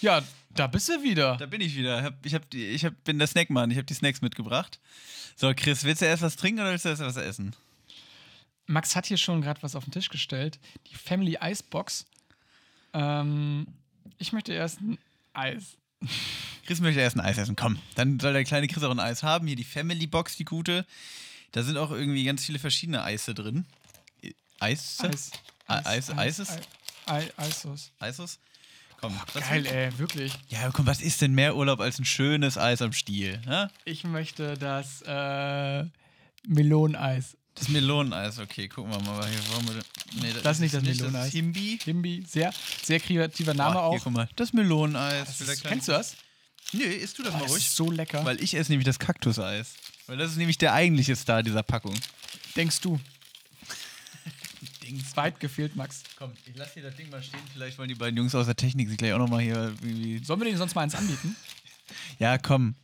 Ja, 0.00 0.22
da 0.54 0.66
bist 0.66 0.88
du 0.88 1.02
wieder. 1.02 1.36
Da 1.36 1.46
bin 1.46 1.60
ich 1.60 1.74
wieder. 1.76 2.14
Ich, 2.24 2.34
hab 2.34 2.48
die, 2.50 2.66
ich 2.66 2.84
hab, 2.84 3.04
bin 3.04 3.18
der 3.18 3.26
Snackmann. 3.28 3.70
Ich 3.70 3.76
habe 3.76 3.86
die 3.86 3.94
Snacks 3.94 4.20
mitgebracht. 4.20 4.78
So, 5.36 5.52
Chris, 5.54 5.84
willst 5.84 6.02
du 6.02 6.06
erst 6.06 6.22
was 6.22 6.36
trinken 6.36 6.60
oder 6.60 6.70
willst 6.70 6.84
du 6.84 6.90
erst 6.90 7.02
was 7.02 7.16
essen? 7.16 7.54
Max 8.66 8.94
hat 8.94 9.06
hier 9.06 9.16
schon 9.16 9.42
gerade 9.42 9.62
was 9.62 9.74
auf 9.74 9.84
den 9.84 9.92
Tisch 9.92 10.08
gestellt. 10.10 10.58
Die 10.90 10.94
Family 10.94 11.38
Icebox. 11.40 12.06
Ähm, 12.92 13.66
ich 14.18 14.32
möchte 14.32 14.52
erst 14.52 14.80
ein 14.80 14.98
Eis. 15.32 15.76
Chris 16.66 16.80
möchte 16.80 17.00
erst 17.00 17.16
ein 17.16 17.20
Eis 17.20 17.38
essen. 17.38 17.56
Komm, 17.56 17.78
dann 17.94 18.20
soll 18.20 18.32
der 18.32 18.44
kleine 18.44 18.68
Chris 18.68 18.82
auch 18.82 18.90
ein 18.90 19.00
Eis 19.00 19.22
haben. 19.22 19.46
Hier 19.46 19.56
die 19.56 19.64
Family 19.64 20.06
Box, 20.06 20.36
die 20.36 20.44
gute. 20.44 20.86
Da 21.52 21.62
sind 21.62 21.76
auch 21.76 21.90
irgendwie 21.90 22.24
ganz 22.24 22.44
viele 22.44 22.58
verschiedene 22.58 23.02
Eise 23.02 23.34
drin. 23.34 23.66
Eis? 24.60 24.98
Eis. 25.00 25.30
Ah, 25.66 25.80
Eis- 25.84 26.10
Eises? 26.10 26.58
Eis. 27.06 27.30
Eissos. 27.36 27.92
Eises? 27.98 28.38
Komm, 29.00 29.18
was 29.32 29.48
Geil, 29.48 29.64
ey, 29.66 29.98
wirklich. 29.98 30.32
Ja, 30.48 30.70
komm, 30.72 30.86
was 30.86 31.00
ist 31.00 31.20
denn 31.22 31.32
mehr 31.32 31.56
Urlaub 31.56 31.80
als 31.80 31.98
ein 31.98 32.04
schönes 32.04 32.58
Eis 32.58 32.82
am 32.82 32.92
Stiel? 32.92 33.40
hä? 33.46 33.66
Ich 33.84 34.04
möchte 34.04 34.54
das 34.58 35.02
äh, 35.06 35.84
Meloneneis. 36.46 37.36
Das 37.54 37.68
Meloneneis, 37.68 38.38
okay, 38.38 38.68
gucken 38.68 38.92
wir 38.92 39.00
mal. 39.00 39.26
Hier, 39.28 39.38
wollen 39.54 39.68
wir, 39.68 40.22
nee, 40.22 40.32
Das 40.42 40.56
ist 40.56 40.60
nicht 40.60 40.74
das 40.74 40.82
Das 40.82 40.96
Meloneneis. 40.96 41.26
ist 41.28 41.32
Himbi. 41.32 41.78
Himbi, 41.82 42.24
sehr, 42.26 42.52
sehr 42.82 43.00
kreativer 43.00 43.54
Name 43.54 43.80
auch. 43.80 43.92
Hier, 43.92 44.00
guck 44.02 44.12
mal, 44.12 44.28
das 44.36 44.52
Meloneneis. 44.52 45.38
Das 45.38 45.48
ist, 45.48 45.64
kennst 45.64 45.88
du 45.88 45.92
das? 45.92 46.16
Nee, 46.72 46.84
isst 46.84 47.18
du 47.18 47.22
das 47.22 47.32
mal 47.32 47.40
Das 47.40 47.50
ruhig. 47.52 47.64
ist 47.66 47.76
so 47.76 47.90
lecker. 47.90 48.24
Weil 48.24 48.40
ich 48.42 48.54
esse 48.54 48.70
nämlich 48.70 48.86
das 48.86 48.98
Kaktuseis. 48.98 49.74
Weil 50.06 50.16
das 50.18 50.30
ist 50.32 50.36
nämlich 50.36 50.58
der 50.58 50.72
eigentliche 50.72 51.16
Star 51.16 51.42
dieser 51.42 51.62
Packung. 51.62 51.94
Denkst 52.54 52.80
du? 52.80 53.00
Weit 55.14 55.40
gefehlt, 55.40 55.76
Max. 55.76 56.02
Komm, 56.16 56.32
ich 56.46 56.56
lasse 56.56 56.74
hier 56.74 56.82
das 56.84 56.96
Ding 56.96 57.10
mal 57.10 57.22
stehen. 57.22 57.40
Vielleicht 57.52 57.78
wollen 57.78 57.88
die 57.88 57.94
beiden 57.94 58.16
Jungs 58.16 58.34
aus 58.34 58.46
der 58.46 58.56
Technik 58.56 58.88
sich 58.88 58.98
gleich 58.98 59.12
auch 59.12 59.18
nochmal 59.18 59.40
hier 59.42 59.74
irgendwie. 59.82 60.22
Sollen 60.24 60.40
wir 60.40 60.44
denen 60.46 60.58
sonst 60.58 60.74
mal 60.74 60.82
eins 60.82 60.94
anbieten? 60.94 61.36
Ja, 62.20 62.38
komm. 62.38 62.76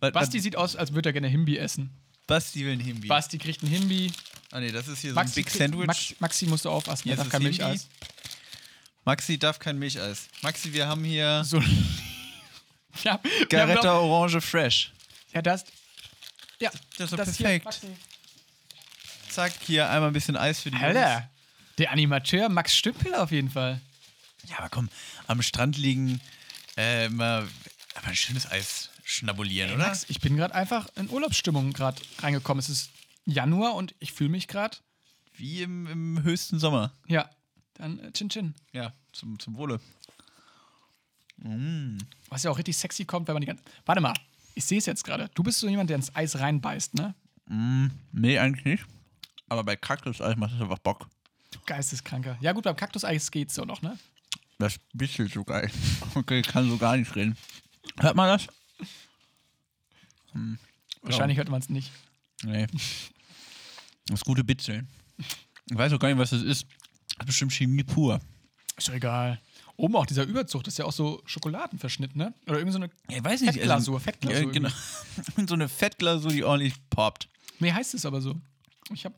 Was- 0.00 0.12
Basti 0.12 0.38
was- 0.38 0.42
sieht 0.42 0.56
aus, 0.56 0.76
als 0.76 0.94
würde 0.94 1.10
er 1.10 1.12
gerne 1.12 1.28
Himbi 1.28 1.58
essen. 1.58 1.90
Basti 2.26 2.64
will 2.64 2.72
ein 2.72 2.80
Himbi. 2.80 3.06
Basti 3.06 3.36
kriegt 3.36 3.62
ein 3.62 3.66
Himbi. 3.68 4.10
Ah, 4.50 4.60
nee, 4.60 4.72
das 4.72 4.88
ist 4.88 5.00
hier 5.00 5.10
so 5.10 5.14
Maxi 5.14 5.40
ein 5.40 5.44
Big 5.44 5.50
Sandwich. 5.52 5.86
Max, 5.86 6.14
Maxi 6.20 6.46
musst 6.46 6.64
du 6.64 6.70
aufpassen, 6.70 7.02
Hier 7.04 7.12
er 7.12 7.16
darf 7.18 7.28
kein 7.28 7.42
Himbi. 7.42 7.58
Milcheis. 7.58 7.86
Maxi 9.04 9.38
darf 9.38 9.58
kein 9.58 9.78
Milcheis. 9.78 10.28
Maxi, 10.42 10.72
wir 10.72 10.88
haben 10.88 11.04
hier 11.04 11.44
So. 11.44 11.60
ja, 13.04 13.12
haben 13.22 13.48
Garetta 13.50 13.82
doch- 13.82 14.02
Orange 14.02 14.40
Fresh. 14.40 14.92
Ja, 15.34 15.42
das. 15.42 15.64
Ja, 16.60 16.70
Das 16.96 17.12
ist 17.12 17.36
hier, 17.36 17.44
perfekt. 17.46 17.64
Maxi. 17.66 17.86
Zack, 19.28 19.52
hier 19.66 19.90
einmal 19.90 20.08
ein 20.10 20.14
bisschen 20.14 20.36
Eis 20.36 20.60
für 20.60 20.70
die 20.70 20.78
Jungs. 20.78 20.94
Der 21.78 21.92
Animateur 21.92 22.48
Max 22.48 22.76
Stümpel 22.76 23.14
auf 23.14 23.30
jeden 23.30 23.50
Fall. 23.50 23.80
Ja, 24.48 24.58
aber 24.58 24.68
komm, 24.68 24.88
am 25.26 25.42
Strand 25.42 25.76
liegen, 25.76 26.20
äh, 26.76 27.08
mal, 27.08 27.46
aber 27.94 28.06
ein 28.06 28.16
schönes 28.16 28.50
Eis 28.50 28.90
schnabulieren, 29.04 29.72
oder? 29.74 29.86
Max, 29.88 30.06
ich 30.08 30.20
bin 30.20 30.36
gerade 30.36 30.54
einfach 30.54 30.88
in 30.96 31.10
Urlaubsstimmung 31.10 31.72
gerade 31.72 32.00
reingekommen. 32.18 32.60
Es 32.60 32.68
ist 32.68 32.90
Januar 33.24 33.74
und 33.74 33.94
ich 33.98 34.12
fühle 34.12 34.30
mich 34.30 34.48
gerade. 34.48 34.76
Wie 35.34 35.62
im, 35.62 35.86
im 35.86 36.22
höchsten 36.22 36.58
Sommer. 36.58 36.92
Ja, 37.08 37.28
dann 37.74 37.98
äh, 37.98 38.12
Chin 38.12 38.30
Chin. 38.30 38.54
Ja, 38.72 38.94
zum, 39.12 39.38
zum 39.38 39.56
Wohle. 39.56 39.80
Was 42.30 42.42
ja 42.42 42.50
auch 42.50 42.56
richtig 42.56 42.76
sexy 42.78 43.04
kommt, 43.04 43.28
wenn 43.28 43.34
man 43.34 43.42
die 43.42 43.46
ganze. 43.46 43.62
Warte 43.84 44.00
mal, 44.00 44.14
ich 44.54 44.64
sehe 44.64 44.78
es 44.78 44.86
jetzt 44.86 45.04
gerade. 45.04 45.28
Du 45.34 45.42
bist 45.42 45.60
so 45.60 45.68
jemand, 45.68 45.90
der 45.90 45.96
ins 45.96 46.14
Eis 46.16 46.38
reinbeißt, 46.38 46.94
ne? 46.94 47.14
Nee, 48.12 48.38
eigentlich 48.38 48.64
nicht. 48.64 48.84
Aber 49.48 49.62
bei 49.62 49.76
Kaktuseis 49.76 50.36
macht 50.36 50.54
das 50.54 50.62
einfach 50.62 50.78
Bock. 50.78 51.08
Geisteskranker. 51.66 52.36
Ja, 52.40 52.52
gut, 52.52 52.64
beim 52.64 52.76
Kaktuseis 52.76 53.30
geht's 53.30 53.54
so 53.54 53.64
noch, 53.64 53.82
ne? 53.82 53.98
Das 54.58 54.76
bisschen 54.92 55.28
so 55.28 55.44
geil. 55.44 55.70
Okay, 56.14 56.40
ich 56.40 56.46
kann 56.46 56.68
so 56.68 56.78
gar 56.78 56.96
nicht 56.96 57.14
reden. 57.14 57.36
Hört 57.98 58.16
man 58.16 58.28
das? 58.28 58.46
Wahrscheinlich 61.02 61.38
hört 61.38 61.50
man 61.50 61.60
es 61.60 61.68
nicht. 61.68 61.90
Nee. 62.42 62.66
Das 64.06 64.24
gute 64.24 64.44
Bitzeln. 64.44 64.88
Ich 65.68 65.76
weiß 65.76 65.92
auch 65.92 65.98
gar 65.98 66.08
nicht, 66.08 66.18
was 66.18 66.30
das 66.30 66.42
ist. 66.42 66.66
Das 67.08 67.20
ist 67.20 67.26
bestimmt 67.26 67.52
Chemie 67.52 67.84
pur. 67.84 68.20
Ist 68.76 68.88
doch 68.88 68.94
egal. 68.94 69.40
Oben 69.76 69.96
auch 69.96 70.06
dieser 70.06 70.24
Überzug, 70.24 70.64
das 70.64 70.74
ist 70.74 70.78
ja 70.78 70.84
auch 70.86 70.92
so 70.92 71.22
Schokoladenverschnitt, 71.26 72.16
ne? 72.16 72.32
Oder 72.46 72.58
irgend 72.58 72.72
so 72.72 72.78
eine. 72.78 72.90
Ich 73.08 73.22
weiß 73.22 73.42
nicht. 73.42 73.54
Fettglasur, 73.54 74.00
Fettglasur 74.00 74.44
Ja, 74.44 74.50
genau. 74.50 74.68
so 75.46 75.54
eine 75.54 75.68
Fettglasur, 75.68 76.30
die 76.30 76.44
ordentlich 76.44 76.74
poppt. 76.88 77.28
Nee, 77.58 77.72
heißt 77.72 77.94
es 77.94 78.06
aber 78.06 78.20
so. 78.20 78.36
Ich 78.92 79.04
habe 79.04 79.14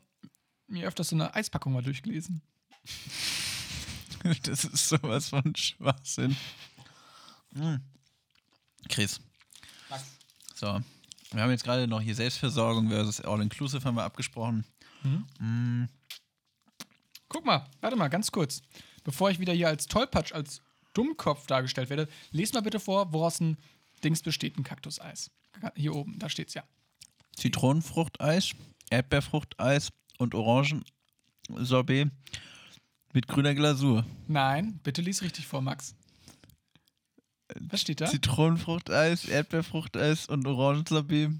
mir 0.69 0.87
öfters 0.87 1.09
so 1.09 1.15
eine 1.15 1.33
Eispackung 1.33 1.73
mal 1.73 1.83
durchgelesen. 1.83 2.41
Das 4.43 4.65
ist 4.65 4.89
sowas 4.89 5.29
von 5.29 5.55
Schwachsinn. 5.55 6.35
Hm. 7.53 7.79
Chris. 8.89 9.21
So. 10.55 10.81
Wir 11.31 11.41
haben 11.41 11.51
jetzt 11.51 11.63
gerade 11.63 11.87
noch 11.87 12.01
hier 12.01 12.15
Selbstversorgung 12.15 12.89
versus 12.89 13.21
All-Inclusive 13.21 13.85
haben 13.85 13.95
wir 13.95 14.03
abgesprochen. 14.03 14.65
Guck 17.29 17.45
mal, 17.45 17.65
warte 17.79 17.95
mal, 17.95 18.09
ganz 18.09 18.29
kurz. 18.31 18.61
Bevor 19.03 19.29
ich 19.29 19.39
wieder 19.39 19.53
hier 19.53 19.69
als 19.69 19.85
Tollpatsch, 19.87 20.33
als 20.33 20.61
Dummkopf 20.93 21.47
dargestellt 21.47 21.89
werde, 21.89 22.09
les 22.31 22.51
mal 22.53 22.61
bitte 22.61 22.79
vor, 22.79 23.13
woraus 23.13 23.39
ein 23.39 23.57
Dings 24.03 24.21
besteht, 24.21 24.57
ein 24.57 24.63
Kaktuseis. 24.63 25.31
Hier 25.75 25.95
oben, 25.95 26.19
da 26.19 26.29
steht's 26.29 26.55
ja. 26.55 26.63
Zitronenfruchteis, 27.35 28.51
Erdbeerfruchteis 28.89 29.91
und 30.19 30.35
Orangensorbet 30.35 32.11
mit 33.13 33.27
grüner 33.27 33.55
Glasur. 33.55 34.05
Nein, 34.27 34.79
bitte 34.83 35.01
lies 35.01 35.23
richtig 35.23 35.47
vor, 35.47 35.61
Max. 35.61 35.95
Was 37.59 37.81
steht 37.81 38.01
da? 38.01 38.05
Zitronenfruchteis, 38.05 39.25
Erdbeerfruchteis 39.25 40.27
und 40.27 40.45
Orangensorbet 40.45 41.31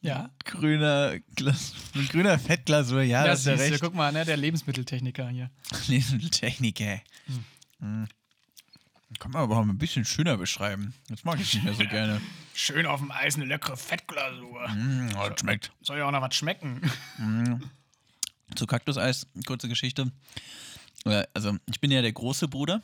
Ja. 0.00 0.30
grüner 0.44 1.18
Glas 1.34 1.74
mit 1.94 2.08
grüner 2.08 2.38
Fettglasur. 2.38 3.02
Ja, 3.02 3.26
das 3.26 3.40
ist 3.40 3.46
ja 3.46 3.54
recht. 3.54 3.80
Guck 3.82 3.94
mal, 3.94 4.12
ne, 4.12 4.24
der 4.24 4.38
Lebensmitteltechniker 4.38 5.28
hier. 5.28 5.50
Lebensmitteltechniker. 5.88 7.02
Hm. 7.80 8.08
Kann 9.18 9.30
man 9.32 9.42
aber 9.42 9.58
auch 9.58 9.62
ein 9.62 9.76
bisschen 9.78 10.06
schöner 10.06 10.38
beschreiben. 10.38 10.94
Jetzt 11.10 11.24
mag 11.26 11.38
ich 11.38 11.52
nicht 11.54 11.64
mehr 11.64 11.74
so 11.74 11.84
gerne. 11.84 12.20
Schön 12.54 12.86
auf 12.86 13.00
dem 13.00 13.10
Eis 13.10 13.34
eine 13.34 13.44
leckere 13.46 13.76
Fettglasur. 13.76 14.68
Mm, 14.68 15.08
das 15.12 15.40
schmeckt. 15.40 15.72
Soll 15.82 15.98
ja 15.98 16.06
auch 16.06 16.12
noch 16.12 16.22
was 16.22 16.34
schmecken. 16.34 16.80
Zu 18.54 18.66
Kaktuseis, 18.66 19.26
kurze 19.46 19.68
Geschichte. 19.68 20.10
Also, 21.34 21.56
ich 21.68 21.80
bin 21.80 21.90
ja 21.90 22.00
der 22.00 22.12
große 22.12 22.48
Bruder. 22.48 22.80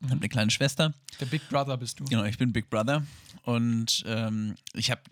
Ich 0.00 0.06
habe 0.10 0.20
eine 0.20 0.28
kleine 0.28 0.50
Schwester. 0.50 0.94
Der 1.20 1.26
Big 1.26 1.48
Brother 1.48 1.76
bist 1.76 2.00
du. 2.00 2.04
Genau, 2.04 2.24
ich 2.24 2.38
bin 2.38 2.52
Big 2.52 2.70
Brother. 2.70 3.04
Und 3.42 4.04
ähm, 4.06 4.54
ich 4.72 4.90
habe 4.90 5.02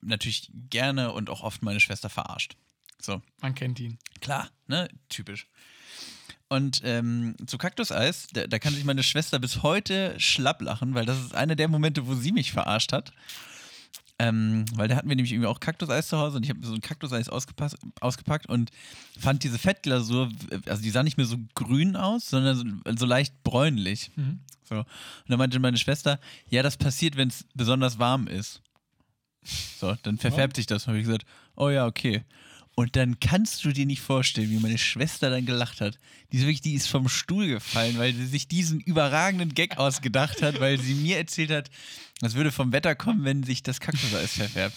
natürlich 0.00 0.50
gerne 0.70 1.12
und 1.12 1.28
auch 1.30 1.42
oft 1.42 1.62
meine 1.62 1.80
Schwester 1.80 2.08
verarscht. 2.10 2.56
So, 3.00 3.20
Man 3.40 3.54
kennt 3.54 3.80
ihn. 3.80 3.98
klar, 4.20 4.48
ne? 4.66 4.88
Typisch. 5.08 5.46
Und 6.54 6.82
ähm, 6.84 7.34
zu 7.46 7.58
Kaktuseis, 7.58 8.28
da, 8.32 8.46
da 8.46 8.60
kann 8.60 8.74
sich 8.74 8.84
meine 8.84 9.02
Schwester 9.02 9.40
bis 9.40 9.64
heute 9.64 10.14
schlapp 10.18 10.62
lachen, 10.62 10.94
weil 10.94 11.04
das 11.04 11.18
ist 11.18 11.34
einer 11.34 11.56
der 11.56 11.66
Momente, 11.66 12.06
wo 12.06 12.14
sie 12.14 12.30
mich 12.30 12.52
verarscht 12.52 12.92
hat. 12.92 13.12
Ähm, 14.20 14.64
weil 14.74 14.86
da 14.86 14.94
hatten 14.94 15.08
wir 15.08 15.16
nämlich 15.16 15.32
irgendwie 15.32 15.48
auch 15.48 15.58
Kaktuseis 15.58 16.06
zu 16.06 16.16
Hause 16.16 16.36
und 16.36 16.44
ich 16.44 16.50
habe 16.50 16.64
so 16.64 16.72
ein 16.72 16.80
Kaktuseis 16.80 17.28
ausgepackt 17.28 18.48
und 18.48 18.70
fand 19.18 19.42
diese 19.42 19.58
Fettglasur, 19.58 20.30
also 20.66 20.80
die 20.80 20.90
sah 20.90 21.02
nicht 21.02 21.16
mehr 21.16 21.26
so 21.26 21.38
grün 21.56 21.96
aus, 21.96 22.30
sondern 22.30 22.82
so, 22.84 22.96
so 22.96 23.06
leicht 23.06 23.42
bräunlich. 23.42 24.12
Mhm. 24.14 24.38
So. 24.62 24.76
Und 24.76 24.86
dann 25.26 25.38
meinte 25.38 25.58
meine 25.58 25.78
Schwester, 25.78 26.20
ja, 26.48 26.62
das 26.62 26.76
passiert, 26.76 27.16
wenn 27.16 27.30
es 27.30 27.44
besonders 27.54 27.98
warm 27.98 28.28
ist. 28.28 28.62
So, 29.80 29.96
dann 30.04 30.18
verfärbt 30.18 30.54
sich 30.54 30.66
das. 30.66 30.84
Und 30.84 30.92
habe 30.92 31.00
ich 31.00 31.06
gesagt, 31.06 31.26
oh 31.56 31.68
ja, 31.68 31.86
okay. 31.86 32.22
Und 32.76 32.96
dann 32.96 33.20
kannst 33.20 33.64
du 33.64 33.72
dir 33.72 33.86
nicht 33.86 34.00
vorstellen, 34.00 34.50
wie 34.50 34.58
meine 34.58 34.78
Schwester 34.78 35.30
dann 35.30 35.46
gelacht 35.46 35.80
hat. 35.80 35.98
Die 36.32 36.38
ist 36.38 36.42
wirklich, 36.42 36.60
die 36.60 36.74
ist 36.74 36.88
vom 36.88 37.08
Stuhl 37.08 37.46
gefallen, 37.46 37.98
weil 37.98 38.12
sie 38.12 38.26
sich 38.26 38.48
diesen 38.48 38.80
überragenden 38.80 39.54
Gag 39.54 39.78
ausgedacht 39.78 40.42
hat, 40.42 40.58
weil 40.58 40.80
sie 40.80 40.94
mir 40.94 41.18
erzählt 41.18 41.50
hat, 41.50 41.70
das 42.20 42.34
würde 42.34 42.50
vom 42.50 42.72
Wetter 42.72 42.96
kommen, 42.96 43.24
wenn 43.24 43.44
sich 43.44 43.62
das 43.62 43.78
Kaktuseis 43.78 44.32
verfärbt. 44.32 44.76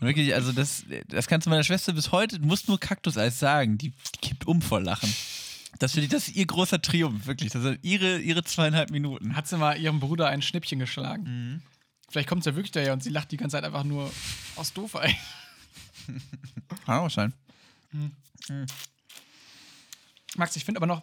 Und 0.00 0.06
wirklich, 0.08 0.34
also 0.34 0.52
das, 0.52 0.84
das 1.08 1.28
kannst 1.28 1.46
du 1.46 1.50
meiner 1.50 1.64
Schwester 1.64 1.92
bis 1.92 2.10
heute, 2.10 2.40
du 2.40 2.46
musst 2.46 2.68
nur 2.68 2.78
Kaktuseis 2.78 3.38
sagen, 3.38 3.78
die, 3.78 3.90
die 3.90 4.18
kippt 4.20 4.46
um 4.46 4.60
vor 4.60 4.80
Lachen. 4.80 5.12
Das 5.78 5.92
finde 5.92 6.06
ich, 6.06 6.10
das 6.10 6.28
ist 6.28 6.36
ihr 6.36 6.46
großer 6.46 6.82
Triumph, 6.82 7.26
wirklich. 7.26 7.52
Das 7.52 7.62
sind 7.62 7.78
ihre, 7.82 8.18
ihre 8.18 8.42
zweieinhalb 8.42 8.90
Minuten. 8.90 9.36
Hat 9.36 9.46
sie 9.46 9.56
mal 9.56 9.78
ihrem 9.78 10.00
Bruder 10.00 10.26
ein 10.28 10.42
Schnippchen 10.42 10.78
geschlagen. 10.80 11.22
Mhm. 11.24 11.62
Vielleicht 12.08 12.28
kommt 12.28 12.42
sie 12.42 12.50
ja 12.50 12.56
wirklich 12.56 12.72
daher 12.72 12.92
und 12.94 13.02
sie 13.02 13.10
lacht 13.10 13.30
die 13.30 13.36
ganze 13.36 13.56
Zeit 13.56 13.64
einfach 13.64 13.84
nur 13.84 14.10
aus 14.56 14.72
Doofheit. 14.72 15.14
Kann 16.84 16.98
auch 16.98 17.10
sein. 17.10 17.32
Max, 20.36 20.56
ich 20.56 20.64
finde 20.64 20.78
aber 20.78 20.86
noch, 20.86 21.02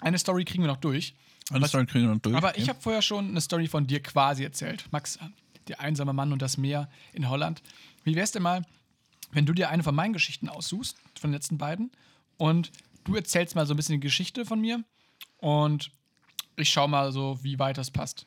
eine 0.00 0.18
Story 0.18 0.44
kriegen 0.44 0.62
wir 0.62 0.68
noch 0.68 0.78
durch. 0.78 1.14
Alles 1.50 1.70
Story 1.70 1.86
kriegen 1.86 2.06
wir 2.06 2.14
noch 2.14 2.20
durch. 2.20 2.36
Aber 2.36 2.56
ich 2.58 2.68
habe 2.68 2.80
vorher 2.80 3.02
schon 3.02 3.28
eine 3.28 3.40
Story 3.40 3.68
von 3.68 3.86
dir 3.86 4.02
quasi 4.02 4.44
erzählt. 4.44 4.84
Max, 4.90 5.18
der 5.68 5.80
einsame 5.80 6.12
Mann 6.12 6.32
und 6.32 6.42
das 6.42 6.56
Meer 6.56 6.88
in 7.12 7.28
Holland. 7.28 7.62
Wie 8.02 8.14
wär's 8.14 8.32
denn 8.32 8.42
mal, 8.42 8.64
wenn 9.32 9.46
du 9.46 9.52
dir 9.52 9.70
eine 9.70 9.82
von 9.82 9.94
meinen 9.94 10.12
Geschichten 10.12 10.48
aussuchst, 10.48 10.96
von 11.18 11.30
den 11.30 11.34
letzten 11.34 11.58
beiden, 11.58 11.90
und 12.36 12.70
du 13.04 13.14
erzählst 13.14 13.54
mal 13.54 13.66
so 13.66 13.74
ein 13.74 13.76
bisschen 13.76 14.00
die 14.00 14.06
Geschichte 14.06 14.44
von 14.44 14.60
mir 14.60 14.82
und 15.38 15.90
ich 16.56 16.70
schau 16.70 16.88
mal 16.88 17.12
so, 17.12 17.38
wie 17.42 17.58
weit 17.58 17.78
das 17.78 17.90
passt. 17.90 18.26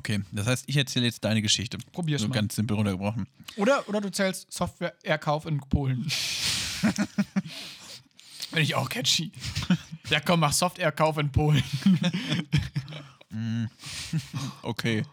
Okay, 0.00 0.22
das 0.32 0.46
heißt, 0.46 0.64
ich 0.66 0.78
erzähle 0.78 1.04
jetzt 1.04 1.22
deine 1.22 1.42
Geschichte. 1.42 1.76
Probier's 1.92 2.22
so 2.22 2.28
mal. 2.28 2.34
ganz 2.34 2.56
simpel 2.56 2.74
runtergebrochen. 2.74 3.28
Oder, 3.56 3.86
oder 3.86 4.00
du 4.00 4.10
zählst 4.10 4.50
Software-Erkauf 4.50 5.44
in 5.44 5.60
Polen. 5.60 6.10
Bin 8.50 8.62
ich 8.62 8.74
auch 8.76 8.88
catchy. 8.88 9.30
Ja, 10.08 10.20
komm, 10.20 10.40
mach 10.40 10.54
Software-Kauf 10.54 11.18
in 11.18 11.30
Polen. 11.30 11.62
Okay. 14.62 15.04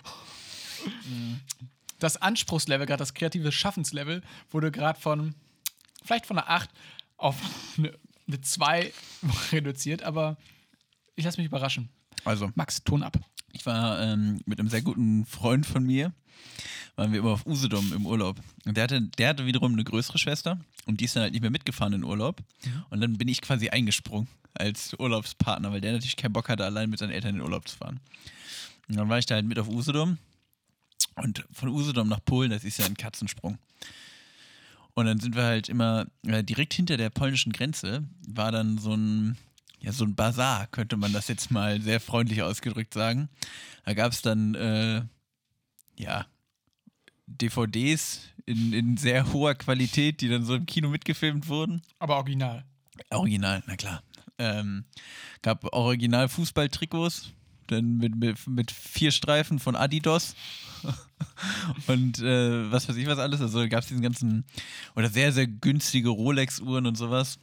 Das 2.00 2.18
Anspruchslevel, 2.18 2.88
gerade 2.88 2.98
das 2.98 3.14
kreative 3.14 3.52
Schaffenslevel, 3.52 4.24
wurde 4.50 4.72
gerade 4.72 5.00
von 5.00 5.36
vielleicht 6.04 6.26
von 6.26 6.40
einer 6.40 6.50
8 6.50 6.70
auf 7.18 7.36
eine, 7.78 7.94
eine 8.26 8.42
2 8.42 8.92
reduziert, 9.52 10.02
aber 10.02 10.38
ich 11.16 11.26
lasse 11.26 11.38
mich 11.38 11.46
überraschen. 11.46 11.90
Also, 12.24 12.50
Max, 12.56 12.84
Ton 12.84 13.04
ab. 13.04 13.20
Ich 13.58 13.66
war 13.66 14.00
ähm, 14.02 14.40
mit 14.46 14.60
einem 14.60 14.70
sehr 14.70 14.82
guten 14.82 15.26
Freund 15.26 15.66
von 15.66 15.84
mir, 15.84 16.14
waren 16.96 17.12
wir 17.12 17.20
immer 17.20 17.32
auf 17.32 17.46
Usedom 17.46 17.92
im 17.94 18.06
Urlaub. 18.06 18.40
Und 18.66 18.78
der 18.78 18.84
hatte, 18.84 19.02
der 19.02 19.30
hatte 19.30 19.46
wiederum 19.46 19.74
eine 19.74 19.84
größere 19.84 20.18
Schwester 20.18 20.60
und 20.86 21.00
die 21.00 21.06
ist 21.06 21.16
dann 21.16 21.24
halt 21.24 21.34
nicht 21.34 21.42
mehr 21.42 21.52
mitgefahren 21.52 21.94
in 21.94 22.04
Urlaub. 22.04 22.42
Und 22.90 23.02
dann 23.02 23.18
bin 23.18 23.28
ich 23.28 23.42
quasi 23.42 23.70
eingesprungen 23.70 24.28
als 24.54 24.94
Urlaubspartner, 24.98 25.72
weil 25.72 25.82
der 25.82 25.94
natürlich 25.94 26.18
keinen 26.18 26.34
Bock 26.34 26.50
hatte, 26.50 26.66
allein 26.66 26.90
mit 26.90 27.00
seinen 27.00 27.12
Eltern 27.12 27.32
in 27.32 27.36
den 27.38 27.44
Urlaub 27.44 27.68
zu 27.68 27.78
fahren. 27.78 28.00
Und 28.88 28.98
dann 28.98 29.10
war 29.10 29.18
ich 29.18 29.26
da 29.26 29.36
halt 29.36 29.46
mit 29.46 29.60
auf 29.60 29.68
Usedom. 29.68 30.18
Und 31.16 31.46
von 31.52 31.70
Usedom 31.70 32.08
nach 32.08 32.24
Polen, 32.24 32.52
das 32.52 32.64
ist 32.64 32.78
ja 32.78 32.86
ein 32.86 32.96
Katzensprung. 32.96 33.58
Und 34.94 35.06
dann 35.06 35.20
sind 35.20 35.36
wir 35.36 35.44
halt 35.44 35.70
immer 35.70 36.08
äh, 36.26 36.44
direkt 36.44 36.74
hinter 36.74 36.98
der 36.98 37.10
polnischen 37.10 37.54
Grenze, 37.54 38.04
war 38.28 38.52
dann 38.52 38.78
so 38.78 38.94
ein, 38.94 39.38
ja, 39.80 39.92
so 39.92 40.06
ein 40.06 40.16
Bazar, 40.16 40.68
könnte 40.68 40.98
man 40.98 41.14
das 41.14 41.28
jetzt 41.28 41.52
mal 41.52 41.82
sehr 41.82 42.00
freundlich 42.00 42.42
ausgedrückt 42.42 42.94
sagen. 42.94 43.30
Da 43.86 43.94
gab 43.94 44.12
es 44.12 44.22
dann, 44.22 44.56
äh, 44.56 45.04
ja, 45.98 46.26
DVDs 47.28 48.22
in, 48.46 48.74
in 48.74 48.98
sehr 48.98 49.32
hoher 49.34 49.56
Qualität, 49.56 50.22
die 50.22 50.30
dann 50.30 50.46
so 50.46 50.56
im 50.56 50.66
Kino 50.66 50.90
mitgefilmt 50.90 51.48
wurden. 51.48 51.82
Aber 52.00 52.16
original. 52.18 52.64
Original, 53.10 53.64
na 53.68 53.76
klar. 53.76 54.02
Ähm, 54.40 54.86
gab 55.42 55.64
original 55.74 56.30
Fußballtrikots, 56.30 57.34
dann 57.68 57.98
mit, 57.98 58.16
mit, 58.16 58.48
mit 58.48 58.72
vier 58.72 59.12
Streifen 59.12 59.60
von 59.60 59.76
Adidas 59.76 60.36
und 61.88 62.20
äh, 62.20 62.72
was 62.72 62.88
weiß 62.88 62.96
ich 62.96 63.08
was 63.08 63.20
alles. 63.20 63.42
Also 63.42 63.68
gab 63.68 63.82
es 63.82 63.88
diesen 63.88 64.02
ganzen, 64.02 64.46
oder 64.96 65.10
sehr, 65.10 65.34
sehr 65.34 65.48
günstige 65.48 66.10
Rolex-Uhren 66.10 66.86
und 66.86 66.96
sowas. 66.96 67.40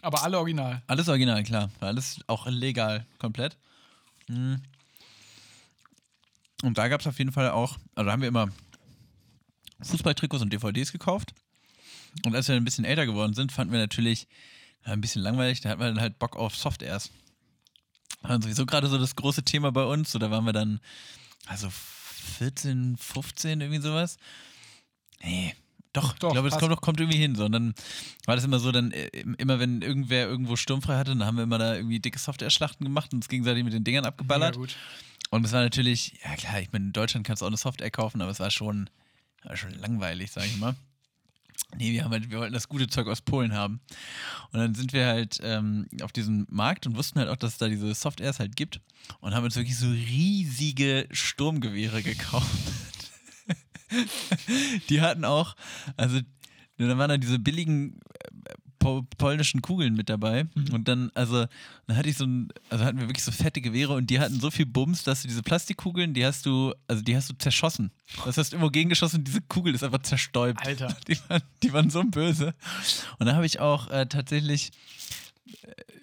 Aber 0.00 0.22
alle 0.22 0.38
original. 0.38 0.82
Alles 0.86 1.08
original, 1.08 1.42
klar. 1.44 1.70
War 1.78 1.88
alles 1.88 2.20
auch 2.26 2.46
legal, 2.46 3.06
komplett. 3.18 3.56
Mhm. 4.28 4.62
Und 6.62 6.78
da 6.78 6.88
gab 6.88 7.00
es 7.00 7.06
auf 7.06 7.18
jeden 7.18 7.32
Fall 7.32 7.50
auch, 7.50 7.78
also 7.94 8.06
da 8.06 8.12
haben 8.12 8.22
wir 8.22 8.28
immer 8.28 8.48
Fußballtrikots 9.82 10.42
und 10.42 10.52
DVDs 10.52 10.92
gekauft. 10.92 11.34
Und 12.24 12.34
als 12.34 12.48
wir 12.48 12.54
ein 12.54 12.64
bisschen 12.64 12.84
älter 12.84 13.06
geworden 13.06 13.34
sind, 13.34 13.52
fanden 13.52 13.72
wir 13.72 13.80
natürlich 13.80 14.28
ein 14.84 15.00
bisschen 15.00 15.22
langweilig. 15.22 15.60
Da 15.60 15.70
hatten 15.70 15.80
wir 15.80 15.88
dann 15.88 16.00
halt 16.00 16.18
Bock 16.18 16.36
auf 16.36 16.56
Softairs. 16.56 17.10
War 18.20 18.30
dann 18.30 18.42
sowieso 18.42 18.66
gerade 18.66 18.88
so 18.88 18.98
das 18.98 19.16
große 19.16 19.42
Thema 19.44 19.72
bei 19.72 19.84
uns. 19.84 20.12
So, 20.12 20.18
da 20.18 20.30
waren 20.30 20.44
wir 20.44 20.52
dann, 20.52 20.80
also 21.46 21.68
14, 21.70 22.96
15, 22.96 23.60
irgendwie 23.60 23.80
sowas. 23.80 24.16
Nee, 25.22 25.54
doch, 25.92 26.16
Doch, 26.18 26.28
ich 26.28 26.32
glaube, 26.32 26.48
das 26.50 26.58
kommt, 26.58 26.80
kommt 26.80 27.00
irgendwie 27.00 27.18
hin. 27.18 27.34
So. 27.34 27.44
Und 27.44 27.52
dann 27.52 27.74
war 28.24 28.34
das 28.34 28.44
immer 28.44 28.58
so, 28.58 28.72
dann 28.72 28.92
äh, 28.92 29.08
immer 29.38 29.60
wenn 29.60 29.82
irgendwer 29.82 30.26
irgendwo 30.26 30.56
sturmfrei 30.56 30.96
hatte, 30.96 31.10
dann 31.10 31.26
haben 31.26 31.36
wir 31.36 31.44
immer 31.44 31.58
da 31.58 31.74
irgendwie 31.74 32.00
dicke 32.00 32.18
Software-Schlachten 32.18 32.84
gemacht 32.84 33.12
und 33.12 33.18
uns 33.18 33.28
gegenseitig 33.28 33.62
mit 33.64 33.74
den 33.74 33.84
Dingern 33.84 34.06
abgeballert. 34.06 34.54
Ja, 34.54 34.60
gut. 34.60 34.76
Und 35.30 35.44
es 35.44 35.52
war 35.52 35.62
natürlich, 35.62 36.18
ja 36.24 36.34
klar, 36.36 36.60
ich 36.60 36.72
meine, 36.72 36.86
in 36.86 36.92
Deutschland 36.92 37.26
kannst 37.26 37.42
du 37.42 37.46
auch 37.46 37.50
eine 37.50 37.56
Software 37.56 37.90
kaufen, 37.90 38.20
aber 38.22 38.30
es 38.30 38.40
war 38.40 38.50
schon, 38.50 38.88
war 39.44 39.56
schon 39.56 39.72
langweilig, 39.72 40.30
sag 40.30 40.44
ich 40.44 40.56
mal. 40.58 40.74
Nee, 41.76 41.92
wir, 41.92 42.04
haben 42.04 42.10
halt, 42.10 42.30
wir 42.30 42.38
wollten 42.38 42.52
das 42.52 42.68
gute 42.68 42.86
Zeug 42.86 43.06
aus 43.06 43.22
Polen 43.22 43.54
haben. 43.54 43.80
Und 44.52 44.60
dann 44.60 44.74
sind 44.74 44.92
wir 44.92 45.06
halt 45.06 45.40
ähm, 45.42 45.86
auf 46.02 46.12
diesem 46.12 46.46
Markt 46.50 46.86
und 46.86 46.96
wussten 46.96 47.18
halt 47.18 47.28
auch, 47.28 47.36
dass 47.36 47.52
es 47.52 47.58
da 47.58 47.68
diese 47.68 47.94
Softwares 47.94 48.40
halt 48.40 48.56
gibt 48.56 48.80
und 49.20 49.34
haben 49.34 49.44
uns 49.44 49.56
wirklich 49.56 49.78
so 49.78 49.88
riesige 49.88 51.08
Sturmgewehre 51.10 52.02
gekauft. 52.02 52.46
Die 54.88 55.00
hatten 55.00 55.24
auch, 55.24 55.54
also 55.96 56.20
da 56.78 56.98
waren 56.98 57.08
da 57.08 57.18
diese 57.18 57.38
billigen 57.38 58.00
äh, 58.44 58.54
po 58.82 59.06
polnischen 59.16 59.62
Kugeln 59.62 59.94
mit 59.94 60.08
dabei. 60.08 60.46
Und 60.72 60.88
dann, 60.88 61.10
also, 61.14 61.46
dann 61.86 61.96
hatte 61.96 62.08
ich 62.08 62.16
so 62.16 62.24
ein, 62.24 62.48
also 62.68 62.84
hatten 62.84 62.98
wir 62.98 63.08
wirklich 63.08 63.24
so 63.24 63.30
fette 63.30 63.60
Gewehre 63.60 63.94
und 63.94 64.10
die 64.10 64.18
hatten 64.18 64.40
so 64.40 64.50
viel 64.50 64.66
Bums, 64.66 65.04
dass 65.04 65.22
du 65.22 65.28
diese 65.28 65.42
Plastikkugeln, 65.42 66.14
die 66.14 66.26
hast 66.26 66.46
du, 66.46 66.74
also 66.88 67.02
die 67.02 67.16
hast 67.16 67.30
du 67.30 67.34
zerschossen. 67.34 67.92
Das 68.24 68.36
hast 68.36 68.52
du 68.52 68.56
irgendwo 68.56 68.70
gegengeschossen 68.70 69.20
und 69.20 69.28
diese 69.28 69.40
Kugel 69.42 69.74
ist 69.74 69.84
einfach 69.84 70.02
zerstäubt. 70.02 70.66
Alter. 70.66 70.96
Die 71.08 71.18
waren, 71.28 71.42
die 71.62 71.72
waren 71.72 71.90
so 71.90 72.02
böse. 72.04 72.54
Und 73.18 73.26
da 73.26 73.34
habe 73.34 73.46
ich 73.46 73.60
auch 73.60 73.90
äh, 73.90 74.06
tatsächlich, 74.06 74.70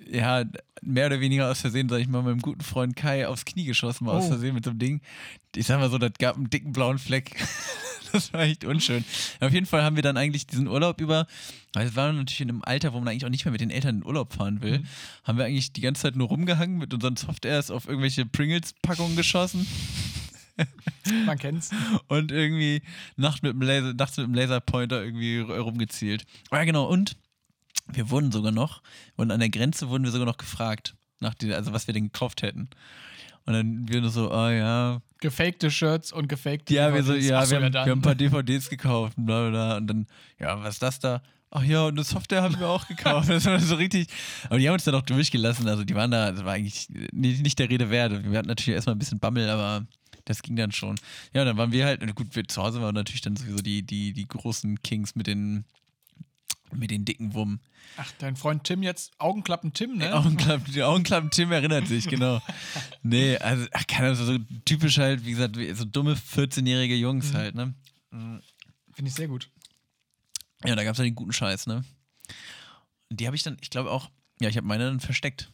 ja, 0.09 0.43
mehr 0.81 1.07
oder 1.07 1.19
weniger 1.19 1.49
aus 1.49 1.61
Versehen, 1.61 1.89
sag 1.89 1.99
ich 1.99 2.07
mal, 2.07 2.21
meinem 2.23 2.41
guten 2.41 2.61
Freund 2.61 2.95
Kai 2.95 3.27
aufs 3.27 3.45
Knie 3.45 3.65
geschossen, 3.65 4.05
mal 4.05 4.13
aus 4.13 4.25
Oh. 4.25 4.29
Versehen 4.29 4.53
mit 4.53 4.63
so 4.65 4.71
einem 4.71 4.79
Ding. 4.79 5.01
Ich 5.55 5.65
sag 5.67 5.79
mal 5.79 5.89
so, 5.89 5.97
das 5.97 6.13
gab 6.19 6.35
einen 6.35 6.49
dicken 6.49 6.71
blauen 6.73 6.99
Fleck. 6.99 7.35
das 8.11 8.33
war 8.33 8.41
echt 8.41 8.65
unschön. 8.65 9.03
Auf 9.39 9.53
jeden 9.53 9.65
Fall 9.65 9.83
haben 9.83 9.95
wir 9.95 10.03
dann 10.03 10.17
eigentlich 10.17 10.47
diesen 10.47 10.67
Urlaub 10.67 10.99
über, 11.01 11.27
weil 11.73 11.85
wir 11.85 11.95
waren 11.95 12.15
natürlich 12.17 12.41
in 12.41 12.49
einem 12.49 12.63
Alter, 12.63 12.93
wo 12.93 12.99
man 12.99 13.07
eigentlich 13.07 13.25
auch 13.25 13.29
nicht 13.29 13.45
mehr 13.45 13.51
mit 13.51 13.61
den 13.61 13.69
Eltern 13.71 13.95
in 13.95 14.01
den 14.01 14.07
Urlaub 14.07 14.33
fahren 14.33 14.61
will, 14.61 14.83
haben 15.23 15.37
wir 15.37 15.45
eigentlich 15.45 15.73
die 15.73 15.81
ganze 15.81 16.03
Zeit 16.03 16.15
nur 16.15 16.27
rumgehangen 16.27 16.77
mit 16.77 16.93
unseren 16.93 17.15
Softwares 17.15 17.71
auf 17.71 17.87
irgendwelche 17.87 18.25
Pringles-Packungen 18.25 19.15
geschossen 19.15 19.67
Man 21.25 21.37
kennt's. 21.37 21.69
und 22.07 22.31
irgendwie 22.31 22.81
nachts 23.15 23.41
mit 23.41 23.53
dem, 23.53 23.61
Laser, 23.61 23.93
nachts 23.93 24.17
mit 24.17 24.27
dem 24.27 24.33
Laserpointer 24.33 25.03
irgendwie 25.03 25.39
rumgezielt. 25.39 26.25
Ja, 26.51 26.63
genau. 26.65 26.85
Und 26.85 27.15
wir 27.93 28.09
wurden 28.09 28.31
sogar 28.31 28.51
noch, 28.51 28.81
und 29.15 29.31
an 29.31 29.39
der 29.39 29.49
Grenze 29.49 29.89
wurden 29.89 30.03
wir 30.03 30.11
sogar 30.11 30.25
noch 30.25 30.37
gefragt, 30.37 30.95
nach 31.19 31.33
die, 31.33 31.53
also 31.53 31.73
was 31.73 31.87
wir 31.87 31.93
denn 31.93 32.05
gekauft 32.05 32.41
hätten. 32.41 32.69
Und 33.45 33.53
dann 33.53 33.89
wir 33.89 34.01
nur 34.01 34.11
so, 34.11 34.31
oh 34.31 34.49
ja, 34.49 35.01
Gefakte 35.21 35.71
Shirts 35.71 36.13
und 36.13 36.29
gefakte 36.29 36.73
ja, 36.73 36.93
wir 36.93 37.03
so, 37.03 37.13
ja, 37.13 37.39
Ach 37.39 37.49
wir, 37.49 37.61
haben, 37.61 37.73
wir 37.73 37.81
haben 37.81 37.91
ein 37.99 38.01
paar 38.01 38.15
DVDs 38.15 38.69
gekauft 38.69 39.17
und 39.17 39.25
bla 39.25 39.49
bla. 39.49 39.77
Und 39.77 39.87
dann, 39.87 40.07
ja, 40.39 40.61
was 40.63 40.75
ist 40.75 40.83
das 40.83 40.99
da? 40.99 41.21
Ach 41.51 41.63
ja, 41.63 41.85
und 41.85 41.93
eine 41.93 42.03
Software 42.03 42.43
haben 42.43 42.59
wir 42.59 42.69
auch 42.69 42.87
gekauft. 42.87 43.27
Das 43.29 43.45
war 43.45 43.59
so 43.59 43.75
richtig. 43.75 44.07
Aber 44.45 44.59
die 44.59 44.67
haben 44.67 44.75
uns 44.75 44.83
dann 44.83 44.95
auch 44.95 45.01
durchgelassen. 45.01 45.67
Also 45.67 45.83
die 45.83 45.95
waren 45.95 46.11
da, 46.11 46.31
das 46.31 46.45
war 46.45 46.53
eigentlich 46.53 46.87
nicht, 47.11 47.41
nicht 47.41 47.59
der 47.59 47.69
Rede 47.69 47.89
wert. 47.89 48.23
Wir 48.23 48.37
hatten 48.37 48.47
natürlich 48.47 48.75
erstmal 48.75 48.95
ein 48.95 48.99
bisschen 48.99 49.19
Bammel, 49.19 49.49
aber 49.49 49.85
das 50.25 50.43
ging 50.43 50.55
dann 50.55 50.71
schon. 50.71 50.95
Ja, 51.33 51.41
und 51.41 51.47
dann 51.47 51.57
waren 51.57 51.71
wir 51.71 51.85
halt, 51.85 52.15
gut, 52.15 52.35
wir 52.35 52.47
zu 52.47 52.61
Hause 52.61 52.81
waren 52.81 52.93
natürlich 52.93 53.21
dann 53.21 53.35
sowieso 53.35 53.63
die, 53.63 53.81
die, 53.81 54.13
die 54.13 54.27
großen 54.27 54.81
Kings 54.83 55.15
mit 55.15 55.25
den 55.25 55.65
Mit 56.75 56.91
den 56.91 57.05
dicken 57.05 57.33
Wummen. 57.33 57.59
Ach, 57.97 58.11
dein 58.19 58.35
Freund 58.35 58.63
Tim 58.63 58.83
jetzt, 58.83 59.11
Augenklappen 59.17 59.73
Tim, 59.73 59.97
ne? 59.97 60.05
Die 60.05 60.11
Augenklappen, 60.13 60.73
die 60.73 60.83
Augenklappen 60.83 61.31
Tim 61.31 61.51
erinnert 61.51 61.87
sich, 61.87 62.07
genau. 62.07 62.41
Nee, 63.03 63.37
also, 63.37 63.65
ach, 63.71 63.87
keine 63.87 64.09
Ahnung, 64.09 64.25
so 64.25 64.37
typisch 64.65 64.97
halt, 64.97 65.25
wie 65.25 65.31
gesagt, 65.31 65.57
so 65.73 65.85
dumme 65.85 66.13
14-jährige 66.15 66.95
Jungs 66.95 67.33
halt, 67.33 67.55
ne? 67.55 67.73
Finde 68.11 69.09
ich 69.09 69.13
sehr 69.13 69.27
gut. 69.27 69.49
Ja, 70.65 70.75
da 70.75 70.83
gab 70.83 70.93
es 70.93 70.99
halt 70.99 71.07
den 71.07 71.15
guten 71.15 71.33
Scheiß, 71.33 71.67
ne? 71.67 71.83
Und 73.09 73.19
die 73.19 73.25
habe 73.25 73.35
ich 73.35 73.43
dann, 73.43 73.57
ich 73.61 73.69
glaube 73.69 73.91
auch, 73.91 74.09
ja, 74.39 74.49
ich 74.49 74.57
habe 74.57 74.67
meine 74.67 74.85
dann 74.85 74.99
versteckt. 74.99 75.51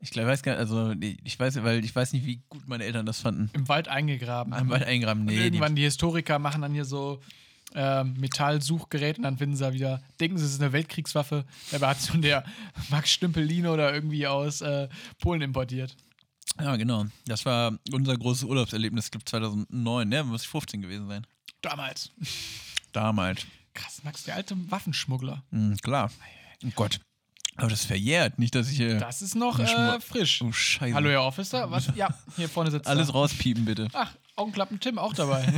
Ich 0.00 0.10
glaube, 0.10 0.28
weiß 0.28 0.42
gar 0.42 0.52
nicht, 0.52 0.60
also 0.60 0.94
ich 1.00 1.38
weiß, 1.38 1.62
weil 1.62 1.84
ich 1.84 1.94
weiß 1.94 2.12
nicht, 2.12 2.26
wie 2.26 2.42
gut 2.48 2.66
meine 2.66 2.84
Eltern 2.84 3.06
das 3.06 3.20
fanden. 3.20 3.50
Im 3.52 3.68
Wald 3.68 3.86
eingegraben. 3.86 4.52
Einmal 4.52 4.82
eingraben, 4.84 5.20
Und 5.20 5.26
nee. 5.26 5.36
Die, 5.36 5.44
irgendwann 5.44 5.76
die 5.76 5.82
Historiker 5.82 6.40
machen 6.40 6.62
dann 6.62 6.72
hier 6.72 6.84
so 6.84 7.20
ähm, 7.74 8.14
Metallsuchgerät 8.18 9.18
und 9.18 9.24
dann 9.24 9.38
finden 9.38 9.56
sie 9.56 9.64
da 9.64 9.72
wieder, 9.72 10.02
denken 10.20 10.38
sie, 10.38 10.44
es 10.44 10.52
ist 10.52 10.60
eine 10.62 10.72
Weltkriegswaffe. 10.72 11.44
Dabei 11.70 11.88
hat 11.88 12.00
schon 12.00 12.22
der 12.22 12.44
Max 12.90 13.10
Stümpelino 13.12 13.72
oder 13.72 13.92
irgendwie 13.92 14.26
aus 14.26 14.60
äh, 14.60 14.88
Polen 15.18 15.42
importiert. 15.42 15.96
ja, 16.60 16.76
genau. 16.76 17.06
Das 17.26 17.44
war 17.44 17.78
unser 17.92 18.16
großes 18.16 18.44
Urlaubserlebnis, 18.44 19.10
glaube 19.10 19.24
2009, 19.24 20.08
ne? 20.08 20.24
Muss 20.24 20.42
ich 20.42 20.48
15 20.48 20.82
gewesen 20.82 21.08
sein. 21.08 21.26
Damals. 21.62 22.10
Damals. 22.92 23.46
Krass, 23.74 24.02
Max, 24.04 24.24
der 24.24 24.34
alte 24.36 24.54
Waffenschmuggler. 24.70 25.42
Mhm, 25.50 25.76
klar. 25.78 26.10
Oh 26.64 26.70
Gott. 26.74 27.00
Aber 27.56 27.68
das 27.68 27.80
ist 27.80 27.86
verjährt, 27.86 28.38
nicht, 28.38 28.54
dass 28.54 28.70
ich 28.70 28.76
hier. 28.78 28.98
Das 28.98 29.20
ist 29.20 29.34
noch 29.34 29.58
äh, 29.58 30.00
frisch. 30.00 30.40
oh, 30.42 30.52
Scheiße. 30.52 30.94
Hallo, 30.94 31.10
Herr 31.10 31.22
Officer. 31.22 31.70
Was? 31.70 31.90
Ja, 31.94 32.08
hier 32.36 32.48
vorne 32.48 32.70
sitzt 32.70 32.86
Alles 32.86 33.08
er. 33.08 33.14
rauspiepen, 33.14 33.64
bitte. 33.64 33.88
Ach, 33.92 34.10
Augenklappen 34.36 34.80
Tim 34.80 34.98
auch 34.98 35.12
dabei. 35.12 35.46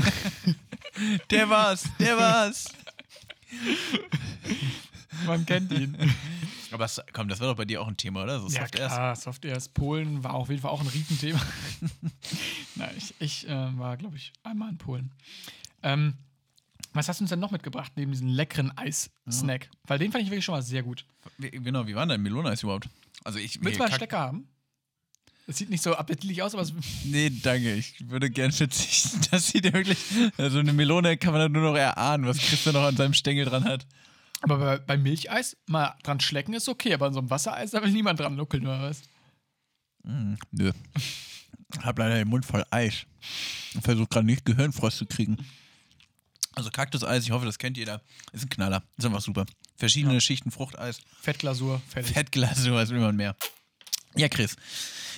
Der 1.31 1.49
war's, 1.51 1.85
der 1.99 2.17
war's. 2.17 2.67
Man 5.27 5.47
kennt 5.47 5.73
ihn. 5.73 5.97
Aber 6.73 6.85
es- 6.87 7.01
komm, 7.13 7.29
das 7.29 7.41
war 7.41 7.49
doch 7.49 7.57
bei 7.57 7.65
dir 7.65 7.81
auch 7.81 7.87
ein 7.89 7.97
Thema, 7.97 8.23
oder? 8.25 8.41
So 8.41 8.49
ja, 8.49 8.63
Soft 8.63 8.73
klar, 8.75 9.17
Soft 9.17 9.45
erst. 9.45 9.75
Polen 9.75 10.25
war 10.25 10.35
auf 10.35 10.49
jeden 10.49 10.61
Fall 10.61 10.71
auch 10.73 10.81
ein 10.81 10.87
Riesenthema. 10.89 11.41
Nein, 12.75 12.91
ich, 12.97 13.15
ich 13.21 13.49
äh, 13.49 13.79
war, 13.79 13.97
glaube 13.97 14.17
ich, 14.17 14.33
einmal 14.43 14.71
in 14.71 14.79
Polen. 14.79 15.13
Ähm, 15.83 16.15
was 16.93 17.09
hast 17.09 17.21
du 17.21 17.25
uns 17.25 17.31
denn 17.31 17.41
noch 17.41 17.51
mitgebracht, 17.53 17.93
neben 17.97 18.13
diesem 18.13 18.29
leckeren 18.29 18.77
Eis-Snack? 18.77 19.69
Weil 19.87 19.99
den 19.99 20.13
fand 20.13 20.25
ich 20.25 20.31
wirklich 20.31 20.45
schon 20.45 20.55
mal 20.55 20.63
sehr 20.63 20.83
gut. 20.83 21.05
Wie, 21.39 21.51
genau, 21.51 21.87
wie 21.87 21.95
war 21.95 22.07
denn 22.07 22.23
Melona 22.23 22.53
überhaupt? 22.61 22.89
Also 23.25 23.39
ich. 23.39 23.63
Willst 23.63 23.77
du 23.79 23.83
mal 23.83 23.87
einen 23.87 23.95
Stecker 23.95 24.19
haben? 24.19 24.49
Das 25.47 25.59
sieht 25.59 25.69
nicht 25.69 25.83
so 25.83 25.95
appetitlich 25.95 26.43
aus, 26.43 26.55
aber 26.55 26.63
es, 26.63 26.73
Nee, 27.05 27.31
danke. 27.31 27.75
Ich 27.75 28.09
würde 28.09 28.31
gern 28.31 28.51
verzichten. 28.53 29.21
Das 29.31 29.49
sieht 29.49 29.67
ja 29.67 29.73
wirklich. 29.73 29.99
Also 30.39 30.59
eine 30.59 30.73
Melone 30.73 31.17
kann 31.17 31.33
man 31.33 31.41
dann 31.43 31.53
nur 31.53 31.71
noch 31.71 31.77
erahnen, 31.79 32.27
was 32.27 32.39
Christian 32.39 32.75
noch 32.75 32.85
an 32.85 32.97
seinem 32.97 33.15
Stängel 33.15 33.45
dran 33.45 33.65
hat. 33.65 33.87
aber 34.41 34.59
bei, 34.59 34.79
bei 34.79 34.97
Milcheis 34.97 35.57
mal 35.67 35.95
dran 36.03 36.21
schlecken 36.21 36.55
ist 36.55 36.69
okay, 36.69 36.95
aber 36.95 37.07
an 37.07 37.13
so 37.13 37.19
einem 37.19 37.31
Wassereis, 37.31 37.73
da 37.73 37.83
will 37.83 37.91
niemand 37.91 38.21
dran 38.21 38.37
nuckeln, 38.37 38.67
oder 38.67 38.81
was? 38.83 39.03
Mm, 40.05 40.35
nö. 40.53 40.73
Hab 41.83 41.99
leider 41.99 42.15
den 42.17 42.29
Mund 42.29 42.47
voll 42.47 42.65
Eis. 42.71 43.05
Und 43.75 43.83
versuche 43.83 44.07
gerade 44.07 44.27
nicht 44.27 44.45
Gehirnfrost 44.45 44.99
zu 44.99 45.07
kriegen. 45.07 45.45
Also 46.53 46.71
Kaktuseis, 46.71 47.25
ich 47.25 47.33
hoffe, 47.33 47.47
das 47.47 47.59
kennt 47.59 47.77
jeder. 47.77 48.01
Ist 48.33 48.45
ein 48.45 48.49
Knaller. 48.49 48.83
Ist 48.97 49.05
einfach 49.05 49.21
super. 49.21 49.45
Verschiedene 49.77 50.21
Schichten 50.21 50.51
Fruchteis. 50.53 51.01
Fettglasur, 51.21 51.83
fertig. 51.89 52.13
Fettglasur, 52.13 52.77
was 52.77 52.91
will 52.91 53.01
man 53.01 53.17
mehr? 53.17 53.35
Ja, 54.17 54.29
Chris. 54.29 54.57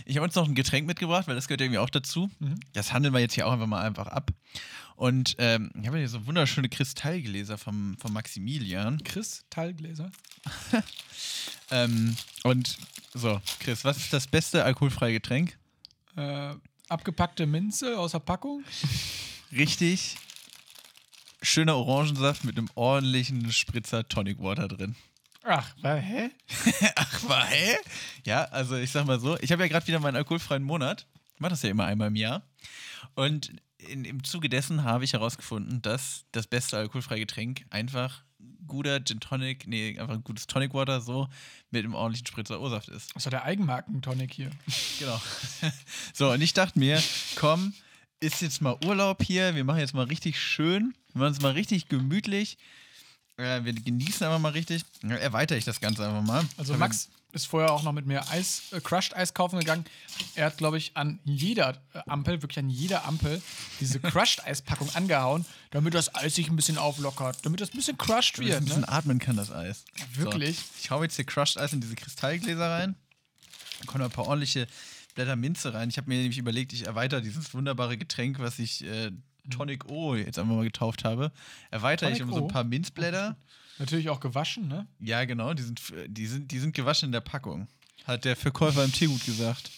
Ich 0.05 0.17
habe 0.17 0.25
uns 0.25 0.35
noch 0.35 0.49
ein 0.49 0.55
Getränk 0.55 0.87
mitgebracht, 0.87 1.27
weil 1.29 1.35
das 1.35 1.49
gehört 1.49 1.61
irgendwie 1.61 1.79
auch 1.79 1.91
dazu. 1.91 2.31
Das 2.73 2.93
handeln 2.93 3.13
wir 3.13 3.21
jetzt 3.21 3.35
hier 3.35 3.47
auch 3.47 3.53
einfach 3.53 3.67
mal 3.67 3.83
einfach 3.83 4.07
ab. 4.07 4.31
Und 4.95 5.37
ähm, 5.39 5.71
ich 5.79 5.87
habe 5.87 5.99
hier 5.99 6.09
so 6.09 6.27
wunderschöne 6.27 6.69
Kristallgläser 6.69 7.59
vom, 7.59 7.97
vom 7.99 8.13
Maximilian. 8.13 9.03
Chris, 9.05 9.45
Teilgläser. 9.51 10.11
Ähm, 11.71 12.17
und 12.45 12.79
so, 13.15 13.41
Chris, 13.61 13.85
was 13.85 13.97
ist 13.97 14.13
das 14.13 14.27
beste 14.27 14.65
alkoholfreie 14.65 15.15
Getränk? 15.15 15.59
Äh, 16.17 16.55
abgepackte 16.89 17.47
Minze 17.47 17.99
aus 17.99 18.13
der 18.13 18.21
Packung. 18.21 18.65
Richtig 19.53 20.17
schöner 21.43 21.77
Orangensaft 21.77 22.45
mit 22.45 22.57
einem 22.57 22.69
ordentlichen 22.75 23.53
Spritzer 23.53 24.09
Tonic 24.09 24.41
Water 24.41 24.69
drin. 24.69 24.97
Ach, 25.49 25.75
wa- 25.81 25.95
hä? 25.95 26.31
Ach, 26.97 27.29
war, 27.29 27.47
hä? 27.47 27.77
Ja, 28.25 28.45
also 28.47 28.77
ich 28.77 28.91
sag 28.91 29.07
mal 29.07 29.21
so, 29.21 29.39
ich 29.41 29.53
habe 29.53 29.63
ja 29.63 29.69
gerade 29.69 29.87
wieder 29.87 30.01
meinen 30.01 30.17
alkoholfreien 30.17 30.63
Monat. 30.65 31.07
Ich 31.35 31.41
mache 31.41 31.51
das 31.51 31.63
ja 31.63 31.71
immer 31.71 31.85
einmal 31.85 32.09
im 32.09 32.17
Jahr. 32.17 32.43
Und 33.15 33.53
in, 33.79 34.05
im 34.05 34.25
Zuge 34.25 34.49
dessen 34.49 34.83
habe 34.85 35.05
ich 35.05 35.13
herausgefunden, 35.13 35.83
dass 35.83 36.25
das 36.33 36.47
beste 36.47 36.77
alkoholfreie 36.79 37.21
Getränk 37.21 37.65
einfach 37.71 38.25
guter 38.67 39.03
Gin 39.05 39.21
Tonic, 39.21 39.69
nee, 39.69 39.97
einfach 39.99 40.15
ein 40.15 40.25
gutes 40.25 40.49
Tonic 40.49 40.75
Water 40.75 41.01
so 41.01 41.29
mit 41.71 41.85
einem 41.85 41.95
ordentlichen 41.95 42.27
Spritzer 42.27 42.61
O-Saft 42.61 42.89
ist. 42.89 43.15
Das 43.15 43.25
war 43.27 43.31
der 43.31 43.45
Eigenmarkentonic 43.45 44.33
hier. 44.33 44.51
Genau. 44.99 45.21
so, 46.13 46.33
und 46.33 46.41
ich 46.41 46.53
dachte 46.53 46.79
mir, 46.79 47.01
komm, 47.37 47.75
ist 48.19 48.43
jetzt 48.43 48.61
mal 48.63 48.77
Urlaub 48.85 49.23
hier, 49.23 49.55
wir 49.55 49.63
machen 49.63 49.79
jetzt 49.79 49.95
mal 49.95 50.07
richtig 50.07 50.41
schön, 50.41 50.95
wir 51.13 51.21
machen 51.23 51.33
es 51.33 51.41
mal 51.41 51.53
richtig 51.53 51.89
gemütlich. 51.89 52.59
Äh, 53.39 53.65
wir 53.65 53.73
genießen 53.73 54.27
einfach 54.27 54.39
mal 54.39 54.53
richtig. 54.53 54.85
Ja, 55.03 55.17
erweitere 55.17 55.59
ich 55.59 55.65
das 55.65 55.81
Ganze 55.81 56.07
einfach 56.07 56.23
mal. 56.23 56.45
Also 56.57 56.75
Max 56.75 57.09
ist 57.33 57.47
vorher 57.47 57.71
auch 57.73 57.83
noch 57.83 57.93
mit 57.93 58.07
mir 58.07 58.27
Eis, 58.31 58.63
äh, 58.73 58.81
Crushed 58.81 59.15
Eis 59.15 59.35
kaufen 59.35 59.59
gegangen. 59.59 59.85
Er 60.37 60.47
hat, 60.47 60.57
glaube 60.57 60.79
ich, 60.79 60.93
an 60.97 61.19
jeder 61.25 61.77
äh, 61.93 61.99
Ampel, 62.07 62.41
wirklich 62.41 62.59
an 62.59 62.71
jeder 62.71 63.05
Ampel, 63.05 63.43
diese 63.79 64.01
Crushed 64.01 64.43
Eis-Packung 64.47 64.89
angehauen, 64.95 65.45
damit 65.71 65.93
das 65.93 66.15
Eis 66.15 66.35
sich 66.37 66.49
ein 66.49 66.57
bisschen 66.57 66.79
auflockert, 66.79 67.45
damit 67.45 67.61
das 67.61 67.71
ein 67.75 67.77
bisschen 67.77 67.99
crushed 67.99 68.39
Damit 68.39 68.49
wird. 68.49 68.59
ein 68.63 68.65
bisschen 68.65 68.81
Ne? 68.83 68.89
atmen 68.89 69.19
kann, 69.19 69.37
das 69.37 69.51
Eis. 69.53 69.85
wirklich? 70.15 70.57
So, 70.57 70.65
ich 70.81 70.91
hau 70.91 71.03
jetzt 71.03 71.17
hier 71.17 71.27
Crushed 71.27 71.59
Eis 71.59 71.75
in 71.75 71.83
diese 71.83 71.95
Kristallgläser 71.95 72.71
rein. 72.71 72.95
Da 73.81 73.85
kommen 73.87 74.03
ein 74.05 74.11
paar 74.11 74.27
ordentliche 74.29 74.67
Blätter 75.15 75.37
Minze 75.37 75.75
rein. 75.75 75.91
Ich 75.91 75.99
habe 75.99 76.09
mir 76.09 76.17
nämlich 76.19 76.39
überlegt, 76.39 76.73
ich 76.73 76.87
erweitere 76.87 77.21
dieses 77.21 77.53
wunderbare 77.53 77.99
Getränk, 77.99 78.39
was 78.39 78.59
ich 78.59 78.83
äh, 78.85 79.11
Tonic 79.51 79.87
O 79.87 80.15
jetzt 80.15 80.39
einfach 80.39 80.55
mal 80.55 80.65
getauft 80.65 81.05
habe. 81.05 81.33
Erweitere 81.71 82.11
ich 82.11 82.19
Tonic 82.19 82.33
um 82.35 82.39
so 82.39 82.47
ein 82.47 82.53
paar 82.53 82.65
Minzblätter. 82.65 83.37
Natürlich 83.79 84.09
auch 84.09 84.21
gewaschen, 84.21 84.69
ne? 84.69 84.87
Ja, 85.01 85.25
genau, 85.25 85.53
die 85.53 85.63
sind, 85.63 85.81
die, 86.07 86.27
sind, 86.27 86.51
die 86.51 86.59
sind 86.59 86.75
gewaschen 86.75 87.07
in 87.07 87.13
der 87.13 87.21
Packung. 87.21 87.69
Hat 88.05 88.25
der 88.25 88.37
Verkäufer 88.37 88.85
im 88.85 88.93
Teegut 88.93 89.25
gesagt. 89.25 89.71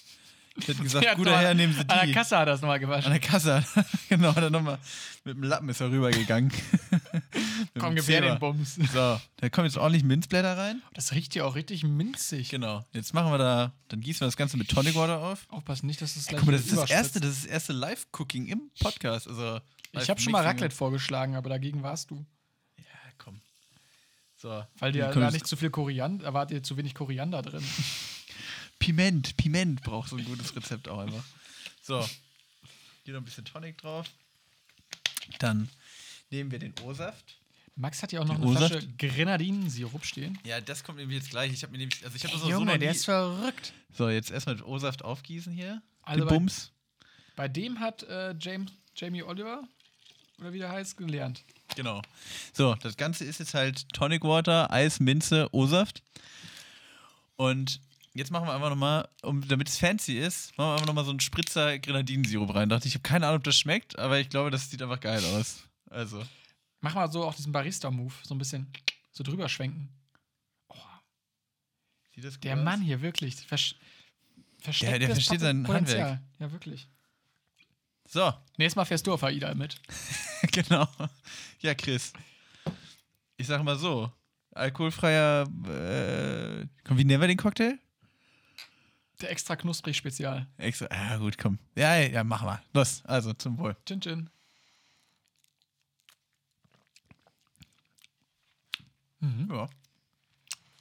Ich 0.59 0.68
hätte 0.68 0.82
gesagt, 0.82 1.16
guter 1.16 1.38
Herr, 1.38 1.54
nehmen 1.54 1.72
Sie 1.72 1.84
die. 1.84 1.90
An 1.90 2.06
der 2.06 2.14
Kasse 2.14 2.36
hat 2.36 2.48
er 2.48 2.52
das 2.52 2.61
nochmal 2.61 2.76
An 2.76 2.80
gewaschen. 2.82 3.11
der 3.11 3.20
Kasse. 3.20 3.64
genau, 4.09 4.34
hat 4.34 4.42
er 4.42 4.50
nochmal 4.50 4.78
mit 5.24 5.36
dem 5.36 5.42
Lappen 5.44 5.68
ist 5.68 5.80
er 5.80 5.90
rübergegangen. 5.90 6.50
Komm, 7.78 7.94
gib 7.94 8.09
her 8.09 8.22
den 8.22 8.38
Bums. 8.38 8.76
So, 8.76 9.20
da 9.36 9.48
kommen 9.50 9.66
jetzt 9.66 9.76
ordentlich 9.76 10.02
Minzblätter 10.04 10.56
rein. 10.56 10.82
Das 10.94 11.12
riecht 11.12 11.34
ja 11.34 11.44
auch 11.44 11.54
richtig 11.54 11.84
minzig. 11.84 12.48
Genau. 12.48 12.84
Jetzt 12.92 13.14
machen 13.14 13.30
wir 13.30 13.38
da, 13.38 13.72
dann 13.88 14.00
gießen 14.00 14.20
wir 14.22 14.26
das 14.26 14.36
Ganze 14.36 14.56
mit 14.56 14.68
Tonic 14.68 14.94
Water 14.94 15.20
auf. 15.20 15.46
Aufpassen 15.50 15.86
nicht, 15.86 16.00
dass 16.00 16.16
es 16.16 16.26
gleich 16.26 16.40
Guck 16.40 16.46
mal, 16.46 16.52
das 16.52 16.66
ist 16.66 16.76
das 16.76 16.90
erste, 16.90 17.20
das 17.20 17.30
ist 17.30 17.44
das 17.44 17.50
erste 17.50 17.72
Live-Cooking 17.74 18.46
im 18.46 18.70
Podcast. 18.80 19.28
Also, 19.28 19.61
Ich 19.92 20.09
habe 20.09 20.20
schon 20.20 20.32
mal. 20.32 20.42
Raclette 20.44 20.74
vorgeschlagen, 20.74 21.36
aber 21.36 21.50
dagegen 21.50 21.82
warst 21.82 22.11
du. 22.11 22.24
Ja, 22.78 22.84
komm. 23.18 23.40
So. 24.36 24.64
Weil 24.78 24.92
dir 24.92 25.09
da 25.09 25.30
nicht 25.30 25.46
zu 25.46 25.56
viel 25.56 25.70
Koriander, 25.70 26.24
da 26.24 26.34
war 26.34 26.46
dir 26.46 26.62
zu 26.62 26.76
wenig 26.76 26.94
Koriander 26.94 27.42
drin. 27.42 27.62
Piment, 28.78 29.36
Piment 29.36 29.82
braucht 29.82 30.10
so 30.10 30.16
ein 30.16 30.24
gutes 30.24 30.54
Rezept 30.54 30.88
auch 30.88 30.98
einfach. 30.98 31.24
So. 31.82 32.08
Hier 33.04 33.14
noch 33.14 33.20
ein 33.20 33.24
bisschen 33.24 33.44
Tonic 33.44 33.78
drauf. 33.78 34.06
Dann 35.38 35.68
nehmen 36.30 36.50
wir 36.50 36.58
den 36.58 36.74
O-Saft. 36.82 37.38
Max 37.76 38.02
hat 38.02 38.12
ja 38.12 38.20
auch 38.20 38.24
noch 38.24 38.34
eine 38.36 38.46
O-Saft? 38.46 38.72
Flasche 38.72 38.88
Grenadinensirup 38.98 40.04
stehen. 40.04 40.38
Ja, 40.44 40.60
das 40.60 40.82
kommt 40.82 40.98
nämlich 40.98 41.18
jetzt 41.18 41.30
gleich. 41.30 41.52
Ich 41.52 41.62
habe 41.62 41.72
mir 41.72 41.78
nämlich, 41.78 42.04
also 42.04 42.16
ich 42.16 42.24
habe 42.24 42.32
das 42.34 42.42
Ey, 42.42 42.50
noch 42.50 42.58
so 42.58 42.64
noch 42.64 42.70
Junge, 42.72 42.78
der 42.78 42.90
ist 42.90 43.04
verrückt. 43.04 43.72
So, 43.92 44.08
jetzt 44.08 44.30
erstmal 44.30 44.56
den 44.56 44.64
O-Saft 44.64 45.05
aufgießen 45.05 45.52
hier. 45.52 45.80
Also 46.02 46.20
den 46.24 46.28
bei- 46.28 46.34
Bums. 46.34 46.72
Bei 47.36 47.46
dem 47.48 47.78
hat 47.78 48.02
äh, 48.02 48.34
James, 48.40 48.72
Jamie 48.96 49.22
Oliver, 49.22 49.62
oder 50.40 50.52
wie 50.52 50.59
der 50.59 50.70
heißt, 50.70 50.96
gelernt. 50.96 51.44
Genau. 51.76 52.02
So, 52.52 52.74
das 52.74 52.96
Ganze 52.96 53.24
ist 53.24 53.38
jetzt 53.38 53.55
halt 53.55 53.88
Tonic 53.92 54.24
Water, 54.24 54.72
Eis, 54.72 54.98
Minze, 54.98 55.48
O-Saft. 55.52 56.02
Und 57.36 57.80
jetzt 58.19 58.31
machen 58.31 58.47
wir 58.47 58.55
einfach 58.55 58.70
nochmal, 58.70 59.09
um, 59.23 59.47
damit 59.49 59.69
es 59.69 59.78
fancy 59.78 60.19
ist, 60.19 60.57
machen 60.59 60.69
wir 60.70 60.73
einfach 60.74 60.86
nochmal 60.86 61.05
so 61.05 61.11
einen 61.11 61.20
Spritzer 61.20 61.78
Grenadinensirup 61.78 62.55
rein. 62.55 62.69
Dachte 62.69 62.89
ich, 62.89 62.95
habe 62.95 63.03
keine 63.03 63.27
Ahnung, 63.27 63.39
ob 63.39 63.45
das 63.45 63.59
schmeckt, 63.59 63.99
aber 63.99 64.19
ich 64.19 64.28
glaube, 64.28 64.51
das 64.51 64.70
sieht 64.70 64.82
einfach 64.82 65.01
geil 65.01 65.24
aus. 65.24 65.65
Also, 65.90 66.23
Mach 66.81 66.95
mal 66.95 67.11
so 67.11 67.24
auch 67.24 67.35
diesen 67.35 67.51
Barista-Move, 67.53 68.12
so 68.23 68.35
ein 68.35 68.39
bisschen 68.39 68.70
so 69.11 69.24
drüber 69.24 69.49
schwenken. 69.49 69.89
sieht 72.15 72.24
das 72.24 72.35
gut 72.35 72.45
Der 72.45 72.57
aus? 72.57 72.65
Mann 72.65 72.81
hier, 72.82 73.01
wirklich. 73.03 73.35
Vers 73.36 73.74
versteckt 74.61 74.93
Der- 74.93 74.99
der 74.99 75.11
versteht 75.11 75.40
sein 75.40 75.62
Potenzial. 75.62 76.20
Ja, 76.39 76.53
wirklich. 76.53 76.89
So, 78.09 78.32
Nächstes 78.57 78.77
Mal 78.77 78.85
fährst 78.86 79.07
du 79.07 79.12
auf 79.12 79.23
AIDA 79.23 79.55
mit. 79.55 79.81
genau. 80.53 80.89
Ja, 81.61 81.74
Chris. 81.74 82.12
Ich 83.36 83.47
sag 83.47 83.62
mal 83.62 83.77
so, 83.78 84.11
alkoholfreier, 84.53 85.43
äh, 85.69 86.66
komm, 86.85 86.99
wie 86.99 87.05
nennen 87.05 87.20
wir 87.20 87.28
den 87.28 87.36
Cocktail? 87.36 87.78
Der 89.20 89.31
extra 89.31 89.57
knusprig 89.57 89.97
Spezial. 89.97 90.47
Extra, 90.59 90.86
ah, 90.90 91.16
gut, 91.16 91.39
komm. 91.39 91.59
Ja, 91.74 91.97
ja, 91.97 92.23
mach 92.23 92.43
mal. 92.43 92.62
Los, 92.73 93.05
also 93.05 93.32
zum 93.32 93.59
Wohl. 93.59 93.77
Chin 93.85 94.01
Chin. 94.01 94.31
Ja. 99.49 99.69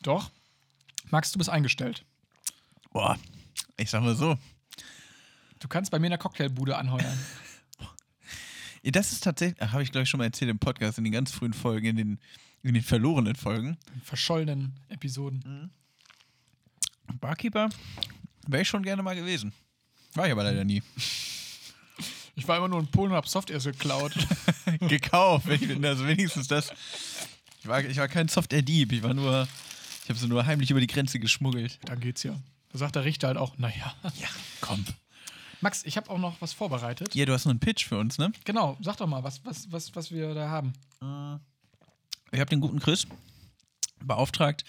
Doch. 0.04 0.30
Max, 1.10 1.32
du 1.32 1.38
bist 1.38 1.50
eingestellt. 1.50 2.06
Boah, 2.92 3.18
ich 3.78 3.90
sag 3.90 4.04
mal 4.04 4.16
so. 4.16 4.38
Du 5.60 5.68
kannst 5.68 5.90
bei 5.90 6.00
mir 6.00 6.08
in 6.08 6.12
der 6.12 6.20
Cocktailbude 6.20 6.78
anheuern. 6.78 7.18
Das 8.84 9.12
ist 9.12 9.22
tatsächlich, 9.22 9.60
habe 9.60 9.84
ich 9.84 9.92
glaube 9.92 10.04
ich 10.04 10.10
schon 10.10 10.20
mal 10.20 10.26
erzählt 10.26 10.50
im 10.50 10.60
Podcast, 10.60 10.98
in 10.98 11.04
den 11.04 11.12
ganz 11.12 11.34
frühen 11.34 11.52
Folgen, 11.52 11.88
in 11.88 11.98
den, 11.98 12.20
in 12.64 12.74
den 12.74 12.84
verlorenen 12.84 13.36
Folgen. 13.36 13.78
In 13.94 14.02
verschollenen 14.02 14.80
Episoden. 14.88 15.72
Barkeeper 17.20 17.68
wäre 18.48 18.61
ich 18.61 18.68
schon 18.68 18.84
gerne 18.84 19.03
mal 19.03 19.15
gewesen. 19.15 19.53
War 20.14 20.26
ich 20.26 20.32
aber 20.32 20.44
leider 20.44 20.64
nie. 20.64 20.82
Ich 22.36 22.48
war 22.48 22.57
immer 22.57 22.68
nur 22.68 22.80
in 22.80 22.88
Polen 22.88 23.11
und 23.11 23.18
hab 23.18 23.28
Soft 23.28 23.49
erst 23.49 23.65
geklaut. 23.65 24.14
Gekauft. 24.80 25.48
Ich 25.49 25.68
bin 25.68 25.84
also 25.86 26.07
wenigstens 26.07 26.48
das. 26.48 26.72
Ich 27.60 27.68
war, 27.68 27.84
ich 27.84 27.98
war 27.98 28.07
kein 28.07 28.28
Software-Dieb, 28.28 28.91
ich 28.91 29.03
war 29.03 29.14
nur, 29.14 29.48
ich 30.03 30.10
habe 30.10 30.19
sie 30.19 30.28
nur 30.28 30.45
heimlich 30.45 30.72
über 30.72 30.80
die 30.80 30.88
Grenze 30.88 31.19
geschmuggelt. 31.19 31.80
Dann 31.86 31.99
geht's 31.99 32.24
ja. 32.24 32.36
Da 32.72 32.78
sagt 32.78 32.95
der 32.95 33.06
Richter 33.06 33.28
halt 33.28 33.38
auch, 33.38 33.57
naja. 33.57 33.94
Ja, 34.03 34.28
komm. 34.61 34.86
Max, 35.61 35.84
ich 35.86 35.98
habe 35.98 36.10
auch 36.10 36.19
noch 36.19 36.40
was 36.40 36.53
vorbereitet. 36.53 37.15
Ja, 37.15 37.26
du 37.26 37.34
hast 37.34 37.45
noch 37.45 37.52
einen 37.52 37.60
Pitch 37.60 37.86
für 37.86 37.98
uns, 37.98 38.18
ne? 38.18 38.32
Genau, 38.45 38.78
sag 38.82 38.98
doch 38.98 39.07
mal, 39.07 39.24
was, 39.24 39.44
was, 39.44 39.72
was, 39.72 39.95
was 39.95 40.11
wir 40.11 40.34
da 40.36 40.49
haben. 40.49 40.74
Ich 42.32 42.40
habe 42.40 42.49
den 42.49 42.61
guten 42.61 42.80
Chris 42.80 43.07
beauftragt, 43.99 44.64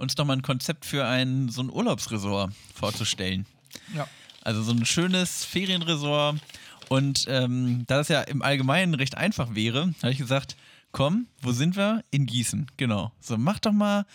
uns 0.00 0.14
doch 0.14 0.24
mal 0.24 0.32
ein 0.32 0.42
Konzept 0.42 0.84
für 0.84 1.06
ein 1.06 1.50
so 1.50 1.62
ein 1.62 1.70
Urlaubsresort 1.70 2.52
vorzustellen. 2.74 3.46
Ja. 3.94 4.08
Also 4.42 4.62
so 4.62 4.72
ein 4.72 4.86
schönes 4.86 5.44
Ferienresort. 5.44 6.40
Und 6.88 7.26
ähm, 7.28 7.84
da 7.86 7.98
das 7.98 8.08
ja 8.08 8.22
im 8.22 8.42
Allgemeinen 8.42 8.94
recht 8.94 9.16
einfach 9.16 9.54
wäre, 9.54 9.94
habe 10.02 10.12
ich 10.12 10.18
gesagt, 10.18 10.56
komm, 10.90 11.26
wo 11.40 11.52
sind 11.52 11.76
wir? 11.76 12.02
In 12.10 12.26
Gießen, 12.26 12.66
genau. 12.76 13.12
So, 13.20 13.36
mach 13.36 13.60
doch 13.60 13.72
mal, 13.72 14.06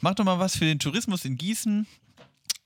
mach 0.00 0.14
doch 0.14 0.24
mal 0.24 0.38
was 0.38 0.56
für 0.56 0.64
den 0.64 0.80
Tourismus 0.80 1.24
in 1.24 1.36
Gießen. 1.36 1.86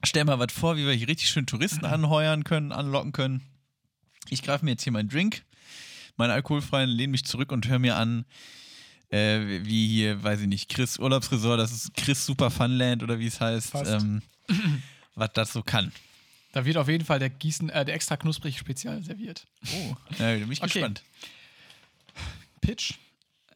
Stell 0.04 0.24
mal 0.24 0.38
was 0.38 0.52
vor, 0.52 0.76
wie 0.76 0.86
wir 0.86 0.94
hier 0.94 1.08
richtig 1.08 1.28
schön 1.28 1.46
Touristen 1.46 1.84
anheuern 1.84 2.44
können, 2.44 2.72
anlocken 2.72 3.12
können. 3.12 3.42
Ich 4.30 4.42
greife 4.42 4.64
mir 4.64 4.70
jetzt 4.70 4.84
hier 4.84 4.92
meinen 4.92 5.08
Drink, 5.08 5.42
meinen 6.16 6.30
alkoholfreien, 6.30 6.88
lehne 6.88 7.10
mich 7.10 7.24
zurück 7.24 7.52
und 7.52 7.68
höre 7.68 7.80
mir 7.80 7.96
an, 7.96 8.24
äh, 9.10 9.64
wie 9.64 9.88
hier, 9.88 10.22
weiß 10.22 10.40
ich 10.40 10.46
nicht, 10.46 10.68
Chris 10.68 10.98
Urlaubsresort, 10.98 11.58
das 11.60 11.72
ist 11.72 11.94
Chris 11.94 12.24
Super 12.24 12.50
Funland 12.50 13.02
oder 13.02 13.18
wie 13.18 13.26
es 13.26 13.40
heißt, 13.40 13.72
ähm, 13.86 14.22
was 15.14 15.32
das 15.34 15.52
so 15.52 15.62
kann. 15.62 15.92
Da 16.52 16.64
wird 16.64 16.76
auf 16.76 16.88
jeden 16.88 17.04
Fall 17.04 17.18
der 17.20 17.30
Gießen, 17.30 17.70
äh, 17.70 17.84
der 17.84 17.94
extra 17.94 18.16
knusprig 18.16 18.58
Spezial 18.58 19.02
serviert. 19.04 19.46
Oh, 19.72 19.94
ja, 20.18 20.34
bin 20.36 20.50
ich 20.50 20.60
Okay. 20.62 20.72
gespannt. 20.72 21.02
Pitch. 22.60 22.94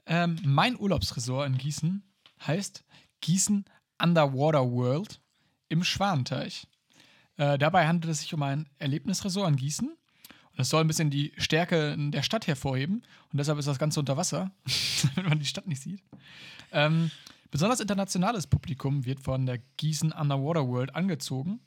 Ähm, 0.06 0.38
mein 0.44 0.78
Urlaubsresort 0.78 1.46
in 1.46 1.58
Gießen 1.58 2.02
heißt 2.46 2.84
Gießen 3.20 3.64
Underwater 4.00 4.70
World 4.70 5.20
im 5.68 5.82
Schwanenteich. 5.82 6.66
Äh, 7.36 7.58
dabei 7.58 7.86
handelt 7.86 8.12
es 8.12 8.20
sich 8.20 8.34
um 8.34 8.42
ein 8.42 8.68
Erlebnisresort 8.78 9.48
in 9.50 9.56
Gießen. 9.56 9.96
Das 10.56 10.68
soll 10.68 10.82
ein 10.82 10.86
bisschen 10.86 11.10
die 11.10 11.32
Stärke 11.36 11.96
der 11.98 12.22
Stadt 12.22 12.46
hervorheben. 12.46 13.02
Und 13.32 13.38
deshalb 13.38 13.58
ist 13.58 13.66
das 13.66 13.78
Ganze 13.78 14.00
unter 14.00 14.16
Wasser, 14.16 14.50
damit 15.14 15.28
man 15.28 15.38
die 15.38 15.46
Stadt 15.46 15.66
nicht 15.66 15.82
sieht. 15.82 16.02
Ähm, 16.72 17.10
besonders 17.50 17.80
internationales 17.80 18.46
Publikum 18.46 19.04
wird 19.04 19.20
von 19.20 19.46
der 19.46 19.58
Gießen 19.76 20.12
Underwater 20.12 20.66
World 20.66 20.94
angezogen. 20.94 21.60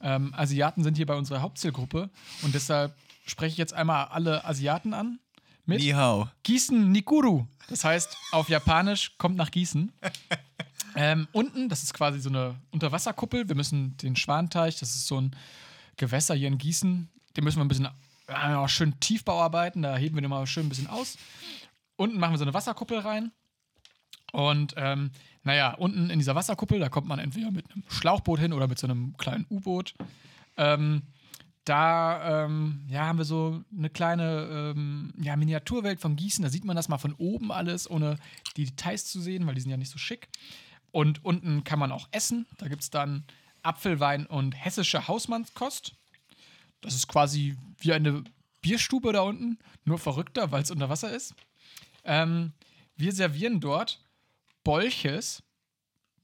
Ähm, 0.00 0.34
Asiaten 0.34 0.84
sind 0.84 0.96
hier 0.96 1.06
bei 1.06 1.16
unserer 1.16 1.40
Hauptzielgruppe. 1.40 2.10
Und 2.42 2.54
deshalb 2.54 2.94
spreche 3.26 3.52
ich 3.52 3.58
jetzt 3.58 3.72
einmal 3.72 4.06
alle 4.06 4.44
Asiaten 4.44 4.92
an. 4.92 5.18
Mit 5.64 5.80
Ni 5.80 5.90
hao. 5.90 6.28
Gießen 6.42 6.92
Nikuru. 6.92 7.46
Das 7.68 7.84
heißt, 7.84 8.16
auf 8.32 8.48
Japanisch 8.48 9.16
kommt 9.18 9.36
nach 9.36 9.50
Gießen. 9.50 9.92
Ähm, 10.98 11.28
unten, 11.32 11.68
das 11.68 11.82
ist 11.82 11.92
quasi 11.92 12.18
so 12.20 12.30
eine 12.30 12.56
Unterwasserkuppel. 12.70 13.48
Wir 13.48 13.54
müssen 13.54 13.98
den 13.98 14.16
Schwanteich, 14.16 14.78
das 14.78 14.94
ist 14.94 15.06
so 15.06 15.20
ein 15.20 15.36
Gewässer 15.98 16.34
hier 16.34 16.48
in 16.48 16.56
Gießen, 16.56 17.08
den 17.36 17.44
müssen 17.44 17.58
wir 17.58 17.64
ein 17.66 17.68
bisschen 17.68 17.88
auch 18.28 18.68
schön 18.68 18.98
Tiefbau 19.00 19.40
arbeiten. 19.40 19.82
Da 19.82 19.96
heben 19.96 20.16
wir 20.16 20.22
den 20.22 20.30
mal 20.30 20.46
schön 20.46 20.66
ein 20.66 20.68
bisschen 20.68 20.88
aus. 20.88 21.16
Unten 21.96 22.18
machen 22.18 22.32
wir 22.32 22.38
so 22.38 22.44
eine 22.44 22.54
Wasserkuppel 22.54 22.98
rein. 22.98 23.32
Und 24.32 24.74
ähm, 24.76 25.10
naja, 25.44 25.74
unten 25.74 26.10
in 26.10 26.18
dieser 26.18 26.34
Wasserkuppel, 26.34 26.80
da 26.80 26.88
kommt 26.88 27.06
man 27.06 27.18
entweder 27.18 27.50
mit 27.50 27.70
einem 27.72 27.84
Schlauchboot 27.88 28.40
hin 28.40 28.52
oder 28.52 28.68
mit 28.68 28.78
so 28.78 28.86
einem 28.86 29.16
kleinen 29.16 29.46
U-Boot. 29.48 29.94
Ähm, 30.56 31.02
da 31.64 32.44
ähm, 32.44 32.84
ja, 32.88 33.06
haben 33.06 33.18
wir 33.18 33.24
so 33.24 33.64
eine 33.76 33.90
kleine 33.90 34.72
ähm, 34.76 35.12
ja, 35.18 35.36
Miniaturwelt 35.36 36.00
von 36.00 36.16
Gießen. 36.16 36.42
Da 36.42 36.48
sieht 36.48 36.64
man 36.64 36.76
das 36.76 36.88
mal 36.88 36.98
von 36.98 37.14
oben 37.14 37.50
alles, 37.50 37.90
ohne 37.90 38.18
die 38.56 38.64
Details 38.64 39.06
zu 39.06 39.20
sehen, 39.20 39.46
weil 39.46 39.54
die 39.54 39.60
sind 39.60 39.70
ja 39.70 39.76
nicht 39.76 39.90
so 39.90 39.98
schick. 39.98 40.28
Und 40.92 41.24
unten 41.24 41.64
kann 41.64 41.78
man 41.78 41.92
auch 41.92 42.08
essen. 42.12 42.46
Da 42.58 42.68
gibt 42.68 42.82
es 42.82 42.90
dann 42.90 43.24
Apfelwein 43.62 44.26
und 44.26 44.52
hessische 44.52 45.08
Hausmannskost. 45.08 45.94
Das 46.86 46.94
ist 46.94 47.08
quasi 47.08 47.56
wie 47.80 47.92
eine 47.92 48.22
Bierstube 48.62 49.12
da 49.12 49.22
unten, 49.22 49.58
nur 49.84 49.98
verrückter, 49.98 50.52
weil 50.52 50.62
es 50.62 50.70
unter 50.70 50.88
Wasser 50.88 51.10
ist. 51.10 51.34
Ähm, 52.04 52.52
wir 52.96 53.12
servieren 53.12 53.58
dort 53.60 54.00
Bolches. 54.62 55.42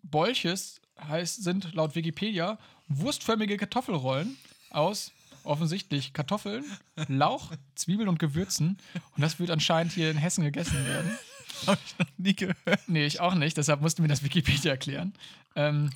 Bolches 0.05 0.81
heißt, 1.01 1.43
sind 1.43 1.75
laut 1.75 1.97
Wikipedia 1.97 2.59
wurstförmige 2.87 3.57
Kartoffelrollen 3.57 4.37
aus 4.71 5.13
offensichtlich 5.45 6.13
Kartoffeln, 6.13 6.65
Lauch, 7.09 7.53
Zwiebeln 7.75 8.09
und 8.09 8.21
Gewürzen. 8.21 8.79
Und 9.17 9.21
das 9.21 9.41
wird 9.41 9.51
anscheinend 9.51 9.93
hier 9.93 10.11
in 10.11 10.17
Hessen 10.17 10.45
gegessen 10.45 10.87
werden. 10.87 11.11
Hab 11.67 11.79
ich 11.85 11.99
noch 11.99 12.07
nie 12.17 12.37
gehört. 12.37 12.81
Nee, 12.87 13.07
ich 13.07 13.19
auch 13.19 13.35
nicht, 13.35 13.57
deshalb 13.57 13.81
musste 13.81 14.03
mir 14.03 14.09
das 14.09 14.23
Wikipedia 14.23 14.71
erklären. 14.71 15.13
Ähm, 15.57 15.91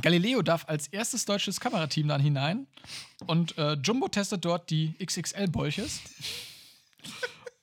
Galileo 0.00 0.42
darf 0.42 0.64
als 0.68 0.88
erstes 0.88 1.24
deutsches 1.24 1.60
Kamerateam 1.60 2.08
dann 2.08 2.20
hinein 2.20 2.66
und 3.26 3.56
äh, 3.58 3.74
Jumbo 3.74 4.08
testet 4.08 4.44
dort 4.44 4.70
die 4.70 4.94
XXL-Bolches. 5.04 6.00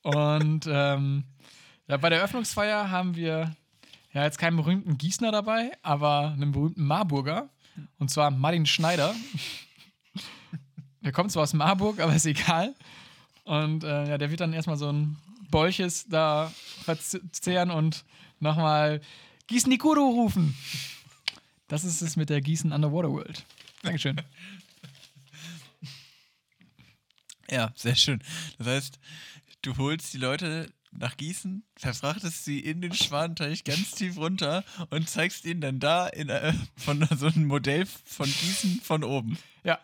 Und 0.04 0.68
ähm, 0.68 1.24
ja, 1.88 1.98
bei 1.98 2.10
der 2.10 2.20
Eröffnungsfeier 2.20 2.92
haben 2.92 3.16
wir 3.16 3.56
ja 4.14 4.24
jetzt 4.24 4.38
keinen 4.38 4.58
berühmten 4.58 4.98
Gießner 4.98 5.32
dabei, 5.32 5.72
aber 5.82 6.32
einen 6.32 6.52
berühmten 6.52 6.86
Marburger. 6.86 7.50
Und 7.98 8.10
zwar 8.12 8.32
Martin 8.32 8.66
Schneider. 8.66 9.16
Der 11.02 11.12
kommt 11.12 11.32
zwar 11.32 11.44
aus 11.44 11.54
Marburg, 11.54 12.00
aber 12.00 12.14
ist 12.14 12.26
egal. 12.26 12.76
Und 13.46 13.84
äh, 13.84 14.10
ja, 14.10 14.18
der 14.18 14.30
wird 14.30 14.42
dann 14.42 14.54
erstmal 14.54 14.78
so 14.78 14.92
ein 14.92 15.18
Bolches 15.50 16.08
da 16.08 16.52
verzehren 16.84 17.72
und 17.72 18.06
nochmal 18.40 19.02
Gießen 19.48 19.74
rufen. 19.82 20.56
Das 21.70 21.84
ist 21.86 22.02
es 22.02 22.18
mit 22.18 22.30
der 22.30 22.42
Gießen 22.42 22.74
Underwater 22.74 23.10
World. 23.12 23.46
Dankeschön. 23.84 24.22
Ja, 27.52 27.74
sehr 27.76 27.96
schön. 27.96 28.22
Das 28.60 28.68
heißt, 28.68 29.00
du 29.64 29.76
holst 29.78 30.14
die 30.14 30.20
Leute 30.20 30.72
nach 30.92 31.18
Gießen, 31.18 31.64
verfrachtest 31.78 32.46
sie 32.46 32.60
in 32.60 32.80
den 32.80 32.94
Schwanenteich 32.94 33.64
ganz 33.64 33.90
tief 33.90 34.18
runter 34.18 34.64
und 34.92 35.10
zeigst 35.10 35.46
ihnen 35.46 35.60
dann 35.60 35.80
da 35.80 36.08
in, 36.08 36.30
äh, 36.30 36.54
von 36.78 37.08
so 37.18 37.26
einem 37.26 37.48
Modell 37.48 37.88
von 37.88 38.28
Gießen 38.28 38.82
von 38.82 39.04
oben. 39.04 39.40
Ja. 39.64 39.80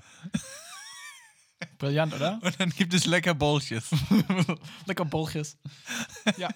Brillant, 1.79 2.13
oder? 2.13 2.39
Und 2.43 2.59
dann 2.59 2.69
gibt 2.69 2.93
es 2.93 3.07
lecker 3.07 3.33
Bolches. 3.33 3.89
Lecker 4.85 5.05
Bolches. 5.05 5.57
Ja, 6.37 6.49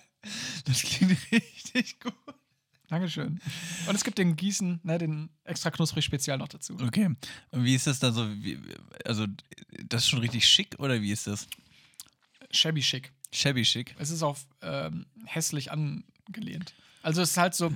Das 0.65 0.83
klingt 0.83 1.17
richtig 1.31 1.99
gut. 1.99 2.13
Dankeschön. 2.89 3.39
Und 3.87 3.95
es 3.95 4.03
gibt 4.03 4.17
den 4.17 4.35
Gießen, 4.35 4.79
ne, 4.83 4.97
den 4.97 5.29
extra 5.43 5.69
knusprig 5.69 6.03
Spezial 6.03 6.37
noch 6.37 6.47
dazu. 6.47 6.75
Okay. 6.81 7.15
Und 7.51 7.63
wie 7.63 7.75
ist 7.75 7.87
das 7.87 7.99
da 7.99 8.11
so? 8.11 8.27
Wie, 8.43 8.59
also, 9.05 9.27
das 9.85 10.03
ist 10.03 10.09
schon 10.09 10.19
richtig 10.19 10.47
schick 10.47 10.75
oder 10.79 11.01
wie 11.01 11.11
ist 11.11 11.27
das? 11.27 11.47
Shabby 12.51 12.81
schick. 12.81 13.11
Shabby 13.31 13.63
schick. 13.63 13.95
Es 13.99 14.09
ist 14.09 14.23
auf 14.23 14.47
ähm, 14.61 15.05
hässlich 15.25 15.71
angelehnt. 15.71 16.73
Also 17.03 17.21
es 17.21 17.31
ist 17.31 17.37
halt 17.37 17.53
so, 17.53 17.71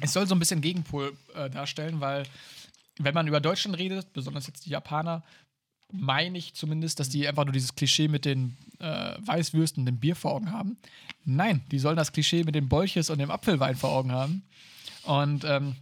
es 0.00 0.12
soll 0.12 0.26
so 0.26 0.34
ein 0.34 0.38
bisschen 0.38 0.60
Gegenpol 0.60 1.16
äh, 1.34 1.48
darstellen, 1.48 2.00
weil 2.00 2.24
wenn 2.98 3.14
man 3.14 3.26
über 3.26 3.40
Deutschland 3.40 3.78
redet, 3.78 4.12
besonders 4.12 4.46
jetzt 4.46 4.66
die 4.66 4.70
Japaner, 4.70 5.24
meine 5.92 6.38
ich 6.38 6.54
zumindest, 6.54 7.00
dass 7.00 7.08
die 7.08 7.26
einfach 7.26 7.44
nur 7.44 7.52
dieses 7.52 7.74
Klischee 7.74 8.08
mit 8.08 8.24
den 8.24 8.56
äh, 8.78 9.16
Weißwürsten 9.18 9.82
und 9.82 9.86
dem 9.86 9.98
Bier 9.98 10.16
vor 10.16 10.32
Augen 10.32 10.52
haben. 10.52 10.78
Nein, 11.24 11.62
die 11.70 11.78
sollen 11.78 11.96
das 11.96 12.12
Klischee 12.12 12.44
mit 12.44 12.54
den 12.54 12.68
Bolches 12.68 13.10
und 13.10 13.18
dem 13.18 13.30
Apfelwein 13.30 13.76
vor 13.76 13.90
Augen 13.90 14.12
haben. 14.12 14.42
Und 15.04 15.44
ähm, 15.44 15.76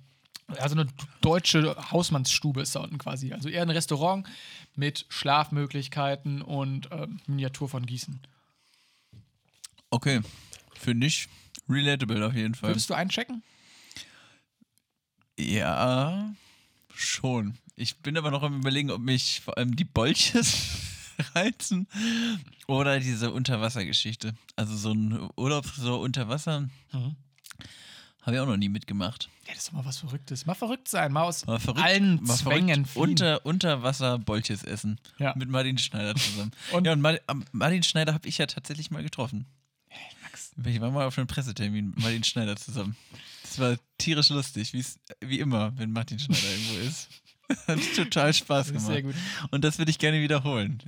also 0.56 0.74
eine 0.74 0.86
deutsche 1.20 1.76
Hausmannsstube 1.90 2.62
ist 2.62 2.74
da 2.74 2.80
unten 2.80 2.98
quasi. 2.98 3.32
Also 3.32 3.48
eher 3.48 3.62
ein 3.62 3.70
Restaurant 3.70 4.26
mit 4.74 5.06
Schlafmöglichkeiten 5.08 6.42
und 6.42 6.88
ähm, 6.90 7.20
Miniatur 7.26 7.68
von 7.68 7.84
Gießen. 7.84 8.20
Okay. 9.90 10.20
Finde 10.74 11.06
ich 11.06 11.28
relatable 11.68 12.26
auf 12.26 12.34
jeden 12.34 12.54
Fall. 12.54 12.70
Würdest 12.70 12.88
du 12.88 12.94
einchecken? 12.94 13.42
Ja, 15.38 16.34
schon. 16.94 17.58
Ich 17.80 17.96
bin 17.98 18.16
aber 18.16 18.30
noch 18.30 18.42
am 18.42 18.56
überlegen, 18.58 18.90
ob 18.90 19.00
mich 19.00 19.40
vor 19.40 19.56
allem 19.56 19.76
die 19.76 19.84
Bolches 19.84 20.56
reizen 21.34 21.86
oder 22.66 22.98
diese 23.00 23.30
Unterwassergeschichte. 23.32 24.34
Also 24.56 24.76
so 24.76 24.92
ein 24.92 25.28
Urlaub 25.36 25.64
so 25.76 26.00
unter 26.00 26.28
Wasser 26.28 26.68
Mhm. 26.92 27.16
Habe 28.22 28.36
ich 28.36 28.42
auch 28.42 28.46
noch 28.46 28.56
nie 28.58 28.68
mitgemacht. 28.68 29.30
Ja, 29.46 29.54
das 29.54 29.58
ist 29.62 29.68
doch 29.68 29.72
mal 29.74 29.84
was 29.86 29.98
Verrücktes. 29.98 30.44
Mal 30.44 30.54
verrückt 30.54 30.88
sein, 30.88 31.12
mal 31.12 31.22
aus 31.22 31.46
Mal 31.46 31.58
verrückt, 31.60 31.82
allen 31.84 32.22
mal 32.22 32.36
Zwängen 32.36 32.84
fliehen. 32.84 33.02
unter, 33.10 33.46
unter 33.46 33.82
Wasser 33.82 34.18
Bolches 34.18 34.64
essen. 34.64 35.00
Ja. 35.18 35.34
Mit 35.36 35.48
Martin 35.48 35.78
Schneider 35.78 36.14
zusammen. 36.14 36.50
Und- 36.72 36.84
ja, 36.86 36.92
und 36.92 37.00
Martin 37.52 37.82
Schneider 37.84 38.12
habe 38.12 38.28
ich 38.28 38.36
ja 38.38 38.46
tatsächlich 38.46 38.90
mal 38.90 39.02
getroffen. 39.02 39.46
Max. 40.22 40.50
Ich 40.62 40.80
war 40.80 40.90
mal 40.90 41.06
auf 41.06 41.16
einem 41.16 41.26
Pressetermin 41.26 41.90
mit 41.90 42.00
Martin 42.00 42.24
Schneider 42.24 42.56
zusammen. 42.56 42.96
Das 43.42 43.58
war 43.60 43.76
tierisch 43.96 44.28
lustig, 44.28 44.74
wie 45.20 45.38
immer, 45.38 45.72
wenn 45.78 45.92
Martin 45.92 46.18
Schneider 46.18 46.50
irgendwo 46.50 46.74
ist. 46.86 47.08
Hat 47.66 47.78
total 47.96 48.32
Spaß 48.32 48.68
gemacht. 48.68 48.86
sehr 48.86 49.02
gut. 49.02 49.14
Und 49.50 49.64
das 49.64 49.78
würde 49.78 49.90
ich 49.90 49.98
gerne 49.98 50.20
wiederholen. 50.20 50.82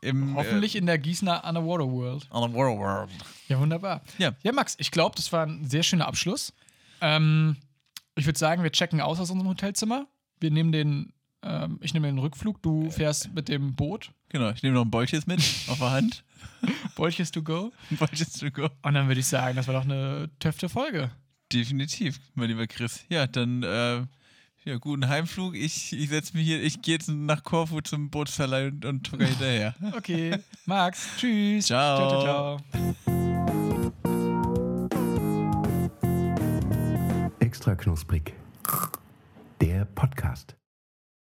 Im, 0.00 0.34
Hoffentlich 0.34 0.74
in 0.74 0.86
der 0.86 0.98
Gießener 0.98 1.44
Underwater 1.44 1.88
World. 1.90 2.24
Äh, 2.24 2.48
the 2.48 2.52
World. 2.54 3.10
Ja, 3.46 3.60
wunderbar. 3.60 4.02
Ja. 4.18 4.32
Ja, 4.42 4.52
Max, 4.52 4.74
ich 4.78 4.90
glaube, 4.90 5.14
das 5.14 5.32
war 5.32 5.46
ein 5.46 5.64
sehr 5.68 5.84
schöner 5.84 6.08
Abschluss. 6.08 6.52
Ähm, 7.00 7.56
ich 8.16 8.26
würde 8.26 8.38
sagen, 8.38 8.64
wir 8.64 8.72
checken 8.72 9.00
aus 9.00 9.20
aus 9.20 9.30
unserem 9.30 9.48
Hotelzimmer. 9.48 10.06
Wir 10.40 10.50
nehmen 10.50 10.72
den, 10.72 11.12
ähm, 11.42 11.78
ich 11.82 11.94
nehme 11.94 12.08
den 12.08 12.18
Rückflug, 12.18 12.60
du 12.62 12.90
fährst 12.90 13.32
mit 13.32 13.48
dem 13.48 13.76
Boot. 13.76 14.10
Genau, 14.30 14.50
ich 14.50 14.62
nehme 14.64 14.74
noch 14.74 14.84
ein 14.84 14.90
Bolches 14.90 15.26
mit 15.26 15.40
auf 15.68 15.78
der 15.78 15.90
Hand. 15.90 16.24
Bolches 16.96 17.30
to 17.30 17.42
go. 17.42 17.72
Bolches 17.90 18.32
to 18.32 18.50
go. 18.50 18.68
Und 18.82 18.94
dann 18.94 19.06
würde 19.06 19.20
ich 19.20 19.26
sagen, 19.26 19.54
das 19.54 19.68
war 19.68 19.74
doch 19.74 19.84
eine 19.84 20.30
töfte 20.40 20.68
Folge. 20.68 21.12
Definitiv, 21.52 22.18
mein 22.34 22.48
lieber 22.48 22.66
Chris. 22.66 23.04
Ja, 23.08 23.26
dann 23.28 23.62
äh, 23.62 24.02
ja, 24.64 24.78
guten 24.78 25.08
Heimflug. 25.08 25.54
Ich, 25.54 25.92
ich 25.92 26.08
setze 26.08 26.36
mich 26.36 26.46
hier, 26.46 26.62
ich 26.62 26.82
gehe 26.82 26.94
jetzt 26.94 27.08
nach 27.08 27.42
Korfu 27.42 27.80
zum 27.80 28.10
Bootsverleih 28.10 28.68
und, 28.68 28.84
und 28.84 29.04
tucker 29.04 29.26
hinterher. 29.26 29.74
Okay, 29.96 30.38
Max, 30.66 31.08
tschüss. 31.18 31.66
Ciao. 31.66 32.22
ciao, 32.22 32.22
ciao. 32.22 32.92
Extra 37.40 37.74
knusprig. 37.74 38.34
Der 39.60 39.84
Podcast. 39.84 40.56